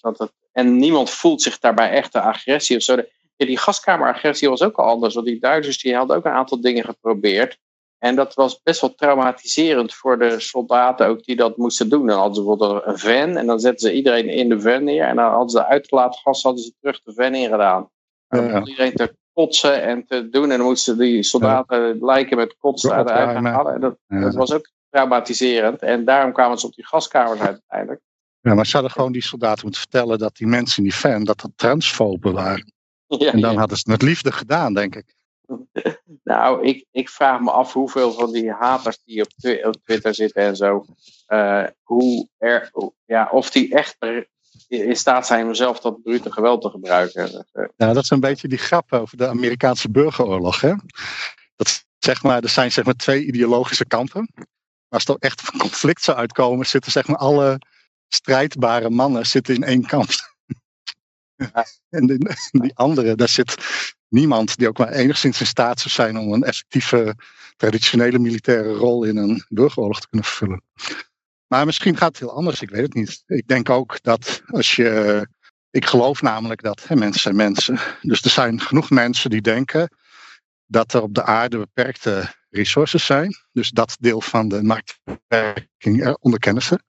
dat 0.00 0.18
het, 0.18 0.32
en 0.52 0.76
niemand 0.76 1.10
voelt 1.10 1.42
zich 1.42 1.58
daarbij 1.58 1.90
echt 1.90 2.12
de 2.12 2.20
agressie 2.20 2.76
of 2.76 2.82
zo. 2.82 2.96
Die 3.36 3.58
gaskameragressie 3.58 4.48
was 4.48 4.62
ook 4.62 4.76
al 4.76 4.84
anders, 4.86 5.14
want 5.14 5.26
die 5.26 5.40
Duitsers 5.40 5.78
die 5.78 5.96
hadden 5.96 6.16
ook 6.16 6.24
een 6.24 6.32
aantal 6.32 6.60
dingen 6.60 6.84
geprobeerd. 6.84 7.58
En 8.04 8.14
dat 8.14 8.34
was 8.34 8.62
best 8.62 8.80
wel 8.80 8.94
traumatiserend 8.94 9.94
voor 9.94 10.18
de 10.18 10.40
soldaten 10.40 11.06
ook 11.06 11.24
die 11.24 11.36
dat 11.36 11.56
moesten 11.56 11.88
doen. 11.88 12.06
Dan 12.06 12.18
hadden 12.18 12.34
ze 12.34 12.42
bijvoorbeeld 12.42 12.82
een 12.86 12.98
van 12.98 13.36
en 13.36 13.46
dan 13.46 13.60
zetten 13.60 13.88
ze 13.88 13.94
iedereen 13.94 14.28
in 14.28 14.48
de 14.48 14.60
van 14.60 14.84
neer. 14.84 15.04
En 15.04 15.16
dan 15.16 15.30
hadden 15.30 15.50
ze 15.50 15.66
uitgelaten 15.66 16.20
gas 16.20 16.42
hadden 16.42 16.62
ze 16.62 16.72
terug 16.80 17.02
de 17.02 17.12
van 17.14 17.34
ingedaan. 17.34 17.88
En 18.28 18.38
dan 18.38 18.46
Ja. 18.46 18.52
begon 18.52 18.68
iedereen 18.68 18.94
te 18.94 19.16
kotsen 19.32 19.82
en 19.82 20.06
te 20.06 20.28
doen. 20.28 20.50
En 20.50 20.58
dan 20.58 20.66
moesten 20.66 20.98
die 20.98 21.22
soldaten 21.22 21.98
lijken 22.00 22.36
met 22.36 22.56
kotsen 22.58 22.92
uit 22.92 23.06
de 23.06 23.12
halen. 23.12 23.74
En 23.74 23.80
dat, 23.80 23.96
dat 24.06 24.34
was 24.34 24.52
ook 24.52 24.70
traumatiserend. 24.90 25.80
En 25.80 26.04
daarom 26.04 26.32
kwamen 26.32 26.58
ze 26.58 26.66
op 26.66 26.74
die 26.74 26.86
gaskamers 26.86 27.40
uiteindelijk. 27.40 28.00
Ja, 28.40 28.54
maar 28.54 28.66
ze 28.66 28.72
hadden 28.72 28.90
gewoon 28.92 29.12
die 29.12 29.22
soldaten 29.22 29.62
moeten 29.62 29.80
vertellen 29.80 30.18
dat 30.18 30.36
die 30.36 30.46
mensen 30.46 30.76
in 30.76 30.82
die 30.84 30.98
fan, 30.98 31.24
dat 31.24 31.40
dat 31.40 31.50
transfoben 31.56 32.32
waren. 32.32 32.72
Ja, 33.06 33.32
En 33.32 33.40
dan 33.40 33.52
ja. 33.52 33.58
hadden 33.58 33.76
ze 33.78 33.90
het 33.90 34.00
met 34.00 34.08
liefde 34.08 34.32
gedaan, 34.32 34.74
denk 34.74 34.94
ik. 34.96 35.14
Nou, 36.24 36.66
ik, 36.66 36.86
ik 36.90 37.08
vraag 37.08 37.40
me 37.40 37.50
af 37.50 37.72
hoeveel 37.72 38.12
van 38.12 38.32
die 38.32 38.50
haters 38.52 38.98
die 39.04 39.22
op, 39.22 39.28
Twi- 39.28 39.62
op 39.64 39.76
Twitter 39.84 40.14
zitten 40.14 40.42
en 40.42 40.56
zo, 40.56 40.84
eh, 41.26 41.64
hoe 41.82 42.28
er, 42.38 42.70
ja, 43.04 43.28
of 43.30 43.50
die 43.50 43.74
echt 43.74 43.96
in 44.68 44.96
staat 44.96 45.26
zijn 45.26 45.46
om 45.46 45.54
zelf 45.54 45.80
dat 45.80 46.02
brute 46.02 46.32
geweld 46.32 46.62
te 46.62 46.68
gebruiken. 46.70 47.46
Eh, 47.52 47.64
Ja, 47.76 47.92
dat 47.92 48.02
is 48.02 48.10
een 48.10 48.20
beetje 48.20 48.48
die 48.48 48.58
grap 48.58 48.92
over 48.92 49.16
de 49.16 49.28
Amerikaanse 49.28 49.90
burgeroorlog. 49.90 50.60
Hè? 50.60 50.74
Dat, 51.56 51.84
zeg 51.98 52.22
maar, 52.22 52.42
er 52.42 52.48
zijn 52.48 52.72
zeg 52.72 52.84
maar 52.84 52.94
twee 52.94 53.24
ideologische 53.24 53.86
kampen. 53.86 54.28
Maar 54.34 54.46
als 54.88 55.04
er 55.06 55.16
echt 55.18 55.50
conflict 55.58 56.02
zou 56.02 56.16
uitkomen, 56.18 56.66
zitten 56.66 56.92
zeg 56.92 57.06
maar 57.06 57.16
alle 57.16 57.58
strijdbare 58.08 58.90
mannen 58.90 59.26
zitten 59.26 59.54
in 59.54 59.62
één 59.62 59.86
kamp. 59.86 60.08
En 61.88 62.06
die, 62.06 62.18
die 62.62 62.74
andere, 62.74 63.14
daar 63.14 63.28
zit 63.28 63.54
niemand 64.08 64.56
die 64.56 64.68
ook 64.68 64.78
maar 64.78 64.92
enigszins 64.92 65.40
in 65.40 65.46
staat 65.46 65.80
zou 65.80 65.90
zijn 65.90 66.18
om 66.18 66.32
een 66.32 66.42
effectieve 66.42 67.14
traditionele 67.56 68.18
militaire 68.18 68.72
rol 68.72 69.04
in 69.04 69.16
een 69.16 69.44
burgeroorlog 69.48 70.00
te 70.00 70.08
kunnen 70.08 70.28
vervullen. 70.28 70.62
Maar 71.46 71.66
misschien 71.66 71.96
gaat 71.96 72.08
het 72.08 72.18
heel 72.18 72.36
anders, 72.36 72.62
ik 72.62 72.70
weet 72.70 72.82
het 72.82 72.94
niet. 72.94 73.22
Ik 73.26 73.46
denk 73.46 73.70
ook 73.70 74.02
dat 74.02 74.42
als 74.46 74.76
je. 74.76 75.28
Ik 75.70 75.86
geloof 75.86 76.22
namelijk 76.22 76.62
dat 76.62 76.88
hè, 76.88 76.96
mensen 76.96 77.20
zijn 77.20 77.36
mensen. 77.36 77.78
Dus 78.00 78.22
er 78.22 78.30
zijn 78.30 78.60
genoeg 78.60 78.90
mensen 78.90 79.30
die 79.30 79.40
denken 79.40 79.88
dat 80.66 80.92
er 80.92 81.02
op 81.02 81.14
de 81.14 81.22
aarde 81.22 81.58
beperkte 81.58 82.34
resources 82.50 83.06
zijn. 83.06 83.34
Dus 83.52 83.70
dat 83.70 83.96
deel 84.00 84.20
van 84.20 84.48
de 84.48 84.62
marktwerking 84.62 86.04
er 86.04 86.14
onderkennen 86.14 86.62
ze. 86.62 86.80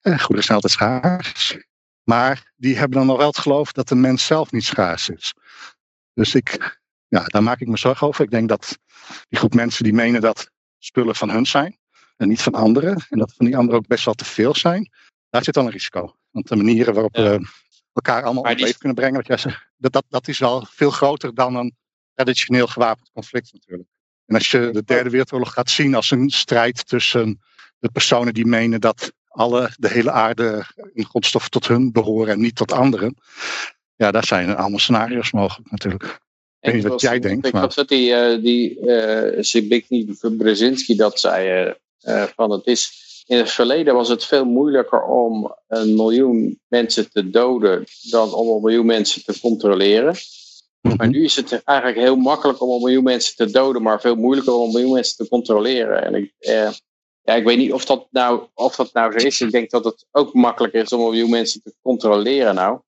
Eh, 0.00 0.18
goederen 0.18 0.44
zijn 0.44 0.60
altijd 0.60 0.72
schaars. 0.72 1.58
Maar 2.10 2.52
die 2.56 2.76
hebben 2.78 2.98
dan 2.98 3.06
nog 3.06 3.16
wel 3.16 3.26
het 3.26 3.38
geloof 3.38 3.72
dat 3.72 3.88
de 3.88 3.94
mens 3.94 4.26
zelf 4.26 4.52
niet 4.52 4.64
schaars 4.64 5.08
is. 5.08 5.34
Dus 6.12 6.34
ik, 6.34 6.78
ja, 7.08 7.24
daar 7.24 7.42
maak 7.42 7.60
ik 7.60 7.68
me 7.68 7.78
zorgen 7.78 8.06
over. 8.06 8.24
Ik 8.24 8.30
denk 8.30 8.48
dat 8.48 8.78
die 9.28 9.38
groep 9.38 9.54
mensen 9.54 9.84
die 9.84 9.92
menen 9.92 10.20
dat 10.20 10.50
spullen 10.78 11.14
van 11.16 11.30
hun 11.30 11.46
zijn 11.46 11.78
en 12.16 12.28
niet 12.28 12.42
van 12.42 12.54
anderen. 12.54 13.04
En 13.08 13.18
dat 13.18 13.32
van 13.36 13.46
die 13.46 13.56
anderen 13.56 13.80
ook 13.80 13.86
best 13.86 14.04
wel 14.04 14.14
te 14.14 14.24
veel 14.24 14.54
zijn. 14.54 14.90
Daar 15.28 15.44
zit 15.44 15.54
dan 15.54 15.66
een 15.66 15.72
risico. 15.72 16.16
Want 16.30 16.48
de 16.48 16.56
manieren 16.56 16.94
waarop 16.94 17.16
Ja. 17.16 17.22
we 17.22 17.46
elkaar 17.92 18.22
allemaal 18.22 18.42
die- 18.42 18.64
leven 18.64 18.78
kunnen 18.78 18.96
brengen, 18.96 19.16
wat 19.16 19.26
jij 19.26 19.36
zegt, 19.36 19.68
dat, 19.76 19.92
dat, 19.92 20.04
dat 20.08 20.28
is 20.28 20.38
wel 20.38 20.66
veel 20.70 20.90
groter 20.90 21.34
dan 21.34 21.54
een 21.54 21.76
traditioneel 22.14 22.66
gewapend 22.66 23.10
conflict 23.12 23.52
natuurlijk. 23.52 23.88
En 24.26 24.34
als 24.34 24.50
je 24.50 24.70
de 24.72 24.84
derde 24.84 25.10
wereldoorlog 25.10 25.52
gaat 25.52 25.70
zien 25.70 25.94
als 25.94 26.10
een 26.10 26.30
strijd 26.30 26.86
tussen 26.86 27.40
de 27.78 27.90
personen 27.90 28.34
die 28.34 28.46
menen 28.46 28.80
dat 28.80 29.12
alle, 29.30 29.70
de 29.78 29.88
hele 29.88 30.10
aarde 30.10 30.64
in 30.92 31.04
grondstoffen 31.04 31.50
tot 31.50 31.66
hun 31.68 31.92
behoren 31.92 32.32
en 32.32 32.40
niet 32.40 32.56
tot 32.56 32.72
anderen. 32.72 33.16
Ja, 33.96 34.10
daar 34.10 34.24
zijn 34.24 34.56
allemaal 34.56 34.78
scenario's 34.78 35.30
mogelijk 35.32 35.70
natuurlijk. 35.70 36.20
weet 36.60 36.74
niet 36.74 36.84
wat 36.84 37.00
jij 37.00 37.18
denkt, 37.18 37.46
Ik 37.46 37.52
maar- 37.52 37.74
dat 37.74 37.88
die, 37.88 38.14
eh 38.14 38.42
die 38.42 38.80
eh 38.86 39.42
Zbigniew 39.42 40.36
Brzezinski 40.38 40.96
dat 40.96 41.20
zei. 41.20 41.48
eh, 41.48 42.22
eh, 42.22 42.28
van 42.36 42.50
het 42.50 42.66
is, 42.66 42.98
in 43.26 43.36
het 43.36 43.50
verleden 43.50 43.94
was 43.94 44.08
het 44.08 44.24
veel 44.24 44.44
moeilijker 44.44 45.02
om 45.02 45.54
een 45.68 45.94
miljoen 45.94 46.60
mensen 46.68 47.10
te 47.12 47.30
doden 47.30 47.84
dan 48.10 48.34
om 48.34 48.48
een 48.48 48.62
miljoen 48.62 48.86
mensen 48.86 49.24
te 49.24 49.40
controleren. 49.40 50.14
Maar 50.80 50.94
Mhm. 50.96 51.10
nu 51.10 51.24
is 51.24 51.36
het 51.36 51.62
eigenlijk 51.64 51.98
heel 51.98 52.16
makkelijk 52.16 52.60
om 52.62 52.70
een 52.70 52.80
miljoen 52.82 53.04
mensen 53.04 53.36
te 53.36 53.50
doden, 53.50 53.82
maar 53.82 54.00
veel 54.00 54.14
moeilijker 54.14 54.52
om 54.54 54.66
een 54.66 54.72
miljoen 54.72 54.92
mensen 54.92 55.16
te 55.16 55.28
controleren. 55.28 56.04
En 56.04 56.14
ik, 56.14 56.32
eh, 56.38 56.70
ja, 57.30 57.36
ik 57.38 57.44
weet 57.44 57.58
niet 57.58 57.72
of 57.72 57.84
dat, 57.84 58.06
nou, 58.10 58.42
of 58.54 58.76
dat 58.76 58.92
nou 58.92 59.20
zo 59.20 59.26
is. 59.26 59.40
Ik 59.40 59.50
denk 59.50 59.70
dat 59.70 59.84
het 59.84 60.06
ook 60.10 60.34
makkelijker 60.34 60.82
is 60.82 60.92
om 60.92 61.00
miljoen 61.00 61.30
mensen 61.30 61.62
te 61.62 61.74
controleren 61.82 62.54
nou. 62.54 62.78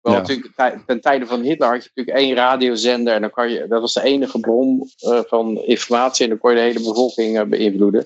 Wel, 0.00 0.14
Ja. 0.14 0.20
natuurlijk, 0.20 0.82
ten 0.86 1.00
tijde 1.00 1.26
van 1.26 1.40
Hitler 1.42 1.68
had 1.68 1.82
je 1.84 1.90
natuurlijk 1.94 2.24
één 2.26 2.34
radiozender 2.36 3.14
en 3.14 3.20
dan 3.20 3.30
kan 3.30 3.50
je, 3.50 3.66
dat 3.68 3.80
was 3.80 3.92
de 3.94 4.02
enige 4.02 4.40
bron 4.40 4.90
eh, 4.98 5.20
van 5.26 5.56
informatie 5.58 6.24
en 6.24 6.30
dan 6.30 6.38
kon 6.38 6.50
je 6.50 6.56
de 6.56 6.62
hele 6.62 6.82
bevolking 6.82 7.38
eh, 7.38 7.44
beïnvloeden. 7.44 8.04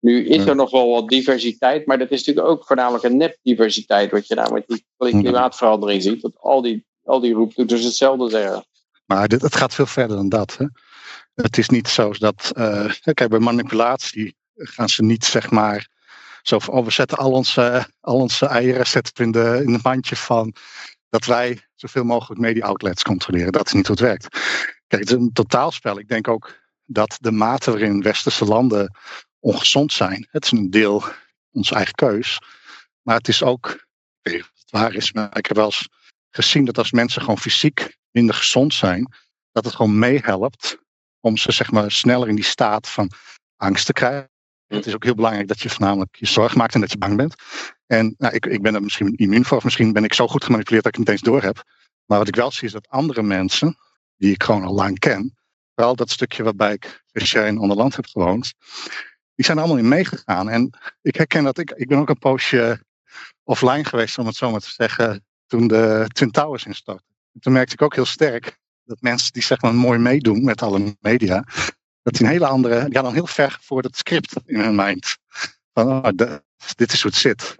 Nu 0.00 0.26
is 0.26 0.36
Ja. 0.44 0.46
er 0.50 0.56
nog 0.56 0.70
wel 0.70 0.90
wat 0.90 1.08
diversiteit, 1.08 1.86
maar 1.86 1.98
dat 1.98 2.10
is 2.10 2.24
natuurlijk 2.24 2.46
ook 2.54 2.66
voornamelijk 2.66 3.04
een 3.04 3.16
nep-diversiteit, 3.16 4.10
wat 4.10 4.26
je 4.26 4.34
nou 4.34 4.52
met 4.52 4.64
die 4.66 4.84
klimaatverandering 5.22 6.02
ziet. 6.02 6.22
Dat 6.22 6.32
al 6.40 6.62
die, 6.62 6.84
al 7.04 7.20
die 7.20 7.32
roeptoeters 7.34 7.84
hetzelfde 7.84 8.30
zeggen. 8.30 8.64
Maar 9.06 9.28
dit, 9.28 9.42
het 9.42 9.56
gaat 9.56 9.74
veel 9.74 9.86
verder 9.86 10.16
dan 10.16 10.28
dat. 10.28 10.56
Hè. 10.56 10.66
Het 11.34 11.58
is 11.58 11.68
niet 11.68 11.88
zo 11.88 12.10
dat. 12.12 12.50
eh, 12.54 12.90
kijk, 13.14 13.28
bij 13.30 13.38
manipulatie 13.38 14.34
gaan 14.54 14.88
ze 14.88 15.02
niet 15.02 15.24
zeg 15.24 15.50
maar. 15.50 15.88
Zo 16.42 16.58
van, 16.58 16.74
oh, 16.74 16.84
we 16.84 16.90
zetten 16.90 17.18
al 17.18 17.32
onze, 17.32 17.86
al 18.00 18.16
onze 18.16 18.46
eieren 18.46 18.86
zetten 18.86 19.24
in, 19.24 19.30
de, 19.30 19.62
in 19.64 19.72
het 19.72 19.82
mandje 19.82 20.16
van. 20.16 20.54
dat 21.08 21.24
wij 21.24 21.68
zoveel 21.74 22.04
mogelijk 22.04 22.40
media 22.40 22.64
outlets 22.64 23.02
controleren. 23.02 23.52
Dat 23.52 23.66
is 23.66 23.72
niet 23.72 23.86
hoe 23.86 23.96
het 23.96 24.04
werkt. 24.04 24.28
Kijk, 24.86 25.02
het 25.02 25.10
is 25.10 25.16
een 25.16 25.32
totaalspel. 25.32 25.98
Ik 25.98 26.08
denk 26.08 26.28
ook 26.28 26.60
dat 26.84 27.16
de 27.20 27.32
mate 27.32 27.70
waarin 27.70 28.02
westerse 28.02 28.44
landen 28.44 28.96
ongezond 29.40 29.92
zijn. 29.92 30.28
het 30.30 30.44
is 30.44 30.50
een 30.50 30.70
deel 30.70 31.04
onze 31.50 31.74
eigen 31.74 31.94
keus. 31.94 32.38
Maar 33.02 33.16
het 33.16 33.28
is 33.28 33.42
ook. 33.42 33.86
Het 34.22 34.44
waar 34.68 34.94
is, 34.94 35.12
maar 35.12 35.36
ik 35.36 35.46
heb 35.46 35.56
wel 35.56 35.64
eens 35.64 35.88
gezien 36.30 36.64
dat 36.64 36.78
als 36.78 36.90
mensen 36.90 37.20
gewoon 37.20 37.38
fysiek 37.38 37.96
minder 38.10 38.34
gezond 38.34 38.74
zijn, 38.74 39.14
dat 39.52 39.64
het 39.64 39.74
gewoon 39.74 39.98
meehelpt 39.98 40.78
om 41.20 41.36
ze 41.36 41.52
zeg 41.52 41.70
maar 41.70 41.90
sneller 41.90 42.28
in 42.28 42.34
die 42.34 42.44
staat 42.44 42.88
van 42.88 43.10
angst 43.56 43.86
te 43.86 43.92
krijgen. 43.92 44.31
Het 44.76 44.86
is 44.86 44.94
ook 44.94 45.04
heel 45.04 45.14
belangrijk 45.14 45.48
dat 45.48 45.60
je 45.60 45.70
voornamelijk 45.70 46.16
je 46.16 46.26
zorg 46.26 46.54
maakt 46.54 46.74
en 46.74 46.80
dat 46.80 46.90
je 46.90 46.98
bang 46.98 47.16
bent. 47.16 47.34
En 47.86 48.14
nou, 48.18 48.34
ik, 48.34 48.46
ik 48.46 48.62
ben 48.62 48.74
er 48.74 48.82
misschien 48.82 49.14
immuun 49.14 49.44
voor, 49.44 49.56
of 49.56 49.64
misschien 49.64 49.92
ben 49.92 50.04
ik 50.04 50.14
zo 50.14 50.28
goed 50.28 50.44
gemanipuleerd 50.44 50.84
dat 50.84 50.92
ik 50.92 50.98
het 50.98 51.08
niet 51.08 51.18
eens 51.18 51.30
door 51.30 51.42
heb. 51.42 51.64
Maar 52.06 52.18
wat 52.18 52.28
ik 52.28 52.36
wel 52.36 52.50
zie 52.50 52.66
is 52.66 52.72
dat 52.72 52.88
andere 52.88 53.22
mensen, 53.22 53.76
die 54.16 54.32
ik 54.32 54.42
gewoon 54.42 54.64
al 54.64 54.74
lang 54.74 54.98
ken, 54.98 55.38
vooral 55.74 55.96
dat 55.96 56.10
stukje 56.10 56.42
waarbij 56.42 56.72
ik 56.72 57.02
in 57.12 57.58
ander 57.58 57.76
land 57.76 57.96
heb 57.96 58.06
gewoond, 58.06 58.52
die 59.34 59.44
zijn 59.44 59.58
allemaal 59.58 59.76
in 59.76 59.88
meegegaan. 59.88 60.48
En 60.48 60.78
ik 61.02 61.16
herken 61.16 61.44
dat 61.44 61.58
ik, 61.58 61.70
ik 61.70 61.88
ben 61.88 61.98
ook 61.98 62.08
een 62.08 62.18
poosje 62.18 62.84
offline 63.42 63.84
geweest, 63.84 64.18
om 64.18 64.26
het 64.26 64.36
zo 64.36 64.50
maar 64.50 64.60
te 64.60 64.72
zeggen, 64.76 65.24
toen 65.46 65.66
de 65.66 66.04
Twin 66.12 66.30
Towers 66.30 66.64
instortten. 66.64 67.06
Toen 67.40 67.52
merkte 67.52 67.74
ik 67.74 67.82
ook 67.82 67.94
heel 67.94 68.04
sterk 68.04 68.58
dat 68.84 69.00
mensen 69.00 69.32
die 69.32 69.42
zeg 69.42 69.60
maar 69.60 69.74
mooi 69.74 69.98
meedoen 69.98 70.44
met 70.44 70.62
alle 70.62 70.96
media, 71.00 71.44
dat 72.02 72.12
die 72.14 72.26
een 72.26 72.32
hele 72.32 72.46
andere, 72.46 72.84
die 72.84 72.94
gaan 72.94 73.04
dan 73.04 73.14
heel 73.14 73.26
ver 73.26 73.58
voor 73.60 73.82
het 73.82 73.96
script 73.96 74.34
in 74.44 74.60
hun 74.60 74.74
mind. 74.74 75.16
Van, 75.72 75.88
oh, 75.88 76.08
de, 76.14 76.42
dit 76.76 76.92
is 76.92 77.02
hoe 77.02 77.10
het 77.10 77.20
zit. 77.20 77.56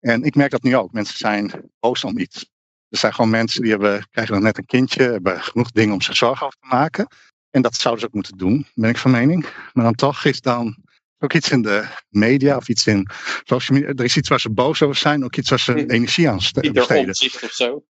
En 0.00 0.22
ik 0.22 0.34
merk 0.34 0.50
dat 0.50 0.62
nu 0.62 0.76
ook. 0.76 0.92
Mensen 0.92 1.18
zijn 1.18 1.70
boos 1.80 2.04
om 2.04 2.18
iets. 2.18 2.52
Er 2.88 2.98
zijn 2.98 3.14
gewoon 3.14 3.30
mensen 3.30 3.62
die 3.62 3.70
hebben, 3.70 4.06
krijgen 4.10 4.34
dan 4.34 4.42
net 4.42 4.58
een 4.58 4.66
kindje, 4.66 5.02
hebben 5.02 5.42
genoeg 5.42 5.70
dingen 5.70 5.94
om 5.94 6.00
zich 6.00 6.16
zorgen 6.16 6.46
over 6.46 6.58
te 6.60 6.66
maken. 6.66 7.08
En 7.50 7.62
dat 7.62 7.74
zouden 7.74 8.02
ze 8.02 8.06
ook 8.06 8.14
moeten 8.14 8.36
doen, 8.36 8.66
ben 8.74 8.90
ik 8.90 8.98
van 8.98 9.10
mening. 9.10 9.46
Maar 9.72 9.84
dan 9.84 9.94
toch 9.94 10.24
is 10.24 10.40
dan 10.40 10.76
ook 11.18 11.32
iets 11.32 11.50
in 11.50 11.62
de 11.62 11.86
media 12.08 12.56
of 12.56 12.68
iets 12.68 12.86
in 12.86 13.08
social 13.44 13.78
media. 13.78 13.94
Er 13.94 14.04
is 14.04 14.16
iets 14.16 14.28
waar 14.28 14.40
ze 14.40 14.50
boos 14.50 14.82
over 14.82 14.96
zijn, 14.96 15.24
ook 15.24 15.36
iets 15.36 15.50
waar 15.50 15.60
ze 15.60 15.86
energie 15.86 16.28
aan 16.28 16.36
besteden. 16.36 17.10
of 17.42 17.52
zo. 17.52 17.84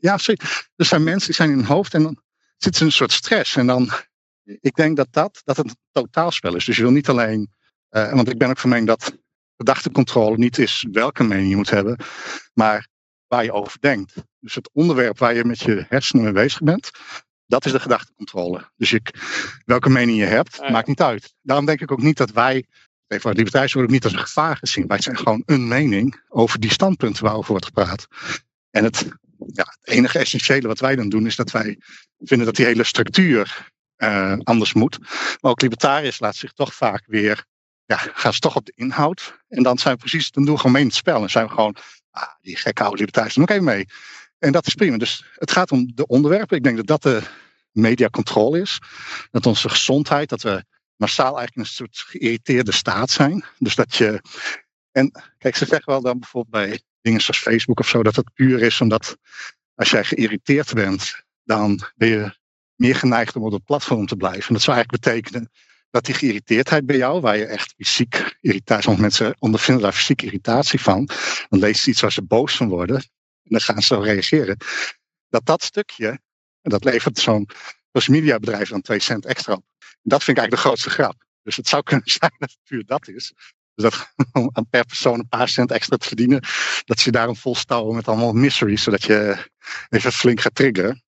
Ja, 0.00 0.18
er 0.76 0.86
zijn 0.86 1.02
mensen 1.02 1.26
die 1.26 1.34
zijn 1.34 1.50
in 1.50 1.56
hun 1.56 1.64
hoofd 1.64 1.94
en 1.94 2.02
dan 2.02 2.22
zit 2.56 2.74
ze 2.74 2.80
in 2.80 2.86
een 2.86 2.92
soort 2.92 3.12
stress. 3.12 3.56
En 3.56 3.66
dan, 3.66 3.90
ik 4.44 4.74
denk 4.74 4.96
dat 4.96 5.08
dat, 5.10 5.40
dat 5.44 5.56
het 5.56 5.66
een 5.66 5.76
totaalspel 5.90 6.56
is. 6.56 6.64
Dus 6.64 6.76
je 6.76 6.82
wil 6.82 6.90
niet 6.90 7.08
alleen, 7.08 7.52
uh, 7.90 8.12
want 8.12 8.28
ik 8.28 8.38
ben 8.38 8.50
ook 8.50 8.58
van 8.58 8.70
mening 8.70 8.88
dat 8.88 9.18
gedachtecontrole 9.56 10.36
niet 10.36 10.58
is 10.58 10.86
welke 10.92 11.24
mening 11.24 11.48
je 11.48 11.56
moet 11.56 11.70
hebben, 11.70 11.96
maar 12.54 12.88
waar 13.26 13.44
je 13.44 13.52
over 13.52 13.80
denkt. 13.80 14.14
Dus 14.38 14.54
het 14.54 14.70
onderwerp 14.72 15.18
waar 15.18 15.34
je 15.34 15.44
met 15.44 15.60
je 15.60 15.84
hersenen 15.88 16.24
mee 16.24 16.32
bezig 16.32 16.60
bent, 16.62 16.90
dat 17.46 17.64
is 17.64 17.72
de 17.72 17.80
gedachtecontrole. 17.80 18.70
Dus 18.76 18.90
je, 18.90 19.02
welke 19.64 19.88
mening 19.88 20.18
je 20.18 20.24
hebt, 20.24 20.70
maakt 20.70 20.86
niet 20.86 21.00
uit. 21.00 21.34
Daarom 21.42 21.66
denk 21.66 21.80
ik 21.80 21.92
ook 21.92 22.02
niet 22.02 22.16
dat 22.16 22.30
wij, 22.30 22.66
even 23.06 23.34
libertariërs 23.34 23.72
worden 23.72 23.90
ook 23.90 23.96
niet 23.96 24.04
als 24.04 24.20
een 24.20 24.26
gevaar 24.26 24.56
gezien. 24.56 24.86
Wij 24.86 25.00
zijn 25.00 25.16
gewoon 25.16 25.42
een 25.46 25.68
mening 25.68 26.22
over 26.28 26.60
die 26.60 26.72
standpunten 26.72 27.24
waarover 27.24 27.50
wordt 27.50 27.64
gepraat. 27.64 28.06
En 28.70 28.84
het, 28.84 29.06
ja, 29.52 29.76
het 29.80 29.88
enige 29.88 30.18
essentiële 30.18 30.68
wat 30.68 30.80
wij 30.80 30.96
dan 30.96 31.08
doen 31.08 31.26
is 31.26 31.36
dat 31.36 31.50
wij 31.50 31.78
vinden 32.18 32.46
dat 32.46 32.56
die 32.56 32.66
hele 32.66 32.84
structuur 32.84 33.70
uh, 34.02 34.36
anders 34.42 34.72
moet. 34.72 34.98
Maar 35.40 35.50
ook 35.50 35.62
libertariërs 35.62 36.20
laten 36.20 36.38
zich 36.38 36.52
toch 36.52 36.74
vaak 36.74 37.02
weer, 37.06 37.44
ja, 37.84 37.96
gaan 37.96 38.32
ze 38.32 38.38
toch 38.38 38.56
op 38.56 38.66
de 38.66 38.72
inhoud. 38.74 39.38
En 39.48 39.62
dan 39.62 39.78
zijn 39.78 39.94
we 39.94 40.00
precies, 40.00 40.30
dan 40.30 40.44
doen 40.44 40.74
het 40.74 40.94
spel. 40.94 41.22
En 41.22 41.30
zijn 41.30 41.46
we 41.46 41.52
gewoon, 41.52 41.76
ah, 42.10 42.28
die 42.40 42.56
gekke 42.56 42.82
oude 42.82 42.96
libertariërs 42.96 43.34
doen 43.34 43.44
ook 43.44 43.50
even 43.50 43.64
mee. 43.64 43.86
En 44.38 44.52
dat 44.52 44.66
is 44.66 44.74
prima. 44.74 44.96
Dus 44.96 45.24
het 45.34 45.50
gaat 45.50 45.70
om 45.70 45.92
de 45.94 46.06
onderwerpen. 46.06 46.56
Ik 46.56 46.62
denk 46.62 46.76
dat 46.76 46.86
dat 46.86 47.02
de 47.02 47.22
mediacontrole 47.72 48.60
is. 48.60 48.78
Dat 49.30 49.46
onze 49.46 49.68
gezondheid, 49.68 50.28
dat 50.28 50.42
we 50.42 50.64
massaal 50.96 51.38
eigenlijk 51.38 51.56
een 51.56 51.74
soort 51.74 52.04
geïrriteerde 52.06 52.72
staat 52.72 53.10
zijn. 53.10 53.44
Dus 53.58 53.74
dat 53.74 53.94
je. 53.94 54.22
En 54.92 55.22
kijk, 55.38 55.56
ze 55.56 55.66
zeggen 55.66 55.92
wel 55.92 56.02
dan 56.02 56.18
bijvoorbeeld 56.18 56.68
bij 56.68 56.82
dingen 57.00 57.20
zoals 57.20 57.40
Facebook 57.40 57.78
of 57.80 57.88
zo, 57.88 58.02
dat 58.02 58.16
het 58.16 58.34
puur 58.34 58.62
is 58.62 58.80
omdat 58.80 59.16
als 59.74 59.90
jij 59.90 60.04
geïrriteerd 60.04 60.74
bent, 60.74 61.22
dan 61.44 61.80
ben 61.94 62.08
je 62.08 62.40
meer 62.82 62.96
geneigd 62.96 63.36
om 63.36 63.44
op 63.44 63.52
het 63.52 63.64
platform 63.64 64.06
te 64.06 64.16
blijven. 64.16 64.48
En 64.48 64.54
dat 64.54 64.62
zou 64.62 64.76
eigenlijk 64.76 65.04
betekenen 65.04 65.50
dat 65.90 66.04
die 66.04 66.14
geïrriteerdheid 66.14 66.86
bij 66.86 66.96
jou, 66.96 67.20
waar 67.20 67.36
je 67.36 67.46
echt 67.46 67.74
fysiek 67.76 68.36
irritatie, 68.40 68.82
sommige 68.82 69.02
mensen 69.02 69.34
ondervinden 69.38 69.82
daar 69.82 69.92
fysieke 69.92 70.24
irritatie 70.24 70.80
van, 70.80 71.08
dan 71.48 71.58
leest 71.58 71.82
ze 71.82 71.90
iets 71.90 72.00
waar 72.00 72.12
ze 72.12 72.22
boos 72.22 72.56
van 72.56 72.68
worden 72.68 72.96
en 72.96 73.50
dan 73.50 73.60
gaan 73.60 73.82
ze 73.82 74.00
reageren. 74.00 74.56
Dat 75.28 75.46
dat 75.46 75.62
stukje, 75.62 76.08
en 76.60 76.70
dat 76.70 76.84
levert 76.84 77.18
zo'n 77.18 77.48
social 77.92 78.16
media 78.16 78.38
bedrijf 78.38 78.68
dan 78.68 78.80
twee 78.80 79.00
cent 79.00 79.26
extra 79.26 79.52
op. 79.52 79.64
En 79.78 80.10
dat 80.10 80.24
vind 80.24 80.36
ik 80.36 80.42
eigenlijk 80.42 80.62
de 80.62 80.68
grootste 80.68 80.90
grap. 80.90 81.24
Dus 81.42 81.56
het 81.56 81.68
zou 81.68 81.82
kunnen 81.82 82.10
zijn 82.20 82.34
dat 82.38 82.50
het 82.50 82.58
puur 82.64 82.84
dat 82.86 83.08
is. 83.08 83.32
Dus 83.74 83.90
dat 83.90 84.12
om 84.54 84.66
per 84.70 84.84
persoon 84.84 85.18
een 85.18 85.28
paar 85.28 85.48
cent 85.48 85.70
extra 85.70 85.96
te 85.96 86.06
verdienen, 86.06 86.44
dat 86.84 86.98
ze 86.98 87.10
daarom 87.10 87.36
volstouwen 87.36 87.96
met 87.96 88.08
allemaal 88.08 88.32
miseries, 88.32 88.82
zodat 88.82 89.02
je 89.02 89.50
even 89.88 90.12
flink 90.12 90.40
gaat 90.40 90.54
triggeren. 90.54 91.02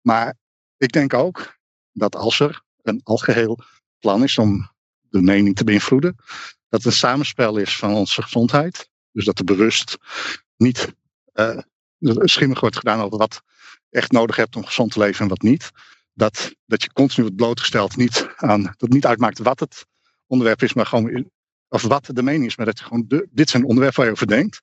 Maar 0.00 0.34
ik 0.80 0.92
denk 0.92 1.14
ook 1.14 1.58
dat 1.92 2.16
als 2.16 2.40
er 2.40 2.62
een 2.82 3.00
algeheel 3.02 3.58
plan 3.98 4.22
is 4.22 4.38
om 4.38 4.70
de 5.00 5.20
mening 5.20 5.56
te 5.56 5.64
beïnvloeden, 5.64 6.16
dat 6.68 6.82
het 6.82 6.84
een 6.84 6.92
samenspel 6.92 7.56
is 7.56 7.76
van 7.76 7.94
onze 7.94 8.22
gezondheid. 8.22 8.88
Dus 9.12 9.24
dat 9.24 9.38
er 9.38 9.44
bewust 9.44 9.96
niet 10.56 10.94
uh, 11.34 11.58
schimmig 11.98 12.60
wordt 12.60 12.76
gedaan 12.76 13.00
over 13.00 13.18
wat 13.18 13.42
echt 13.90 14.12
nodig 14.12 14.36
hebt 14.36 14.56
om 14.56 14.64
gezond 14.64 14.92
te 14.92 14.98
leven 14.98 15.22
en 15.22 15.28
wat 15.28 15.42
niet. 15.42 15.70
Dat, 16.12 16.54
dat 16.66 16.82
je 16.82 16.92
continu 16.92 17.22
wordt 17.22 17.36
blootgesteld 17.36 17.96
niet 17.96 18.28
aan, 18.36 18.62
dat 18.62 18.80
het 18.80 18.92
niet 18.92 19.06
uitmaakt 19.06 19.38
wat 19.38 19.60
het 19.60 19.86
onderwerp 20.26 20.62
is, 20.62 20.72
maar 20.72 20.86
gewoon 20.86 21.30
of 21.68 21.82
wat 21.82 22.10
de 22.12 22.22
mening 22.22 22.46
is, 22.46 22.56
maar 22.56 22.66
dat 22.66 22.78
je 22.78 22.84
gewoon 22.84 23.26
dit 23.30 23.50
zijn 23.50 23.64
onderwerpen 23.64 23.98
waar 23.98 24.06
je 24.06 24.12
over 24.12 24.26
denkt. 24.26 24.60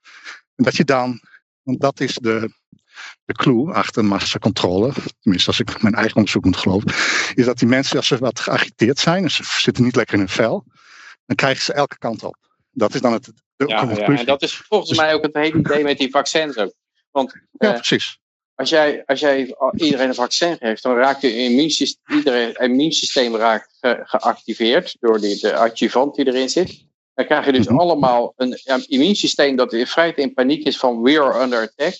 En 0.55 0.63
dat 0.63 0.75
je 0.75 0.83
dan, 0.83 1.21
want 1.61 1.81
dat 1.81 1.99
is 1.99 2.13
de, 2.13 2.53
de 3.25 3.33
clue 3.33 3.73
achter 3.73 4.05
massacontrole, 4.05 4.93
tenminste 5.19 5.49
als 5.49 5.59
ik 5.59 5.81
mijn 5.81 5.93
eigen 5.93 6.15
onderzoek 6.15 6.45
moet 6.45 6.57
geloven, 6.57 6.93
is 7.35 7.45
dat 7.45 7.57
die 7.57 7.67
mensen, 7.67 7.97
als 7.97 8.07
ze 8.07 8.17
wat 8.17 8.39
geagiteerd 8.39 8.99
zijn 8.99 9.23
en 9.23 9.31
ze 9.31 9.43
zitten 9.43 9.83
niet 9.83 9.95
lekker 9.95 10.13
in 10.13 10.19
hun 10.19 10.29
vel, 10.29 10.65
dan 11.25 11.35
krijgen 11.35 11.63
ze 11.63 11.73
elke 11.73 11.97
kant 11.97 12.23
op. 12.23 12.37
Dat 12.71 12.93
is 12.93 13.01
dan 13.01 13.13
het. 13.13 13.31
De 13.55 13.67
ja, 13.67 13.81
ja, 13.81 14.17
en 14.17 14.25
dat 14.25 14.41
is 14.41 14.55
volgens 14.55 14.89
dus- 14.89 14.99
mij 14.99 15.13
ook 15.13 15.23
het 15.23 15.33
hele 15.33 15.57
idee 15.57 15.83
met 15.83 15.97
die 15.97 16.09
vaccins 16.09 16.57
ook. 16.57 16.73
Want, 17.11 17.33
ja, 17.51 17.67
eh, 17.67 17.73
precies. 17.73 18.19
Als 18.55 18.69
jij, 18.69 19.03
als 19.05 19.19
jij 19.19 19.55
iedereen 19.75 20.07
een 20.07 20.15
vaccin 20.15 20.57
geeft, 20.57 20.83
dan 20.83 20.95
raakt 20.95 21.21
je 21.21 21.37
immuunsysteem, 21.37 22.17
iedereen 22.17 22.53
immuunsysteem 22.53 23.35
raakt 23.35 23.77
geactiveerd 23.81 24.97
door 24.99 25.19
die, 25.19 25.39
de 25.39 25.55
adjuvant 25.55 26.15
die 26.15 26.27
erin 26.27 26.49
zit. 26.49 26.85
Dan 27.13 27.25
krijg 27.25 27.45
je 27.45 27.51
dus 27.51 27.67
mhm. 27.67 27.77
allemaal 27.77 28.33
een 28.35 28.59
ja, 28.63 28.79
immuunsysteem 28.87 29.55
dat 29.55 29.73
in 29.73 29.87
feite 29.87 30.21
in 30.21 30.33
paniek 30.33 30.65
is 30.65 30.77
van 30.77 31.01
we 31.01 31.21
are 31.21 31.43
under 31.43 31.61
attack. 31.61 31.93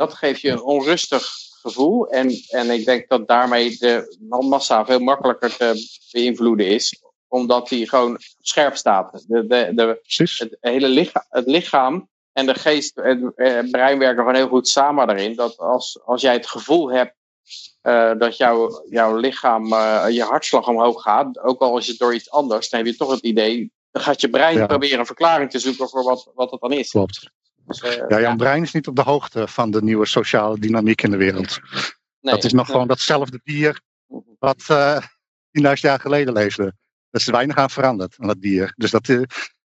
Dat 0.00 0.14
geeft 0.14 0.40
je 0.40 0.50
een 0.50 0.62
onrustig 0.62 1.32
gevoel. 1.60 2.08
En, 2.08 2.30
en 2.48 2.70
ik 2.70 2.84
denk 2.84 3.08
dat 3.08 3.28
daarmee 3.28 3.76
de 3.78 4.16
massa 4.48 4.84
veel 4.84 4.98
makkelijker 4.98 5.56
te 5.56 5.86
beïnvloeden 6.12 6.66
is. 6.66 7.02
Omdat 7.28 7.68
die 7.68 7.88
gewoon 7.88 8.18
scherp 8.40 8.76
staat. 8.76 9.24
De, 9.26 9.46
de, 9.46 9.70
de, 9.74 10.00
het 10.38 10.56
hele 10.60 10.88
lichaam, 10.88 11.24
het 11.28 11.46
lichaam 11.46 12.08
en 12.32 12.46
de 12.46 12.54
geest 12.54 12.98
en 12.98 13.32
het 13.34 13.70
brein 13.70 13.98
werken 13.98 14.18
gewoon 14.18 14.34
heel 14.34 14.48
goed 14.48 14.68
samen 14.68 15.06
daarin. 15.06 15.36
Dat 15.36 15.58
als, 15.58 16.00
als 16.04 16.20
jij 16.20 16.32
het 16.32 16.46
gevoel 16.46 16.90
hebt 16.90 17.14
uh, 17.82 18.12
dat 18.18 18.36
jouw, 18.36 18.84
jouw 18.90 19.16
lichaam, 19.16 19.72
uh, 19.72 20.06
je 20.10 20.22
hartslag 20.22 20.68
omhoog 20.68 21.02
gaat, 21.02 21.38
ook 21.38 21.60
al 21.60 21.78
is 21.78 21.86
het 21.86 21.98
door 21.98 22.14
iets 22.14 22.30
anders, 22.30 22.68
dan 22.68 22.78
heb 22.78 22.88
je 22.88 22.96
toch 22.96 23.10
het 23.10 23.22
idee 23.22 23.72
dan 23.90 24.02
gaat 24.02 24.20
je 24.20 24.30
brein 24.30 24.66
proberen 24.66 24.98
een 24.98 25.06
verklaring 25.06 25.50
te 25.50 25.58
zoeken 25.58 25.88
voor 25.88 26.02
wat, 26.02 26.30
wat 26.34 26.50
het 26.50 26.60
dan 26.60 26.72
is. 26.72 26.90
Klopt. 26.90 27.30
Dus, 27.70 27.96
uh, 27.96 28.08
ja, 28.08 28.20
jouw 28.20 28.36
brein 28.36 28.62
is 28.62 28.72
niet 28.72 28.86
op 28.86 28.96
de 28.96 29.02
hoogte 29.02 29.48
van 29.48 29.70
de 29.70 29.82
nieuwe 29.82 30.06
sociale 30.06 30.58
dynamiek 30.58 31.02
in 31.02 31.10
de 31.10 31.16
wereld. 31.16 31.60
Nee, 32.20 32.34
dat 32.34 32.44
is 32.44 32.52
nog 32.52 32.66
gewoon 32.66 32.88
datzelfde 32.88 33.40
dier 33.44 33.80
wat 34.38 34.64
uh, 34.70 34.96
eh, 34.96 35.02
10.000 35.62 35.72
jaar 35.72 36.00
geleden 36.00 36.34
leefde. 36.34 36.62
Er 37.10 37.20
is 37.20 37.26
weinig 37.26 37.56
aan 37.56 37.70
veranderd 37.70 38.14
aan 38.18 38.26
dat 38.26 38.40
dier. 38.40 38.72
Dus 38.76 38.90
dat, 38.90 39.08
uh, 39.08 39.22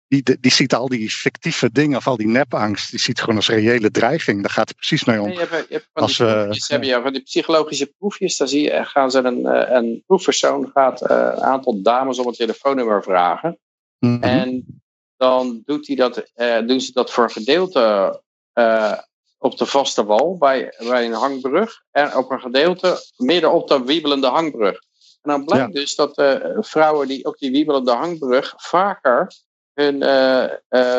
die, 0.09 0.39
die 0.41 0.53
ziet 0.53 0.75
al 0.75 0.89
die 0.89 1.11
fictieve 1.11 1.73
dingen 1.73 1.97
of 1.97 2.07
al 2.07 2.17
die 2.17 2.27
nepangst, 2.27 2.91
die 2.91 3.01
ziet 3.01 3.21
gewoon 3.21 3.37
als 3.37 3.49
reële 3.49 3.91
dreiging. 3.91 4.41
Daar 4.41 4.51
gaat 4.51 4.69
het 4.69 4.77
precies 4.77 5.05
mee 5.05 5.21
om. 5.21 5.27
Nee, 5.27 5.35
je 5.35 5.47
hebt, 5.47 5.69
je 5.69 5.75
hebt 5.75 5.89
van, 5.93 6.03
als, 6.03 6.17
die 6.17 6.27
proefjes, 6.27 6.69
heb 6.69 6.83
je, 6.83 7.01
van 7.03 7.13
die 7.13 7.23
psychologische 7.23 7.95
proefjes, 7.99 8.37
dan 8.37 8.49
zie 8.49 8.63
je, 8.63 8.85
gaan 8.85 9.11
ze 9.11 9.19
een, 9.19 9.45
een 9.77 10.03
proefpersoon 10.07 10.71
gaat 10.75 11.11
een 11.11 11.43
aantal 11.43 11.83
dames 11.83 12.19
op 12.19 12.27
een 12.27 12.33
telefoonnummer 12.33 13.03
vragen. 13.03 13.59
Mhm. 13.99 14.23
En 14.23 14.82
dan 15.23 15.63
doet 15.65 15.87
hij 15.87 15.97
dat, 15.97 16.23
uh, 16.37 16.67
doen 16.67 16.81
ze 16.81 16.93
dat 16.93 17.11
voor 17.11 17.25
een 17.25 17.31
gedeelte 17.31 18.21
uh, 18.55 18.99
op 19.39 19.59
de 19.59 19.67
vaste 19.67 20.05
wal 20.05 20.37
bij, 20.37 20.75
bij 20.79 21.05
een 21.05 21.13
hangbrug. 21.13 21.83
En 21.91 22.17
op 22.17 22.31
een 22.31 22.41
gedeelte 22.41 22.97
midden 23.17 23.53
op 23.53 23.69
de 23.69 23.85
wiebelende 23.85 24.27
hangbrug. 24.27 24.75
En 25.23 25.31
dan 25.31 25.45
blijkt 25.45 25.73
dus 25.73 25.95
dat 25.95 26.19
uh, 26.19 26.37
vrouwen 26.59 27.09
die 27.09 27.25
op 27.25 27.39
die 27.39 27.51
wiebelende 27.51 27.93
hangbrug 27.93 28.55
vaker 28.57 29.33
hun 29.75 29.99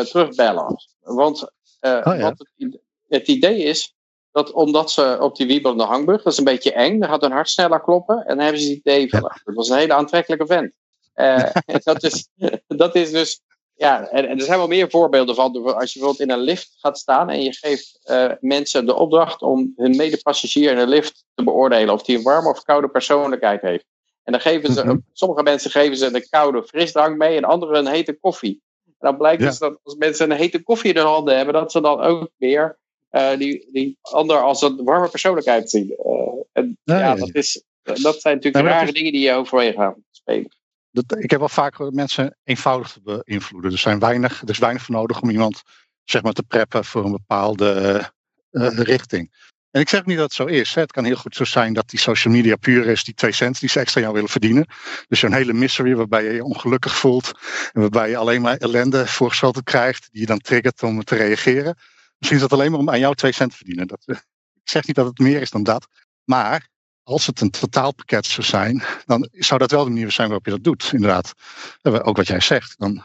terugbellen. 0.10 0.76
Want 1.00 1.42
oh, 1.42 1.50
ja. 1.80 2.20
wat 2.20 2.48
het, 2.56 2.80
het, 3.08 3.28
idee 3.28 3.64
is 3.64 3.96
dat 4.32 4.52
omdat 4.52 4.92
ze 4.92 5.18
op 5.20 5.36
die 5.36 5.48
wiebelende 5.48 5.84
hangbrug, 5.84 6.22
dat 6.22 6.34
is 6.34 6.38
een 6.38 6.44
beetje 6.44 6.74
eng, 6.74 7.00
dan 7.00 7.10
gaat 7.10 7.22
hun 7.22 7.32
hart 7.32 7.50
sneller 7.50 7.82
kloppen 7.82 8.18
en 8.18 8.36
dan 8.36 8.46
hebben 8.46 8.62
ze 8.62 8.70
het 8.70 8.78
idee 8.78 9.10
van, 9.10 9.22
dat 9.22 9.56
was 9.56 9.70
een 9.70 9.78
hele 9.78 9.94
aantrekkelijke 9.94 10.46
vent. 10.46 10.74
Uh, 11.16 11.50
dat, 11.90 12.04
is, 12.04 12.28
dat 12.68 12.96
is 12.96 13.12
dus 13.12 13.42
ja, 13.76 14.08
en, 14.08 14.28
en 14.28 14.38
er 14.40 14.46
zijn 14.46 14.58
wel 14.58 14.68
meer 14.68 14.90
voorbeelden 14.90 15.36
van. 15.36 15.76
Als 15.76 15.94
je 15.94 16.00
bijvoorbeeld 16.00 16.30
in 16.30 16.36
een 16.36 16.44
lift 16.44 16.74
gaat 16.78 16.98
staan 16.98 17.30
en 17.30 17.44
je 17.44 17.54
geeft 17.54 18.00
uh, 18.12 18.32
mensen 18.40 18.86
de 18.86 18.96
opdracht 18.96 19.42
om 19.42 19.74
hun 19.76 19.96
medepassagier 19.96 20.72
in 20.72 20.78
de 20.78 20.88
lift 20.88 21.26
te 21.36 21.44
beoordelen 21.44 21.94
of 21.94 22.04
die 22.04 22.18
een 22.18 22.24
warme 22.24 22.50
of 22.50 22.64
koude 22.64 22.88
persoonlijkheid 22.90 23.62
heeft. 23.62 23.86
En 24.24 24.32
dan 24.32 24.42
geven 24.42 24.74
ze, 24.74 24.84
Mhm. 24.86 24.98
sommige 25.14 25.44
mensen 25.44 25.72
geven 25.72 25.98
ze 25.98 26.06
een 26.16 26.28
koude 26.30 26.64
frisdrank 26.64 27.18
mee 27.18 27.38
en 27.38 27.44
anderen 27.44 27.76
een 27.86 27.92
hete 27.94 28.14
koffie. 28.14 28.62
En 28.86 28.94
dan 29.00 29.18
blijkt 29.18 29.42
Ja. 29.42 29.48
dus 29.50 29.58
dat 29.60 29.80
als 29.84 29.96
mensen 29.96 30.32
een 30.32 30.38
hete 30.38 30.64
koffie 30.64 30.92
in 30.94 30.98
hun 30.98 31.06
handen 31.08 31.36
hebben, 31.36 31.54
dat 31.54 31.72
ze 31.72 31.82
dan 31.82 32.00
ook 32.02 32.30
weer 32.38 32.78
eh, 33.10 33.38
die, 33.38 33.70
die 33.72 33.98
ander 34.02 34.42
als 34.42 34.62
een 34.62 34.84
warme 34.84 35.10
persoonlijkheid 35.10 35.70
zien. 35.70 35.96
Eh, 35.98 36.12
en 36.52 36.78
Ja, 36.84 37.00
ja, 37.00 37.16
dat, 37.16 37.30
is, 37.36 37.64
dat 37.84 38.22
zijn 38.22 38.36
natuurlijk 38.36 38.54
dat 38.54 38.74
rare 38.74 38.88
is- 38.88 38.94
dingen 38.94 39.12
die 39.12 39.22
je 39.22 39.32
overwege 39.34 39.78
gaan 39.78 40.04
spelen. 40.12 40.52
Dat, 40.94 41.18
ik 41.18 41.30
heb 41.30 41.40
wel 41.40 41.50
vaak 41.50 41.92
mensen 41.92 42.38
eenvoudig 42.44 42.92
te 42.92 43.24
beïnvloeden. 43.26 43.72
Er, 43.72 43.78
zijn 43.78 44.00
weinig, 44.00 44.42
er 44.42 44.50
is 44.50 44.58
weinig 44.58 44.84
voor 44.84 44.96
nodig 44.96 45.22
om 45.22 45.30
iemand 45.30 45.62
zeg 46.04 46.22
maar, 46.22 46.34
te 46.34 46.44
preppen 46.44 46.86
voor 46.86 47.06
een 47.06 47.12
bepaalde 47.12 47.72
eh, 47.72 48.68
eh, 48.68 48.78
richting. 48.78 49.52
En 49.72 49.82
ik 49.82 49.90
zeg 49.90 50.06
niet 50.06 50.18
dat 50.18 50.26
het 50.26 50.34
zo 50.34 50.46
is. 50.46 50.74
Het 50.74 50.92
kan 50.92 51.04
heel 51.04 51.16
goed 51.16 51.36
zo 51.36 51.44
zijn 51.44 51.74
dat 51.74 51.90
die 51.90 52.00
social 52.00 52.34
media 52.34 52.56
puur 52.56 52.88
is, 52.88 53.04
die 53.04 53.14
twee 53.14 53.32
cent 53.32 53.60
die 53.60 53.70
ze 53.70 53.80
extra 53.80 54.02
jou 54.02 54.14
willen 54.14 54.30
verdienen. 54.30 54.66
Dus 55.08 55.20
zo'n 55.20 55.34
hele 55.34 55.54
misery 55.54 55.96
waarbij 55.96 56.24
je 56.24 56.32
je 56.32 56.44
ongelukkig 56.44 56.98
voelt. 56.98 57.32
En 57.72 57.82
waarbij 57.82 58.10
je 58.10 58.18
alleen 58.18 58.42
maar 58.42 58.58
ellende 58.58 59.08
voorgeschoteld 59.08 59.64
krijgt, 59.64 60.08
die 60.12 60.22
je 60.22 60.28
dan 60.28 60.40
triggert 60.40 60.84
om 60.84 61.04
te 61.04 61.16
reageren. 61.16 61.78
Misschien 62.18 62.42
is 62.42 62.50
dat 62.50 62.60
alleen 62.60 62.72
maar 62.72 62.80
om 62.80 62.90
aan 62.90 63.00
jou 63.00 63.16
twee 63.16 63.32
cent 63.32 63.52
te 63.52 63.58
verdienen. 63.58 63.88
Dat, 63.88 64.04
eh, 64.06 64.16
ik 64.54 64.70
zeg 64.70 64.86
niet 64.88 64.96
dat 64.96 65.06
het 65.06 65.20
meer 65.20 65.42
is 65.42 65.50
dan 65.50 65.64
dat. 65.64 65.88
Maar 66.24 66.70
als 67.04 67.26
het 67.26 67.42
een 67.42 67.50
totaalpakket 67.50 68.26
zou 68.26 68.48
zijn, 68.48 68.84
dan 69.06 69.30
zou 69.32 69.60
dat 69.60 69.72
wel 69.72 69.84
de 69.84 69.90
manier 69.90 70.12
zijn 70.12 70.28
waarop 70.28 70.46
je 70.46 70.52
dat 70.52 70.64
doet, 70.64 70.90
inderdaad. 70.94 71.34
En 71.82 72.04
Ook 72.04 72.18
wat 72.18 72.28
jij 72.28 72.40
zegt, 72.40 72.76
dan 72.78 73.04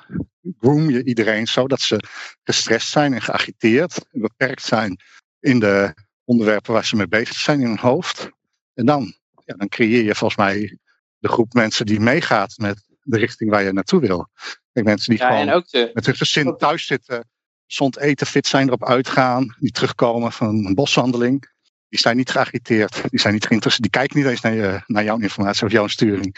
groom 0.60 0.90
je 0.90 1.04
iedereen 1.04 1.46
zo 1.46 1.66
dat 1.66 1.80
ze 1.80 2.02
gestrest 2.42 2.88
zijn 2.88 3.14
en 3.14 3.22
geagiteerd, 3.22 4.06
en 4.12 4.20
beperkt 4.20 4.62
zijn 4.62 5.00
in 5.40 5.58
de 5.58 5.94
onderwerpen 6.24 6.72
waar 6.72 6.84
ze 6.84 6.96
mee 6.96 7.08
bezig 7.08 7.36
zijn 7.36 7.60
in 7.60 7.66
hun 7.66 7.78
hoofd. 7.78 8.30
En 8.74 8.86
dan, 8.86 9.14
ja, 9.44 9.54
dan 9.54 9.68
creëer 9.68 10.04
je 10.04 10.14
volgens 10.14 10.40
mij 10.40 10.78
de 11.18 11.28
groep 11.28 11.52
mensen 11.52 11.86
die 11.86 12.00
meegaat 12.00 12.54
met 12.56 12.86
de 13.02 13.18
richting 13.18 13.50
waar 13.50 13.62
je 13.62 13.72
naartoe 13.72 14.00
wil. 14.00 14.28
Kijk, 14.72 14.86
mensen 14.86 15.10
die 15.10 15.22
Ja, 15.22 15.28
gewoon 15.28 15.48
en 15.48 15.54
ook 15.54 15.68
de, 15.68 15.90
met 15.94 16.06
hun 16.06 16.16
gezin 16.16 16.56
thuis 16.56 16.86
zitten, 16.86 17.28
gezond 17.66 17.98
eten, 17.98 18.26
fit 18.26 18.46
zijn, 18.46 18.66
erop 18.66 18.84
uitgaan, 18.84 19.56
die 19.58 19.70
terugkomen 19.70 20.32
van 20.32 20.66
een 20.66 20.74
boswandeling. 20.74 21.56
Die 21.88 21.98
zijn 21.98 22.16
niet 22.16 22.30
geagiteerd, 22.30 23.02
die 23.10 23.20
zijn 23.20 23.32
niet 23.34 23.46
geïnteresseerd, 23.46 23.82
die 23.82 24.00
kijken 24.00 24.18
niet 24.18 24.26
eens 24.28 24.40
naar, 24.40 24.54
je, 24.54 24.82
naar 24.86 25.04
jouw 25.04 25.18
informatie 25.18 25.66
of 25.66 25.72
jouw 25.72 25.86
sturing. 25.86 26.36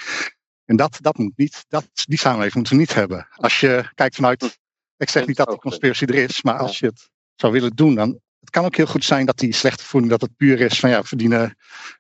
En 0.65 0.77
dat, 0.77 0.99
dat 1.01 1.19
moet 1.19 1.37
niet, 1.37 1.65
dat, 1.69 1.87
die 2.05 2.19
samenleving 2.19 2.55
moeten 2.55 2.73
we 2.73 2.79
niet 2.79 2.95
hebben. 2.95 3.29
Als 3.31 3.61
je 3.61 3.91
kijkt 3.95 4.15
vanuit, 4.15 4.59
ik 4.97 5.11
zeg 5.11 5.27
niet 5.27 5.37
dat 5.37 5.49
die 5.49 5.59
conspiratie 5.59 6.07
er 6.07 6.15
is, 6.15 6.43
maar 6.43 6.59
als 6.59 6.79
je 6.79 6.87
het 6.87 7.09
zou 7.35 7.53
willen 7.53 7.77
doen, 7.77 7.95
dan 7.95 8.21
het 8.41 8.51
kan 8.51 8.65
ook 8.65 8.77
heel 8.77 8.87
goed 8.87 9.05
zijn 9.05 9.27
dat 9.27 9.39
die 9.39 9.53
slechte 9.53 9.85
voeding, 9.85 10.13
dat 10.13 10.21
het 10.21 10.37
puur 10.37 10.61
is 10.61 10.81
van 10.81 10.91
ja, 10.91 11.01
we 11.01 11.07
verdienen 11.07 11.41
een 11.41 11.57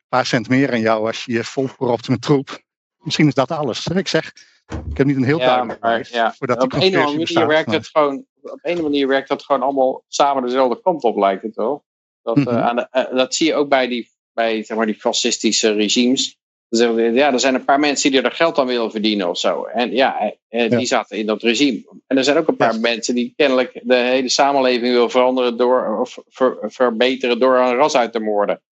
paar 0.08 0.26
cent 0.26 0.48
meer 0.48 0.72
aan 0.72 0.80
jou 0.80 1.06
als 1.06 1.24
je 1.24 1.32
je 1.32 1.44
vol 1.44 1.68
propt 1.76 2.08
met 2.08 2.22
troep. 2.22 2.62
Misschien 2.98 3.26
is 3.26 3.34
dat 3.34 3.50
alles. 3.50 3.86
Ik 3.86 4.08
zeg, 4.08 4.32
ik 4.90 4.96
heb 4.96 5.06
niet 5.06 5.16
een 5.16 5.24
heel 5.24 5.38
Ja, 5.38 5.46
duidelijk 5.46 5.80
maar, 5.80 6.08
ja. 6.10 6.32
voordat 6.32 6.56
die 6.56 6.66
op 6.66 6.72
een 6.72 6.80
andere 6.80 7.04
conspiratie 7.04 7.10
manier 7.10 7.26
bestaat. 7.26 7.46
werkt 7.46 7.72
het 7.72 7.88
gewoon. 7.88 8.24
Op 8.42 8.58
een 8.62 8.82
manier 8.82 9.08
werkt 9.08 9.28
dat 9.28 9.42
gewoon 9.42 9.62
allemaal 9.62 10.04
samen 10.08 10.42
dezelfde 10.42 10.80
kant 10.80 11.02
op, 11.02 11.16
lijkt 11.16 11.42
het 11.42 11.54
wel. 11.54 11.84
Dat, 12.22 12.36
eh, 12.36 12.44
Mhm. 12.44 12.56
aan 12.56 12.76
de, 12.76 12.86
eh, 12.90 13.16
dat 13.16 13.34
zie 13.34 13.46
je 13.46 13.54
ook 13.54 13.68
bij 13.68 13.88
die, 13.88 14.08
bij, 14.32 14.62
zeg 14.64 14.76
maar, 14.76 14.86
die 14.86 14.94
fascistische 15.00 15.72
regimes. 15.72 16.38
Ja, 16.68 17.32
er 17.32 17.40
zijn 17.40 17.54
een 17.54 17.64
paar 17.64 17.80
mensen 17.80 18.10
die 18.10 18.22
er 18.22 18.30
geld 18.32 18.58
aan 18.58 18.66
willen 18.66 18.90
verdienen 18.90 19.28
of 19.28 19.38
zo. 19.38 19.64
En 19.64 19.90
ja, 19.92 20.32
eh, 20.48 20.70
die 20.70 20.78
Ja. 20.78 20.84
zaten 20.84 21.16
in 21.18 21.26
dat 21.26 21.42
regime. 21.42 21.82
En 22.06 22.16
er 22.16 22.24
zijn 22.24 22.36
ook 22.36 22.48
een 22.48 22.56
paar 22.56 22.72
Ja. 22.74 22.80
mensen 22.80 23.14
die 23.14 23.32
kennelijk 23.36 23.80
de 23.82 23.94
hele 23.94 24.28
samenleving 24.28 24.92
willen 24.92 25.10
veranderen 25.10 25.56
door, 25.56 26.00
of 26.00 26.18
ver- 26.28 26.58
verbeteren 26.62 27.38
door 27.38 27.56
een 27.58 27.74
ras 27.74 27.96
uit 27.96 28.12
te 28.12 28.20
moorden. 28.20 28.62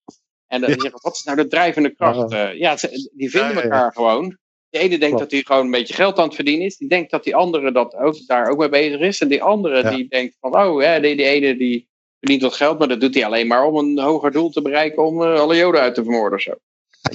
En 0.47 0.61
dan 0.61 0.71
Ja. 0.71 0.81
zeggen, 0.81 1.01
wat 1.03 1.15
is 1.17 1.23
nou 1.23 1.37
de 1.37 1.47
drijvende 1.47 1.91
kracht? 1.95 2.33
Ja, 2.57 2.77
ze- 2.77 3.11
die 3.15 3.31
vinden 3.31 3.49
Ja, 3.49 3.55
ja, 3.55 3.61
ja. 3.61 3.71
elkaar 3.73 3.93
gewoon. 3.93 4.37
De 4.71 4.79
ene 4.79 4.89
denkt 4.89 5.05
Klopt. 5.07 5.19
dat 5.21 5.31
hij 5.31 5.43
gewoon 5.43 5.65
een 5.65 5.71
beetje 5.71 5.95
geld 5.95 6.19
aan 6.19 6.25
het 6.27 6.35
verdienen 6.35 6.67
is. 6.67 6.77
Die 6.77 6.89
denkt 6.89 7.11
dat 7.11 7.25
die 7.25 7.37
andere 7.37 7.73
dat 7.73 7.95
ook, 7.95 8.27
daar 8.27 8.51
ook 8.51 8.59
mee 8.59 8.69
bezig 8.69 9.01
is. 9.01 9.21
En 9.21 9.29
die 9.29 9.43
andere 9.43 9.83
Ja. 9.83 9.91
die 9.91 10.09
denkt 10.09 10.37
van, 10.41 10.55
oh, 10.57 10.83
hè, 10.83 11.01
die, 11.01 11.17
die 11.17 11.27
ene 11.27 11.57
die 11.57 11.88
verdient 12.21 12.43
wat 12.43 12.55
geld, 12.55 12.79
maar 12.79 12.89
dat 12.89 13.01
doet 13.01 13.15
hij 13.15 13.25
alleen 13.25 13.47
maar 13.47 13.65
om 13.65 13.77
een 13.77 13.99
hoger 13.99 14.31
doel 14.31 14.51
te 14.51 14.63
bereiken 14.63 15.05
om 15.05 15.23
eh, 15.23 15.41
alle 15.41 15.57
joden 15.57 15.81
uit 15.81 15.95
te 15.95 16.03
vermoorden 16.03 16.39
of 16.39 16.45
zo. 16.45 16.55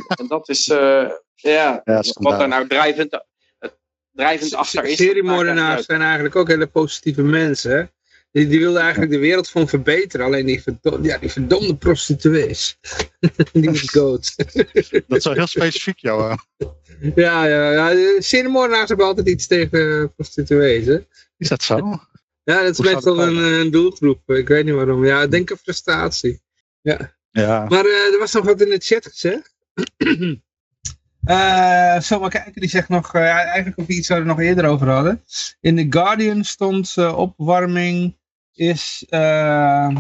En, 0.07 0.27
dat 0.27 0.49
is, 0.49 0.69
eh, 0.69 1.09
ja, 1.35 1.81
wat 2.13 2.39
daar 2.39 2.47
nou 2.47 2.67
drijvend, 2.67 3.23
eh, 3.59 3.69
drijvend 4.11 4.53
achter 4.53 4.83
is. 4.83 4.97
Seriemoordenaars 4.97 5.85
zijn 5.85 6.01
eigenlijk 6.01 6.35
ook 6.35 6.47
hele 6.47 6.67
positieve 6.67 7.21
mensen. 7.21 7.91
Die, 8.31 8.47
die 8.47 8.59
wilden 8.59 8.81
eigenlijk 8.81 9.11
de 9.11 9.17
wereld 9.17 9.49
van 9.49 9.67
verbeteren. 9.67 10.25
Alleen 10.25 10.45
die, 10.45 10.61
verdo 10.61 10.99
ja, 11.01 11.17
die 11.17 11.31
verdomde 11.31 11.75
prostituees. 11.75 12.77
die 13.53 13.71
is 13.81 13.91
dood. 13.91 14.33
Dat 15.07 15.17
is 15.17 15.23
wel 15.23 15.33
heel 15.33 15.47
specifiek, 15.47 15.99
Johan. 15.99 16.39
ja, 17.15 17.45
ja, 17.45 17.71
ja. 17.71 17.89
de 17.89 18.17
Seriemoordenaars 18.19 18.87
hebben 18.87 19.05
altijd 19.05 19.27
iets 19.27 19.47
tegen 19.47 20.13
prostituees. 20.15 20.85
Hè? 20.85 20.97
Is 21.37 21.49
dat 21.49 21.63
zo? 21.63 21.99
Ja, 22.43 22.63
dat 22.63 22.79
is 22.79 22.79
meestal 22.79 23.15
dat 23.15 23.27
een, 23.27 23.71
doelgroep. 23.71 24.29
Ik 24.29 24.47
weet 24.47 24.65
niet 24.65 24.73
waarom. 24.73 25.05
Ja, 25.05 25.21
ik 25.21 25.31
denk 25.31 25.49
een 25.49 25.57
frustratie. 25.57 26.41
Ja. 26.81 27.15
Maar 27.69 27.85
eh, 27.85 28.13
er 28.13 28.19
was 28.19 28.33
nog 28.33 28.45
wat 28.45 28.61
in 28.61 28.69
de 28.69 28.79
chat 28.79 29.05
gezegd. 29.05 29.53
Eh 31.23 31.99
zal 31.99 32.19
maar 32.19 32.29
kijken, 32.29 32.61
die 32.61 32.69
zegt 32.69 32.89
nog, 32.89 33.13
eh, 33.15 33.21
ja, 33.21 33.43
eigenlijk 33.43 33.79
ook 33.79 33.87
iets 33.87 34.07
waar 34.07 34.21
we 34.21 34.27
het 34.27 34.37
nog 34.37 34.45
eerder 34.45 34.65
over 34.65 34.89
hadden. 34.89 35.23
In 35.59 35.75
The 35.75 35.99
Guardian 35.99 36.43
stond 36.43 36.97
eh, 36.97 37.17
opwarming 37.17 38.17
is 38.53 39.05
eh, 39.09 39.97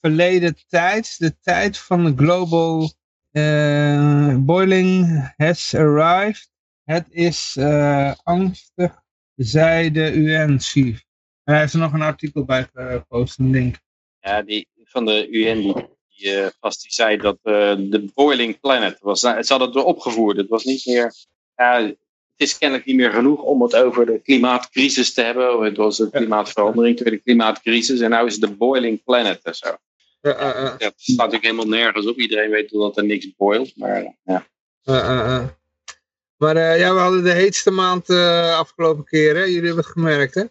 verleden 0.00 0.56
tijd, 0.68 1.18
de 1.18 1.38
tijd 1.40 1.78
van 1.78 2.04
de 2.04 2.12
global 2.16 2.92
eh, 3.30 4.36
boiling 4.36 5.32
has 5.36 5.74
arrived. 5.74 6.50
Het 6.84 7.06
is 7.08 7.56
eh, 7.58 8.12
angstig, 8.22 9.02
zei 9.34 9.90
de 9.90 10.12
UN-chief. 10.12 11.04
En 11.46 11.52
hij 11.52 11.60
heeft 11.60 11.72
er 11.72 11.78
nog 11.78 11.92
een 11.92 12.02
artikel 12.02 12.44
bij 12.44 12.68
gepost, 12.72 13.38
een 13.38 13.50
link. 13.50 13.76
Ja, 14.20 14.42
die 14.42 14.68
van 14.84 15.04
de 15.04 15.28
UN, 15.28 15.60
die, 15.60 15.74
die 16.08 16.32
eh, 16.32 16.50
die 16.60 16.92
zei 16.92 17.16
dat 17.16 17.38
eh, 17.42 17.52
de 17.76 18.10
boiling 18.14 18.60
planet 18.60 18.98
was. 19.00 19.22
Nou, 19.22 19.42
ze 19.42 19.52
hadden 19.52 19.68
het 19.68 19.76
weer 19.76 19.86
opgevoerd. 19.86 20.36
Het 20.36 20.48
was 20.48 20.64
niet 20.64 20.86
meer. 20.86 21.14
Het 21.54 21.96
is 22.36 22.58
kennelijk 22.58 22.86
niet 22.86 22.96
meer 22.96 23.10
genoeg 23.10 23.42
om 23.42 23.62
het 23.62 23.76
over 23.76 24.06
de 24.06 24.20
klimaatcrisis 24.22 25.14
te 25.14 25.22
hebben. 25.22 25.64
Het 25.64 25.76
was 25.76 25.96
de 25.96 26.10
klimaatverandering, 26.10 26.96
tweede 26.96 27.22
klimaatcrisis. 27.22 28.00
En 28.00 28.10
nu 28.10 28.26
is 28.26 28.32
het 28.32 28.50
de 28.50 28.56
boiling 28.56 29.04
planet 29.04 29.42
en 29.42 29.54
zo. 29.54 29.76
Ja, 30.20 30.36
eh, 30.36 30.64
eh. 30.64 30.72
Het 30.78 30.94
staat 30.96 31.16
natuurlijk 31.16 31.44
helemaal 31.44 31.80
nergens 31.80 32.06
op. 32.06 32.18
Iedereen 32.18 32.50
weet 32.50 32.70
dat 32.70 32.96
er 32.96 33.04
niks 33.04 33.34
boilt. 33.36 33.76
Maar 33.76 34.16
ja. 34.24 34.46
Uh, 34.84 34.94
uh, 34.94 35.26
uh. 35.26 35.46
Maar 36.36 36.56
eh, 36.56 36.78
ja, 36.78 36.94
we 36.94 37.00
hadden 37.00 37.24
de 37.24 37.32
heetste 37.32 37.70
maand 37.70 38.08
eh, 38.08 38.58
afgelopen 38.58 39.04
keer, 39.04 39.34
hè? 39.34 39.40
Jullie 39.40 39.66
hebben 39.66 39.84
het 39.84 39.92
gemerkt, 39.92 40.34
hè? 40.34 40.44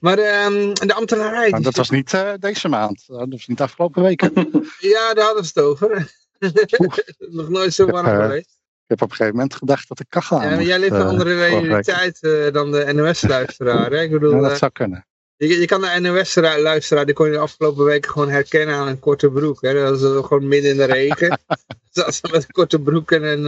Maar 0.00 0.18
ehm, 0.18 0.74
de 0.74 0.94
ambtenarij... 0.94 1.50
Maar 1.50 1.62
dat 1.62 1.76
was 1.76 1.90
niet 1.90 2.14
eh, 2.14 2.32
deze 2.38 2.68
maand. 2.68 3.04
Dat 3.06 3.26
was 3.30 3.46
niet 3.46 3.56
de 3.58 3.62
afgelopen 3.62 4.02
weken. 4.02 4.36
Ik 4.36 4.48
Ja, 4.94 5.14
daar 5.14 5.24
hadden 5.24 5.44
ze 5.44 5.50
het 5.54 5.64
over. 5.64 6.12
Nog 7.30 7.48
nooit 7.48 7.74
zo 7.74 7.86
warm 7.86 8.06
Eh, 8.06 8.22
geweest. 8.22 8.58
heb 8.86 9.02
op 9.02 9.10
een 9.10 9.16
gegeven 9.16 9.34
moment 9.36 9.54
gedacht 9.54 9.88
dat 9.88 10.00
ik 10.00 10.06
kachel 10.08 10.36
aan 10.36 10.42
Ja, 10.42 10.48
maar 10.48 10.56
moest, 10.58 10.68
jij 10.68 10.78
leeft 10.78 10.92
een 10.92 11.00
eh, 11.00 11.06
andere 11.08 11.30
vorige 11.34 11.50
week. 11.50 11.64
realiteit 11.86 12.22
eh, 12.22 12.52
dan 12.52 12.70
de 12.72 12.92
NOS-luisteraar, 12.92 13.90
hè? 13.90 14.00
Ik 14.02 14.10
bedoel, 14.10 14.34
Ja, 14.34 14.48
dat 14.48 14.58
zou 14.58 14.70
kunnen. 14.72 15.06
je, 15.36 15.46
je 15.60 15.66
kan 15.66 15.80
de 15.80 15.98
NOS-luisteraar, 16.00 17.04
die 17.06 17.14
kon 17.14 17.26
je 17.26 17.32
de 17.32 17.38
afgelopen 17.38 17.84
weken 17.84 18.10
gewoon 18.10 18.28
herkennen 18.30 18.74
aan 18.74 18.88
een 18.88 18.98
korte 18.98 19.30
broek, 19.30 19.62
hè? 19.62 19.72
Dat 19.74 20.00
was 20.00 20.26
gewoon 20.26 20.48
midden 20.48 20.70
in 20.70 20.76
de 20.76 20.84
regen. 20.84 21.38
Zat 21.90 22.14
ze 22.14 22.28
met 22.32 22.42
een 22.42 22.50
korte 22.52 22.80
broek 22.80 23.10
en 23.12 23.22
een... 23.22 23.46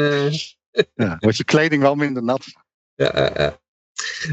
eh, 0.71 0.85
Ja, 0.95 1.17
wordt 1.21 1.37
je 1.37 1.45
kleding 1.45 1.83
wel 1.83 1.95
minder 1.95 2.23
nat. 2.23 2.45
Ja, 2.95 3.13
ja, 3.15 3.31
ja. 3.35 3.61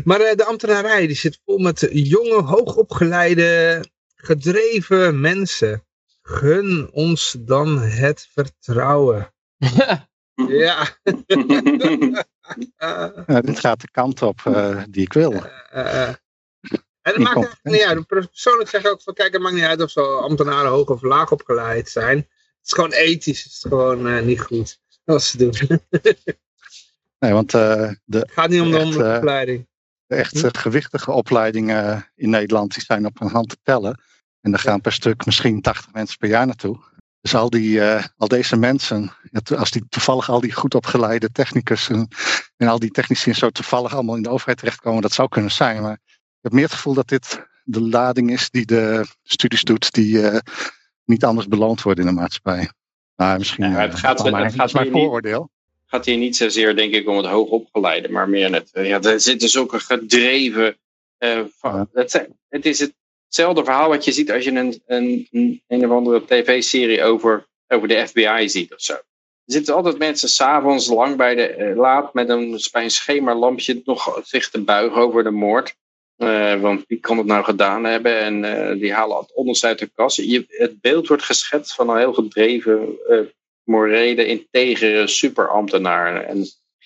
Maar 0.04 0.20
eh, 0.22 0.36
de 0.36 0.46
ambtenarij 0.46 1.08
die 1.08 1.16
zit 1.16 1.40
vol 1.46 1.58
met 1.58 1.88
jonge, 1.92 2.42
hoogopgeleide, 2.42 3.84
gedreven 4.16 5.20
mensen. 5.20 5.84
Gun 6.22 6.90
ons 6.92 7.36
dan 7.40 7.80
het 7.80 8.30
vertrouwen. 8.34 9.34
Ja. 10.48 10.88
Ja, 13.28 13.42
dit 13.42 13.60
gaat 13.60 13.82
de 13.82 13.92
kant 13.92 14.22
op 14.22 14.42
eh, 14.44 14.84
die 14.90 15.02
ik 15.02 15.14
wil. 15.14 15.34
eh. 15.70 16.08
En 16.08 16.16
het 17.02 17.18
maakt 17.18 17.36
eigenlijk 17.36 17.64
niet 17.64 17.82
uit. 17.84 18.08
Persoonlijk 18.08 18.70
zeg 18.70 18.82
ik 18.82 18.88
ook 18.88 19.02
van, 19.02 19.14
kijk, 19.14 19.34
het 19.34 19.42
maakt 19.42 19.56
niet 19.56 19.64
uit 19.64 19.82
of 19.82 19.92
zo 19.92 20.18
ambtenaren 20.18 20.72
hoog 20.72 20.90
of 20.90 21.02
laag 21.02 21.32
opgeleid 21.32 21.90
zijn. 21.90 22.18
Het 22.18 22.28
is 22.64 22.74
gewoon 22.74 22.92
ethisch, 22.92 23.44
het 23.44 23.52
is 23.52 23.66
gewoon 23.70 24.08
eh, 24.08 24.22
niet 24.22 24.42
goed. 24.42 24.80
Wat 25.04 25.24
ze 25.24 25.38
doen. 25.38 25.54
Het 27.20 27.30
Nee, 27.30 27.34
want 27.34 27.54
eh, 27.54 27.92
de 28.06 28.28
gaat 28.32 28.50
niet 28.50 28.62
om 28.62 28.72
de 28.72 28.78
Echt, 28.80 28.96
eh, 28.96 29.16
opleiding. 29.16 29.68
de 30.06 30.16
echt 30.16 30.44
eh, 30.44 30.50
gewichtige 30.52 31.12
opleidingen 31.12 32.12
in 32.16 32.30
Nederland 32.30 32.74
die 32.74 32.84
zijn 32.84 33.06
op 33.06 33.22
een 33.22 33.28
hand 33.30 33.50
te 33.50 33.58
tellen. 33.64 34.02
En 34.42 34.52
daar 34.52 34.60
gaan 34.60 34.82
per 34.82 34.92
stuk 34.92 35.26
misschien 35.26 35.62
80 35.62 35.94
mensen 35.94 36.18
per 36.18 36.30
jaar 36.30 36.46
naartoe. 36.46 36.80
Dus 37.22 37.36
al, 37.36 37.50
die, 37.50 37.82
eh, 37.82 38.04
al 38.18 38.28
deze 38.28 38.56
mensen, 38.56 39.12
als 39.56 39.72
die 39.72 39.86
toevallig 39.90 40.30
al 40.30 40.40
die 40.42 40.54
goed 40.54 40.76
opgeleide 40.76 41.32
technicus 41.32 41.90
en, 41.90 42.08
en 42.58 42.68
al 42.68 42.80
die 42.80 42.92
technici 42.92 43.30
en 43.30 43.36
zo 43.36 43.50
toevallig 43.50 43.94
allemaal 43.94 44.16
in 44.16 44.22
de 44.24 44.30
overheid 44.30 44.58
terechtkomen, 44.58 45.02
dat 45.02 45.12
zou 45.14 45.28
kunnen 45.30 45.52
zijn. 45.52 45.82
Maar 45.82 46.00
heb 46.42 46.52
meer 46.52 46.64
het 46.64 46.74
gevoel 46.74 46.94
dat 46.94 47.08
dit 47.08 47.48
de 47.64 47.82
lading 47.82 48.32
is 48.32 48.50
die 48.50 48.66
de 48.66 49.06
studies 49.24 49.64
doet, 49.64 49.92
die 49.92 50.28
eh, 50.30 50.40
niet 51.06 51.24
anders 51.26 51.48
beloond 51.48 51.82
worden 51.82 52.08
in 52.08 52.14
de 52.16 52.20
maatschappij. 52.20 52.70
Maar 53.16 53.38
misschien 53.38 53.72
Ja, 53.72 53.80
het 53.80 53.96
gaat- 53.96 54.24
het 54.24 54.54
gaat 54.56 54.68
is 54.68 54.74
mijn 54.74 54.92
vooroordeel. 54.92 55.50
Gaat 55.92 56.06
hier 56.06 56.18
niet 56.18 56.36
zozeer, 56.38 56.76
denk 56.76 56.94
ik, 56.94 57.08
om 57.08 57.18
het 57.18 57.26
hoogopgeleide, 57.26 58.10
maar 58.10 58.30
meer 58.30 58.50
net. 58.50 58.70
eh, 58.74 58.88
Ja, 58.88 59.02
er 59.02 59.20
zitten 59.22 59.50
zulke 59.50 59.80
gedreven. 59.80 60.78
eh, 61.18 61.42
van, 61.58 61.90
het, 61.94 62.28
het 62.50 62.66
is 62.66 62.90
hetzelfde 63.26 63.64
verhaal 63.64 63.90
wat 63.90 64.06
je 64.06 64.12
ziet 64.12 64.32
als 64.32 64.44
je 64.44 64.52
een, 64.52 64.82
een, 64.86 65.28
een, 65.32 65.62
een 65.68 65.86
of 65.86 65.92
andere 65.92 66.26
tv-serie 66.26 67.04
over, 67.04 67.48
over 67.68 67.88
de 67.88 68.08
FBI 68.08 68.50
ziet 68.50 68.74
of 68.74 68.82
zo. 68.82 68.94
Er 68.94 69.56
zitten 69.56 69.76
altijd 69.76 69.98
mensen 69.98 70.30
s'avonds 70.30 70.88
lang 70.88 71.16
bij 71.18 71.36
de, 71.36 71.48
eh, 71.48 71.76
laat 71.76 72.14
met 72.14 72.30
een, 72.30 72.60
bij 72.72 72.84
een 72.84 72.92
schemerlampje 72.92 73.82
nog 73.86 74.22
zich 74.24 74.50
te 74.50 74.62
buigen 74.62 75.02
over 75.02 75.24
de 75.24 75.32
moord. 75.32 75.76
Eh, 76.16 76.62
want 76.62 76.84
wie 76.88 77.00
kan 77.00 77.18
het 77.18 77.26
nou 77.28 77.44
gedaan 77.44 77.84
hebben? 77.84 78.20
En 78.20 78.80
die 78.80 78.94
halen 78.94 79.18
het 79.18 79.34
onderste 79.34 79.68
uit 79.68 79.80
de 79.80 79.90
kast. 79.96 80.18
Je, 80.18 80.46
het 80.48 80.82
beeld 80.82 81.08
wordt 81.08 81.24
geschetst 81.24 81.74
van 81.76 81.90
een 81.90 81.98
heel 81.98 82.14
gedreven, 82.14 82.98
morele, 83.70 84.26
integere 84.26 85.08
superambtenaar. 85.08 86.24
En, 86.24 86.46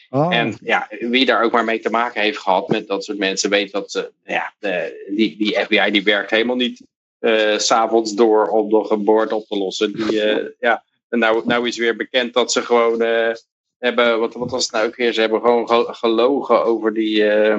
Oh, 0.10 0.36
en 0.36 0.58
ja, 0.64 0.88
wie 1.00 1.26
daar 1.26 1.44
ook 1.44 1.52
maar 1.52 1.64
mee 1.64 1.80
te 1.80 1.90
maken 1.90 2.22
heeft 2.22 2.38
gehad 2.38 2.68
met 2.68 2.88
dat 2.88 3.04
soort 3.04 3.18
mensen, 3.18 3.50
weet 3.50 3.72
dat 3.72 3.92
ze, 3.92 4.12
ja, 4.24 4.54
de, 4.60 5.04
die, 5.16 5.38
die 5.38 5.56
FBI 5.60 5.92
die 5.92 6.04
werkt 6.04 6.30
helemaal 6.30 6.56
niet 6.56 6.82
eh, 7.20 7.58
s 7.58 7.66
s'avonds 7.66 8.14
door 8.14 8.48
om 8.48 8.70
nog 8.70 8.90
een 8.92 9.04
boord 9.04 9.32
op 9.32 9.46
te 9.48 9.58
lossen. 9.58 9.94
Die, 9.94 10.22
eh, 10.22 10.46
ja, 10.70 10.84
en 11.10 11.20
nou, 11.20 11.42
nou 11.46 11.68
is 11.68 11.78
weer 11.78 11.96
bekend 11.96 12.34
dat 12.34 12.52
ze 12.52 12.62
gewoon 12.62 13.02
eh, 13.02 13.32
hebben, 13.78 14.20
wat, 14.20 14.34
wat 14.34 14.52
was 14.52 14.64
het 14.64 14.72
nou 14.72 14.88
ook 14.88 14.96
weer? 14.96 15.14
Ze 15.14 15.22
hebben 15.22 15.42
gewoon 15.42 15.68
ge- 15.70 15.94
gelogen 15.94 16.64
over 16.64 16.94
die, 16.94 17.24
eh, 17.30 17.58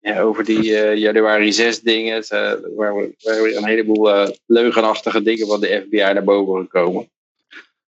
ja, 0.00 0.20
over 0.20 0.44
die 0.44 0.76
eh, 0.78 0.96
januari 0.96 1.52
6 1.52 1.80
dingen. 1.80 2.24
Ze, 2.24 2.72
waar, 2.76 2.94
we- 2.96 3.14
waar 3.22 3.40
een 3.40 3.64
heleboel 3.66 4.10
eh, 4.14 4.28
leugenachtige 4.46 5.22
dingen 5.22 5.46
van 5.46 5.60
de 5.60 5.82
FBI 5.86 5.96
naar 6.12 6.24
boven 6.24 6.60
gekomen. 6.62 7.08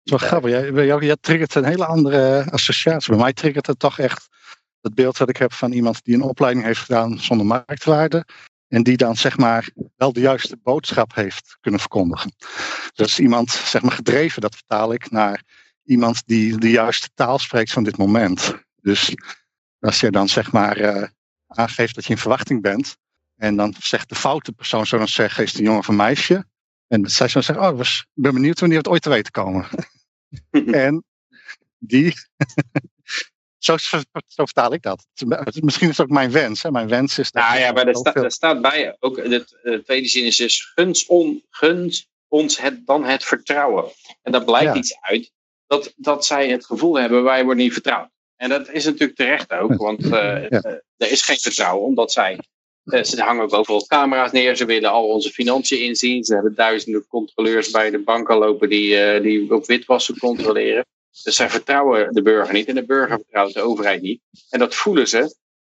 Dat 0.05 0.13
is 0.13 0.19
wel 0.19 0.29
grappig. 0.29 0.51
Jij, 0.51 0.73
bij 0.73 0.85
jou, 0.85 1.05
jij 1.05 1.17
triggert 1.21 1.55
een 1.55 1.65
hele 1.65 1.85
andere 1.85 2.45
associatie. 2.51 3.09
Bij 3.13 3.21
mij 3.21 3.33
triggert 3.33 3.67
het 3.67 3.79
toch 3.79 3.99
echt 3.99 4.27
het 4.81 4.95
beeld 4.95 5.17
dat 5.17 5.29
ik 5.29 5.37
heb 5.37 5.53
van 5.53 5.71
iemand 5.71 6.03
die 6.03 6.15
een 6.15 6.21
opleiding 6.21 6.65
heeft 6.65 6.79
gedaan 6.79 7.19
zonder 7.19 7.45
marktwaarde. 7.45 8.25
En 8.67 8.83
die 8.83 8.97
dan 8.97 9.15
zeg 9.15 9.37
maar 9.37 9.69
wel 9.95 10.13
de 10.13 10.19
juiste 10.19 10.57
boodschap 10.63 11.15
heeft 11.15 11.57
kunnen 11.61 11.79
verkondigen. 11.79 12.35
Dus 12.93 13.19
iemand 13.19 13.51
zeg 13.51 13.81
maar 13.81 13.91
gedreven, 13.91 14.41
dat 14.41 14.55
vertaal 14.55 14.93
ik 14.93 15.11
naar 15.11 15.43
iemand 15.83 16.21
die 16.25 16.57
de 16.57 16.69
juiste 16.69 17.09
taal 17.13 17.39
spreekt 17.39 17.71
van 17.71 17.83
dit 17.83 17.97
moment. 17.97 18.55
Dus 18.81 19.13
als 19.79 19.99
je 19.99 20.11
dan 20.11 20.29
zeg 20.29 20.51
maar 20.51 20.77
eh, 20.77 21.07
aangeeft 21.47 21.95
dat 21.95 22.05
je 22.05 22.13
in 22.13 22.19
verwachting 22.19 22.61
bent. 22.61 22.97
En 23.35 23.55
dan 23.55 23.75
zegt 23.79 24.09
de 24.09 24.15
foute 24.15 24.51
persoon, 24.51 24.85
zo 24.85 24.97
dan 24.97 25.07
zeggen, 25.07 25.43
is 25.43 25.53
een 25.53 25.63
jongen 25.63 25.79
of 25.79 25.87
een 25.87 25.95
meisje. 25.95 26.45
En 26.87 27.09
zij 27.09 27.27
zou 27.27 27.43
zeggen, 27.43 27.67
oh, 27.67 27.79
ik 27.79 28.05
ben 28.13 28.33
benieuwd 28.33 28.59
wanneer 28.59 28.77
het 28.77 28.87
ooit 28.87 29.01
te 29.01 29.09
weten 29.09 29.31
komen. 29.31 29.67
en 30.71 31.03
die. 31.77 32.13
zo, 33.65 33.77
zo, 33.77 33.97
zo 34.27 34.45
vertaal 34.45 34.73
ik 34.73 34.81
dat. 34.81 35.07
Misschien 35.61 35.89
is 35.89 35.97
het 35.97 36.05
ook 36.05 36.13
mijn 36.13 36.31
wens. 36.31 36.63
Hè. 36.63 36.71
Mijn 36.71 36.87
wens 36.87 37.19
is 37.19 37.31
dat. 37.31 37.43
Nou 37.43 37.59
ja, 37.59 37.71
maar 37.71 37.87
er, 37.87 37.95
sta, 37.95 38.13
er 38.13 38.31
staat 38.31 38.61
bij, 38.61 38.95
ook 38.99 39.15
de, 39.15 39.59
de 39.63 39.81
tweede 39.83 40.07
zin 40.07 40.25
is 40.25 40.35
dus, 40.35 40.71
guns, 40.75 41.05
on, 41.05 41.43
guns 41.49 42.09
ons 42.27 42.59
het, 42.59 42.85
dan 42.85 43.03
het 43.03 43.23
vertrouwen. 43.23 43.91
En 44.21 44.31
daar 44.31 44.43
blijkt 44.43 44.73
Ja. 44.73 44.75
iets 44.75 44.97
uit, 45.01 45.31
dat, 45.67 45.93
dat 45.95 46.25
zij 46.25 46.49
het 46.49 46.65
gevoel 46.65 46.99
hebben, 46.99 47.23
wij 47.23 47.43
worden 47.43 47.63
niet 47.63 47.73
vertrouwd. 47.73 48.09
En 48.35 48.49
dat 48.49 48.69
is 48.69 48.85
natuurlijk 48.85 49.17
terecht 49.17 49.51
ook, 49.51 49.75
want 49.75 50.03
eh, 50.03 50.09
Ja. 50.09 50.47
eh, 50.61 50.71
er 50.97 51.11
is 51.11 51.21
geen 51.21 51.37
vertrouwen, 51.37 51.85
omdat 51.85 52.11
zij, 52.11 52.31
eh, 52.33 52.39
ze 52.85 53.21
hangen 53.21 53.43
ook 53.43 53.53
overal 53.53 53.85
camera's 53.85 54.31
neer, 54.31 54.55
ze 54.55 54.65
willen 54.65 54.91
al 54.91 55.07
onze 55.07 55.29
financiën 55.29 55.79
inzien, 55.79 56.23
ze 56.23 56.33
hebben 56.33 56.55
duizenden 56.55 57.07
controleurs 57.07 57.71
bij 57.71 57.89
de 57.89 57.99
banken 57.99 58.37
lopen 58.37 58.69
die, 58.69 58.97
eh, 58.97 59.21
die 59.21 59.53
op 59.53 59.65
witwassen 59.65 60.17
controleren. 60.17 60.85
Dus 61.23 61.35
zij 61.35 61.49
vertrouwen 61.49 62.13
de 62.13 62.21
burger 62.21 62.53
niet 62.53 62.67
en 62.67 62.75
de 62.75 62.85
burger 62.85 63.15
vertrouwt 63.15 63.53
de 63.53 63.61
overheid 63.61 64.01
niet. 64.01 64.21
En 64.49 64.59
dat 64.59 64.75
voelen 64.75 65.07
ze. 65.07 65.19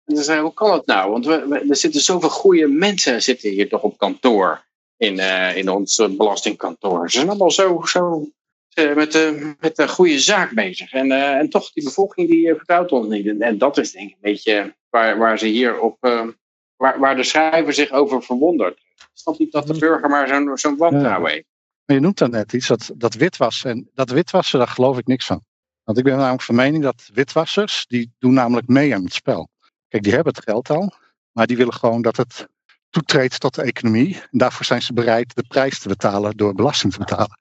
En 0.04 0.14
dan 0.14 0.24
zei 0.24 0.40
hoe 0.40 0.54
kan 0.54 0.72
het 0.72 0.86
nou? 0.86 1.10
Want 1.10 1.26
we, 1.26 1.64
er 1.68 1.76
zitten 1.76 2.00
zoveel 2.00 2.28
goede 2.28 2.66
mensen 2.66 3.22
zitten 3.22 3.50
hier 3.50 3.68
toch 3.68 3.82
op 3.82 3.98
kantoor. 3.98 4.66
In, 4.96 5.18
eh, 5.18 5.56
in 5.56 5.68
ons 5.68 5.98
eh, 5.98 6.08
belastingkantoor. 6.08 7.10
Ze 7.10 7.16
zijn 7.16 7.28
allemaal 7.28 7.50
zo, 7.50 7.82
zo 7.84 8.28
eh, 8.78 8.94
met, 8.94 9.12
de, 9.12 9.54
met 9.60 9.76
de 9.76 9.88
goede 9.88 10.18
zaak 10.18 10.52
bezig. 10.52 10.92
En, 10.92 11.12
eh, 11.12 11.36
en 11.36 11.50
toch, 11.50 11.72
die 11.72 11.84
bevolking 11.84 12.28
die 12.28 12.48
eh, 12.48 12.56
vertrouwt 12.56 12.92
ons 12.92 13.08
niet. 13.08 13.26
En, 13.26 13.40
en 13.40 13.58
dat 13.58 13.78
is 13.78 13.92
denk 13.92 14.08
ik 14.08 14.14
een 14.14 14.20
beetje 14.20 14.74
waar, 14.90 15.18
waar 15.18 15.38
ze 15.38 15.46
hier 15.46 15.80
op... 15.80 15.96
waar, 16.78 16.98
waar 16.98 17.16
de 17.16 17.22
schrijver 17.22 17.72
zich 17.72 17.90
over 17.90 18.22
verwondert. 18.22 18.80
Snap 19.12 19.38
niet 19.38 19.52
dat 19.52 19.66
de 19.66 19.78
burger 19.78 20.08
maar 20.08 20.28
zo'n 20.28 20.58
zo'n 20.58 20.76
wantrouwen 20.76 21.30
heeft. 21.30 21.46
Maar 21.84 21.96
je 21.96 22.02
noemt 22.02 22.18
dan 22.18 22.30
net 22.30 22.52
iets, 22.52 22.66
dat, 22.66 22.90
dat 22.96 23.14
witwassen. 23.14 23.70
En 23.70 23.90
dat 23.94 24.10
witwassen, 24.10 24.58
daar 24.58 24.68
geloof 24.68 24.98
ik 24.98 25.06
niks 25.06 25.26
van. 25.26 25.44
Want 25.84 25.98
ik 25.98 26.04
ben 26.04 26.16
namelijk 26.16 26.42
van 26.42 26.54
mening 26.54 26.82
dat 26.82 27.10
witwassers, 27.12 27.86
die 27.86 28.12
doen 28.18 28.32
namelijk 28.32 28.66
mee 28.66 28.94
aan 28.94 29.04
het 29.04 29.12
spel. 29.12 29.48
Kijk, 29.88 30.02
die 30.02 30.14
hebben 30.14 30.34
het 30.34 30.44
geld 30.44 30.70
al, 30.70 30.92
maar 31.32 31.46
die 31.46 31.56
willen 31.56 31.74
gewoon 31.74 32.02
dat 32.02 32.16
het 32.16 32.48
toetreedt 32.90 33.40
tot 33.40 33.54
de 33.54 33.62
economie. 33.62 34.14
En 34.30 34.38
daarvoor 34.38 34.64
zijn 34.64 34.82
ze 34.82 34.92
bereid 34.92 35.34
de 35.34 35.44
prijs 35.48 35.78
te 35.78 35.88
betalen 35.88 36.36
door 36.36 36.54
belasting 36.54 36.92
te 36.92 36.98
betalen. 36.98 37.38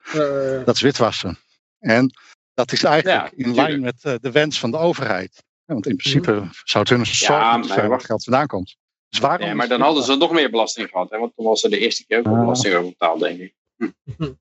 Dat 0.64 0.74
is 0.74 0.80
witwassen. 0.80 1.38
En 1.78 2.12
dat 2.54 2.72
is 2.72 2.84
eigenlijk 2.84 3.36
Ja, 3.36 3.44
in 3.44 3.54
lijn 3.54 3.80
met 3.80 4.04
eh, 4.04 4.14
de 4.20 4.30
wens 4.30 4.58
van 4.58 4.70
de 4.70 4.76
overheid. 4.76 5.42
Ja, 5.64 5.74
want 5.74 5.86
in 5.86 5.96
principe 5.96 6.48
zou 6.64 6.84
het 6.84 6.88
hun 6.88 7.06
zorgen 7.06 7.64
zijn 7.64 7.88
waar 7.88 7.98
het 7.98 8.06
geld 8.06 8.24
vandaan 8.24 8.46
komt. 8.46 8.76
Dus 9.08 9.18
waarom 9.18 9.40
Ja, 9.46 9.50
is 9.50 9.56
maar 9.56 9.68
dan 9.68 9.80
hadden 9.80 10.02
ze 10.04 10.16
nog 10.16 10.32
meer 10.32 10.50
belasting 10.50 10.88
gehad. 10.90 11.10
Hè? 11.10 11.18
Want 11.18 11.32
toen 11.36 11.44
was 11.46 11.62
er 11.64 11.70
de 11.70 11.78
eerste 11.78 12.06
keer 12.06 12.18
ook 12.18 12.26
Ah. 12.26 12.40
belasting 12.40 12.74
over 12.74 12.88
betaald, 12.88 13.20
denk 13.20 13.38
ik. 13.40 13.54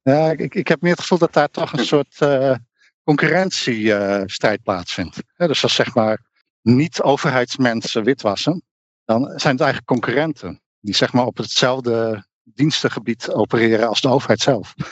Ja, 0.03 0.31
ik, 0.31 0.55
ik 0.55 0.67
heb 0.67 0.81
meer 0.81 0.91
het 0.91 1.01
gevoel 1.01 1.17
dat 1.17 1.33
daar 1.33 1.49
toch 1.49 1.73
een 1.73 1.85
soort 1.85 2.15
eh, 2.21 2.55
concurrentiestrijd 3.03 4.63
plaatsvindt. 4.63 5.17
Hè, 5.35 5.47
dus 5.47 5.63
als 5.63 5.75
zeg 5.75 5.93
maar 5.95 6.25
niet-overheidsmensen 6.61 8.03
witwassen, 8.03 8.63
dan 9.05 9.21
zijn 9.25 9.53
het 9.53 9.61
eigenlijk 9.63 9.85
concurrenten. 9.85 10.61
Die 10.79 10.95
zeg 10.95 11.13
maar 11.13 11.25
op 11.25 11.37
hetzelfde 11.37 12.25
dienstengebied 12.43 13.31
opereren 13.31 13.87
als 13.87 14.01
de 14.01 14.07
overheid 14.09 14.39
zelf. 14.39 14.73
Ik 14.77 14.83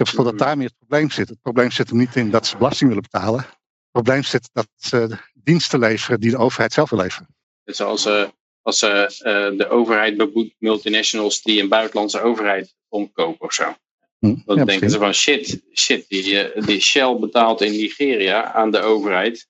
heb 0.00 0.06
het 0.06 0.08
gevoel 0.08 0.24
dat 0.24 0.38
daar 0.38 0.56
meer 0.56 0.66
het 0.66 0.76
probleem 0.78 1.10
zit. 1.10 1.28
Het 1.28 1.40
probleem 1.42 1.70
zit 1.70 1.88
hem 1.88 1.98
niet 1.98 2.16
in 2.16 2.30
dat 2.30 2.46
ze 2.46 2.56
belasting 2.56 2.88
willen 2.88 3.08
betalen. 3.10 3.40
Het 3.40 3.90
probleem 3.90 4.22
zit 4.22 4.50
dat 4.52 4.68
ze 4.76 5.16
diensten 5.34 5.78
leveren 5.78 6.20
die 6.20 6.30
de 6.30 6.36
overheid 6.38 6.72
zelf 6.72 6.90
wil 6.90 6.98
leveren. 6.98 7.28
Dus 7.64 7.80
als, 7.80 8.06
eh, 8.06 8.24
als 8.64 8.82
eh, 8.82 9.02
eh, 9.02 9.58
de 9.58 9.68
overheid 9.68 10.16
beboet 10.16 10.54
multinationals 10.58 11.42
die 11.42 11.60
een 11.60 11.68
buitenlandse 11.68 12.20
overheid 12.20 12.74
omkopen 12.88 13.46
of 13.46 13.52
zo. 13.52 13.74
Hm, 14.18 14.36
Dan 14.44 14.56
ja, 14.56 14.64
denken 14.64 14.90
ze 14.90 14.98
van 14.98 15.12
shit, 15.14 15.62
shit 15.74 16.08
die, 16.08 16.40
eh, 16.40 16.66
die 16.66 16.80
Shell 16.80 17.16
betaalt 17.16 17.60
in 17.60 17.72
Nigeria 17.72 18.52
aan 18.52 18.70
de 18.70 18.80
overheid 18.80 19.48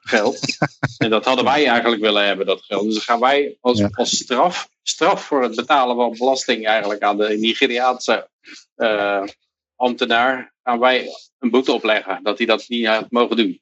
geld. 0.00 0.40
en 0.98 1.10
dat 1.10 1.24
hadden 1.24 1.44
wij 1.44 1.66
eigenlijk 1.66 2.02
willen 2.02 2.26
hebben, 2.26 2.46
dat 2.46 2.62
geld. 2.62 2.84
Dus 2.84 2.94
dan 2.94 3.02
gaan 3.02 3.20
wij 3.20 3.56
als, 3.60 3.78
Ja. 3.78 3.88
als 3.92 4.16
straf, 4.16 4.68
straf 4.82 5.24
voor 5.24 5.42
het 5.42 5.56
betalen 5.56 5.96
van 5.96 6.16
belasting 6.18 6.66
eigenlijk 6.66 7.02
aan 7.02 7.16
de 7.16 7.36
Nigeriaanse 7.38 8.28
ambtenaar, 9.76 10.54
gaan 10.62 10.78
wij 10.78 11.08
een 11.38 11.50
boete 11.50 11.72
opleggen 11.72 12.20
dat 12.22 12.38
hij 12.38 12.46
dat 12.46 12.64
niet 12.68 12.86
had 12.86 13.10
mogen 13.10 13.36
doen. 13.36 13.60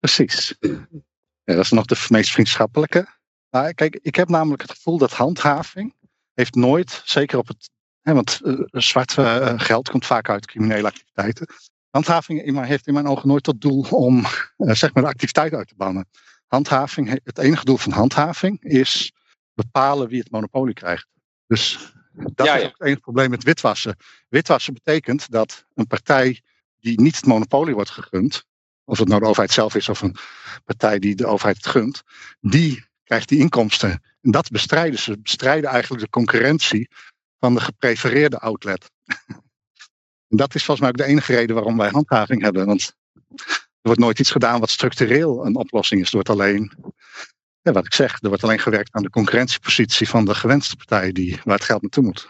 Precies. 0.00 0.54
Ja, 0.60 1.54
dat 1.54 1.64
is 1.64 1.70
nog 1.70 1.84
de 1.84 2.04
meest 2.08 2.30
vriendschappelijke. 2.30 3.17
Maar 3.50 3.74
kijk, 3.74 3.98
ik 4.02 4.14
heb 4.14 4.28
namelijk 4.28 4.62
het 4.62 4.70
gevoel 4.70 4.98
dat 4.98 5.12
handhaving 5.12 5.94
heeft 6.34 6.54
nooit, 6.54 7.02
zeker 7.04 7.38
op 7.38 7.48
het. 7.48 7.70
Hè, 8.02 8.14
want 8.14 8.40
eh, 8.44 8.54
zwart 8.70 9.18
eh, 9.18 9.52
geld 9.56 9.90
komt 9.90 10.06
vaak 10.06 10.28
uit 10.28 10.46
criminele 10.46 10.86
activiteiten. 10.86 11.46
Handhaving 11.90 12.42
in 12.42 12.54
mijn- 12.54 12.66
heeft 12.66 12.86
in 12.86 12.94
mijn 12.94 13.06
ogen 13.06 13.28
nooit 13.28 13.42
tot 13.42 13.60
doel 13.60 13.82
om 13.90 14.24
eh, 14.56 14.74
zeg 14.74 14.94
maar 14.94 15.02
de 15.02 15.08
activiteit 15.08 15.52
uit 15.54 15.68
te 15.68 15.74
bannen. 15.76 16.08
Handhaving, 16.46 17.08
he- 17.08 17.20
het 17.24 17.38
enige 17.38 17.64
doel 17.64 17.76
van 17.76 17.92
handhaving 17.92 18.62
is 18.62 19.12
bepalen 19.54 20.08
wie 20.08 20.18
het 20.18 20.30
monopolie 20.30 20.74
krijgt. 20.74 21.06
Dus 21.46 21.92
dat 22.12 22.46
Ja, 22.46 22.54
is 22.56 22.64
ook 22.64 22.70
het 22.78 22.80
enige 22.86 23.00
probleem 23.00 23.30
met 23.30 23.42
witwassen. 23.44 23.96
Witwassen 24.28 24.74
betekent 24.74 25.30
dat 25.30 25.66
een 25.74 25.86
partij 25.86 26.42
die 26.80 27.00
niet 27.00 27.16
het 27.16 27.26
monopolie 27.26 27.74
wordt 27.74 27.90
gegund, 27.90 28.44
of 28.84 28.98
het 28.98 29.08
nou 29.08 29.20
de 29.20 29.26
overheid 29.26 29.52
zelf 29.52 29.74
is 29.74 29.88
of 29.88 30.00
een 30.00 30.16
partij 30.64 30.98
die 30.98 31.14
de 31.14 31.26
overheid 31.26 31.56
het 31.56 31.66
gunt, 31.66 32.02
die 32.40 32.86
krijgt 33.08 33.28
die 33.28 33.38
inkomsten. 33.38 33.90
En 34.22 34.30
dat 34.30 34.50
bestrijden 34.50 34.98
ze. 34.98 35.18
Bestrijden 35.18 35.70
eigenlijk 35.70 36.02
de 36.02 36.10
concurrentie 36.10 36.88
van 37.38 37.54
de 37.54 37.60
geprefereerde 37.60 38.38
outlet. 38.38 38.90
en 40.30 40.36
dat 40.36 40.54
is 40.54 40.64
volgens 40.64 40.80
mij 40.80 40.88
ook 40.88 41.06
de 41.06 41.12
enige 41.12 41.34
reden 41.34 41.54
waarom 41.54 41.76
wij 41.76 41.88
handhaving 41.88 42.42
hebben. 42.42 42.66
Want 42.66 42.92
er 43.54 43.60
wordt 43.80 44.00
nooit 44.00 44.18
iets 44.18 44.30
gedaan 44.30 44.60
wat 44.60 44.70
structureel 44.70 45.46
een 45.46 45.56
oplossing 45.56 46.00
is. 46.00 46.06
Er 46.06 46.14
wordt 46.14 46.28
alleen, 46.28 46.72
ja, 47.62 47.72
wat 47.72 47.86
ik 47.86 47.94
zeg, 47.94 48.22
er 48.22 48.28
wordt 48.28 48.42
alleen 48.42 48.58
gewerkt 48.58 48.94
aan 48.94 49.02
de 49.02 49.10
concurrentiepositie 49.10 50.08
van 50.08 50.24
de 50.24 50.34
gewenste 50.34 50.76
partij 50.76 51.12
die, 51.12 51.40
waar 51.44 51.56
het 51.56 51.64
geld 51.64 51.82
naartoe 51.82 52.04
moet. 52.04 52.28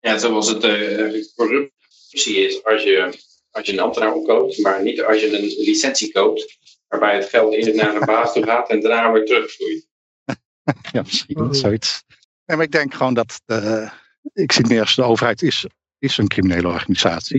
Ja, 0.00 0.18
zoals 0.18 0.48
het 0.48 0.64
eh, 0.64 1.24
corruptie 1.34 2.46
is 2.46 2.64
als 2.64 2.82
je, 2.82 3.18
als 3.50 3.66
je 3.66 3.72
een 3.72 3.80
ambtenaar 3.80 4.12
opkoopt, 4.12 4.58
maar 4.58 4.82
niet 4.82 5.02
als 5.02 5.20
je 5.20 5.38
een 5.38 5.64
licentie 5.64 6.12
koopt, 6.12 6.58
waarbij 6.88 7.14
het 7.14 7.28
geld 7.28 7.54
eerst 7.54 7.74
naar 7.74 7.94
een 7.94 8.06
baas 8.06 8.32
toe 8.32 8.44
gaat 8.44 8.68
en 8.70 8.80
daarna 8.80 9.12
weer 9.12 9.24
terugvloeit. 9.24 9.86
Ja, 10.92 11.02
misschien 11.02 11.40
Oh. 11.40 11.52
zoiets. 11.52 12.04
Nee, 12.44 12.56
maar 12.56 12.66
ik 12.66 12.72
denk 12.72 12.94
gewoon 12.94 13.14
dat. 13.14 13.40
De, 13.44 13.88
ik 14.32 14.52
zie 14.52 14.62
het 14.62 14.70
meer 14.70 14.80
als 14.80 14.94
de 14.94 15.02
overheid 15.02 15.42
is, 15.42 15.66
is 15.98 16.18
een 16.18 16.28
criminele 16.28 16.68
organisatie. 16.68 17.36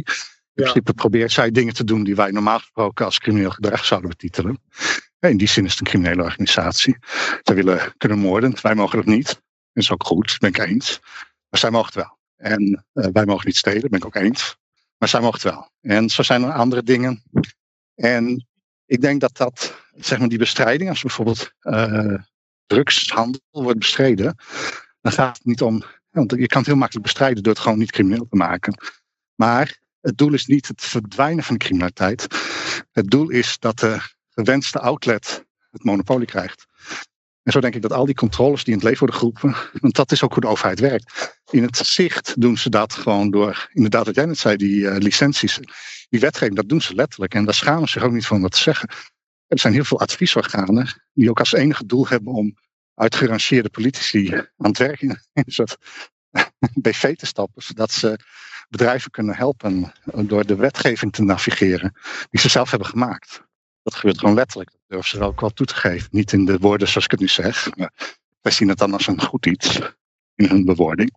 In 0.54 0.64
principe 0.66 0.94
probeert 0.94 1.32
zij 1.32 1.52
dingen 1.52 1.74
te 1.74 1.84
doen 1.84 2.04
die 2.04 2.16
wij 2.16 2.32
normaal 2.32 2.60
gesproken 2.60 3.06
als 3.06 3.20
crimineel 3.20 3.50
gedrag 3.50 3.86
zouden 3.86 4.10
betitelen. 4.10 4.62
In 5.20 5.38
die 5.38 5.48
zin 5.48 5.66
is 5.66 5.72
het 5.72 5.80
een 5.80 5.86
criminele 5.88 6.24
organisatie. 6.24 6.98
Zij 7.42 7.56
willen 7.56 7.94
kunnen 7.98 8.18
moorden, 8.20 8.54
wij 8.62 8.76
mogen 8.76 8.98
dat 8.98 9.06
niet. 9.06 9.28
Dat 9.28 9.84
is 9.84 9.92
ook 9.92 10.04
goed, 10.04 10.38
ben 10.40 10.50
ik 10.50 10.58
eens. 10.58 11.00
Maar 11.50 11.60
zij 11.60 11.72
mogen 11.72 11.86
het 11.86 11.96
wel. 11.96 12.18
En 12.36 12.86
uh, 12.94 13.06
wij 13.12 13.26
mogen 13.26 13.46
niet 13.46 13.58
stelen, 13.58 13.90
ben 13.90 14.00
ik 14.00 14.06
ook 14.06 14.16
eens. 14.16 14.58
Maar 14.98 15.10
zij 15.10 15.20
mogen 15.20 15.40
het 15.42 15.52
wel. 15.54 15.70
En 15.82 16.10
zo 16.10 16.24
zijn 16.24 16.44
er 16.44 16.52
andere 16.52 16.84
dingen. 16.84 17.24
En 17.96 18.48
ik 18.90 19.02
denk 19.02 19.22
dat 19.22 19.38
dat, 19.38 19.76
zeg 19.96 20.20
maar, 20.20 20.28
die 20.28 20.38
bestrijding, 20.38 20.90
als 20.90 21.02
bijvoorbeeld 21.02 21.52
uh, 21.62 22.14
drugshandel 22.66 23.42
wordt 23.52 23.80
bestreden, 23.80 24.36
dan 25.02 25.12
gaat 25.12 25.38
het 25.38 25.46
niet 25.46 25.62
om. 25.62 25.84
Want 26.10 26.32
je 26.32 26.48
kan 26.48 26.58
het 26.58 26.68
heel 26.68 26.76
makkelijk 26.76 27.06
bestrijden 27.06 27.44
door 27.44 27.54
het 27.54 27.62
gewoon 27.62 27.78
niet 27.78 27.92
crimineel 27.92 28.28
te 28.30 28.36
maken. 28.36 28.78
Maar 29.36 29.80
het 30.02 30.18
doel 30.18 30.34
is 30.34 30.46
niet 30.46 30.68
het 30.68 30.82
verdwijnen 30.82 31.44
van 31.44 31.58
de 31.58 31.64
criminaliteit. 31.66 32.28
Het 32.92 33.10
doel 33.10 33.30
is 33.30 33.60
dat 33.60 33.80
de 33.80 34.00
gewenste 34.30 34.80
outlet 34.80 35.46
het 35.72 35.84
monopolie 35.84 36.28
krijgt. 36.28 36.66
En 37.44 37.52
zo 37.52 37.60
denk 37.60 37.76
ik 37.76 37.82
dat 37.82 37.94
al 37.94 38.06
die 38.06 38.16
controles 38.16 38.64
die 38.64 38.74
in 38.74 38.80
het 38.80 38.88
leven 38.90 39.00
worden 39.00 39.18
geroepen, 39.18 39.56
want 39.82 39.96
dat 39.96 40.12
is 40.12 40.24
ook 40.24 40.34
hoe 40.34 40.42
de 40.42 40.48
overheid 40.48 40.80
werkt. 40.80 41.40
In 41.52 41.64
het 41.64 41.78
zicht 41.78 42.42
doen 42.42 42.58
ze 42.58 42.70
dat 42.70 42.94
gewoon 42.94 43.32
door, 43.32 43.70
inderdaad 43.74 44.06
wat 44.06 44.16
jij 44.16 44.26
net 44.26 44.38
zei, 44.38 44.56
die 44.56 44.82
uh, 44.82 44.98
licenties, 44.98 45.60
die 46.10 46.20
wetgeving, 46.20 46.56
dat 46.56 46.70
doen 46.70 46.82
ze 46.82 46.96
letterlijk. 46.96 47.34
En 47.34 47.46
daar 47.46 47.54
schamen 47.54 47.88
ze 47.88 48.00
zich 48.00 48.04
ook 48.04 48.12
niet 48.12 48.26
van 48.26 48.42
wat 48.42 48.52
te 48.52 48.58
zeggen. 48.58 48.90
Er 49.48 49.60
zijn 49.60 49.74
heel 49.74 49.84
veel 49.84 50.00
adviesorganen 50.00 51.02
die 51.14 51.30
ook 51.30 51.40
als 51.40 51.54
enige 51.54 51.86
doel 51.86 52.08
hebben 52.08 52.34
om 52.34 52.58
uitgerangeerde 52.94 53.70
politici 53.70 54.34
aan 54.34 54.48
het 54.58 54.78
werk 54.78 55.02
in 55.02 55.10
een 55.34 55.44
soort 55.46 55.78
BV 56.82 57.16
te 57.16 57.26
stappen, 57.26 57.64
zodat 57.64 57.92
ze 57.92 58.20
bedrijven 58.70 59.12
kunnen 59.12 59.36
helpen 59.36 59.92
door 60.04 60.46
de 60.46 60.56
wetgeving 60.56 61.12
te 61.14 61.24
navigeren 61.24 61.94
die 62.30 62.40
ze 62.40 62.50
zelf 62.50 62.70
hebben 62.70 62.88
gemaakt. 62.88 63.42
Dat 63.84 63.96
gebeurt 63.96 64.20
gewoon 64.20 64.36
letterlijk. 64.36 64.72
Dat 64.72 64.82
durven 64.88 65.10
ze 65.10 65.24
ook 65.24 65.42
wel 65.42 65.50
toe 65.50 65.66
te 65.66 65.76
geven. 65.76 66.08
Niet 66.12 66.34
in 66.34 66.46
de 66.46 66.58
woorden 66.58 66.88
zoals 66.88 67.06
ik 67.06 67.12
het 67.12 67.20
nu 67.20 67.28
zeg. 67.28 67.76
Maar 67.76 68.18
wij 68.42 68.52
zien 68.52 68.68
het 68.68 68.78
dan 68.78 68.94
als 68.94 69.08
een 69.08 69.22
goed 69.22 69.46
iets 69.46 69.80
in 70.36 70.46
hun 70.46 70.66
bewoording. 70.66 71.14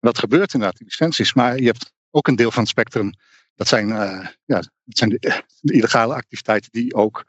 Dat 0.00 0.18
gebeurt 0.18 0.52
inderdaad, 0.52 0.78
die 0.78 0.86
licenties. 0.86 1.34
Maar 1.34 1.58
je 1.58 1.66
hebt 1.66 1.92
ook 2.10 2.28
een 2.28 2.36
deel 2.36 2.50
van 2.50 2.62
het 2.62 2.70
spectrum. 2.70 3.12
Dat 3.54 3.68
zijn, 3.68 3.88
uh, 3.88 4.26
ja, 4.44 4.56
dat 4.84 4.98
zijn 4.98 5.10
de, 5.10 5.42
illegale 5.60 6.14
activiteiten 6.14 6.70
die 6.72 6.94
ook 6.94 7.24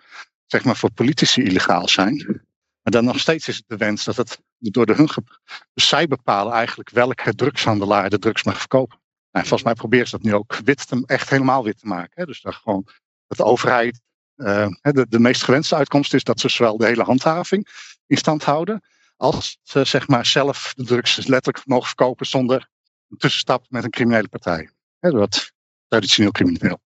zeg 0.46 0.64
maar, 0.64 0.76
voor 0.76 0.92
politici 0.92 1.44
illegaal 1.44 1.88
zijn. 1.88 2.42
Maar 2.82 2.94
dan 2.94 3.06
nog 3.06 3.20
steeds 3.20 3.48
is 3.48 3.56
het 3.56 3.66
de 3.68 3.78
wens 3.78 4.04
dat 4.04 4.16
het 4.16 4.40
door 4.58 4.86
de 4.86 4.94
hun. 4.94 5.10
Dus 5.74 5.88
zij 5.88 6.08
bepalen 6.08 6.54
eigenlijk 6.54 6.90
welke 6.90 7.36
drugshandelaar 7.36 8.10
de 8.10 8.20
drugs 8.20 8.44
mag 8.44 8.58
verkopen. 8.60 9.02
Nou, 9.32 9.46
volgens 9.46 9.64
mij 9.64 9.74
proberen 9.74 10.08
ze 10.08 10.18
dat 10.18 10.26
nu 10.26 10.34
ook 10.34 10.56
wit 10.56 10.88
te, 10.88 11.04
echt 11.06 11.30
helemaal 11.30 11.64
wit 11.64 11.80
te 11.80 11.88
maken. 11.88 12.12
Hè? 12.14 12.26
Dus 12.26 12.42
dat 12.42 12.56
gewoon 12.56 12.88
dat 13.28 13.38
de 13.38 13.44
overheid 13.44 14.02
uh, 14.36 14.68
de, 14.82 15.06
de 15.10 15.20
meest 15.20 15.44
gewenste 15.44 15.76
uitkomst 15.76 16.14
is 16.14 16.24
dat 16.24 16.40
ze 16.40 16.50
zowel 16.50 16.78
de 16.78 16.86
hele 16.86 17.04
handhaving 17.04 17.68
in 18.08 18.18
stand 18.18 18.44
houden, 18.44 18.82
als 19.18 19.60
ze 19.62 19.84
zeg 19.84 20.08
maar 20.08 20.26
zelf 20.26 20.74
de 20.76 20.84
drugs 20.84 21.28
letterlijk 21.28 21.66
mogen 21.66 21.88
verkopen 21.88 22.26
zonder 22.26 22.70
een 23.10 23.18
tussenstap 23.18 23.66
met 23.70 23.84
een 23.84 23.90
criminele 23.90 24.28
partij. 24.28 24.70
He, 25.00 25.10
dat 25.10 25.53
traditioneel 25.94 26.32
crimineel. 26.32 26.80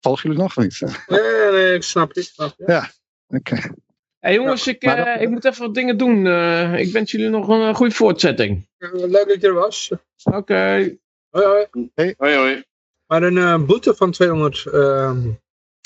Volgen 0.00 0.22
jullie 0.22 0.42
nog 0.42 0.56
of 0.56 0.62
niet? 0.62 0.80
Nee, 1.06 1.50
nee, 1.52 1.74
ik 1.74 1.82
snap. 1.82 2.12
Snap 2.14 2.54
je. 2.56 2.64
Ja, 2.66 2.90
oké. 3.26 3.52
Okay. 3.52 3.70
Hey 4.18 4.34
jongens, 4.34 4.66
ik, 4.66 4.84
uh, 4.84 4.96
dat... 4.96 5.20
ik 5.20 5.28
moet 5.28 5.44
even 5.44 5.62
wat 5.62 5.74
dingen 5.74 5.96
doen. 5.96 6.24
Uh, 6.24 6.78
ik 6.78 6.92
wens 6.92 7.10
jullie 7.10 7.28
nog 7.28 7.48
een 7.48 7.74
goede 7.74 7.94
voortzetting. 7.94 8.68
Leuk 8.78 9.28
dat 9.28 9.40
je 9.40 9.46
er 9.46 9.54
was. 9.54 9.90
Oké. 10.22 10.36
Okay. 10.36 10.98
Hoi, 11.28 11.46
hoi. 11.46 11.90
Hey. 11.94 12.14
Hoi, 12.16 12.34
hoi. 12.36 12.64
Maar 13.06 13.22
een 13.22 13.36
uh, 13.36 13.64
boete 13.64 13.94
van 13.94 14.10
200 14.10 14.64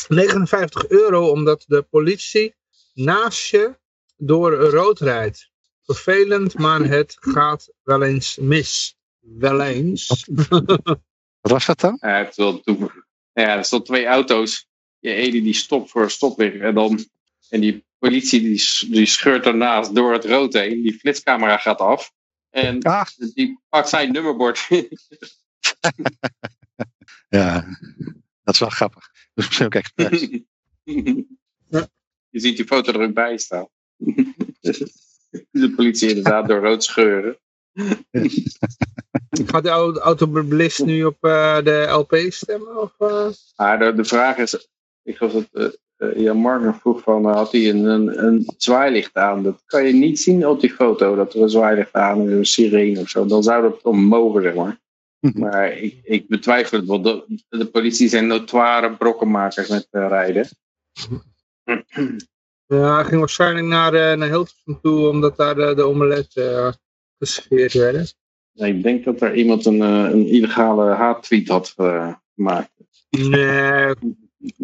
59 0.09 0.89
euro 0.89 1.31
omdat 1.31 1.65
de 1.67 1.83
politie 1.83 2.55
naast 2.95 3.51
je 3.51 3.79
door 4.17 4.55
rood 4.55 5.01
rijdt. 5.01 5.51
Vervelend, 5.83 6.59
maar 6.59 6.81
het 6.81 7.17
gaat 7.21 7.73
wel 7.83 8.03
eens 8.03 8.37
mis. 8.37 8.97
Wel 9.21 9.61
eens. 9.61 10.27
Wat 11.47 11.55
was 11.55 11.67
dat 11.67 11.81
dan? 11.81 11.97
Ja, 13.33 13.57
er 13.57 13.65
stonden 13.65 13.87
twee 13.87 14.07
auto's. 14.07 14.69
Die 15.01 15.13
ene 15.13 15.43
die 15.43 15.55
stopt 15.55 15.91
voor 15.91 16.03
een 16.03 16.11
stoplicht. 16.11 16.61
En, 16.61 16.75
dan, 16.75 17.05
en 17.49 17.61
die 17.61 17.87
politie 17.99 18.41
die, 18.41 18.91
die 18.91 19.07
scheurt 19.07 19.47
ernaast 19.47 19.95
door 19.95 20.13
het 20.13 20.25
rood 20.25 20.53
heen. 20.53 20.83
Die 20.83 20.99
flitscamera 20.99 21.57
gaat 21.57 21.79
af. 21.79 22.13
En 22.51 22.83
ah. 22.83 23.07
die 23.35 23.61
pakt 23.69 23.89
zijn 23.89 24.13
nummerbord. 24.13 24.67
ja, 27.29 27.79
dat 28.43 28.55
is 28.55 28.61
wel 28.61 28.69
grappig. 28.69 29.11
Dus 29.35 29.47
misschien 29.47 29.67
ook 29.67 29.75
ja. 29.75 30.11
Je 32.31 32.41
ziet 32.41 32.57
die 32.57 32.67
foto 32.67 32.93
er 32.93 33.01
ook 33.01 33.15
bij 33.15 33.39
staan. 33.39 33.69
de 35.51 35.73
politie 35.77 36.09
inderdaad 36.09 36.49
door 36.49 36.61
rood 36.61 36.85
scheuren. 36.85 37.39
Gaat 39.51 39.63
de 39.63 40.01
automobilist 40.01 40.85
nu 40.85 41.05
op 41.05 41.17
uh, 41.21 41.63
de 41.63 41.87
LP 41.91 42.17
stemmen? 42.29 42.81
Of, 42.81 42.93
uh? 42.99 43.29
ah, 43.55 43.81
de, 43.81 43.95
de, 43.95 44.05
vraag 44.05 44.37
is, 44.37 44.69
ik 45.03 45.17
geloof 45.17 45.33
dat 45.33 45.79
uh, 45.97 46.17
Jan 46.17 46.37
Marker 46.37 46.75
vroeg 46.75 47.03
van, 47.03 47.25
had 47.25 47.53
hij 47.53 47.69
een, 47.69 47.85
een, 47.85 48.25
een, 48.25 48.53
zwaailicht 48.57 49.17
aan? 49.17 49.43
Dat 49.43 49.63
kan 49.67 49.87
je 49.87 49.93
niet 49.93 50.21
zien 50.21 50.47
op 50.47 50.61
die 50.61 50.73
foto, 50.73 51.17
dat 51.17 51.35
er 51.35 51.43
een 51.43 51.49
zwaailicht 51.49 51.93
aan 51.93 52.23
is, 52.23 52.31
een 52.31 52.47
sirene 52.47 53.01
of 53.01 53.09
zo. 53.09 53.27
Dan 53.27 53.43
zou 53.43 53.63
dat 53.63 53.83
om 53.83 54.03
mogen, 54.03 54.43
zeg 54.43 54.55
maar. 54.55 54.81
Maar 55.35 55.73
ik, 55.73 55.99
ik 56.03 56.29
betwijfel 56.29 56.79
het, 56.79 56.87
want 56.87 57.05
de, 57.05 57.25
de 57.49 57.67
politie 57.67 58.09
zijn 58.09 58.27
notoire 58.27 58.97
brokkenmakers 58.97 59.69
met 59.69 59.89
uh, 59.91 60.07
rijden. 60.09 60.49
Ja, 62.67 62.95
hij 62.95 63.05
ging 63.05 63.19
waarschijnlijk 63.19 63.67
naar, 63.67 63.95
uh, 63.95 64.13
naar 64.13 64.29
Hilversum 64.29 64.81
toe, 64.83 65.09
omdat 65.09 65.37
daar 65.37 65.55
de, 65.55 65.75
de 65.75 65.83
omelet 65.83 66.35
geserveerd 67.19 67.73
werden. 67.73 68.07
Nee, 68.53 68.75
ik 68.75 68.83
denk 68.83 69.05
dat 69.05 69.21
er 69.21 69.35
iemand 69.35 69.67
een, 69.67 69.81
een 69.81 70.27
illegale 70.27 70.95
haattweet 70.95 71.49
had 71.49 71.75
gemaakt. 72.35 72.71
Nee. 73.11 73.95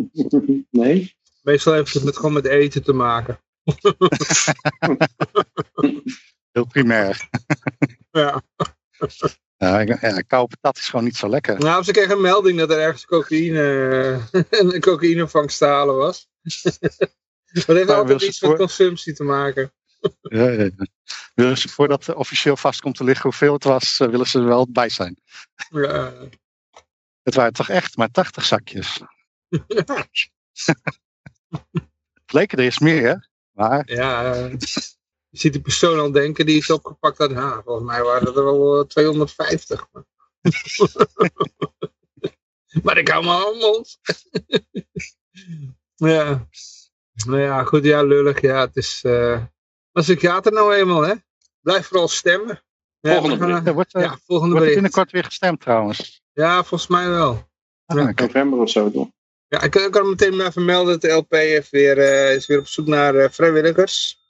nee? 0.71 1.15
Meestal 1.43 1.73
heeft 1.73 1.95
het 1.95 2.05
met, 2.05 2.17
gewoon 2.17 2.33
met 2.33 2.47
eten 2.47 2.83
te 2.83 2.93
maken. 2.93 3.41
Heel 6.53 6.67
primair. 6.67 7.29
ja. 8.11 8.43
Ja, 9.57 9.81
ja, 9.81 10.21
koude 10.27 10.57
patat 10.57 10.77
is 10.77 10.89
gewoon 10.89 11.05
niet 11.05 11.17
zo 11.17 11.29
lekker. 11.29 11.59
Nou, 11.59 11.83
ze 11.83 11.93
kregen 11.93 12.15
een 12.15 12.21
melding 12.21 12.59
dat 12.59 12.71
er 12.71 12.79
ergens 12.79 13.05
cocaïne, 13.05 14.21
een 14.51 14.81
cocaïnevangstalen 14.81 15.97
was. 15.97 16.29
dat 17.67 17.77
heeft 17.77 17.91
altijd 17.91 18.23
iets 18.23 18.41
met 18.41 18.57
consumptie 18.57 19.15
te 19.15 19.25
maken. 19.25 19.73
Ja, 20.21 20.49
ja, 20.49 20.71
ja. 21.35 21.57
voordat 21.57 22.07
het 22.07 22.17
officieel 22.17 22.57
vast 22.57 22.81
komt 22.81 22.97
te 22.97 23.05
liggen 23.05 23.23
hoeveel 23.23 23.53
het 23.53 23.65
was, 23.65 24.01
uh, 24.01 24.09
willen 24.09 24.27
ze 24.27 24.39
er 24.39 24.45
wel 24.45 24.71
bij 24.71 24.89
zijn. 24.89 25.17
Ja. 25.69 26.13
Het 27.23 27.35
waren 27.35 27.53
toch 27.53 27.69
echt 27.69 27.97
maar 27.97 28.11
80 28.11 28.45
zakjes. 28.45 29.01
het 32.13 32.27
leken 32.27 32.59
er 32.59 32.65
eens 32.65 32.79
meer, 32.79 33.09
hè? 33.09 33.15
Maar... 33.53 33.93
Ja, 33.93 34.35
je 35.29 35.39
ziet 35.39 35.53
de 35.53 35.61
persoon 35.61 35.99
al 35.99 36.13
denken, 36.13 36.47
die 36.47 36.59
is 36.59 36.71
opgepakt 36.71 37.21
uit. 37.21 37.63
Volgens 37.65 37.87
mij 37.87 38.03
waren 38.03 38.35
er 38.35 38.45
wel 38.45 38.87
250. 38.87 39.87
Maar, 39.93 40.05
maar 42.83 42.99
ik 42.99 43.09
hou 43.09 43.25
mijn 43.25 43.59
mond. 43.59 43.99
ja. 46.13 46.49
Nou 47.27 47.41
ja, 47.41 47.65
goed, 47.65 47.85
ja, 47.85 48.03
lullig. 48.03 48.41
Ja, 48.41 48.61
het 48.61 48.77
is... 48.77 49.03
Uh... 49.07 49.43
Maar 49.93 50.03
psychiater 50.03 50.53
nou 50.53 50.75
eenmaal, 50.75 51.03
hè? 51.03 51.15
Blijf 51.61 51.87
vooral 51.87 52.09
stemmen. 52.09 52.63
Ja, 53.01 53.13
volgende 53.13 53.37
bericht. 53.37 53.67
Er 53.67 53.75
wordt, 53.75 53.93
ja, 53.93 54.19
volgende 54.27 54.55
wordt 54.55 54.73
binnenkort 54.73 55.11
weer 55.11 55.25
gestemd 55.25 55.61
trouwens. 55.61 56.23
Ja, 56.33 56.65
volgens 56.65 56.91
mij 56.91 57.09
wel. 57.09 57.51
Ah, 57.87 57.97
ja. 57.97 58.13
November 58.15 58.59
of 58.59 58.71
zo 58.71 58.91
toch? 58.91 59.09
Ja, 59.49 59.63
ik, 59.63 59.75
ik 59.75 59.91
kan 59.91 60.09
meteen 60.09 60.37
maar 60.37 60.53
vermelden 60.53 60.93
dat 60.93 61.01
de 61.01 61.17
LP 61.17 61.33
heeft 61.33 61.71
weer, 61.71 61.99
uh, 61.99 62.35
is 62.35 62.47
weer 62.47 62.59
op 62.59 62.67
zoek 62.67 62.87
naar 62.87 63.15
uh, 63.15 63.29
vrijwilligers. 63.31 64.21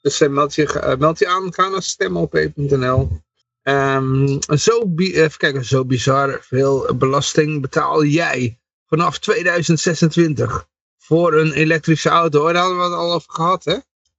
Dus 0.00 0.20
uh, 0.20 0.28
meld, 0.28 0.54
je, 0.54 0.82
uh, 0.84 0.96
meld 0.96 1.18
je 1.18 1.28
aan, 1.28 1.54
ga 1.54 1.68
naar 1.68 1.82
stemop.nl. 1.82 3.22
Um, 3.62 4.38
zo, 4.42 4.92
even 4.96 5.38
kijken, 5.38 5.64
zo 5.64 5.84
bizar 5.84 6.38
veel 6.42 6.96
belasting 6.96 7.60
betaal 7.60 8.04
jij 8.04 8.58
vanaf 8.86 9.18
2026 9.18 10.68
voor 10.98 11.34
een 11.34 11.52
elektrische 11.52 12.08
auto. 12.08 12.52
Daar 12.52 12.62
hadden 12.62 12.78
we 12.78 12.84
het 12.84 12.92
al 12.92 13.12
over 13.12 13.32
gehad, 13.32 13.64
hè? 13.64 13.76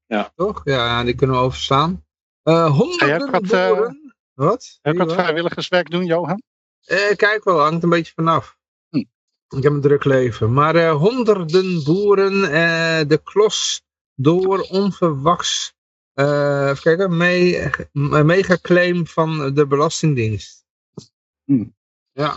Ja. 0.08 0.32
Toch? 0.36 0.62
Ja, 0.64 1.04
die 1.04 1.16
kunnen 1.16 1.36
we 1.36 1.42
overstaan. 1.42 2.06
Uh, 2.44 2.78
honderden 2.78 3.32
wat, 3.32 3.42
boeren... 3.42 4.14
Wat? 4.34 4.80
Heb 4.82 4.94
je 4.94 5.00
wat 5.00 5.14
vrijwilligerswerk 5.14 5.90
doen, 5.90 6.06
Johan? 6.06 6.42
kijk 7.16 7.42
wel, 7.44 7.60
hangt 7.60 7.84
een 7.84 7.90
beetje 7.90 8.14
vanaf. 8.16 8.58
Hm. 8.90 9.04
Ik 9.58 9.64
heb 9.64 9.72
een 9.72 9.82
druk 9.82 10.04
leven. 10.04 10.54
Maar 10.54 10.90
honderden 10.90 11.84
boeren 11.84 12.42
de 13.08 13.22
klos 13.24 13.82
door 14.16 14.60
onverwachts 14.60 15.76
Eh, 16.16 16.70
even 16.70 16.82
kijken, 16.82 17.18
me, 17.18 17.88
een 17.94 18.26
megaclaim 18.26 19.08
van 19.08 19.54
de 19.54 19.68
Belastingdienst. 19.68 20.66
Hmm. 21.44 21.76
Ja, 22.12 22.36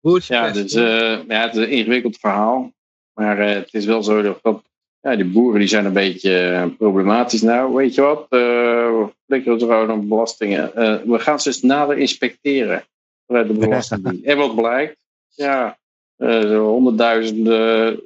boertje 0.00 0.34
Ja, 0.34 0.50
dus, 0.50 0.72
eh, 0.72 1.26
ja, 1.26 1.40
het 1.40 1.56
is 1.56 1.62
een 1.62 1.70
ingewikkeld 1.70 2.18
verhaal. 2.18 2.72
Maar 3.12 3.38
eh, 3.38 3.54
het 3.54 3.74
is 3.74 3.84
wel 3.84 4.02
zo 4.02 4.22
dat 4.22 4.62
ja, 5.00 5.16
die 5.16 5.24
boeren 5.24 5.58
die 5.58 5.68
zijn 5.68 5.84
een 5.84 5.92
beetje 5.92 6.38
eh, 6.38 6.66
problematisch. 6.78 7.42
Nou, 7.42 7.74
weet 7.74 7.94
je 7.94 8.00
wat? 8.00 8.26
eh, 8.28 8.38
we 8.38 9.08
flikkeren 9.26 9.58
het 9.58 9.68
gewoon 9.68 9.90
op 9.90 10.08
belastingen. 10.08 10.74
Eh, 10.74 10.96
we 11.04 11.18
gaan 11.18 11.40
ze 11.40 11.48
eens 11.48 11.62
nader 11.62 11.98
inspecteren 11.98 12.84
vanuit 13.26 13.46
de 13.46 13.54
Belastingdienst. 13.54 14.24
En 14.30 14.36
wat 14.36 14.54
blijkt? 14.54 14.96
Ja, 15.34 15.78
zo 16.18 16.66
honderdduizenden. 16.68 18.00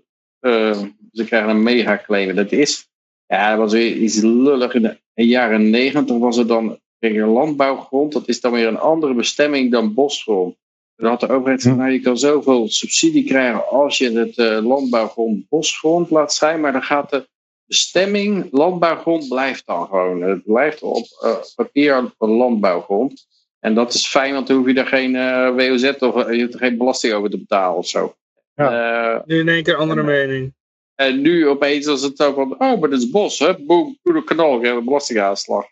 ze 1.13 1.25
krijgen 1.25 1.49
een 1.49 1.63
megaclaim. 1.63 2.35
Dat 2.35 2.53
is, 2.53 2.89
ja, 3.27 3.51
dat 3.51 3.59
was 3.59 3.73
weer 3.73 3.97
iets 3.97 4.21
lullig. 4.21 4.75
In 4.75 4.83
de, 4.83 5.27
jaren 5.27 5.71
negentig 5.71 6.19
was 6.19 6.37
er 6.37 6.47
dan 6.47 6.79
kreeg 6.99 7.27
landbouwgrond. 7.27 8.13
Dat 8.13 8.29
is 8.29 8.41
dan 8.41 8.53
weer 8.53 8.67
een 8.67 8.79
andere 8.79 9.15
bestemming 9.15 9.71
dan 9.71 9.95
bosgrond. 9.95 10.57
Dan 10.97 11.11
had 11.11 11.21
de 11.21 11.29
overheid 11.29 11.61
gezegd, 11.61 11.75
Hm. 11.77 11.81
nou 11.83 11.93
je 11.93 12.01
kan 12.01 12.19
zoveel 12.19 12.69
subsidie 12.69 13.25
krijgen 13.25 13.69
als 13.69 13.99
je 13.99 14.11
het 14.19 14.39
eh, 14.39 14.59
landbouwgrond 14.67 15.49
bosgrond 15.49 16.11
laat 16.11 16.35
zijn, 16.35 16.61
maar 16.61 16.73
dan 16.73 16.83
gaat 16.83 17.11
de 17.11 17.29
bestemming 17.67 18.49
landbouwgrond 18.51 19.29
blijft 19.29 19.67
dan 19.67 19.87
gewoon. 19.87 20.23
Het 20.23 20.45
blijft 20.45 20.83
op 20.83 21.07
eh, 21.23 21.37
papier 21.55 22.13
een 22.19 22.31
landbouwgrond. 22.31 23.27
En 23.61 23.75
dat 23.75 23.95
is 23.95 24.07
fijn, 24.07 24.35
want 24.35 24.47
dan 24.47 24.57
hoef 24.57 24.67
je 24.67 24.75
er 24.75 24.87
geen 24.87 25.17
eh, 25.17 25.49
WOZ 25.57 25.85
of 25.99 26.31
je 26.33 26.39
hebt 26.41 26.53
er 26.55 26.59
geen 26.61 26.79
belasting 26.79 27.13
over 27.13 27.31
te 27.31 27.39
betalen 27.39 27.77
of 27.77 27.87
zo. 27.89 28.15
Eh, 28.55 29.17
Nu 29.25 29.39
in 29.41 29.49
één 29.49 29.63
keer 29.63 29.77
andere 29.77 30.01
en, 30.01 30.07
mening. 30.07 30.55
en 30.95 31.21
nu 31.21 31.49
opeens 31.49 31.87
was 31.87 32.03
het 32.03 32.17
zo 32.17 32.33
van, 32.33 32.53
oh, 32.53 32.81
maar 32.81 32.91
dit 32.91 32.99
is 32.99 33.11
bos, 33.11 33.39
hè? 33.39 33.55
Boom, 33.65 33.99
doe 34.03 34.15
de 34.15 34.25
knal, 34.25 34.61
je 34.63 34.69
een 34.69 34.85
belastingaanslag. 34.85 35.67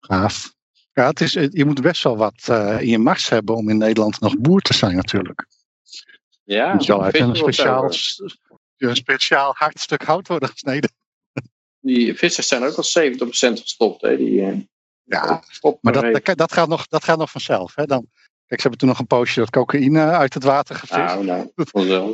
Gaaf. 0.00 0.53
Ja, 0.94 1.06
het 1.06 1.20
is, 1.20 1.32
je 1.32 1.64
moet 1.64 1.82
best 1.82 2.02
wel 2.02 2.16
wat 2.16 2.48
eh, 2.48 2.80
in 2.80 2.88
je 2.88 2.98
mars 2.98 3.28
hebben 3.28 3.54
om 3.54 3.68
in 3.68 3.78
Nederland 3.78 4.20
nog 4.20 4.38
boer 4.38 4.60
te 4.60 4.74
zijn 4.74 4.96
natuurlijk. 4.96 5.46
ja, 6.44 6.68
Je 6.68 6.74
moet 6.74 6.86
wel 6.86 7.02
uit 7.02 7.16
vind 7.16 7.28
een 7.28 7.34
je 7.34 7.40
speciaal, 7.40 7.92
een 8.76 8.96
speciaal 8.96 9.54
hard 9.56 9.80
stuk 9.80 10.02
hout 10.02 10.28
worden 10.28 10.48
gesneden. 10.48 10.92
Die 11.80 12.14
vissers 12.14 12.48
zijn 12.48 12.64
ook 12.64 12.76
al 12.76 12.84
70% 12.84 13.60
gestopt, 13.60 14.02
hè? 14.02 14.16
Die, 14.16 14.42
eh, 14.42 14.58
Ja, 15.04 15.42
maar 15.80 15.92
dat, 15.92 16.24
dat, 16.24 16.36
dat 16.36 16.52
gaat 16.52 16.68
nog, 16.68 16.86
dat 16.86 17.04
gaat 17.04 17.18
nog 17.18 17.30
vanzelf. 17.30 17.74
Hè? 17.74 17.84
Dan, 17.84 18.06
kijk, 18.46 18.60
ze 18.60 18.68
hebben 18.68 18.78
toen 18.78 18.88
nog 18.88 18.98
een 18.98 19.06
poosje 19.06 19.40
dat 19.40 19.50
cocaïne 19.50 20.00
uit 20.00 20.34
het 20.34 20.44
water 20.44 20.74
gevist. 20.74 20.98
Nou, 20.98 21.24
nou, 21.24 21.50
vanzelf. 21.54 22.10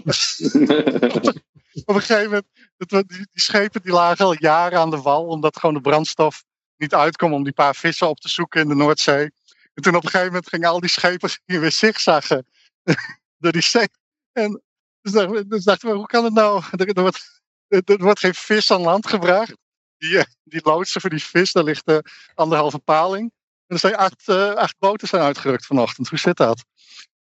Op 1.84 1.94
een 1.94 2.00
gegeven 2.00 2.24
moment, 2.24 2.46
die, 2.76 3.04
die 3.06 3.26
schepen 3.32 3.82
die 3.82 3.92
lagen 3.92 4.24
al 4.24 4.36
jaren 4.38 4.78
aan 4.78 4.90
de 4.90 5.00
wal, 5.00 5.26
omdat 5.26 5.58
gewoon 5.58 5.74
de 5.74 5.80
brandstof 5.80 6.44
niet 6.80 6.94
uitkwam 6.94 7.32
om 7.32 7.44
die 7.44 7.52
paar 7.52 7.74
vissen 7.74 8.08
op 8.08 8.20
te 8.20 8.28
zoeken 8.28 8.60
in 8.60 8.68
de 8.68 8.74
Noordzee. 8.74 9.30
En 9.74 9.82
toen 9.82 9.94
op 9.94 10.04
een 10.04 10.10
gegeven 10.10 10.32
moment 10.32 10.48
gingen 10.48 10.68
al 10.68 10.80
die 10.80 10.90
schepen 10.90 11.30
gingen 11.46 11.60
weer 11.60 11.72
zigzaggen 11.72 12.46
door 13.42 13.52
die 13.52 13.62
zee. 13.62 13.88
En 14.32 14.62
dus 15.00 15.12
dachten, 15.12 15.34
we, 15.34 15.46
dus 15.46 15.64
dachten 15.64 15.88
we, 15.88 15.94
hoe 15.94 16.06
kan 16.06 16.24
het 16.24 16.34
nou? 16.34 16.62
Er, 16.70 16.88
er, 16.88 17.02
wordt, 17.02 17.42
er, 17.68 17.82
wordt 17.98 18.20
geen 18.20 18.34
vis 18.34 18.70
aan 18.70 18.80
land 18.80 19.06
gebracht. 19.06 19.56
Die, 19.98 20.18
eh, 20.18 20.24
die 20.44 20.60
loodsen 20.62 21.00
voor 21.00 21.10
die 21.10 21.24
vis, 21.24 21.52
daar 21.52 21.64
ligt 21.64 21.86
eh, 21.86 21.98
anderhalve 22.34 22.78
paling. 22.78 23.32
En 23.66 23.74
er 23.74 23.78
zijn 23.78 23.96
acht, 23.96 24.28
eh, 24.28 24.54
acht 24.54 24.78
boten 24.78 25.08
zijn 25.08 25.22
uitgerukt 25.22 25.66
vanochtend. 25.66 26.08
Hoe 26.08 26.18
zit 26.18 26.36
dat? 26.36 26.64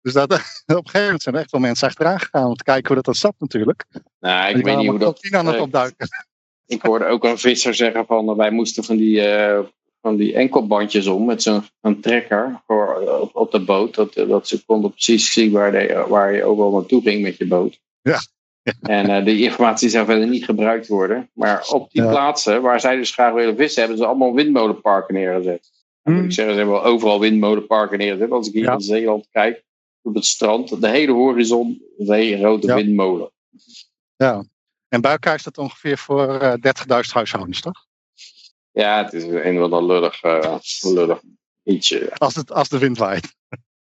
Dus 0.00 0.12
dat, 0.12 0.32
op 0.32 0.38
een 0.66 0.76
gegeven 0.76 1.02
moment 1.02 1.22
zijn 1.22 1.34
er 1.34 1.40
echt 1.40 1.50
wel 1.50 1.60
mensen 1.60 1.88
achteraan 1.88 2.20
gegaan 2.20 2.46
om 2.46 2.56
te 2.56 2.64
kijken 2.64 2.86
hoe 2.86 2.96
dat, 2.96 3.04
dat 3.04 3.16
zat 3.16 3.34
natuurlijk. 3.38 3.84
nou, 4.20 4.56
ik 4.58 4.64
weet 4.64 4.76
niet 4.76 4.88
hoe 4.88 4.98
dat... 4.98 5.20
tien 5.20 5.36
aan 5.36 5.46
het 5.46 5.60
opduiken. 5.60 6.08
Ik 6.66 6.82
hoorde 6.82 7.04
ook 7.04 7.24
een 7.24 7.38
visser 7.38 7.74
zeggen 7.74 8.06
van 8.06 8.28
eh, 8.28 8.36
wij 8.36 8.50
moesten 8.50 8.84
van 8.84 8.96
die, 8.96 9.20
eh, 9.20 9.60
van 10.00 10.16
die 10.16 10.34
enkelbandjes 10.34 11.06
om 11.06 11.24
met 11.24 11.42
zo'n 11.42 11.62
een 11.80 12.00
trekker 12.00 12.62
voor, 12.66 12.96
op, 13.20 13.36
op 13.36 13.50
de 13.50 13.60
boot. 13.64 13.94
Dat, 13.94 14.14
eh, 14.14 14.28
dat 14.28 14.48
ze 14.48 14.64
konden 14.64 14.90
precies 14.90 15.32
zien 15.32 15.52
waar, 15.52 15.72
de, 15.72 16.04
waar 16.08 16.34
je 16.34 16.44
overal 16.44 16.72
naartoe 16.72 17.02
ging 17.02 17.22
met 17.22 17.36
je 17.36 17.46
boot. 17.46 17.80
Ja. 18.02 18.18
En 18.80 19.10
eh, 19.10 19.24
die 19.24 19.42
informatie 19.42 19.88
zou 19.88 20.06
verder 20.06 20.28
niet 20.28 20.44
gebruikt 20.44 20.86
worden. 20.88 21.30
Maar 21.34 21.66
op 21.68 21.90
die 21.90 22.02
Ja. 22.02 22.10
plaatsen 22.10 22.62
waar 22.62 22.80
zij 22.80 22.96
dus 22.96 23.10
graag 23.10 23.32
willen 23.32 23.56
vissen, 23.56 23.80
hebben 23.80 23.98
ze 23.98 24.06
allemaal 24.06 24.34
windmolenparken 24.34 25.14
neergezet. 25.14 25.70
Moet 26.02 26.14
Hmm. 26.14 26.24
ik 26.24 26.32
zeggen, 26.32 26.54
ze 26.54 26.60
hebben 26.60 26.80
wel 26.80 26.92
overal 26.92 27.20
windmolenparken 27.20 27.98
neergezet. 27.98 28.30
Als 28.30 28.46
ik 28.48 28.52
hier 28.52 28.62
Ja. 28.64 28.72
in 28.72 28.80
Zeeland 28.80 29.28
kijk, 29.30 29.64
op 30.02 30.14
het 30.14 30.24
strand, 30.24 30.80
de 30.80 30.88
hele 30.88 31.12
horizon, 31.12 31.82
een 31.98 32.12
hele 32.12 32.38
grote 32.38 32.66
Ja. 32.66 32.74
windmolen. 32.74 33.30
Ja. 34.16 34.44
En 34.92 35.00
bij 35.00 35.10
elkaar 35.10 35.34
is 35.34 35.42
dat 35.42 35.58
ongeveer 35.58 35.98
voor 35.98 36.40
eh 36.40 36.52
30.000 36.52 37.12
huishoudens, 37.12 37.60
toch? 37.60 37.86
Ja, 38.70 39.04
het 39.04 39.12
is 39.12 39.22
een 39.22 39.56
een 39.56 39.86
lullig, 39.86 40.22
eh, 40.22 40.58
lullig 40.80 41.20
ietsje. 41.62 42.12
Als, 42.16 42.34
het, 42.34 42.52
als 42.52 42.68
de 42.68 42.78
wind 42.78 42.98
waait. 42.98 43.34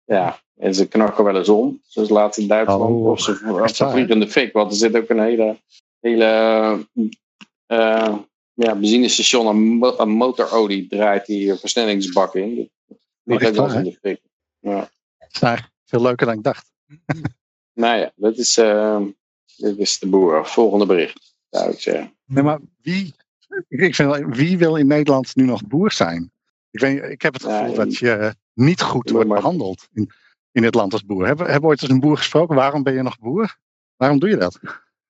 Ja, 0.05 0.41
en 0.55 0.75
ze 0.75 0.89
knakken 0.89 1.25
wel 1.25 1.37
eens 1.37 1.49
om. 1.49 1.81
Zoals 1.87 2.09
laatst 2.09 2.39
in 2.39 2.49
Duitsland. 2.49 2.91
Oh, 2.91 3.07
of 3.07 3.21
ze, 3.21 3.59
of 3.63 3.75
ze 3.75 3.91
vliegen 3.91 4.21
de 4.21 4.29
fik. 4.29 4.53
Want 4.53 4.71
er 4.71 4.77
zit 4.77 4.97
ook 4.97 5.09
een 5.09 5.21
hele, 5.21 5.61
hele 6.01 6.25
eh, 7.67 8.17
ja, 8.53 8.75
benzinestation 8.75 9.49
aan, 9.49 9.99
aan 9.99 10.11
motorolie 10.11 10.89
draait 10.89 11.27
die 11.27 11.53
eh, 11.53 11.59
versnellingsbak 11.59 12.35
in. 12.35 12.71
Die 13.25 13.47
ook 13.47 13.55
wel 13.55 13.73
in 13.73 13.85
de 13.85 13.99
fik. 14.01 14.21
Ja. 14.59 14.91
Dat 15.19 15.29
is 15.33 15.41
eigenlijk 15.41 15.75
veel 15.85 16.03
leuker 16.03 16.27
dan 16.27 16.37
ik 16.37 16.43
dacht. 16.43 16.73
Nou 17.73 17.99
ja, 17.99 18.13
dat 18.15 18.37
is, 18.37 18.57
eh, 18.57 19.03
dit 19.57 19.79
is 19.79 19.99
de 19.99 20.07
boer. 20.07 20.47
Volgende 20.47 20.87
bericht, 20.87 21.35
zou 21.51 21.71
ik 21.71 21.81
zeggen. 21.81 22.17
Nee, 22.25 22.43
maar 22.43 22.61
wie, 22.83 23.15
ik 23.69 23.95
vind, 23.95 23.97
wel, 23.97 24.25
wie 24.25 24.59
wil 24.59 24.77
in 24.77 24.87
Nederland 24.87 25.37
nu 25.37 25.45
nog 25.45 25.67
boer 25.67 25.93
zijn? 25.93 26.33
Ik, 26.71 26.81
weet, 26.81 27.03
ik 27.03 27.23
heb 27.23 27.33
het 27.33 27.43
gevoel 27.43 27.75
dat 27.75 27.97
je 27.97 28.35
niet 28.55 28.83
goed 28.83 29.11
wordt 29.11 29.29
maar- 29.29 29.37
behandeld 29.37 29.89
in, 29.93 30.11
in 30.53 30.65
het 30.65 30.75
land 30.75 30.93
als 30.93 31.05
boer. 31.05 31.27
Hebben 31.27 31.45
hebben 31.45 31.63
we 31.63 31.69
ooit 31.69 31.83
eens 31.83 31.91
een 31.91 32.01
boer 32.01 32.17
gesproken? 32.17 32.57
Waarom 32.57 32.83
ben 32.83 32.95
je 32.95 33.03
nog 33.03 33.19
boer? 33.19 33.57
Waarom 33.97 34.19
doe 34.19 34.29
je 34.29 34.37
dat? 34.37 34.59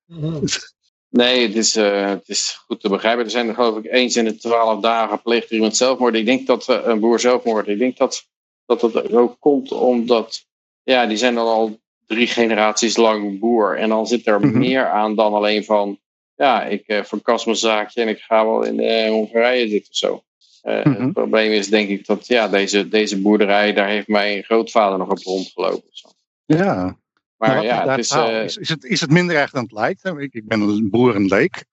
Nee, 1.09 1.47
het 1.47 1.55
is, 1.55 1.75
eh, 1.75 2.09
het 2.09 2.29
is 2.29 2.61
goed 2.65 2.79
te 2.79 2.89
begrijpen. 2.89 3.23
Er 3.25 3.31
zijn 3.31 3.47
er 3.47 3.53
geloof 3.53 3.77
ik 3.77 3.91
eens 3.91 4.15
in 4.15 4.25
de 4.25 4.37
twaalf 4.37 4.81
dagen 4.81 5.21
pleegt 5.21 5.51
iemand 5.51 5.77
zelfmoord. 5.77 6.15
Ik 6.15 6.25
denk 6.25 6.47
dat 6.47 6.69
eh, 6.69 6.81
een 6.83 6.99
boer 6.99 7.19
zelfmoord. 7.19 7.67
Ik 7.67 7.79
denk 7.79 7.97
dat 7.97 8.27
dat 8.65 8.81
het 8.81 9.11
ook 9.13 9.39
komt 9.39 9.71
omdat 9.71 10.45
ja, 10.83 11.05
die 11.05 11.17
zijn 11.17 11.35
dan 11.35 11.47
al 11.47 11.79
drie 12.07 12.27
generaties 12.27 12.97
lang 12.97 13.39
boer. 13.39 13.77
En 13.77 13.89
dan 13.89 14.07
zit 14.07 14.27
er 14.27 14.39
Mhm. 14.39 14.57
meer 14.57 14.89
aan 14.89 15.15
dan 15.15 15.33
alleen 15.33 15.63
van 15.63 15.99
ja, 16.35 16.63
ik 16.63 16.87
eh 16.87 17.03
verkas 17.03 17.45
mijn 17.45 17.57
zaakje 17.57 18.01
en 18.01 18.07
ik 18.07 18.19
ga 18.19 18.45
wel 18.45 18.63
in 18.63 18.79
eh, 18.79 19.09
Hongarije 19.09 19.67
zitten 19.69 19.89
of 19.89 19.95
zo. 19.97 20.23
Eh, 20.61 20.85
Mhm. 20.85 21.01
Het 21.03 21.13
probleem 21.13 21.51
is 21.51 21.67
denk 21.67 21.89
ik 21.89 22.05
dat 22.05 22.27
ja, 22.27 22.47
deze, 22.47 22.87
deze 22.87 23.21
boerderij, 23.21 23.73
daar 23.73 23.87
heeft 23.87 24.07
mijn 24.07 24.43
grootvader 24.43 24.97
nog 24.97 25.09
op 25.09 25.17
rondgelopen. 25.17 25.89
zo. 25.91 26.09
Ja, 26.45 26.97
Maar 27.37 27.55
wat 27.55 27.63
ja, 27.63 27.89
het 27.89 27.99
is, 27.99 28.09
eh, 28.11 28.43
is, 28.43 28.57
is, 28.57 28.69
het, 28.69 28.83
is 28.83 29.01
het 29.01 29.11
minder 29.11 29.35
erg 29.35 29.51
dan 29.51 29.63
het 29.63 29.71
lijkt? 29.71 30.05
Ik, 30.05 30.33
ik 30.33 30.47
ben 30.47 30.61
een 30.61 30.89
boer 30.89 31.15
en 31.15 31.25
leek. 31.25 31.63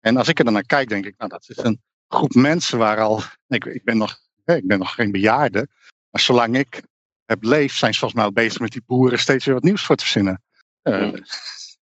En 0.00 0.16
als 0.16 0.28
ik 0.28 0.38
er 0.38 0.44
dan 0.44 0.52
naar 0.52 0.66
kijk, 0.66 0.88
denk 0.88 1.06
ik, 1.06 1.14
nou, 1.18 1.30
dat 1.30 1.44
is 1.48 1.56
een 1.56 1.80
groep 2.08 2.34
mensen 2.34 2.78
waar 2.78 3.00
al. 3.00 3.20
Ik, 3.48 3.64
ik, 3.64 3.84
ben, 3.84 3.96
nog, 3.96 4.18
ik 4.44 4.66
ben 4.66 4.78
nog 4.78 4.94
geen 4.94 5.12
bejaarde. 5.12 5.68
Maar 6.10 6.20
zolang 6.20 6.56
ik 6.58 6.82
heb 7.26 7.42
leefd, 7.42 7.76
zijn 7.76 7.92
ze 7.92 7.98
volgens 7.98 8.20
mij 8.20 8.28
al 8.28 8.44
bezig 8.44 8.60
met 8.60 8.72
die 8.72 8.82
boeren 8.86 9.18
steeds 9.18 9.44
weer 9.44 9.54
wat 9.54 9.62
nieuws 9.62 9.84
voor 9.84 9.96
te 9.96 10.02
verzinnen. 10.02 10.42
Eh, 10.82 11.00
Mm. 11.00 11.14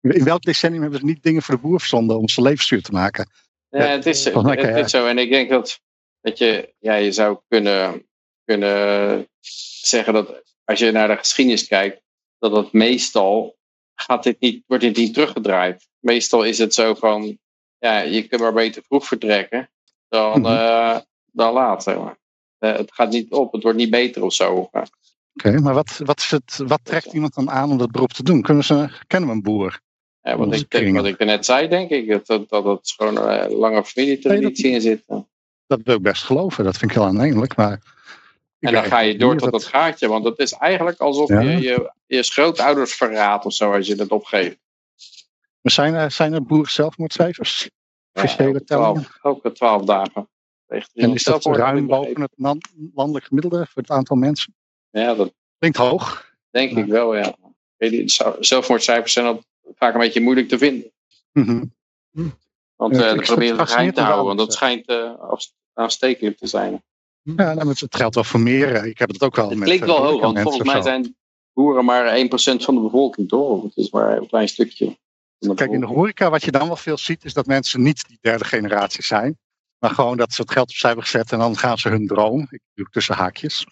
In 0.01 0.23
welk 0.23 0.41
decennium 0.41 0.81
hebben 0.81 0.99
ze 0.99 1.05
niet 1.05 1.23
dingen 1.23 1.41
voor 1.41 1.55
de 1.55 1.61
boer 1.61 1.80
verzonden 1.80 2.18
om 2.18 2.30
ze 2.30 2.41
levensduur 2.41 2.81
te 2.81 2.91
maken? 2.91 3.30
Ja, 3.69 3.85
het 3.85 4.05
is, 4.05 4.23
het, 4.26 4.76
is 4.76 4.91
zo. 4.91 5.07
En 5.07 5.18
ik 5.18 5.31
denk 5.31 5.49
dat, 5.49 5.80
dat 6.22 6.38
je, 6.38 6.73
ja, 6.80 6.95
je 6.95 7.11
zou 7.11 7.39
kunnen, 7.47 8.07
kunnen 8.45 9.27
zeggen 9.81 10.14
dat 10.14 10.43
als 10.64 10.80
je 10.80 10.91
naar 10.91 11.07
de 11.07 11.18
geschiedenis 11.18 11.68
kijkt, 11.68 12.01
dat 12.39 12.51
het 12.51 12.72
meestal 12.72 13.57
gaat 13.95 14.23
dit 14.23 14.39
niet, 14.39 14.64
wordt 14.68 14.84
dit 14.84 14.97
niet 14.97 15.14
teruggedraaid. 15.14 15.88
Meestal 15.99 16.43
is 16.43 16.57
het 16.57 16.73
zo 16.73 16.93
van, 16.93 17.38
ja, 17.77 17.99
je 17.99 18.27
kunt 18.27 18.41
maar 18.41 18.53
beter 18.53 18.84
vroeg 18.84 19.07
vertrekken 19.07 19.69
dan, 20.09 20.45
eh, 20.45 20.99
dan 21.31 21.53
maar. 21.53 22.18
Eh, 22.57 22.76
het 22.76 22.93
gaat 22.93 23.09
niet 23.09 23.31
op, 23.31 23.51
het 23.51 23.64
wordt 23.64 23.77
niet 23.77 23.89
beter 23.89 24.23
of 24.23 24.34
zo. 24.34 24.69
Ja. 25.43 25.49
Oké, 25.49 25.61
maar 25.61 25.73
wat, 25.73 26.01
wat, 26.03 26.19
is 26.19 26.31
het, 26.31 26.57
wat 26.68 26.80
trekt 26.84 27.14
iemand 27.14 27.34
dan 27.34 27.49
aan 27.49 27.72
om 27.72 27.77
dat 27.77 27.91
beroep 27.91 28.14
te 28.14 28.23
doen? 28.23 28.41
Kunnen 28.41 28.64
ze, 28.64 28.89
kennen 29.07 29.30
we 29.30 29.35
een 29.35 29.41
boer? 29.41 29.80
Ja, 30.22 30.38
wat, 30.38 30.53
ik, 30.53 30.93
wat 30.93 31.05
ik 31.05 31.19
er 31.19 31.26
net 31.26 31.45
zei, 31.45 31.68
denk 31.68 31.89
ik, 31.89 32.07
dat, 32.07 32.26
dat, 32.26 32.49
dat 32.49 32.65
het 32.65 32.93
gewoon 32.97 33.18
een 33.18 33.51
lange 33.51 33.84
familietraditie 33.84 34.72
in 34.72 34.81
zit. 34.81 35.03
Dat 35.68 35.80
wil 35.84 35.95
ik 35.95 36.01
best 36.01 36.23
geloven. 36.23 36.64
Dat 36.64 36.77
vind 36.77 36.91
ik 36.91 36.97
heel 36.97 37.05
aannemelijk. 37.05 37.55
Maar 37.55 37.81
En 38.59 38.73
dan 38.73 38.84
ga 38.84 38.99
je 38.99 39.18
door 39.18 39.38
tot 39.38 39.51
dat 39.51 39.64
gaatje. 39.64 40.07
Want 40.07 40.26
het 40.26 40.39
is 40.39 40.51
eigenlijk 40.51 40.99
alsof 40.99 41.30
Ja. 41.30 41.39
je, 41.39 41.61
je 41.61 41.91
je 42.07 42.23
grootouders 42.23 42.93
verraadt 42.93 43.45
of 43.45 43.53
zo 43.53 43.73
als 43.73 43.88
je 43.88 43.95
dat 43.95 44.09
opgeeft. 44.09 44.57
Maar 45.61 45.72
zijn 45.72 45.93
er, 45.93 46.11
zijn 46.11 46.34
er 46.34 46.43
boer-zelfmoordcijfers? 46.43 47.69
Officiële 48.14 48.47
elke, 48.47 48.64
tellingen? 48.64 48.93
twaalf, 48.93 49.18
elke 49.22 49.51
twaalf 49.51 49.84
dagen. 49.84 50.30
En 50.93 51.14
is 51.14 51.23
dat 51.23 51.45
ruim 51.45 51.88
boven 51.88 52.22
het 52.22 52.31
landelijk 52.93 53.26
gemiddelde 53.26 53.57
voor 53.57 53.81
het 53.81 53.91
aantal 53.91 54.15
mensen? 54.15 54.55
Ja, 54.99 55.15
dat 55.15 55.34
Klinkt 55.57 55.78
hoog. 55.78 56.32
denk 56.49 56.72
Ja. 56.72 56.78
ik 56.78 56.86
wel, 56.86 57.15
ja. 57.15 57.36
Zelfmoordcijfers 58.40 59.14
zijn 59.14 59.26
ook 59.26 59.41
vaak 59.76 59.94
een 59.94 59.99
beetje 59.99 60.22
moeilijk 60.22 60.48
te 60.49 60.57
vinden. 60.57 60.91
Mhm. 61.32 61.64
Want 62.76 62.95
Ja, 62.95 63.02
eh 63.06 63.11
ik 63.11 63.18
dat 63.18 63.26
proberen 63.26 63.68
geheim 63.68 63.94
te 63.94 64.02
houden. 64.02 64.26
Want 64.26 64.40
dat 64.40 64.53
schijnt, 64.53 64.86
eh, 64.88 65.19
als, 65.19 65.53
aanstekelijk 65.74 66.38
te 66.38 66.48
zijn. 66.48 66.84
Ja, 67.22 67.53
nou, 67.53 67.69
het 67.69 67.95
geldt 67.95 68.15
wel 68.15 68.24
voor 68.24 68.40
meer. 68.40 68.76
eh, 68.76 68.86
Ik 68.86 68.98
heb 68.98 69.10
het 69.10 69.24
ook 69.24 69.36
wel 69.36 69.49
Het 69.49 69.57
met 69.57 69.68
klinkt 69.68 69.86
eh, 69.86 69.91
wel 69.91 70.03
hoog, 70.06 70.22
want 70.22 70.40
volgens 70.40 70.64
mij 70.74 70.82
zijn 70.82 71.15
boeren 71.53 71.86
maar 71.86 72.15
1% 72.18 72.64
van 72.64 72.76
de 72.76 72.82
bevolking, 72.82 73.28
toch? 73.30 73.64
Het 73.64 73.76
is 73.78 73.90
maar 73.90 74.18
een 74.18 74.28
klein 74.28 74.48
stukje. 74.48 74.98
Kijk, 75.56 75.72
in 75.72 75.80
de 75.80 75.86
horeca, 75.86 76.30
wat 76.30 76.44
je 76.44 76.52
dan 76.52 76.68
wel 76.68 76.76
veel 76.76 76.98
ziet, 76.98 77.26
is 77.26 77.34
dat 77.34 77.45
mensen 77.45 77.82
niet 77.82 78.07
die 78.07 78.18
derde 78.22 78.45
generatie 78.45 79.03
zijn. 79.03 79.38
Maar 79.80 79.90
gewoon 79.90 80.18
dat 80.18 80.34
ze 80.34 80.41
het 80.41 80.52
geld 80.52 80.69
opzij 80.69 80.90
hebben 80.90 81.07
gezet 81.07 81.32
en 81.32 81.40
dan 81.40 81.57
gaan 81.57 81.78
ze 81.78 81.90
hun 81.90 82.07
droom, 82.07 82.40
ik 82.41 82.61
doe 82.74 82.84
het 82.86 82.91
tussen 82.94 83.15
haakjes. 83.15 83.65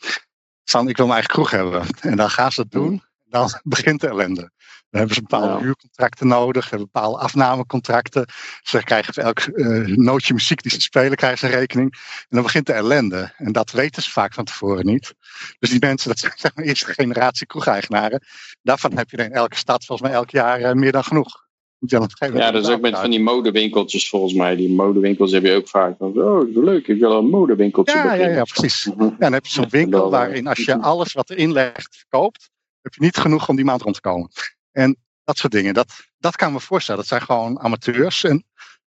Van, 0.66 0.90
ik 0.90 0.98
wil 0.98 1.06
mijn 1.06 1.18
eigen 1.20 1.34
kroeg 1.34 1.52
hebben. 1.52 1.86
En 2.00 2.16
dan 2.16 2.30
gaan 2.30 2.52
ze 2.52 2.62
het 2.62 2.72
doen. 2.72 3.04
Dan 3.24 3.50
begint 3.64 4.02
de 4.02 4.08
ellende. 4.08 4.52
Dan 4.90 5.00
hebben 5.04 5.16
ze 5.16 5.22
bepaalde 5.22 5.54
Ja. 5.54 5.60
huurcontracten 5.60 6.28
nodig, 6.28 6.70
hebben 6.70 6.90
bepaalde 6.92 7.18
afnamecontracten. 7.18 8.26
Ze 8.62 8.84
krijgen 8.84 9.14
voor 9.14 9.24
elk 9.24 9.40
eh, 9.40 9.96
nootje 9.98 10.34
muziek 10.34 10.62
die 10.62 10.72
ze 10.72 10.82
spelen, 10.82 11.18
krijgen 11.18 11.38
ze 11.40 11.46
een 11.46 11.52
rekening. 11.60 11.92
En 11.94 12.26
dan 12.30 12.44
begint 12.44 12.66
de 12.66 12.74
ellende. 12.74 13.34
En 13.38 13.52
dat 13.52 13.72
weten 13.72 14.04
ze 14.04 14.12
vaak 14.12 14.34
van 14.34 14.44
tevoren 14.46 14.86
niet. 14.86 15.14
Dus 15.60 15.70
die 15.70 15.80
mensen, 15.80 16.10
dat 16.10 16.20
zijn 16.20 16.34
zeg 16.46 16.56
maar 16.56 16.66
eerste 16.66 16.94
generatie 16.94 17.48
kroegeigenaren. 17.48 18.24
Daarvan 18.62 18.98
heb 18.98 19.10
je 19.10 19.18
in 19.18 19.32
elke 19.32 19.56
stad 19.56 19.86
volgens 19.86 20.08
mij 20.10 20.18
elk 20.18 20.30
jaar 20.30 20.60
eh, 20.62 20.74
meer 20.74 20.92
dan 20.92 21.04
genoeg. 21.04 21.45
Moet 21.92 22.10
je 22.20 22.30
dan 22.30 22.34
Ja, 22.34 22.52
dat 22.52 22.64
is 22.64 22.70
ook 22.70 22.82
met 22.82 23.00
van 23.00 23.10
die 23.10 23.20
modewinkeltjes 23.22 24.10
volgens 24.10 24.34
mij. 24.34 24.56
Die 24.56 24.70
modewinkels 24.74 25.32
heb 25.32 25.44
je 25.44 25.56
ook 25.56 25.68
vaak. 25.68 25.98
van, 25.98 26.22
Oh, 26.22 26.56
leuk, 26.56 26.88
ik 26.88 27.00
wil 27.00 27.12
een 27.12 27.30
modewinkeltje 27.30 27.98
Ja, 27.98 28.04
ja, 28.04 28.10
beginnen. 28.12 28.36
ja, 28.36 28.44
precies. 28.44 28.84
Ja, 29.00 29.16
dan 29.18 29.34
heb 29.34 29.46
je 29.46 29.52
zo'n 29.52 29.70
winkel 29.70 30.10
waarin 30.10 30.48
als 30.48 30.58
je 30.66 30.80
alles 30.82 31.14
wat 31.14 31.30
erin 31.30 31.52
legt 31.52 31.96
verkoopt, 31.98 32.50
heb 32.82 32.94
je 32.94 33.02
niet 33.02 33.18
genoeg 33.18 33.50
om 33.50 33.56
die 33.56 33.66
maand 33.66 33.82
rond 33.82 33.96
te 33.96 34.02
komen. 34.02 34.30
En 34.72 34.98
dat 35.24 35.38
soort 35.38 35.52
dingen, 35.54 35.74
dat, 35.74 35.94
dat 36.18 36.36
kan 36.36 36.48
ik 36.48 36.54
me 36.54 36.60
voorstellen. 36.60 37.00
Dat 37.00 37.10
zijn 37.10 37.22
gewoon 37.22 37.60
amateurs 37.60 38.24
en, 38.24 38.46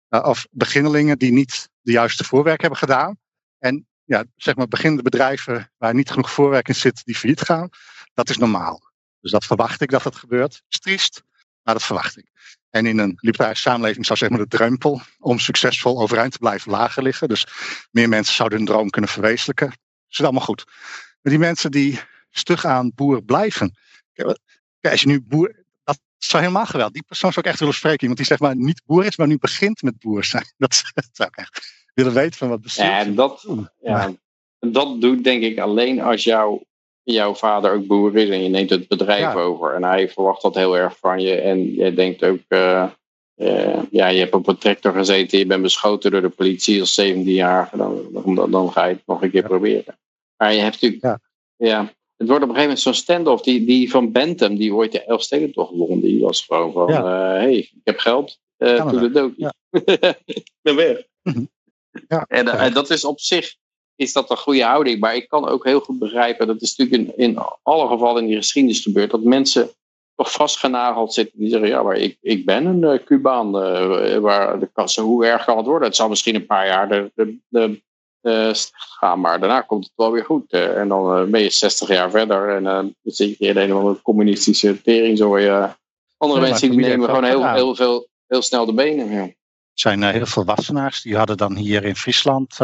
eh, 0.10 0.24
of 0.28 0.48
beginnelingen 0.52 1.18
die 1.18 1.32
niet 1.32 1.70
de 1.82 1.92
juiste 1.92 2.24
voorwerk 2.24 2.62
hebben 2.62 2.80
gedaan. 2.80 3.18
En 3.60 3.88
ja, 4.04 4.24
zeg 4.36 4.56
maar 4.56 4.68
beginnende 4.68 5.04
bedrijven 5.04 5.72
waar 5.78 5.94
niet 5.94 6.10
genoeg 6.10 6.32
voorwerk 6.32 6.68
in 6.68 6.76
zit, 6.76 7.02
die 7.06 7.16
failliet 7.16 7.42
gaan. 7.42 7.70
Dat 8.14 8.30
is 8.30 8.38
normaal. 8.38 8.82
Dus 9.22 9.32
dat 9.32 9.46
verwacht 9.46 9.82
ik 9.82 9.90
dat 9.90 10.04
dat 10.04 10.16
gebeurt. 10.16 10.54
Het 10.54 10.64
is 10.70 10.80
triest, 10.80 11.24
maar 11.68 11.76
dat 11.76 11.86
verwacht 11.86 12.18
ik. 12.18 12.26
En 12.70 12.86
in 12.86 12.98
een 12.98 13.18
libertarische 13.20 13.70
samenleving 13.70 14.06
zou 14.06 14.20
zeg 14.20 14.30
maar 14.30 14.40
de 14.40 14.48
drempel 14.48 15.02
om 15.20 15.40
succesvol 15.40 16.02
overeind 16.02 16.32
te 16.32 16.40
blijven 16.40 16.72
lager 16.72 17.04
liggen. 17.04 17.28
Dus 17.28 17.48
meer 17.92 18.10
mensen 18.10 18.36
zouden 18.36 18.58
hun 18.58 18.68
droom 18.68 18.90
kunnen 18.90 19.10
verwezenlijken. 19.10 19.68
Dat 19.68 19.78
is 20.10 20.22
allemaal 20.22 20.42
goed. 20.42 20.64
Maar 21.22 21.34
die 21.34 21.40
mensen 21.40 21.72
die 21.72 22.00
stug 22.30 22.66
aan 22.66 22.92
boer 22.96 23.24
blijven. 23.24 23.78
Kijk, 24.14 24.38
als 24.82 25.02
je 25.02 25.08
nu 25.08 25.22
boer. 25.22 25.66
Dat 25.84 26.00
zou 26.18 26.44
helemaal 26.44 26.66
geweldig. 26.66 26.94
Die 26.94 27.04
persoon 27.08 27.34
zou 27.34 27.46
ik 27.46 27.52
echt 27.52 27.60
willen 27.60 27.76
spreken. 27.76 28.02
Iemand 28.02 28.18
die 28.18 28.28
zeg 28.28 28.40
maar 28.40 28.56
niet 28.56 28.82
boer 28.86 29.06
is, 29.06 29.18
maar 29.18 29.28
nu 29.28 29.38
begint 29.38 29.82
met 29.82 30.00
boer 30.00 30.24
zijn. 30.24 30.54
Dat, 30.58 30.84
zou 31.12 31.30
ik 31.30 31.38
echt 31.38 31.88
willen 31.94 32.14
weten 32.14 32.38
van 32.38 32.50
wat 32.50 32.62
bezielt. 32.62 32.88
Ja, 32.88 33.04
dat, 33.04 33.48
ja, 33.80 34.14
dat 34.60 35.02
doet 35.02 35.24
denk 35.24 35.44
ik 35.44 35.60
alleen 35.60 36.02
als 36.02 36.24
jouw, 36.24 36.64
jouw 37.14 37.34
vader 37.36 37.74
ook 37.74 37.88
boer 37.88 38.16
is 38.16 38.30
en 38.30 38.44
je 38.44 38.50
neemt 38.50 38.70
het 38.70 38.88
bedrijf 38.88 39.22
Ja. 39.22 39.34
over. 39.34 39.74
En 39.74 39.84
hij 39.84 40.10
verwacht 40.10 40.42
dat 40.42 40.56
heel 40.56 40.78
erg 40.78 40.98
van 41.00 41.20
je. 41.22 41.36
En 41.36 41.74
je 41.74 41.94
denkt 41.94 42.24
ook, 42.24 42.40
eh, 42.48 42.84
eh, 43.36 43.80
ja, 43.92 44.08
je 44.08 44.20
hebt 44.20 44.34
op 44.34 44.48
een 44.48 44.58
tractor 44.58 44.92
gezeten, 44.94 45.38
je 45.40 45.46
bent 45.46 45.62
beschoten 45.62 46.12
door 46.12 46.22
de 46.22 46.30
politie 46.30 46.80
als 46.80 46.94
17-jarige. 47.02 47.78
Dan, 47.78 48.08
dan, 48.36 48.52
dan 48.52 48.72
ga 48.72 48.86
je 48.86 48.94
het 48.96 49.04
nog 49.06 49.22
een 49.22 49.32
keer 49.32 49.42
Ja. 49.42 49.48
proberen. 49.48 49.98
Maar 50.38 50.54
je 50.54 50.60
hebt 50.60 50.74
natuurlijk, 50.82 51.04
Ja. 51.04 51.20
ja. 51.56 51.94
het 52.18 52.28
wordt 52.28 52.44
op 52.44 52.50
een 52.50 52.56
gegeven 52.56 52.62
moment 52.62 52.80
zo'n 52.80 52.94
stand-off. 52.94 53.44
Die, 53.44 53.66
die 53.66 53.90
van 53.90 54.12
Bentham, 54.12 54.56
die 54.56 54.74
ooit 54.74 54.92
de 54.92 55.04
Elfstedentocht 55.04 55.72
won, 55.76 56.00
die 56.00 56.22
was 56.22 56.42
gewoon 56.42 56.72
van, 56.74 56.88
Ja. 56.88 57.34
eh, 57.36 57.42
hey, 57.42 57.58
ik 57.58 57.82
heb 57.84 57.98
geld, 57.98 58.40
doe. 58.58 59.34
Ja. 59.38 59.54
ik 60.26 60.52
ben 60.62 60.76
weg. 60.76 61.04
Mhm. 61.24 61.44
En 62.28 62.74
dat 62.74 62.90
is 62.90 63.06
op 63.06 63.20
zich 63.20 63.56
is 63.98 64.14
dat 64.14 64.30
een 64.30 64.38
goede 64.38 64.64
houding. 64.64 65.00
Maar 65.00 65.16
ik 65.16 65.28
kan 65.28 65.48
ook 65.48 65.66
heel 65.66 65.80
goed 65.80 66.00
begrijpen, 66.00 66.48
dat 66.48 66.62
is 66.62 66.76
natuurlijk 66.76 67.18
in, 67.18 67.26
in 67.26 67.38
alle 67.64 67.88
gevallen 67.88 68.22
in 68.22 68.28
die 68.28 68.38
geschiedenis 68.38 68.82
gebeurd, 68.82 69.12
dat 69.12 69.24
mensen 69.24 69.70
toch 70.16 70.32
vastgenageld 70.32 71.14
zitten. 71.14 71.40
Die 71.40 71.50
zeggen, 71.50 71.70
ja, 71.70 71.84
maar 71.84 71.96
ik, 71.96 72.18
ik 72.22 72.46
ben 72.46 72.66
een 72.66 72.84
eh, 72.84 73.06
Cubaan. 73.06 73.62
eh, 73.62 74.18
waar 74.18 74.60
de 74.60 74.70
kassen, 74.74 75.04
hoe 75.04 75.26
erg 75.26 75.46
kan 75.46 75.58
het 75.58 75.66
worden? 75.66 75.88
Het 75.88 75.98
zal 75.98 76.10
misschien 76.10 76.36
een 76.36 76.46
paar 76.46 76.68
jaar 76.68 76.90
de, 76.90 77.12
de, 77.16 77.38
de, 77.48 77.82
eh, 78.22 78.54
slecht 78.54 78.96
gaan, 79.00 79.20
maar 79.20 79.40
daarna 79.40 79.62
komt 79.62 79.84
het 79.84 79.94
wel 79.96 80.12
weer 80.12 80.26
goed. 80.26 80.52
en 80.52 80.88
dan 80.88 81.18
eh, 81.18 81.24
ben 81.24 81.42
je 81.42 81.50
60 81.50 81.88
jaar 81.88 82.10
verder 82.10 82.56
en 82.56 82.68
eh, 82.68 82.74
dan 82.74 82.94
zit 83.04 83.38
je 83.38 83.48
in 83.48 83.58
een 83.58 83.74
of 83.74 83.80
andere 83.80 84.02
communistische 84.02 84.82
tering. 84.82 85.18
Zo, 85.18 85.36
eh. 85.36 85.70
Andere 86.18 86.42
mensen 86.42 86.70
die 86.70 86.80
nemen 86.80 87.06
gewoon 87.06 87.24
heel, 87.24 87.54
heel, 87.54 87.76
veel, 87.76 88.08
heel 88.28 88.42
snel 88.42 88.66
de 88.66 88.74
benen. 88.74 89.10
Ja. 89.12 89.22
Er 89.22 89.34
zijn 89.74 90.04
heel 90.04 90.26
veel 90.26 90.46
wassenaars. 90.46 91.02
Die 91.02 91.16
hadden 91.16 91.38
dan 91.38 91.56
hier 91.56 91.84
in 91.86 91.96
Friesland. 91.96 92.58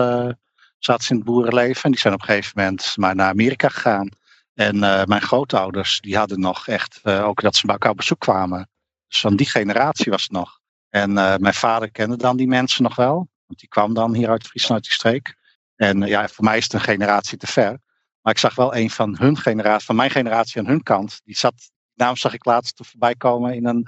Zaten 0.85 1.03
ze 1.03 1.11
in 1.11 1.15
het 1.15 1.25
boerenleven. 1.25 1.83
En 1.83 1.91
die 1.91 1.99
zijn 1.99 2.13
op 2.13 2.19
een 2.19 2.25
gegeven 2.25 2.51
moment 2.55 2.97
maar 2.97 3.15
naar 3.15 3.29
Amerika 3.29 3.69
gegaan. 3.69 4.09
En 4.53 4.83
eh, 4.83 5.05
mijn 5.05 5.21
grootouders, 5.21 5.99
die 6.01 6.17
hadden 6.17 6.39
nog 6.39 6.67
echt. 6.67 6.99
eh, 7.03 7.25
ook 7.25 7.41
dat 7.41 7.55
ze 7.55 7.65
bij 7.65 7.73
elkaar 7.73 7.91
op 7.91 7.97
bezoek 7.97 8.19
kwamen. 8.19 8.69
Dus 9.07 9.19
van 9.19 9.35
die 9.35 9.49
generatie 9.49 10.11
was 10.11 10.21
het 10.21 10.31
nog. 10.31 10.59
En 10.89 11.17
eh, 11.17 11.35
mijn 11.35 11.53
vader 11.53 11.91
kende 11.91 12.17
dan 12.17 12.37
die 12.37 12.47
mensen 12.47 12.83
nog 12.83 12.95
wel. 12.95 13.15
Want 13.45 13.59
die 13.59 13.69
kwam 13.69 13.93
dan 13.93 14.13
hier 14.13 14.29
uit 14.29 14.47
Friesland, 14.47 14.73
uit 14.73 14.83
die 14.83 14.93
streek. 14.93 15.35
En 15.75 16.01
ja, 16.01 16.27
voor 16.27 16.43
mij 16.43 16.57
is 16.57 16.63
het 16.63 16.73
een 16.73 16.81
generatie 16.81 17.37
te 17.37 17.47
ver. 17.47 17.79
Maar 18.21 18.33
ik 18.33 18.39
zag 18.39 18.55
wel 18.55 18.75
een 18.75 18.89
van 18.89 19.17
hun 19.17 19.37
generatie, 19.37 19.85
van 19.85 19.95
mijn 19.95 20.11
generatie 20.11 20.61
aan 20.61 20.67
hun 20.67 20.83
kant. 20.83 21.21
Die 21.23 21.37
zat, 21.37 21.53
naam 21.93 22.15
zag 22.15 22.33
ik 22.33 22.45
laatst 22.45 22.79
voorbij 22.83 23.15
komen 23.15 23.53
in 23.55 23.65
een 23.65 23.87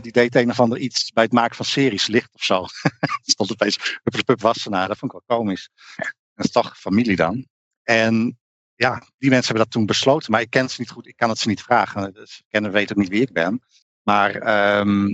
die 0.00 0.12
deed 0.12 0.34
een 0.34 0.50
of 0.50 0.60
ander 0.60 0.78
iets 0.78 1.10
bij 1.10 1.24
het 1.24 1.32
maken 1.32 1.56
van 1.56 1.64
series, 1.64 2.06
licht 2.06 2.34
of 2.34 2.42
zo. 2.42 2.66
stond 3.22 3.52
opeens 3.52 3.98
Huppels 4.02 4.22
Pup 4.22 4.40
Wassenaar. 4.40 4.88
Dat 4.88 4.98
vond 4.98 5.12
ik 5.14 5.20
wel 5.26 5.38
komisch. 5.38 5.68
Dat 6.42 6.54
is 6.54 6.62
toch 6.62 6.78
familie 6.78 7.16
dan. 7.16 7.46
En 7.82 8.38
ja, 8.74 8.98
die 9.18 9.30
mensen 9.30 9.46
hebben 9.46 9.64
dat 9.64 9.70
toen 9.70 9.86
besloten. 9.86 10.30
Maar 10.32 10.40
ik 10.40 10.50
ken 10.50 10.70
ze 10.70 10.80
niet 10.80 10.90
goed. 10.90 11.06
Ik 11.06 11.16
kan 11.16 11.28
het 11.28 11.38
ze 11.38 11.48
niet 11.48 11.62
vragen. 11.62 12.12
Dus 12.14 12.38
ik 12.38 12.44
ken 12.48 12.64
en 12.64 12.70
weet 12.72 12.90
ook 12.90 12.96
niet 12.98 13.08
wie 13.08 13.20
ik 13.22 13.32
ben. 13.32 13.62
Maar 14.02 14.34
ehm, 14.34 15.06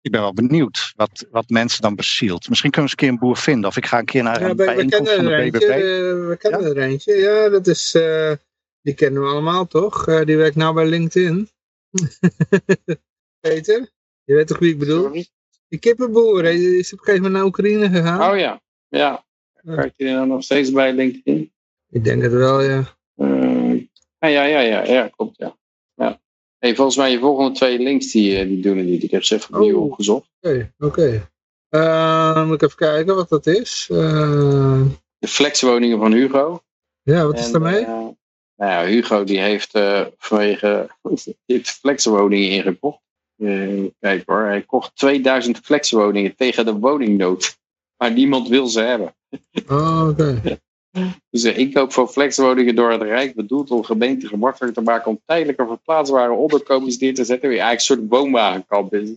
ik 0.00 0.10
ben 0.10 0.20
wel 0.20 0.32
benieuwd 0.34 0.92
wat, 0.96 1.26
wat 1.30 1.48
mensen 1.48 1.82
dan 1.82 1.94
bezielt. 1.94 2.48
Misschien 2.48 2.70
kunnen 2.70 2.90
we 2.90 2.96
eens 2.96 3.08
een 3.10 3.18
keer 3.18 3.26
een 3.26 3.28
boer 3.34 3.42
vinden. 3.42 3.68
Of 3.68 3.76
ik 3.76 3.86
ga 3.86 3.98
een 3.98 4.04
keer 4.04 4.22
naar 4.22 4.40
Ja, 4.40 4.48
een 4.48 4.56
bijeenkomst 4.56 5.14
kennen 5.14 5.14
van 5.14 5.32
er 5.32 5.36
de 5.52 5.58
eentje. 5.58 5.58
BBB. 5.68 5.70
eh, 5.70 6.28
we 6.28 6.36
kennen 6.38 6.64
er 6.64 6.78
eentje. 6.78 7.14
Ja, 7.14 7.48
dat 7.48 7.66
is... 7.66 7.94
eh, 7.94 8.32
die 8.80 8.94
kennen 8.94 9.22
we 9.22 9.28
allemaal, 9.28 9.66
toch? 9.66 10.08
Eh, 10.08 10.24
die 10.24 10.36
werkt 10.36 10.56
nou 10.56 10.74
bij 10.74 10.86
LinkedIn. 10.86 11.48
Peter? 13.40 13.90
Je 14.24 14.34
weet 14.34 14.46
toch 14.46 14.58
wie 14.58 14.72
ik 14.72 14.78
bedoel? 14.78 15.02
Sorry? 15.02 15.26
Die 15.68 15.78
kippenboer, 15.80 16.42
hij 16.42 16.56
is 16.56 16.92
op 16.92 16.98
een 16.98 17.04
gegeven 17.04 17.22
moment 17.22 17.32
naar 17.32 17.44
Oekraïne 17.44 17.88
gegaan. 17.90 18.30
Oh 18.32 18.38
ja, 18.38 18.60
ja. 18.88 19.24
Werkt 19.62 19.94
hij 19.96 20.12
nou 20.12 20.26
nog 20.26 20.42
steeds 20.42 20.70
bij 20.72 20.92
LinkedIn? 20.92 21.52
Ik 21.90 22.04
denk 22.04 22.22
het 22.22 22.32
wel, 22.32 22.62
ja. 22.62 22.96
Eh, 23.16 23.78
ja, 24.18 24.28
ja, 24.28 24.44
ja, 24.44 24.60
ja, 24.60 24.84
ja, 24.84 25.08
klopt, 25.16 25.38
ja. 25.38 25.56
ja. 25.94 26.20
Hey, 26.58 26.74
volgens 26.74 26.96
mij 26.96 27.10
je 27.10 27.18
volgende 27.18 27.52
twee 27.52 27.78
links, 27.78 28.12
die, 28.12 28.38
eh, 28.38 28.46
die 28.46 28.60
doen 28.62 28.76
het 28.76 28.86
niet. 28.86 29.02
Ik 29.02 29.10
heb 29.10 29.22
ze 29.24 29.34
even 29.34 29.54
opnieuw 29.54 29.76
Oh. 29.78 29.84
opgezocht. 29.84 30.28
Oké, 30.40 30.72
oké. 30.78 31.30
Eh, 31.68 32.46
moet 32.46 32.54
ik 32.54 32.62
even 32.62 32.76
kijken 32.76 33.14
wat 33.14 33.28
dat 33.28 33.46
is. 33.46 33.84
De 33.88 35.28
flexwoningen 35.28 35.98
van 35.98 36.12
Hugo. 36.12 36.62
ja, 37.02 37.26
wat 37.26 37.38
is 37.38 37.50
daarmee? 37.50 37.84
nou 37.86 38.16
ja, 38.56 38.84
Hugo 38.84 39.24
die 39.24 39.40
heeft 39.40 39.78
vanwege 40.18 40.88
die 41.24 41.36
heeft 41.46 41.70
flexwoningen 41.70 42.50
ingekocht. 42.50 43.00
Kijk 44.00 44.22
hoor, 44.26 44.40
hij 44.44 44.62
kocht 44.62 44.96
2000 44.96 45.58
flexwoningen 45.58 46.36
tegen 46.36 46.64
de 46.64 46.72
woningnood. 46.74 47.60
Maar 48.02 48.12
niemand 48.12 48.48
wil 48.48 48.66
ze 48.66 48.80
hebben. 48.80 49.14
Oh, 49.68 50.08
oké. 50.08 50.58
Dus 51.30 51.42
de 51.42 51.54
inkoop 51.54 51.92
van 51.92 52.08
flexwoningen 52.08 52.74
door 52.74 52.90
het 52.90 53.02
Rijk 53.02 53.34
bedoeld 53.34 53.70
om 53.70 53.84
gemeenten 53.84 54.28
gemakkelijker 54.28 54.82
te 54.82 54.90
maken 54.90 55.10
om 55.10 55.20
tijdelijke 55.26 55.66
verplaatsbare 55.66 56.32
onderkomens 56.32 56.98
neer 56.98 57.14
te 57.14 57.24
zetten. 57.24 57.48
Eigenlijk 57.48 57.78
een 57.78 57.84
soort 57.84 58.00
woonwagenkamp. 58.08 58.94
is. 58.94 59.10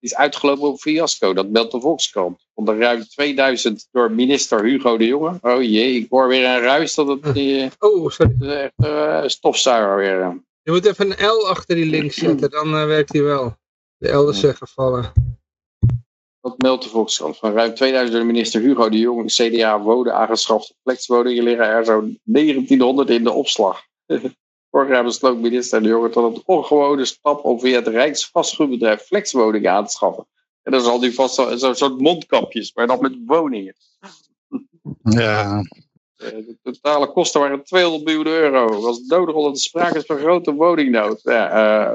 Is 0.00 0.14
uitgelopen 0.14 0.68
op 0.68 0.78
fiasco, 0.80 1.32
dat 1.32 1.48
meldt 1.48 1.72
de 1.72 1.80
Volkskrant. 1.80 2.46
De 2.54 2.76
ruim 2.76 3.04
2000 3.06 3.88
door 3.92 4.10
minister 4.12 4.64
Hugo 4.64 4.96
de 4.96 5.06
Jonge. 5.06 5.38
Oh 5.40 5.62
jee, 5.62 5.94
ik 5.94 6.06
hoor 6.10 6.28
weer 6.28 6.44
een 6.44 6.60
ruis 6.60 6.94
dat 6.94 7.06
het 7.08 7.34
die, 7.34 7.70
Oh, 7.78 8.10
sorry. 8.10 8.48
echt 8.50 8.72
eh, 8.76 9.22
stofzuiger 9.26 9.96
weer. 9.96 10.20
eh. 10.20 10.30
Je 10.62 10.70
moet 10.70 10.84
even 10.86 11.10
een 11.10 11.26
L 11.26 11.48
achter 11.48 11.74
die 11.76 11.86
link 11.86 12.12
zetten, 12.12 12.50
dan 12.50 12.66
eh, 12.76 12.84
werkt 12.84 13.12
hij 13.12 13.22
wel. 13.22 13.56
De 13.96 14.08
L 14.12 14.28
is 14.28 14.42
eh, 14.44 14.54
gevallen. 14.54 15.12
Dat 16.42 16.58
meldt 16.58 16.82
de 16.82 16.88
Volkskrant. 16.88 17.36
Van 17.38 17.52
ruim 17.52 17.74
2000 17.74 18.16
door 18.16 18.26
minister 18.26 18.60
Hugo 18.60 18.88
de 18.88 18.98
Jonge, 18.98 19.24
CDA, 19.24 19.80
wonen 19.80 20.14
aangeschafte 20.14 20.74
flexwoningen 20.82 21.42
liggen 21.44 21.66
er 21.66 21.84
zo'n 21.84 22.18
1900 22.22 23.10
in 23.10 23.24
de 23.24 23.32
opslag. 23.32 23.82
Vorig 24.70 24.88
jaar 24.88 25.04
besloot 25.04 25.38
minister 25.38 25.82
de 25.82 25.88
Jonge 25.88 26.08
tot 26.08 26.36
een 26.36 26.42
ongewone 26.46 27.04
stap 27.04 27.44
om 27.44 27.60
via 27.60 27.76
het 27.78 27.86
Rijksvastgoedbedrijf 27.86 29.02
flexwoningen 29.02 29.72
aan 29.72 29.86
te 29.86 29.92
schaffen. 29.92 30.26
En 30.62 30.72
dan 30.72 30.80
zal 30.80 30.98
nu 30.98 31.12
vast 31.12 31.34
zo'n 31.34 31.58
zo, 31.58 31.72
soort 31.72 32.00
mondkapjes, 32.00 32.74
maar 32.74 32.86
dan 32.86 33.00
met 33.00 33.16
woningen. 33.26 33.74
Ja, 35.02 35.62
Eh, 36.16 36.28
De 36.28 36.58
totale 36.62 37.12
kosten 37.12 37.40
waren 37.40 37.64
200 37.64 38.04
miljoen 38.04 38.26
euro. 38.26 38.66
Dat 38.70 38.82
was 38.82 39.00
nodig 39.00 39.34
omdat 39.34 39.52
er 39.52 39.60
sprake 39.60 39.98
is 39.98 40.04
van 40.04 40.18
grote 40.18 40.54
woningnood. 40.54 41.20
Ja, 41.22 41.92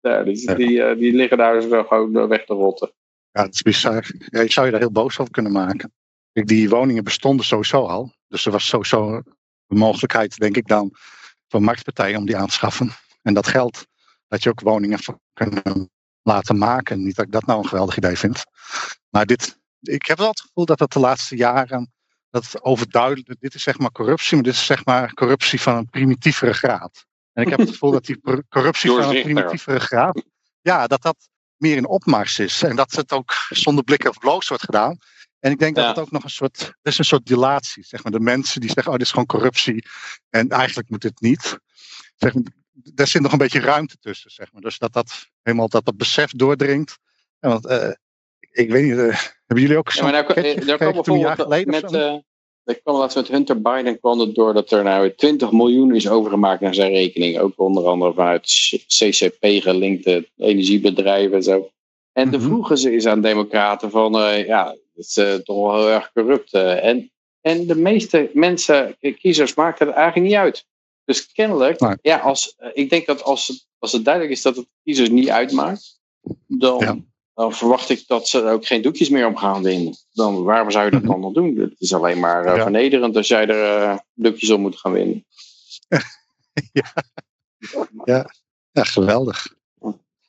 eh, 0.00 0.24
dus 0.24 0.44
die, 0.44 0.82
eh, 0.82 0.98
die 0.98 1.12
liggen 1.12 1.38
daar 1.38 1.60
dus 1.60 1.86
gewoon 1.86 2.28
weg 2.28 2.44
te 2.44 2.54
rotten. 2.54 2.92
Ja, 3.32 3.42
het 3.42 3.54
is 3.54 3.62
bizar. 3.62 4.10
Ja, 4.18 4.40
je 4.40 4.52
zou 4.52 4.66
je 4.66 4.72
daar 4.72 4.80
heel 4.80 4.92
boos 4.92 5.18
over 5.18 5.32
kunnen 5.32 5.52
maken. 5.52 5.92
Kijk, 6.32 6.46
die 6.46 6.68
woningen 6.68 7.04
bestonden 7.04 7.46
sowieso 7.46 7.86
al. 7.86 8.14
Dus 8.28 8.46
er 8.46 8.52
was 8.52 8.66
sowieso 8.66 9.14
een 9.66 9.78
mogelijkheid, 9.78 10.36
denk 10.36 10.56
ik 10.56 10.66
dan, 10.66 10.96
voor 11.48 11.62
marktpartijen 11.62 12.18
om 12.18 12.26
die 12.26 12.36
aan 12.36 12.46
te 12.46 12.52
schaffen. 12.52 12.90
En 13.22 13.34
dat 13.34 13.46
geld 13.46 13.86
dat 14.28 14.42
je 14.42 14.50
ook 14.50 14.60
woningen 14.60 15.02
voor 15.02 15.18
kunnen 15.32 15.90
laten 16.22 16.58
maken. 16.58 17.02
Niet 17.02 17.16
dat 17.16 17.24
ik 17.24 17.32
dat 17.32 17.46
nou 17.46 17.58
een 17.58 17.68
geweldig 17.68 17.96
idee 17.96 18.16
vind. 18.16 18.44
Maar 19.08 19.26
dit, 19.26 19.58
ik 19.80 20.06
heb 20.06 20.18
wel 20.18 20.28
het 20.28 20.40
gevoel 20.40 20.64
dat 20.64 20.78
dat 20.78 20.92
de 20.92 20.98
laatste 20.98 21.36
jaren, 21.36 21.92
dat 22.30 22.62
overduidelijk, 22.62 23.40
dit 23.40 23.54
is 23.54 23.62
zeg 23.62 23.78
maar 23.78 23.92
corruptie, 23.92 24.34
maar 24.34 24.44
dit 24.44 24.54
is 24.54 24.66
zeg 24.66 24.84
maar 24.84 25.14
corruptie 25.14 25.60
van 25.60 25.76
een 25.76 25.90
primitievere 25.90 26.52
graad. 26.52 27.06
En 27.32 27.42
ik 27.42 27.48
heb 27.48 27.58
het 27.58 27.70
gevoel 27.70 27.90
dat 27.90 28.04
die 28.04 28.20
corruptie 28.48 28.90
van 28.90 29.16
een 29.16 29.22
primitievere 29.22 29.80
graad, 29.80 30.24
ja, 30.60 30.86
dat 30.86 31.02
dat 31.02 31.29
meer 31.60 31.76
in 31.76 31.86
opmars 31.86 32.38
is. 32.38 32.62
En 32.62 32.76
dat 32.76 32.92
het 32.92 33.12
ook 33.12 33.32
zonder 33.48 33.84
blikken 33.84 34.10
of 34.10 34.18
bloos 34.18 34.48
wordt 34.48 34.64
gedaan. 34.64 34.98
En 35.40 35.50
ik 35.50 35.58
denk 35.58 35.74
dat 35.74 35.84
Ja. 35.84 35.90
het 35.90 35.98
ook 35.98 36.10
nog 36.10 36.24
een 36.24 36.30
soort, 36.30 36.60
er 36.60 36.76
is 36.82 36.98
een 36.98 37.04
soort 37.04 37.26
dilatie, 37.26 37.84
zeg 37.84 38.02
maar. 38.02 38.12
De 38.12 38.20
mensen 38.20 38.60
die 38.60 38.70
zeggen, 38.70 38.92
oh, 38.92 38.98
dit 38.98 39.06
is 39.06 39.10
gewoon 39.12 39.26
corruptie 39.26 39.86
en 40.30 40.48
eigenlijk 40.48 40.90
moet 40.90 41.02
dit 41.02 41.20
niet. 41.20 41.58
Zeg 42.16 42.34
maar, 42.34 42.42
er 42.94 43.06
zit 43.06 43.22
nog 43.22 43.32
een 43.32 43.38
beetje 43.38 43.60
ruimte 43.60 43.96
tussen, 44.00 44.30
zeg 44.30 44.52
maar. 44.52 44.62
Dus 44.62 44.78
dat 44.78 44.92
dat 44.92 45.26
helemaal 45.42 45.68
dat 45.68 45.84
dat 45.84 45.96
besef 45.96 46.30
doordringt. 46.30 46.98
Ja, 47.38 47.48
want 47.48 47.66
eh, 47.66 47.90
ik 48.50 48.70
weet 48.70 48.82
niet, 48.82 48.92
eh, 48.98 49.18
hebben 49.46 49.64
jullie 49.66 49.76
ook 49.78 49.88
Ja, 49.88 49.94
zo'n 49.94 50.10
maar 50.10 50.12
nou, 50.12 50.32
eh, 50.32 50.66
daar 50.66 50.78
bijvoorbeeld 50.78 51.08
of 51.08 51.64
met, 51.66 51.90
zo? 51.90 52.22
Er 52.70 52.80
kwam 52.80 52.96
laatst 52.96 53.16
met 53.16 53.28
Hunter 53.28 53.60
Biden 53.62 53.98
kwam 54.00 54.18
het 54.18 54.34
door 54.34 54.54
dat 54.54 54.70
er 54.70 54.82
nou 54.84 55.14
20 55.14 55.52
miljoen 55.52 55.94
is 55.94 56.08
overgemaakt 56.08 56.60
naar 56.60 56.74
zijn 56.74 56.92
rekening. 56.92 57.38
Ook 57.38 57.52
onder 57.56 57.86
andere 57.86 58.12
vanuit 58.12 58.42
CCP 58.86 59.38
gelinkte 59.62 60.28
energiebedrijven 60.36 61.36
en 61.36 61.42
zo. 61.42 61.70
En 62.12 62.30
dan 62.30 62.40
Mhm. 62.40 62.48
vroegen 62.48 62.78
ze 62.78 62.90
eens 62.90 63.06
aan 63.06 63.20
democraten 63.20 63.90
van, 63.90 64.18
eh, 64.18 64.46
ja, 64.46 64.68
het 64.70 65.06
is 65.06 65.16
eh, 65.16 65.34
toch 65.34 65.56
wel 65.72 65.78
heel 65.78 65.88
erg 65.94 66.10
corrupt. 66.12 66.52
eh. 66.52 66.84
en, 66.84 67.10
en 67.40 67.66
de 67.66 67.76
meeste 67.76 68.30
mensen, 68.32 68.96
kiezers, 69.18 69.54
maakten 69.54 69.86
het 69.86 69.96
eigenlijk 69.96 70.26
niet 70.26 70.36
uit. 70.38 70.66
Dus 71.04 71.32
kennelijk, 71.32 71.80
Nee. 71.80 71.94
ja, 72.02 72.18
als, 72.18 72.56
ik 72.72 72.90
denk 72.90 73.06
dat 73.06 73.22
als 73.22 73.46
het, 73.48 73.66
als 73.78 73.92
het 73.92 74.04
duidelijk 74.04 74.34
is 74.34 74.42
dat 74.42 74.56
het 74.56 74.66
kiezers 74.84 75.08
niet 75.08 75.30
uitmaakt, 75.30 76.00
dan, 76.46 76.78
Ja. 76.78 76.96
Dan 77.40 77.52
verwacht 77.52 77.88
ik 77.90 78.06
dat 78.06 78.28
ze 78.28 78.42
er 78.42 78.52
ook 78.52 78.66
geen 78.66 78.82
doekjes 78.82 79.08
meer 79.08 79.26
om 79.26 79.36
gaan 79.36 79.62
winnen. 79.62 79.94
Dan, 80.12 80.42
waarom 80.42 80.70
zou 80.70 80.84
je 80.84 80.90
dat 80.90 81.00
Mhm. 81.00 81.10
dan 81.10 81.20
nog 81.20 81.32
doen? 81.32 81.56
Het 81.56 81.74
is 81.80 81.94
alleen 81.94 82.20
maar 82.20 82.44
eh, 82.44 82.56
Ja. 82.56 82.62
vernederend 82.62 83.16
als 83.16 83.28
jij 83.28 83.46
er 83.46 83.82
eh, 83.82 83.98
doekjes 84.14 84.50
om 84.50 84.60
moet 84.60 84.78
gaan 84.78 84.92
winnen. 84.92 85.24
Ja, 88.72 88.84
geweldig. 88.84 89.54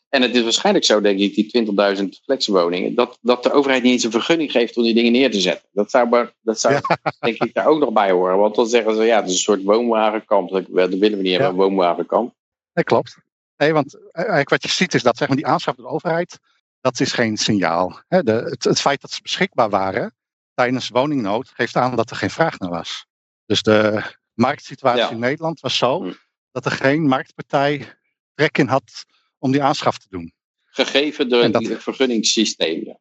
En 0.09 0.21
het 0.21 0.35
is 0.35 0.43
waarschijnlijk 0.43 0.85
zo, 0.85 1.01
denk 1.01 1.19
ik, 1.19 1.35
die 1.35 1.47
20.000 1.47 2.21
flexwoningen, 2.23 2.95
dat, 2.95 3.17
dat 3.21 3.43
de 3.43 3.51
overheid 3.51 3.83
niet 3.83 3.91
eens 3.91 4.03
een 4.03 4.11
vergunning 4.11 4.51
geeft 4.51 4.77
om 4.77 4.83
die 4.83 4.93
dingen 4.93 5.11
neer 5.11 5.31
te 5.31 5.39
zetten. 5.39 5.69
Dat 5.71 5.91
zou, 5.91 6.29
dat 6.41 6.59
zou 6.59 6.79
denk 7.19 7.43
ik 7.43 7.53
daar 7.53 7.65
ook 7.65 7.79
nog 7.79 7.93
bij 7.93 8.11
horen. 8.11 8.37
Want 8.37 8.55
dan 8.55 8.67
zeggen 8.67 8.95
ze, 8.95 9.03
ja, 9.03 9.15
het 9.19 9.25
is 9.27 9.33
een 9.33 9.39
soort 9.39 9.63
woonwagenkamp. 9.63 10.49
Dat, 10.49 10.65
dat 10.69 10.89
willen 10.89 11.17
we 11.17 11.23
niet 11.23 11.31
hebben, 11.31 11.49
een 11.49 11.55
woonwagenkamp. 11.55 12.33
Nee, 12.73 12.83
klopt. 12.83 13.17
Nee, 13.57 13.73
want 13.73 13.93
eh, 13.93 14.01
eigenlijk 14.13 14.49
wat 14.49 14.63
je 14.63 14.69
ziet 14.69 14.93
is 14.93 15.03
dat 15.03 15.17
zeg 15.17 15.27
maar, 15.27 15.37
die 15.37 15.45
aanschaf 15.47 15.75
door 15.75 15.85
de 15.85 15.91
overheid, 15.91 16.39
dat 16.81 16.99
is 16.99 17.11
geen 17.11 17.37
signaal. 17.37 18.01
Hè, 18.07 18.23
de, 18.23 18.31
het, 18.31 18.63
het 18.63 18.81
feit 18.81 19.01
dat 19.01 19.11
ze 19.11 19.21
beschikbaar 19.21 19.69
waren 19.69 20.15
tijdens 20.53 20.89
woningnood 20.89 21.49
geeft 21.53 21.75
aan 21.75 21.95
dat 21.95 22.09
er 22.09 22.15
geen 22.15 22.29
vraag 22.29 22.59
naar 22.59 22.69
was. 22.69 23.05
Dus 23.45 23.61
de 23.61 24.01
marktsituatie 24.33 25.01
Ja. 25.01 25.09
in 25.09 25.19
Nederland 25.19 25.59
was 25.59 25.77
zo 25.77 26.03
Hm. 26.03 26.13
dat 26.51 26.65
er 26.65 26.71
geen 26.71 27.01
marktpartij 27.07 27.93
trek 28.33 28.57
in 28.57 28.67
had 28.67 29.05
om 29.37 29.51
die 29.51 29.63
aanschaf 29.63 29.97
te 29.97 30.07
doen. 30.09 30.33
Gegeven 30.63 31.29
door 31.29 31.51
dat- 31.51 31.63
het 31.67 31.83
vergunningssysteem. 31.83 32.97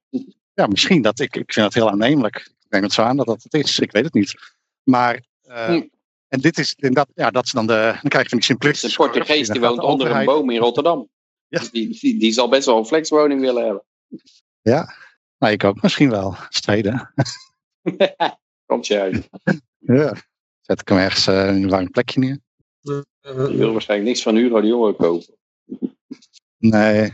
Ja. 0.54 0.66
Misschien 0.66 1.02
dat 1.02 1.18
ik, 1.20 1.36
ik 1.36 1.52
vind 1.52 1.66
het 1.66 1.74
heel 1.74 1.90
aannemelijk. 1.90 2.36
Ik 2.36 2.66
neem 2.70 2.82
het 2.82 2.92
zo 2.92 3.02
aan 3.02 3.16
dat 3.16 3.26
dat 3.26 3.42
het 3.42 3.54
is. 3.54 3.78
Ik 3.78 3.92
weet 3.92 4.04
het 4.04 4.14
niet. 4.14 4.34
Maar 4.82 5.24
eh, 5.42 5.66
Hm. 5.66 5.82
en 6.28 6.40
dit 6.40 6.58
is 6.58 6.74
en 6.74 6.94
dat, 6.94 7.08
ja, 7.14 7.30
dat 7.30 7.44
is 7.44 7.50
dan 7.50 7.66
de 7.66 7.98
dan 8.00 8.10
krijg 8.10 8.24
je 8.24 8.28
van 8.28 8.38
die 8.38 8.38
Het 8.38 8.40
is 8.40 8.46
simplistische 8.46 9.02
een 9.02 9.10
Portugees 9.10 9.48
die 9.48 9.60
woont 9.60 9.76
de 9.76 9.82
onder 9.82 10.10
een 10.10 10.24
boom 10.24 10.50
in 10.50 10.58
Rotterdam. 10.60 11.08
Ja. 11.50 11.58
Dus 11.58 11.70
die, 11.70 11.98
die, 12.00 12.18
die 12.18 12.32
zal 12.32 12.48
best 12.48 12.66
wel 12.66 12.78
een 12.78 12.86
flexwoning 12.86 13.40
willen 13.40 13.64
hebben. 13.64 13.84
Nou, 15.38 15.52
ik 15.52 15.64
ook 15.64 15.82
misschien 15.82 16.10
wel. 16.10 16.36
Steden. 16.48 17.12
Komt 18.66 18.86
je 18.86 19.00
uit. 19.00 19.28
Ja. 19.78 20.14
Zet 20.60 20.80
ik 20.80 20.88
hem 20.88 20.98
ergens 20.98 21.26
eh, 21.26 21.48
in 21.48 21.62
een 21.62 21.68
warm 21.68 21.90
plekje 21.90 22.20
neer? 22.20 22.38
Die 22.80 23.56
wil 23.56 23.72
waarschijnlijk 23.72 24.10
niks 24.10 24.22
van 24.22 24.36
Hugo 24.36 24.60
de 24.60 24.66
Jonge 24.66 24.92
kopen. 24.92 25.34
Nee, 26.56 27.00
nee 27.00 27.12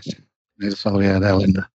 dat 0.55 0.73
is 0.73 0.85
alweer 0.87 1.19
de 1.21 1.27
ellende. 1.27 1.71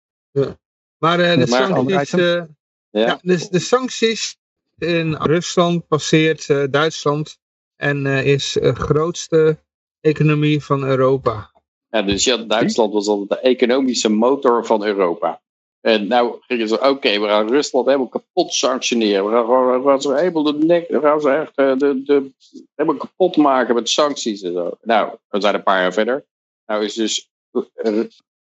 Maar 0.99 1.21
eh, 1.21 1.39
de 1.39 1.47
sancties, 1.47 2.13
eh, 2.13 2.45
Ja? 2.91 3.07
ja, 3.07 3.19
dus 3.23 3.49
de 3.49 3.59
sancties 3.59 4.39
in 4.79 5.15
Rusland 5.15 5.89
passeert 5.89 6.51
eh, 6.51 6.65
Duitsland 6.71 7.39
en 7.77 8.07
eh, 8.07 8.27
is 8.27 8.53
de 8.53 8.75
grootste 8.75 9.59
economie 10.01 10.65
van 10.65 10.85
Europa. 10.85 11.53
Ja, 11.91 12.03
dus 12.03 12.25
ja, 12.25 12.37
Duitsland 12.37 12.93
was 12.93 13.07
altijd 13.07 13.29
de 13.29 13.49
economische 13.49 14.09
motor 14.09 14.67
van 14.67 14.85
Europa. 14.85 15.41
En 15.81 16.07
nou 16.07 16.37
gingen 16.41 16.69
ze, 16.69 16.81
oké, 16.81 17.21
we 17.21 17.27
gaan 17.27 17.49
Rusland 17.49 17.87
helemaal 17.87 18.09
kapot 18.09 18.53
sanctioneren. 18.55 19.25
We 19.25 19.31
gaan, 19.31 19.83
we 19.83 19.89
gaan 19.89 20.03
ze 20.03 20.15
helemaal 20.15 20.43
de 20.43 20.53
nek, 20.53 20.89
we 20.89 21.01
gaan 21.01 21.21
ze 21.21 21.31
echt 21.31 21.53
eh, 21.55 21.77
de, 21.77 22.03
de, 22.03 22.33
helemaal 22.75 23.01
kapot 23.01 23.37
maken 23.37 23.75
met 23.75 23.89
sancties 23.89 24.43
en 24.43 24.53
zo. 24.53 24.71
Nou, 24.83 25.17
we 25.29 25.41
zijn 25.41 25.55
een 25.55 25.63
paar 25.63 25.81
jaar 25.81 25.93
verder. 25.93 26.27
Nou 26.67 26.85
is 26.85 26.95
dus 26.95 27.31
eh, 27.75 28.01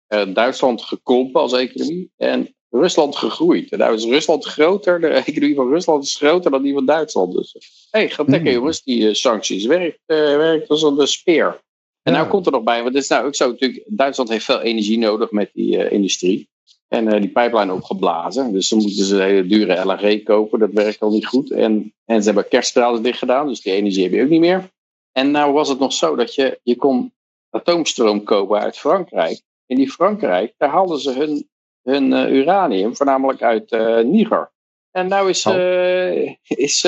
eh, 0.07 0.33
Duitsland 0.33 0.81
gekrompen 0.81 1.41
als 1.41 1.53
economie 1.53 2.11
en 2.17 2.55
Rusland 2.69 3.15
gegroeid. 3.15 3.71
En 3.71 3.79
nou 3.79 3.93
is 3.93 4.05
Rusland 4.05 4.45
groter, 4.45 4.99
de 5.01 5.07
economie 5.07 5.55
van 5.55 5.69
Rusland 5.69 6.03
is 6.03 6.15
groter 6.15 6.51
dan 6.51 6.61
die 6.61 6.73
van 6.73 6.85
Duitsland. 6.85 7.33
Dus 7.33 7.53
hé, 7.91 7.99
hey, 7.99 8.09
ga 8.09 8.23
trekken 8.23 8.49
Hmm. 8.49 8.59
jongens, 8.59 8.83
die 8.83 9.13
sancties. 9.13 9.65
Werkt, 9.65 9.99
werkt 10.05 10.69
als 10.69 10.83
een 10.83 11.07
speer. 11.07 11.61
En 12.03 12.13
nou 12.13 12.27
komt 12.27 12.45
er 12.45 12.51
nog 12.51 12.63
bij, 12.63 12.81
want 12.81 12.93
het 12.93 13.03
is 13.03 13.09
nou 13.09 13.25
ook 13.25 13.35
zo 13.35 13.51
natuurlijk, 13.51 13.83
Duitsland 13.87 14.29
heeft 14.29 14.45
veel 14.45 14.61
energie 14.61 14.97
nodig 14.97 15.31
met 15.31 15.49
die 15.53 15.77
eh, 15.77 15.91
industrie. 15.91 16.49
En 16.87 17.07
eh, 17.07 17.21
die 17.21 17.29
pijplijn 17.29 17.71
opgeblazen. 17.71 18.53
Dus 18.53 18.69
dan 18.69 18.79
moeten 18.79 19.05
ze 19.05 19.21
hele 19.21 19.45
dure 19.45 19.85
LNG 19.85 20.23
kopen. 20.23 20.59
Dat 20.59 20.71
werkt 20.71 20.99
al 20.99 21.11
niet 21.11 21.25
goed. 21.25 21.51
En, 21.51 21.93
en 22.05 22.19
ze 22.19 22.25
hebben 22.25 22.47
kerststralen 22.47 23.03
dicht 23.03 23.17
gedaan. 23.17 23.47
Dus 23.47 23.61
die 23.61 23.73
energie 23.73 24.03
heb 24.03 24.11
je 24.11 24.23
ook 24.23 24.29
niet 24.29 24.39
meer. 24.39 24.69
En 25.11 25.31
nou 25.31 25.53
was 25.53 25.69
het 25.69 25.79
nog 25.79 25.93
zo 25.93 26.15
dat 26.15 26.35
je, 26.35 26.59
je 26.63 26.75
kon 26.75 27.13
atoomstroom 27.49 28.23
kopen 28.23 28.59
uit 28.59 28.77
Frankrijk. 28.77 29.41
In 29.65 29.77
die 29.77 29.91
Frankrijk, 29.91 30.53
daar 30.57 30.69
haalden 30.69 30.99
ze 30.99 31.11
hun, 31.11 31.49
hun 31.83 32.13
eh, 32.13 32.35
uranium, 32.35 32.95
voornamelijk 32.95 33.41
uit 33.41 33.71
Niger. 34.05 34.51
En 34.91 35.07
nou 35.07 35.29
is, 35.29 35.45
Oh. 35.45 36.35
is 36.47 36.87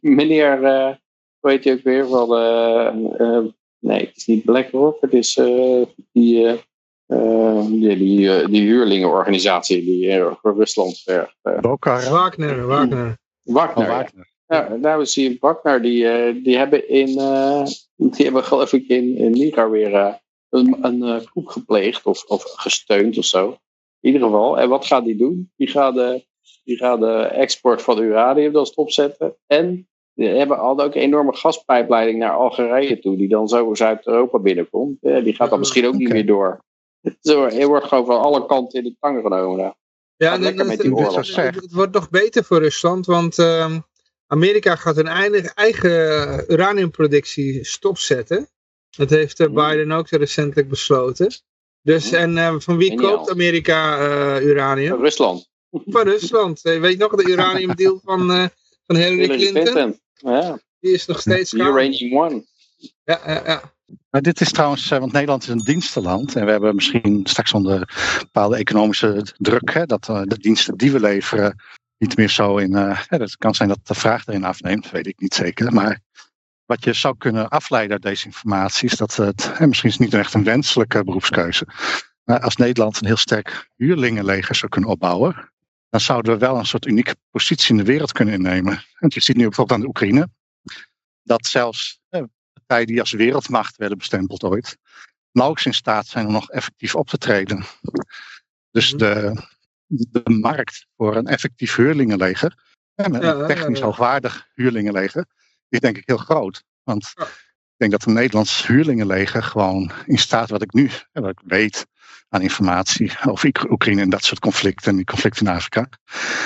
meneer, 0.00 0.58
hoe 1.40 1.50
heet 1.50 1.64
hij 1.64 1.72
ook 1.72 1.82
weer, 1.82 2.06
van, 2.06 2.36
eh, 2.36 3.44
nee, 3.84 4.06
het 4.06 4.16
is 4.16 4.26
niet 4.26 4.44
BlackRock, 4.44 5.00
het 5.00 5.12
is 5.12 5.36
eh, 5.36 5.82
die, 6.12 6.46
eh, 6.46 6.58
eh, 7.06 7.66
die, 7.66 7.96
die, 7.96 8.36
eh, 8.36 8.46
die 8.48 8.62
huurlingenorganisatie 8.62 9.84
die 9.84 10.20
voor 10.42 10.54
Rusland 10.56 10.98
vergt. 10.98 11.36
Wagner, 11.42 12.66
Wagner. 12.66 13.16
Wagner. 13.42 13.84
Oh, 13.84 13.84
ja. 13.84 13.96
Wagner. 13.96 14.32
Ja, 14.46 14.76
nou 14.76 15.02
is 15.02 15.14
die 15.14 15.36
Wagner, 15.40 15.82
die, 15.82 16.08
eh, 16.08 16.44
die 16.44 16.56
hebben 16.56 16.88
in, 16.88 17.18
eh, 17.18 17.64
die 17.96 18.24
hebben 18.24 18.44
geloof 18.44 18.72
ik 18.72 18.88
in, 18.88 19.16
in 19.16 19.30
Niger 19.30 19.70
weer 19.70 19.94
eh, 19.94 20.14
een, 20.48 20.76
een 20.80 21.02
eh, 21.02 21.26
coup 21.26 21.46
gepleegd 21.46 22.06
of, 22.06 22.24
of 22.24 22.42
gesteund 22.42 23.18
of 23.18 23.24
zo. 23.24 23.48
In 24.00 24.12
ieder 24.12 24.22
geval. 24.22 24.58
En 24.58 24.68
wat 24.68 24.86
gaat 24.86 25.04
die 25.04 25.16
doen? 25.16 25.52
Die 25.56 25.68
gaat 25.68 25.94
de, 25.94 26.24
die 26.64 26.76
gaat 26.76 27.00
de 27.00 27.16
export 27.22 27.82
van 27.82 28.02
uranium 28.02 28.52
dan 28.52 28.66
stopzetten. 28.66 29.36
En 29.46 29.88
die 30.14 30.28
hebben 30.28 30.58
al 30.58 30.80
ook 30.80 30.94
een 30.94 31.00
enorme 31.00 31.36
gaspijpleiding 31.36 32.18
naar 32.18 32.30
Algerije 32.32 32.98
toe, 32.98 33.16
die 33.16 33.28
dan 33.28 33.48
zo 33.48 33.74
Zuid-Europa 33.74 34.38
binnenkomt. 34.38 34.96
Die 35.00 35.34
gaat 35.34 35.50
dan 35.50 35.58
misschien 35.58 35.86
ook 35.86 35.94
niet 35.94 36.08
meer 36.12 36.26
door. 36.26 36.62
Zo, 37.20 37.48
je 37.48 37.66
wordt 37.66 37.86
gewoon 37.86 38.06
van 38.06 38.20
alle 38.20 38.46
kanten 38.46 38.78
in 38.78 38.84
de 38.84 38.96
tang 39.00 39.22
genomen. 39.22 39.76
Ja, 40.16 40.32
en- 40.32 40.40
met 40.40 40.56
die 40.80 40.94
het, 40.94 41.26
het- 41.26 41.54
het 41.54 41.72
wordt 41.72 41.92
nog 41.92 42.10
beter 42.10 42.44
voor 42.44 42.58
Rusland, 42.58 43.06
want 43.06 43.38
ehm, 43.38 43.78
Amerika 44.26 44.76
gaat 44.76 44.96
hun 44.96 45.06
eigen, 45.06 45.54
eigen 45.54 46.44
uraniumproductie 46.52 47.64
stopzetten. 47.64 48.48
Dat 48.96 49.10
heeft 49.10 49.40
eh, 49.40 49.46
Hmm. 49.46 49.54
Biden 49.54 49.92
ook 49.92 50.08
recentelijk 50.08 50.68
besloten. 50.68 51.30
Dus, 51.82 52.10
Hmm. 52.10 52.18
en 52.18 52.38
eh, 52.38 52.54
van 52.58 52.76
wie 52.76 52.90
Geniaal. 52.90 53.16
koopt 53.16 53.30
Amerika 53.30 53.98
eh, 53.98 54.44
uranium? 54.46 55.00
Rusland. 55.00 55.50
Van 55.70 56.02
Rusland. 56.02 56.64
Eh, 56.64 56.80
Weet 56.80 56.92
je 56.92 56.98
nog 56.98 57.14
de 57.14 57.30
uraniumdeal 57.32 58.00
van, 58.04 58.18
van 58.86 58.96
Hillary 58.96 59.16
Hillary 59.20 59.36
Clinton? 59.38 59.62
Clinton. 59.64 60.00
Ja, 60.24 60.58
Die 60.80 60.92
is 60.92 61.06
nog 61.06 61.20
steeds. 61.20 61.52
Uranium 61.52 62.18
One. 62.18 62.44
Ja, 63.04 63.20
ja, 63.26 63.42
ja. 63.46 63.62
Maar 64.10 64.22
dit 64.22 64.40
is 64.40 64.52
trouwens, 64.52 64.90
eh, 64.90 64.98
want 64.98 65.12
Nederland 65.12 65.42
is 65.42 65.48
een 65.48 65.58
dienstenland. 65.58 66.36
En 66.36 66.44
we 66.44 66.50
hebben 66.50 66.74
misschien 66.74 67.20
straks 67.24 67.52
onder 67.52 67.88
bepaalde 68.18 68.56
economische 68.56 69.26
druk. 69.36 69.72
Hè, 69.72 69.86
dat 69.86 70.08
eh, 70.08 70.22
de 70.22 70.38
diensten 70.38 70.76
die 70.76 70.92
we 70.92 71.00
leveren 71.00 71.62
niet 71.98 72.16
meer 72.16 72.28
zo 72.30 72.56
in. 72.56 72.74
eh, 72.74 73.00
hè, 73.06 73.16
het 73.16 73.36
kan 73.36 73.54
zijn 73.54 73.68
dat 73.68 73.78
de 73.82 73.94
vraag 73.94 74.26
erin 74.26 74.44
afneemt, 74.44 74.90
weet 74.90 75.06
ik 75.06 75.20
niet 75.20 75.34
zeker. 75.34 75.72
Maar 75.72 76.00
wat 76.64 76.84
je 76.84 76.92
zou 76.92 77.14
kunnen 77.18 77.48
afleiden 77.48 77.92
uit 77.92 78.02
deze 78.02 78.26
informatie 78.26 78.88
is 78.90 78.96
dat 78.96 79.16
het. 79.16 79.52
En 79.58 79.68
misschien 79.68 79.90
is 79.90 79.98
het 79.98 80.04
niet 80.04 80.14
echt 80.14 80.34
een 80.34 80.44
wenselijke 80.44 81.04
beroepskeuze. 81.04 81.66
Maar 82.24 82.40
als 82.40 82.56
Nederland 82.56 83.00
een 83.00 83.06
heel 83.06 83.16
sterk 83.16 83.68
huurlingenleger 83.76 84.54
zou 84.54 84.70
kunnen 84.70 84.90
opbouwen. 84.90 85.52
Dan 85.94 86.02
zouden 86.02 86.32
we 86.32 86.38
wel 86.38 86.56
een 86.56 86.66
soort 86.66 86.86
unieke 86.86 87.16
positie 87.30 87.70
in 87.70 87.76
de 87.76 87.84
wereld 87.84 88.12
kunnen 88.12 88.34
innemen. 88.34 88.72
En 88.98 89.10
je 89.14 89.20
ziet 89.20 89.36
nu 89.36 89.42
bijvoorbeeld 89.42 89.78
aan 89.78 89.84
de 89.84 89.88
Oekraïne, 89.88 90.28
dat 91.22 91.46
zelfs 91.46 92.00
eh, 92.08 92.22
partijen 92.52 92.86
die 92.86 93.00
als 93.00 93.12
wereldmacht 93.12 93.76
werden 93.76 93.98
bestempeld 93.98 94.44
ooit, 94.44 94.78
nauwelijks 95.32 95.66
in 95.66 95.74
staat 95.74 96.06
zijn 96.06 96.26
om 96.26 96.32
nog 96.32 96.50
effectief 96.50 96.94
op 96.94 97.08
te 97.08 97.18
treden. 97.18 97.64
Dus 98.70 98.92
Mhm. 98.92 98.98
de, 98.98 99.42
de 99.86 100.30
markt 100.30 100.86
voor 100.96 101.16
een 101.16 101.26
effectief 101.26 101.74
huurlingenleger, 101.74 102.58
en 102.94 103.24
een 103.24 103.46
technisch 103.46 103.80
hoogwaardig 103.80 104.48
huurlingenleger, 104.54 105.26
is 105.68 105.80
denk 105.80 105.96
ik 105.96 106.06
heel 106.06 106.16
groot. 106.16 106.64
Want. 106.82 107.12
Ik 107.74 107.80
denk 107.80 107.90
dat 107.90 108.06
een 108.06 108.12
Nederlands 108.12 108.66
huurlingenleger 108.66 109.42
gewoon 109.42 109.90
in 110.06 110.18
staat, 110.18 110.50
wat 110.50 110.62
ik 110.62 110.72
nu 110.72 110.90
wat 111.12 111.30
ik 111.30 111.40
weet 111.44 111.86
aan 112.28 112.42
informatie 112.42 113.12
over 113.28 113.46
Oek- 113.48 113.70
Oekraïne 113.70 114.00
en 114.00 114.10
dat 114.10 114.24
soort 114.24 114.40
conflicten 114.40 114.90
en 114.90 114.96
die 114.96 115.04
conflicten 115.04 115.46
in 115.46 115.52
Afrika, 115.52 115.88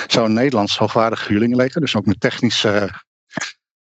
zou 0.07 0.25
een 0.25 0.33
Nederlands 0.33 0.77
hoogwaardig 0.77 1.27
huurlingenleger, 1.27 1.81
dus 1.81 1.95
ook 1.95 2.05
met 2.05 2.19
technische 2.19 2.69
eh, 2.69 2.93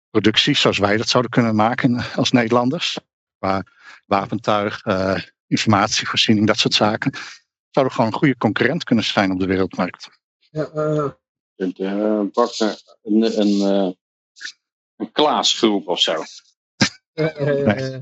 productie, 0.10 0.56
zoals 0.56 0.78
wij 0.78 0.98
dat 0.98 1.10
zouden 1.10 1.32
kunnen 1.32 1.56
maken 1.56 2.03
als 2.15 2.32
Nederlanders, 2.32 2.99
qua 3.38 3.64
wapentuig, 4.06 4.82
eh, 4.84 5.22
informatievoorziening, 5.48 6.48
dat 6.48 6.57
soort 6.57 6.74
zaken, 6.74 7.14
zouden 7.70 7.95
gewoon 7.95 8.11
een 8.11 8.18
goede 8.18 8.38
concurrent 8.38 8.84
kunnen 8.84 9.03
zijn 9.03 9.32
op 9.32 9.40
de 9.40 9.45
wereldmarkt. 9.45 10.10
Ja, 10.49 10.64
pak 12.32 12.60
een, 13.02 13.40
een, 13.40 13.61
eh, 13.61 13.91
een 14.95 15.11
Klaasgroep 15.11 15.88
of 15.88 15.99
zo. 15.99 16.24
Eh, 17.14 17.26
eh, 17.26 17.65
Nee. 17.65 17.76
eh. 17.91 17.99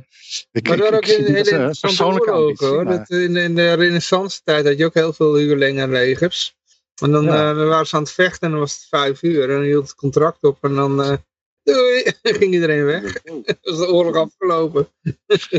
Ik, 0.51 0.67
Maar 0.67 0.77
ik- 0.77 0.93
ook 0.93 1.05
in 1.05 1.25
interessante 1.25 1.79
persoonlijke 1.79 2.31
ambitie, 2.31 2.67
hoor. 2.67 2.83
maar- 2.83 2.97
Dat 2.97 3.09
in, 3.09 3.35
in 3.35 3.55
de 3.55 3.73
renaissance 3.73 4.41
tijd 4.43 4.65
had 4.65 4.77
je 4.77 4.85
ook 4.85 4.93
heel 4.93 5.13
veel 5.13 5.35
huurlingenlegers. 5.35 6.55
En 7.01 7.11
dan, 7.11 7.23
Ja. 7.23 7.49
eh, 7.49 7.55
dan 7.57 7.67
waren 7.67 7.87
ze 7.87 7.95
aan 7.95 8.01
het 8.01 8.11
vechten 8.11 8.41
en 8.41 8.51
dan 8.51 8.59
was 8.59 8.73
het 8.73 8.85
vijf 8.89 9.21
uur. 9.23 9.41
En 9.49 9.55
dan 9.55 9.63
hield 9.63 9.83
het 9.87 9.95
contract 9.95 10.43
op 10.43 10.57
en 10.61 10.75
dan 10.75 11.01
eh, 11.03 11.13
doei, 11.63 12.03
ging 12.39 12.53
iedereen 12.53 12.85
weg. 12.85 13.01
Dan 13.23 13.43
was 13.61 13.77
de 13.77 13.91
oorlog 13.91 14.15
afgelopen. 14.15 14.87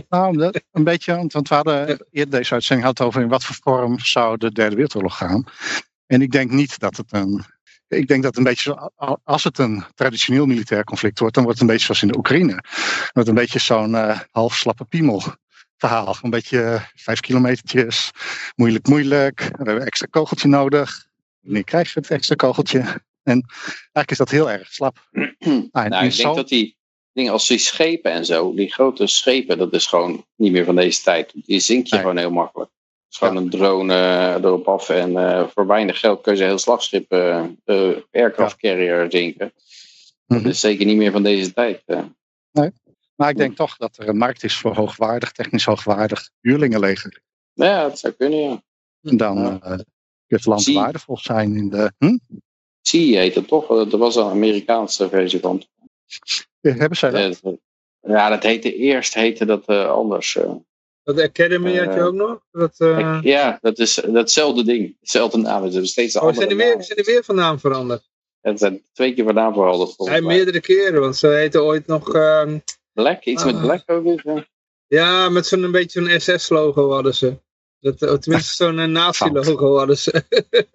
Nou, 0.09 0.37
dat- 0.37 0.63
een 0.73 0.85
beetje, 0.85 1.27
want 1.29 1.49
we 1.49 1.55
hadden 1.55 2.07
eerder 2.11 2.39
deze 2.39 2.53
uitzending 2.55 2.89
had 2.89 3.01
over 3.01 3.23
in 3.23 3.29
wat 3.29 3.45
voor 3.45 3.57
vorm 3.63 3.99
zou 3.99 4.37
de 4.37 4.53
derde 4.53 4.75
wereldoorlog 4.75 5.17
gaan. 5.17 5.45
En 6.07 6.23
ik 6.23 6.31
denk 6.33 6.51
niet 6.51 6.79
dat 6.79 6.97
het 6.97 7.13
een. 7.13 7.45
Ik 7.93 8.09
denk 8.09 8.23
dat 8.23 8.37
een 8.37 8.43
beetje, 8.43 8.91
als 9.25 9.45
het 9.45 9.59
een 9.59 9.85
traditioneel 9.95 10.47
militair 10.47 10.85
conflict 10.85 11.19
wordt, 11.19 11.35
dan 11.35 11.45
wordt 11.45 11.59
het 11.59 11.69
een 11.69 11.75
beetje 11.75 11.87
zoals 11.87 12.03
in 12.03 12.09
de 12.09 12.19
Oekraïne. 12.19 12.65
Wordt 13.13 13.29
een 13.29 13.35
beetje 13.35 13.59
zo'n 13.59 13.95
eh 13.95 14.21
half 14.31 14.57
slappe 14.57 14.85
piemel 14.85 15.23
verhaal. 15.77 16.17
Een 16.23 16.31
beetje 16.31 16.63
eh, 16.63 16.83
vijf 16.95 17.21
kilometertjes, 17.21 18.11
moeilijk, 18.57 18.87
moeilijk. 18.87 19.39
We 19.41 19.51
hebben 19.57 19.75
een 19.77 19.87
extra 19.87 20.07
kogeltje 20.11 20.49
nodig. 20.49 21.07
Wanneer 21.41 21.65
krijg 21.65 21.93
je 21.93 22.01
het 22.01 22.11
extra 22.11 22.35
kogeltje? 22.35 22.79
En 23.23 23.45
eigenlijk 23.73 24.11
is 24.11 24.17
dat 24.17 24.31
heel 24.31 24.51
erg 24.51 24.73
slap. 24.73 24.99
Ah, 25.71 25.85
nou, 25.85 26.05
ik 26.05 26.17
denk 26.17 26.35
dat 26.35 26.49
die 26.49 26.77
dingen 27.13 27.33
als 27.33 27.47
die 27.49 27.59
schepen 27.59 28.13
en 28.13 28.25
zo, 28.25 28.55
die 28.55 28.73
grote 28.73 29.07
schepen, 29.07 29.59
dat 29.59 29.73
is 29.73 29.87
gewoon 29.87 30.27
niet 30.37 30.53
meer 30.53 30.65
van 30.65 30.77
deze 30.77 31.03
tijd. 31.03 31.33
Die 31.35 31.61
zink 31.61 31.87
je 31.87 31.93
Nee. 31.95 32.01
gewoon 32.01 32.17
heel 32.19 32.31
makkelijk. 32.31 32.71
Is 33.13 33.19
gewoon 33.19 33.37
een 33.37 33.51
drone 33.51 33.95
eh, 33.95 34.35
erop 34.35 34.69
af 34.69 34.89
en 34.89 35.17
eh, 35.17 35.47
voor 35.49 35.67
weinig 35.67 36.01
geld 36.01 36.21
kun 36.21 36.35
je 36.37 36.41
een 36.43 36.47
heel 36.47 36.59
slagschip, 36.59 37.13
eh 37.13 37.45
aircraft 38.11 38.57
carrier 38.57 39.07
zinken. 39.11 39.53
Mhm. 40.27 40.43
Dat 40.43 40.53
is 40.53 40.61
zeker 40.61 40.87
niet 40.87 40.97
meer 40.97 41.13
van 41.13 41.23
deze 41.23 41.53
tijd. 41.53 41.83
eh. 41.87 42.03
Maar 43.17 43.31
ik 43.31 43.37
denk 43.37 43.57
toch 43.57 43.77
dat 43.77 43.97
er 43.99 44.09
een 44.09 44.17
markt 44.17 44.45
is 44.45 44.57
voor 44.57 44.75
hoogwaardig, 44.75 45.33
technisch 45.33 45.65
hoogwaardig 45.65 46.31
huurlingenleger. 46.41 47.21
Ja, 47.53 47.83
dat 47.83 47.99
zou 47.99 48.13
kunnen, 48.13 48.39
ja. 48.39 48.63
En 49.03 49.17
dan 49.17 49.39
Ja. 49.39 49.59
kun 49.59 49.85
je 50.27 50.35
het 50.35 50.47
land 50.47 50.67
waardevol 50.73 51.17
zijn 51.17 51.57
in 51.57 51.69
de. 51.69 51.93
Hm? 51.99 52.17
Sea 52.81 53.21
heet 53.21 53.35
het 53.35 53.49
toch? 53.49 53.67
Dat 53.67 53.91
was 54.01 54.17
een 54.17 54.31
Amerikaanse 54.31 55.09
versie 55.09 55.41
van. 55.41 55.63
Hebben 56.61 56.99
zij 56.99 57.11
dat? 57.11 57.57
Ja, 58.01 58.29
dat 58.29 58.43
heette 58.43 58.77
eerst 58.77 59.15
heette 59.15 59.45
dat 59.45 59.67
anders. 59.69 60.37
eh. 60.37 60.51
Dat 61.05 61.21
Academy 61.21 61.77
had 61.77 61.95
je 61.95 62.01
Eh, 62.01 62.07
ook 62.07 62.15
nog. 62.15 62.39
Dat, 62.51 62.75
eh, 62.79 63.19
ja, 63.23 63.59
dat 63.61 63.79
is 63.79 63.95
datzelfde 63.95 64.65
ding. 64.65 64.97
Hetzelfde 65.01 65.39
naam. 65.39 65.65
Ze 65.67 65.71
hebben 65.71 65.89
steeds 65.89 66.15
een 66.15 66.21
oh, 66.21 66.35
zijn 66.35 66.49
die 66.49 66.57
weer, 66.57 66.83
zijn 66.83 66.97
die 67.03 67.15
weer 67.15 67.25
van 67.25 67.35
naam 67.35 67.59
veranderd? 67.59 68.11
Het 68.41 68.59
zijn 68.59 68.83
twee 68.93 69.15
keer 69.15 69.25
van 69.25 69.35
naam 69.35 69.53
veranderd 69.53 69.95
Ja, 69.97 70.21
meerdere 70.21 70.61
keren, 70.61 71.01
want 71.01 71.17
ze 71.17 71.27
heten 71.29 71.65
ooit 71.65 71.87
nog... 71.87 72.15
ehm, 72.15 72.59
Black, 72.93 73.25
iets 73.25 73.45
met 73.45 73.55
Ah. 73.55 73.63
Black 73.63 73.83
ook 73.91 74.23
weer. 74.23 74.51
ja, 74.87 75.29
met 75.29 75.47
zo'n 75.47 75.63
een 75.63 75.71
beetje 75.71 76.21
zo'n 76.21 76.39
SS-logo 76.39 76.91
hadden 76.91 77.15
ze. 77.15 77.41
Dat, 77.81 77.99
tenminste, 78.23 78.55
zo'n 78.65 78.79
eh, 78.79 78.87
nazi-logo 78.87 79.77
hadden 79.79 79.99
ze. 79.99 80.25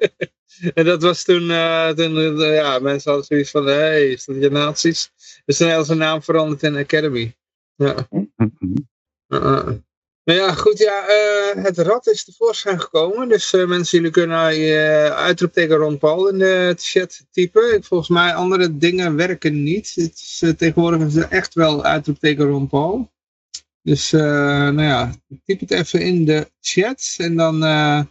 en 0.73 0.85
dat 0.85 1.01
was 1.01 1.23
toen, 1.23 1.51
eh, 1.51 1.89
toen 1.89 2.17
eh, 2.17 2.55
ja, 2.55 2.79
mensen 2.79 3.11
hadden 3.11 3.27
zoiets 3.27 3.51
van, 3.51 3.65
hé, 3.65 3.73
hey, 3.73 4.07
is 4.11 4.25
dat 4.25 4.35
je 4.41 4.49
nazi's? 4.49 5.11
Dus 5.45 5.57
toen 5.57 5.67
hadden 5.67 5.85
ze 5.85 5.93
naam 5.95 6.21
veranderd 6.21 6.63
in 6.63 6.75
Academy. 6.77 7.35
Ja. 7.75 8.07
Mhm. 8.09 9.67
Nou 10.27 10.39
ja, 10.39 10.53
goed, 10.53 10.77
ja, 10.77 11.07
eh, 11.07 11.63
het 11.63 11.77
rad 11.77 12.07
is 12.07 12.23
tevoorschijn 12.23 12.81
gekomen. 12.81 13.29
Dus 13.29 13.53
eh, 13.53 13.67
mensen, 13.67 13.97
jullie 13.97 14.13
kunnen 14.13 14.55
je 14.55 15.11
uitroepteken 15.15 15.75
Ron 15.77 15.97
Paul 15.97 16.29
in 16.29 16.37
de 16.37 16.73
chat 16.77 17.25
typen. 17.31 17.83
Volgens 17.83 18.09
mij 18.09 18.33
andere 18.33 18.77
dingen 18.77 19.15
werken 19.15 19.63
niet. 19.63 19.91
Het 19.95 20.13
is, 20.13 20.39
eh, 20.43 20.49
tegenwoordig 20.49 21.07
is 21.07 21.15
echt 21.15 21.53
wel 21.53 21.83
uitroepteken 21.83 22.45
Ron 22.45 22.67
Paul. 22.67 23.11
Dus, 23.81 24.13
eh, 24.13 24.21
nou 24.69 24.81
ja, 24.81 25.11
typ 25.45 25.59
het 25.59 25.71
even 25.71 26.01
in 26.01 26.25
de 26.25 26.51
chat. 26.59 27.15
En 27.17 27.35
dan 27.35 27.63
eh, 27.63 28.01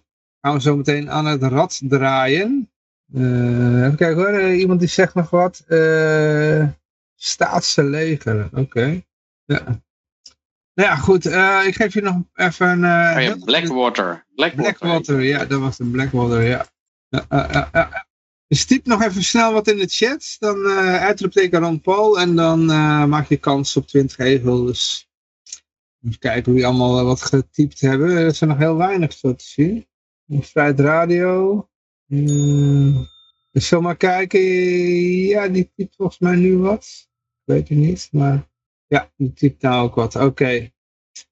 gaan 0.40 0.54
we 0.54 0.60
zo 0.60 0.76
meteen 0.76 1.10
aan 1.10 1.26
het 1.26 1.42
rad 1.42 1.80
draaien. 1.84 2.70
Eh, 3.14 3.84
even 3.84 3.96
kijken 3.96 4.16
hoor, 4.16 4.38
eh, 4.38 4.58
iemand 4.58 4.80
die 4.80 4.88
zegt 4.88 5.14
nog 5.14 5.30
wat. 5.30 5.64
Eh 5.66 6.68
staatse 7.18 7.84
leger, 7.84 8.48
oké. 8.52 9.02
Ja. 9.44 9.84
Nou 10.76 10.88
ja, 10.88 10.96
goed. 10.96 11.26
eh, 11.26 11.62
ik 11.66 11.74
geef 11.74 11.94
je 11.94 12.00
nog 12.02 12.22
even... 12.34 12.84
eh, 12.84 13.14
Oh 13.16 13.22
ja, 13.22 13.36
Blackwater. 13.44 14.26
Blackwater. 14.34 14.62
Blackwater, 14.62 15.22
ja, 15.22 15.44
dat 15.44 15.60
was 15.60 15.78
een 15.78 15.90
Blackwater, 15.90 16.42
ja. 16.42 16.66
Ja. 17.08 18.06
Dus 18.48 18.64
typ 18.64 18.86
nog 18.86 19.02
even 19.02 19.22
snel 19.22 19.52
wat 19.52 19.68
in 19.68 19.76
de 19.76 19.86
chat. 19.86 20.36
Dan 20.38 20.64
eh 20.66 20.96
uitroepteken 21.02 21.60
Ron 21.60 21.80
Paul. 21.80 22.20
En 22.20 22.36
dan 22.36 22.64
maak 23.08 23.28
je 23.28 23.36
kans 23.36 23.76
op 23.76 23.86
20 23.86 24.18
egel. 24.18 24.64
Dus 24.64 25.08
even 26.02 26.18
kijken 26.18 26.52
wie 26.52 26.66
allemaal 26.66 27.04
wat 27.04 27.22
getypt 27.22 27.80
hebben. 27.80 28.16
Er 28.16 28.34
zijn 28.34 28.50
nog 28.50 28.58
heel 28.58 28.76
weinig 28.76 29.12
zo 29.12 29.34
te 29.34 29.44
zien. 29.44 29.86
Vrijheid 30.28 30.80
Radio. 30.80 31.68
Hmm. 32.06 33.06
Dus 33.50 33.68
zal 33.68 33.80
maar 33.80 33.96
kijken. 33.96 34.40
Ja, 35.26 35.48
die 35.48 35.72
typt 35.76 35.96
volgens 35.96 36.18
mij 36.18 36.36
nu 36.36 36.56
wat. 36.58 36.84
Ik 37.44 37.52
weet 37.54 37.68
het 37.68 37.78
niet, 37.78 38.08
maar... 38.12 38.48
Ja, 38.86 39.12
die 39.16 39.32
typt 39.32 39.62
nou 39.62 39.84
ook 39.84 39.94
wat. 39.94 40.16
Oké. 40.16 40.70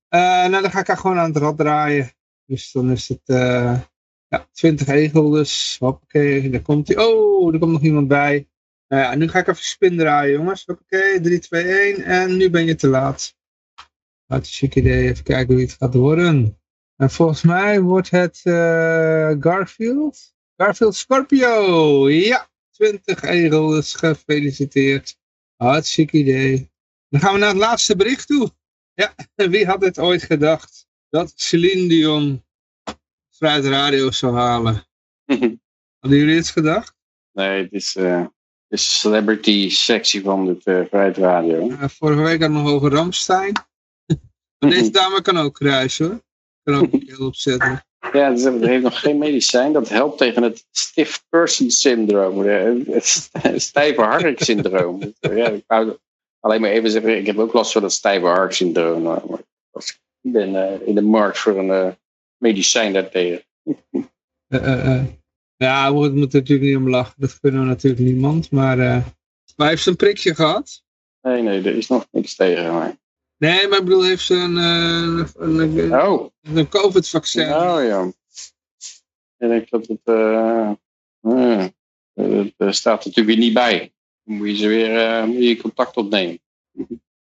Eh, 0.09 0.21
nou, 0.21 0.63
dan 0.63 0.71
ga 0.71 0.81
ik 0.81 0.87
haar 0.87 0.97
gewoon 0.97 1.19
aan 1.19 1.33
het 1.33 1.37
rad 1.37 1.59
draaien. 1.59 2.13
Dus 2.47 2.73
dan 2.73 2.91
is 2.91 3.09
het 3.09 3.23
eh, 3.25 3.81
ja, 4.29 4.49
20 4.53 4.87
egel 4.87 5.31
dus. 5.31 5.77
Hoppakee, 5.79 6.51
daar 6.51 6.63
komt 6.63 6.89
hij. 6.89 6.99
Oh, 6.99 7.53
er 7.53 7.59
komt 7.59 7.73
nog 7.73 7.83
iemand 7.83 8.09
bij. 8.09 8.49
Nou 8.89 9.03
ja, 9.03 9.15
nu 9.15 9.29
ga 9.29 9.39
ik 9.39 9.49
even 9.49 9.63
spin 9.65 9.97
draaien 9.97 10.33
jongens. 10.33 10.65
Hoppakee, 10.65 11.21
3, 11.21 11.39
2, 11.39 11.65
1. 11.65 12.03
En 12.03 12.37
nu 12.37 12.51
ben 12.51 12.65
je 12.67 12.75
te 12.75 12.89
laat. 12.89 13.37
Hartstikke 14.27 14.79
idee. 14.79 15.09
Even 15.09 15.25
kijken 15.25 15.57
wie 15.57 15.65
het 15.65 15.77
gaat 15.79 15.95
worden. 15.95 16.59
En 16.97 17.11
volgens 17.11 17.43
mij 17.43 17.81
wordt 17.81 18.11
het 18.11 18.41
eh, 18.43 19.35
Garfield. 19.41 20.35
Garfield 20.57 20.95
Scorpio. 20.95 22.09
Ja, 22.09 22.49
20 22.71 23.23
egel. 23.23 23.69
Dus 23.69 23.95
gefeliciteerd. 23.95 25.19
Hartstikke 25.57 26.17
idee. 26.17 26.73
Dan 27.15 27.23
gaan 27.23 27.33
we 27.33 27.39
naar 27.39 27.49
het 27.49 27.59
laatste 27.59 27.97
bericht 27.97 28.27
toe. 28.27 28.51
Ja, 28.95 29.15
wie 29.35 29.67
had 29.67 29.83
het 29.83 29.99
ooit 29.99 30.23
gedacht 30.23 30.87
dat 31.09 31.33
Celine 31.37 31.89
Dion 31.89 32.45
Vrijheid 33.31 33.65
Radio 33.65 34.11
zou 34.11 34.37
halen? 34.37 34.75
Hadden 36.01 36.19
jullie 36.19 36.37
het 36.37 36.49
gedacht? 36.49 36.95
nee, 37.33 37.63
het 37.63 37.73
is 37.73 37.97
eh, 37.97 38.27
de 38.67 38.77
celebrity 38.77 39.71
sectie 39.71 40.23
van 40.23 40.47
de 40.47 40.53
uh, 40.53 40.87
Vrijheid 40.89 41.17
Radio. 41.17 41.69
Uh, 41.69 41.85
vorige 41.89 42.23
week 42.23 42.41
hadden 42.41 42.59
we 42.59 42.65
nog 42.65 42.73
over 42.73 42.91
Ramstein. 42.91 43.53
maar 44.59 44.71
deze 44.71 44.91
dame 44.91 45.23
kan 45.23 45.39
ook 45.39 45.55
kruisen 45.55 46.07
hoor. 46.07 46.23
Kan 46.63 46.75
ook 46.75 46.93
een 46.93 47.07
keel 47.07 47.27
opzetten. 47.27 47.85
Ja, 48.13 48.33
het 48.33 48.65
heeft 48.65 48.83
nog 48.83 49.01
geen 49.01 49.19
medicijn. 49.19 49.73
Dat 49.73 49.89
helpt 49.89 50.19
tegen 50.19 50.43
het 50.43 50.67
stiff 50.71 51.25
person 51.29 51.71
syndroom. 51.71 52.39
Het 52.47 53.31
stijve 53.57 54.01
hark 54.01 54.43
syndroom. 54.43 55.01
Ja, 55.21 55.49
ik 55.49 55.65
wou 55.67 55.99
alleen 56.45 56.61
maar 56.61 56.71
even 56.71 56.91
zeggen, 56.91 57.17
ik 57.17 57.27
heb 57.27 57.39
ook 57.39 57.53
last 57.53 57.73
van 57.73 57.83
dat 57.83 57.93
stijve 57.93 58.27
hark 58.27 58.53
syndroom. 58.53 59.03
Maar 59.03 59.23
ik 60.21 60.33
ben 60.33 60.55
uh, 60.55 60.89
in 60.89 60.95
de 60.95 61.03
markt 61.03 61.39
voor 61.39 61.59
een 61.59 61.87
uh, 61.87 61.93
medicijn 62.37 62.93
daartegen. 62.93 63.43
Uh, 64.49 65.05
ja, 65.57 65.95
we 65.95 66.09
moeten 66.09 66.19
natuurlijk 66.39 66.69
niet 66.69 66.77
om 66.77 66.89
lachen. 66.89 67.15
Dat 67.17 67.41
kunnen 67.41 67.61
we 67.61 67.67
natuurlijk 67.67 68.03
niemand. 68.03 68.51
Maar, 68.51 69.05
heeft 69.57 69.83
ze 69.83 69.91
een 69.91 69.97
prikje 69.97 70.35
gehad? 70.35 70.83
Nee, 71.23 71.43
nee, 71.43 71.59
er 71.59 71.77
is 71.77 71.89
nog 71.89 72.07
niks 72.11 72.35
tegen 72.35 72.75
mij. 72.75 72.99
Nee, 73.37 73.69
maar 73.69 73.79
ik 73.79 73.85
bedoel, 73.85 74.05
heeft 74.05 74.25
ze 74.25 74.35
een, 74.35 74.57
een, 74.57 75.29
een, 75.39 76.01
oh. 76.01 76.31
een 76.43 76.69
COVID-vaccin? 76.69 77.53
Oh 77.55 77.83
ja. 77.83 78.13
Ik 79.39 79.49
denk 79.49 79.71
dat 79.71 79.87
het. 79.87 80.01
Eh, 80.05 80.71
Er 82.57 82.75
staat 82.75 83.05
natuurlijk 83.05 83.27
weer 83.27 83.45
niet 83.45 83.55
bij. 83.55 83.94
Dan 84.25 84.37
moet 84.37 84.49
je 84.49 84.57
ze 84.57 84.69
weer 84.69 84.97
eh, 84.99 85.25
moet 85.25 85.45
je 85.45 85.57
contact 85.57 85.97
opnemen. 85.97 86.39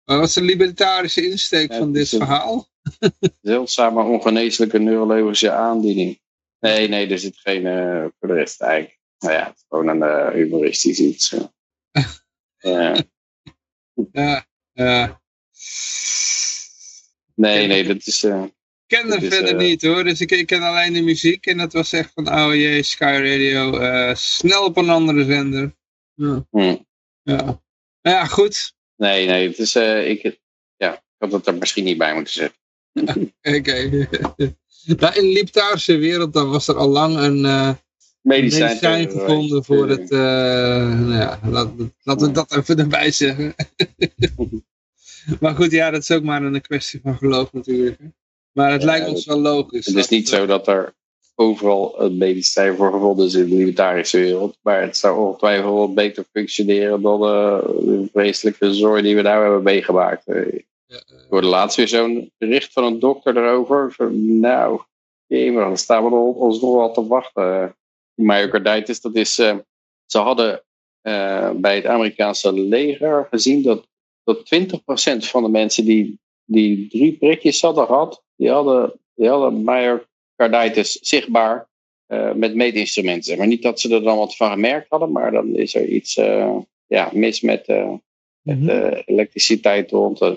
Maar 0.05 0.17
wat 0.19 0.27
is 0.27 0.33
de 0.33 0.41
libertarische 0.41 1.29
insteek 1.29 1.71
Ja, 1.71 1.77
van 1.77 1.91
dit 1.93 2.09
verhaal? 2.09 2.69
Zeldzame 3.41 4.03
ongeneeslijke 4.03 4.79
neurologische 4.79 5.51
aandoening. 5.51 6.19
Nee, 6.59 6.87
nee, 6.87 7.07
er 7.07 7.19
zit 7.19 7.37
geen 7.37 7.65
eh, 7.65 8.05
voor 8.19 8.27
de 8.27 8.33
rest 8.33 8.61
eigenlijk. 8.61 8.99
Nou 9.19 9.33
ja, 9.33 9.45
het 9.45 9.55
is 9.55 9.65
gewoon 9.69 9.87
een 9.87 10.03
eh, 10.03 10.33
humoristisch 10.33 10.99
iets. 10.99 11.35
Ja. 12.57 12.95
Ja, 14.11 14.45
ja. 14.73 15.21
nee, 17.35 17.67
nee, 17.67 17.83
dat 17.83 18.05
is. 18.07 18.23
eh, 18.23 18.43
Ik 18.43 18.53
ken 18.87 19.21
is, 19.21 19.27
verder 19.27 19.55
niet 19.55 19.81
hoor, 19.81 20.03
dus 20.03 20.21
ik, 20.21 20.31
ik 20.31 20.45
ken 20.45 20.61
alleen 20.61 20.93
de 20.93 21.01
muziek 21.01 21.45
en 21.45 21.57
dat 21.57 21.73
was 21.73 21.93
echt 21.93 22.11
van, 22.13 22.27
oh 22.33 22.53
jee, 22.55 22.83
Sky 22.83 23.03
Radio, 23.03 23.71
snel 24.13 24.65
op 24.65 24.77
een 24.77 24.89
andere 24.89 25.25
zender. 25.25 25.75
Ja, 26.13 26.45
hm. 26.51 26.75
Ja. 27.23 27.61
Nou 28.01 28.17
ja, 28.17 28.25
goed. 28.25 28.73
Nee, 28.95 29.27
nee, 29.27 29.47
het 29.47 29.57
is. 29.57 29.75
eh, 29.75 30.09
ik, 30.09 30.39
ja, 30.77 30.93
ik 30.93 31.01
had 31.17 31.31
het 31.31 31.47
er 31.47 31.55
misschien 31.55 31.83
niet 31.83 31.97
bij 31.97 32.13
moeten 32.13 32.33
zetten. 32.33 32.59
Oké. 33.57 33.89
nou, 34.85 35.15
in 35.15 35.21
de 35.25 35.31
libertarische 35.33 35.97
wereld 35.97 36.33
dan 36.33 36.49
was 36.49 36.67
er 36.67 36.75
al 36.75 36.89
lang 36.89 37.17
een 37.17 37.45
eh, 37.45 37.73
Medicijn, 38.21 39.09
gevonden 39.09 39.65
voor 39.65 39.89
het, 39.89 40.11
eh, 40.11 40.19
nou 40.99 41.13
ja, 41.13 41.39
laten 42.03 42.27
we 42.27 42.31
dat 42.31 42.55
even 42.55 42.79
erbij 42.79 43.11
zeggen. 43.11 43.55
maar 45.39 45.55
goed, 45.55 45.71
ja, 45.71 45.89
dat 45.89 46.01
is 46.01 46.11
ook 46.11 46.23
maar 46.23 46.43
een 46.43 46.61
kwestie 46.61 46.99
van 47.03 47.17
geloof 47.17 47.53
natuurlijk. 47.53 47.99
Maar 48.51 48.71
het 48.71 48.81
Ja, 48.81 48.87
lijkt 48.87 49.07
ons 49.07 49.25
wel 49.25 49.39
logisch. 49.39 49.85
Het 49.85 49.95
is 49.95 50.07
niet 50.07 50.29
zo 50.29 50.45
dat 50.45 50.67
er 50.67 50.95
overal 51.41 52.01
een 52.01 52.17
medicijn 52.17 52.75
voor 52.75 52.91
gevonden 52.91 53.25
is 53.25 53.33
in 53.33 53.49
de 53.49 53.55
libertarische 53.55 54.19
wereld. 54.19 54.57
Maar 54.61 54.81
het 54.81 54.97
zou 54.97 55.19
ongetwijfeld 55.27 55.73
wel 55.73 55.93
beter 55.93 56.25
functioneren 56.31 57.01
dan 57.01 57.21
eh, 57.23 57.59
de 57.65 58.09
vreselijke 58.13 58.73
zorg 58.73 59.01
die 59.01 59.15
we 59.15 59.21
daar 59.21 59.41
hebben 59.41 59.63
meegemaakt. 59.63 60.27
Eh, 60.27 60.59
Ja, 60.85 60.97
eh, 61.07 61.17
Ik 61.17 61.25
hoorde 61.29 61.47
laatst 61.47 61.77
weer 61.77 61.87
zo'n 61.87 62.31
bericht 62.37 62.73
van 62.73 62.83
een 62.83 62.99
dokter 62.99 63.37
erover. 63.37 63.91
Van, 63.91 64.39
nou, 64.39 64.81
jemig, 65.27 65.63
dan 65.63 65.77
staan 65.77 66.03
we 66.03 66.15
ons 66.15 66.61
nog 66.61 66.75
wel 66.75 66.91
te 66.91 67.07
wachten. 67.07 67.75
Myocarditis, 68.13 69.01
dat 69.01 69.15
is... 69.15 69.39
eh, 69.39 69.57
ze 70.05 70.17
hadden 70.17 70.63
eh, 71.01 71.49
bij 71.55 71.75
het 71.75 71.85
Amerikaanse 71.85 72.53
leger 72.53 73.27
gezien 73.29 73.63
dat, 73.63 73.87
dat 74.23 74.37
20% 74.55 75.25
van 75.25 75.43
de 75.43 75.49
mensen 75.49 75.85
die, 75.85 76.19
die 76.45 76.87
drie 76.89 77.13
prikjes 77.17 77.61
hadden 77.61 77.85
gehad, 77.85 78.23
die 78.35 78.49
hadden, 78.49 78.99
die 79.15 79.27
hadden 79.29 79.63
zichtbaar 81.01 81.69
eh, 82.05 82.33
met 82.33 82.55
meetinstrumenten. 82.55 83.37
Maar 83.37 83.47
niet 83.47 83.61
dat 83.61 83.79
ze 83.79 83.95
er 83.95 84.03
dan 84.03 84.17
wat 84.17 84.35
van 84.35 84.51
gemerkt 84.51 84.89
hadden, 84.89 85.11
maar 85.11 85.31
dan 85.31 85.55
is 85.55 85.75
er 85.75 85.85
iets 85.85 86.17
eh, 86.17 86.57
ja, 86.87 87.09
mis 87.13 87.41
met, 87.41 87.67
eh, 87.67 87.93
met 88.41 88.59
mhm. 88.59 88.69
eh, 88.69 89.01
elektriciteit 89.05 89.91
rond. 89.91 90.21
eh. 90.21 90.31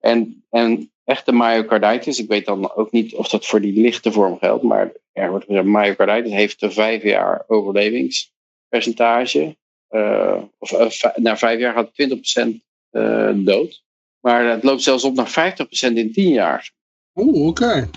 En, 0.00 0.44
en 0.50 0.90
echte 1.04 1.32
myocarditis, 1.32 2.18
ik 2.18 2.28
weet 2.28 2.46
dan 2.46 2.74
ook 2.74 2.92
niet 2.92 3.14
of 3.14 3.28
dat 3.28 3.46
voor 3.46 3.60
die 3.60 3.80
lichte 3.80 4.12
vorm 4.12 4.38
geldt, 4.38 4.62
maar 4.62 4.92
er 5.12 5.30
wordt 5.30 5.44
gezegd, 5.44 5.66
myocarditis 5.66 6.32
heeft 6.32 6.62
een 6.62 6.72
vijf 6.72 7.02
jaar 7.02 7.44
overlevingspercentage. 7.46 9.56
Eh, 9.88 10.42
of 10.58 10.72
eh, 10.72 11.16
na 11.16 11.36
vijf 11.36 11.60
jaar 11.60 11.74
gaat 11.74 11.92
20% 11.92 12.60
eh, 12.90 13.30
dood. 13.34 13.82
Maar 14.20 14.46
het 14.46 14.62
loopt 14.62 14.82
zelfs 14.82 15.04
op 15.04 15.14
naar 15.14 15.30
50% 15.30 15.92
in 15.92 16.12
10 16.12 16.28
jaar. 16.28 16.72
Oeh, 17.14 17.46
oké. 17.46 17.90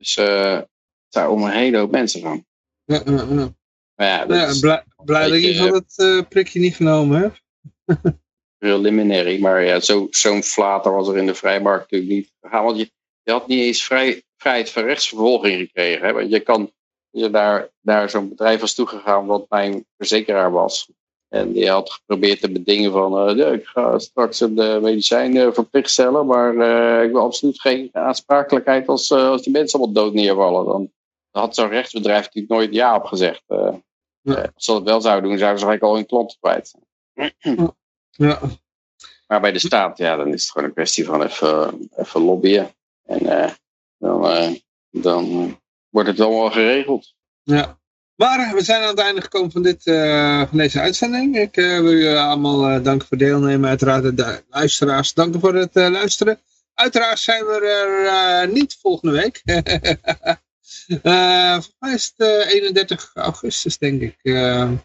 Dus 0.00 0.16
eh 0.16 0.54
het 0.54 0.68
zou 1.08 1.32
om 1.32 1.42
een 1.42 1.50
hele 1.50 1.78
hoop 1.78 1.90
mensen 1.90 2.20
gaan. 2.20 2.46
Ja, 2.84 3.02
ja, 3.04 3.26
ja. 3.30 3.54
Maar 3.94 4.06
ja, 4.06 4.26
dat 4.26 4.36
ja, 4.54 4.60
blij, 4.60 4.84
blij 5.04 5.28
dat 5.30 5.42
je 5.42 5.56
van 5.56 5.72
het 5.72 5.94
eh, 5.96 6.28
prikje 6.28 6.60
niet 6.60 6.74
genomen 6.76 7.20
hebt. 7.20 7.42
preliminary. 8.58 9.40
Maar 9.40 9.64
ja, 9.64 9.80
zo- 9.80 10.06
zo'n 10.10 10.42
flater 10.42 10.92
was 10.92 11.08
er 11.08 11.16
in 11.16 11.26
de 11.26 11.34
vrijmarkt 11.34 11.80
natuurlijk 11.90 12.12
niet 12.12 12.32
gegaan. 12.40 12.64
Want 12.64 12.78
je, 12.78 12.92
je 13.22 13.32
had 13.32 13.46
niet 13.46 13.58
eens 13.58 13.84
vrij, 13.84 14.22
vrijheid 14.36 14.70
van 14.70 14.82
rechtsvervolging 14.82 15.58
gekregen. 15.58 16.06
Hè? 16.06 16.12
Want 16.12 16.30
je 16.30 16.40
kan 16.40 16.72
je 17.10 17.30
daar 17.30 17.68
naar 17.80 18.10
zo'n 18.10 18.28
bedrijf 18.28 18.60
was 18.60 18.74
toegegaan 18.74 19.26
wat 19.26 19.46
mijn 19.48 19.86
verzekeraar 19.96 20.50
was. 20.50 20.90
En 21.30 21.52
die 21.52 21.70
had 21.70 21.90
geprobeerd 21.90 22.40
te 22.40 22.50
bedingen 22.50 22.92
van, 22.92 23.28
eh, 23.28 23.36
ja, 23.36 23.46
ik 23.46 23.66
ga 23.66 23.98
straks 23.98 24.40
een 24.40 24.58
eh, 24.58 24.80
medicijn 24.80 25.36
eh, 25.36 25.52
verplicht 25.52 25.90
stellen, 25.90 26.26
maar 26.26 26.54
ik 27.04 27.12
wil 27.12 27.20
absoluut 27.20 27.60
geen 27.60 27.88
aansprakelijkheid 27.92 28.88
als, 28.88 29.12
als 29.12 29.42
die 29.42 29.52
mensen 29.52 29.78
allemaal 29.78 30.02
dood 30.02 30.14
neervallen. 30.14 30.66
Dan 30.66 30.90
had 31.30 31.54
zo'n 31.54 31.68
rechtsbedrijf 31.68 32.24
natuurlijk 32.24 32.52
nooit 32.52 32.74
ja 32.74 32.96
op 32.96 33.04
gezegd. 33.04 33.42
Ja. 34.22 34.50
als 34.54 34.64
ze 34.64 34.72
dat 34.72 34.82
wel 34.82 35.00
zouden 35.00 35.28
doen, 35.28 35.38
zouden 35.38 35.60
ze 35.60 35.66
eigenlijk 35.66 35.82
al 35.82 35.94
hun 35.94 36.06
klanten 36.06 36.38
kwijt. 36.40 36.74
Ja, 38.10 38.40
Maar 39.26 39.40
bij 39.40 39.52
de 39.52 39.58
staat, 39.58 39.98
ja, 39.98 40.16
dan 40.16 40.32
is 40.32 40.42
het 40.42 40.50
gewoon 40.50 40.68
een 40.68 40.74
kwestie 40.74 41.04
van 41.04 41.22
even, 41.22 41.88
even 41.96 42.20
lobbyen. 42.20 42.70
En 43.04 43.54
dan, 43.98 44.58
dan 44.90 45.56
wordt 45.88 46.08
het 46.08 46.18
wel 46.18 46.50
geregeld. 46.50 47.14
ja. 47.42 47.79
Maar 48.20 48.54
we 48.54 48.62
zijn 48.62 48.82
aan 48.82 48.88
het 48.88 48.98
einde 48.98 49.20
gekomen 49.20 49.50
van, 49.50 49.62
dit, 49.62 49.86
eh, 49.86 50.42
van 50.48 50.58
deze 50.58 50.80
uitzending. 50.80 51.36
Ik 51.36 51.56
eh, 51.56 51.80
wil 51.80 51.92
jullie 51.92 52.18
allemaal 52.18 52.68
eh, 52.68 52.84
danken 52.84 53.08
voor 53.08 53.16
deelnemen. 53.16 53.68
Uiteraard 53.68 54.16
de 54.16 54.42
luisteraars, 54.48 55.14
danken 55.14 55.40
voor 55.40 55.54
het 55.54 55.74
luisteren. 55.74 56.40
Uiteraard 56.74 57.18
zijn 57.18 57.44
we 57.44 57.60
er 58.42 58.48
niet 58.48 58.78
volgende 58.80 59.14
week. 59.14 59.42
Volgens 61.52 61.76
mij 61.78 61.92
is 61.94 62.12
het 62.16 62.28
eh, 62.46 62.54
31 62.54 63.10
augustus, 63.14 63.78
denk 63.78 64.00
ik. 64.00 64.16
In 64.22 64.32
ieder 64.32 64.80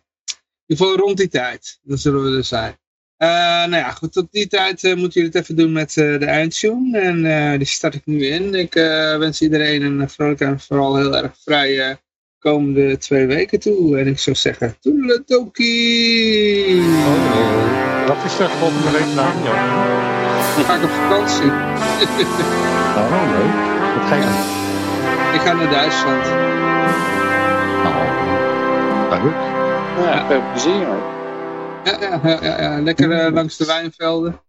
geval 0.68 0.95
rond 0.95 1.18
die 1.18 1.30
tijd. 1.30 1.80
Dan 1.84 1.98
zullen 1.98 2.24
we 2.24 2.38
er 2.38 2.44
zijn. 2.44 2.78
Nou 3.18 3.76
ja, 3.76 3.91
goed, 3.91 4.14
tot 4.14 4.28
die 4.32 4.48
tijd 4.48 4.82
moeten 4.84 5.22
jullie 5.22 5.30
het 5.30 5.36
even 5.36 5.56
doen 5.56 5.72
met 5.72 5.94
de 5.94 6.26
eindtune. 6.26 6.99
En 6.99 7.57
die 7.57 7.68
start 7.68 7.95
ik 7.95 8.06
nu 8.06 8.26
in. 8.26 8.53
Ik 8.53 8.74
wens 9.20 9.41
iedereen 9.41 9.82
een 9.82 10.10
vrolijke 10.10 10.45
en 10.45 10.60
vooral 10.60 10.95
heel 10.95 11.16
erg 11.18 11.38
vrije 11.44 12.03
komende 12.51 12.97
twee 12.97 13.26
weken 13.26 13.59
toe. 13.59 13.97
En 13.99 14.07
ik 14.07 14.19
zou 14.19 14.35
zeggen, 14.35 14.76
toedeledokie! 14.80 16.81
Wat 18.07 18.17
is 18.26 18.39
er 18.39 18.49
volgende 18.49 18.91
week 18.91 19.15
nou? 19.15 19.27
Ja. 19.43 19.53
Ga 20.63 20.76
ik 20.76 20.84
op 20.84 20.89
vakantie. 20.89 21.51
Oh, 22.95 23.22
leuk. 23.31 23.53
Wat 23.95 24.05
ga 24.07 24.15
je 24.15 24.22
doen? 24.22 24.53
Ik 25.34 25.41
ga 25.41 25.53
naar 25.53 25.69
Duitsland. 25.69 26.26
Nou, 27.84 28.05
leuk. 29.23 29.35
Ja, 30.05 30.26
veel 30.27 30.41
plezier. 30.51 30.85
hoor. 30.85 31.03
Ja, 31.84 31.97
ja, 31.99 32.19
ja, 32.23 32.38
ja, 32.41 32.61
ja. 32.61 32.81
lekker 32.81 33.11
eh, 33.11 33.34
langs 33.34 33.57
de 33.57 33.65
wijnvelden. 33.65 34.39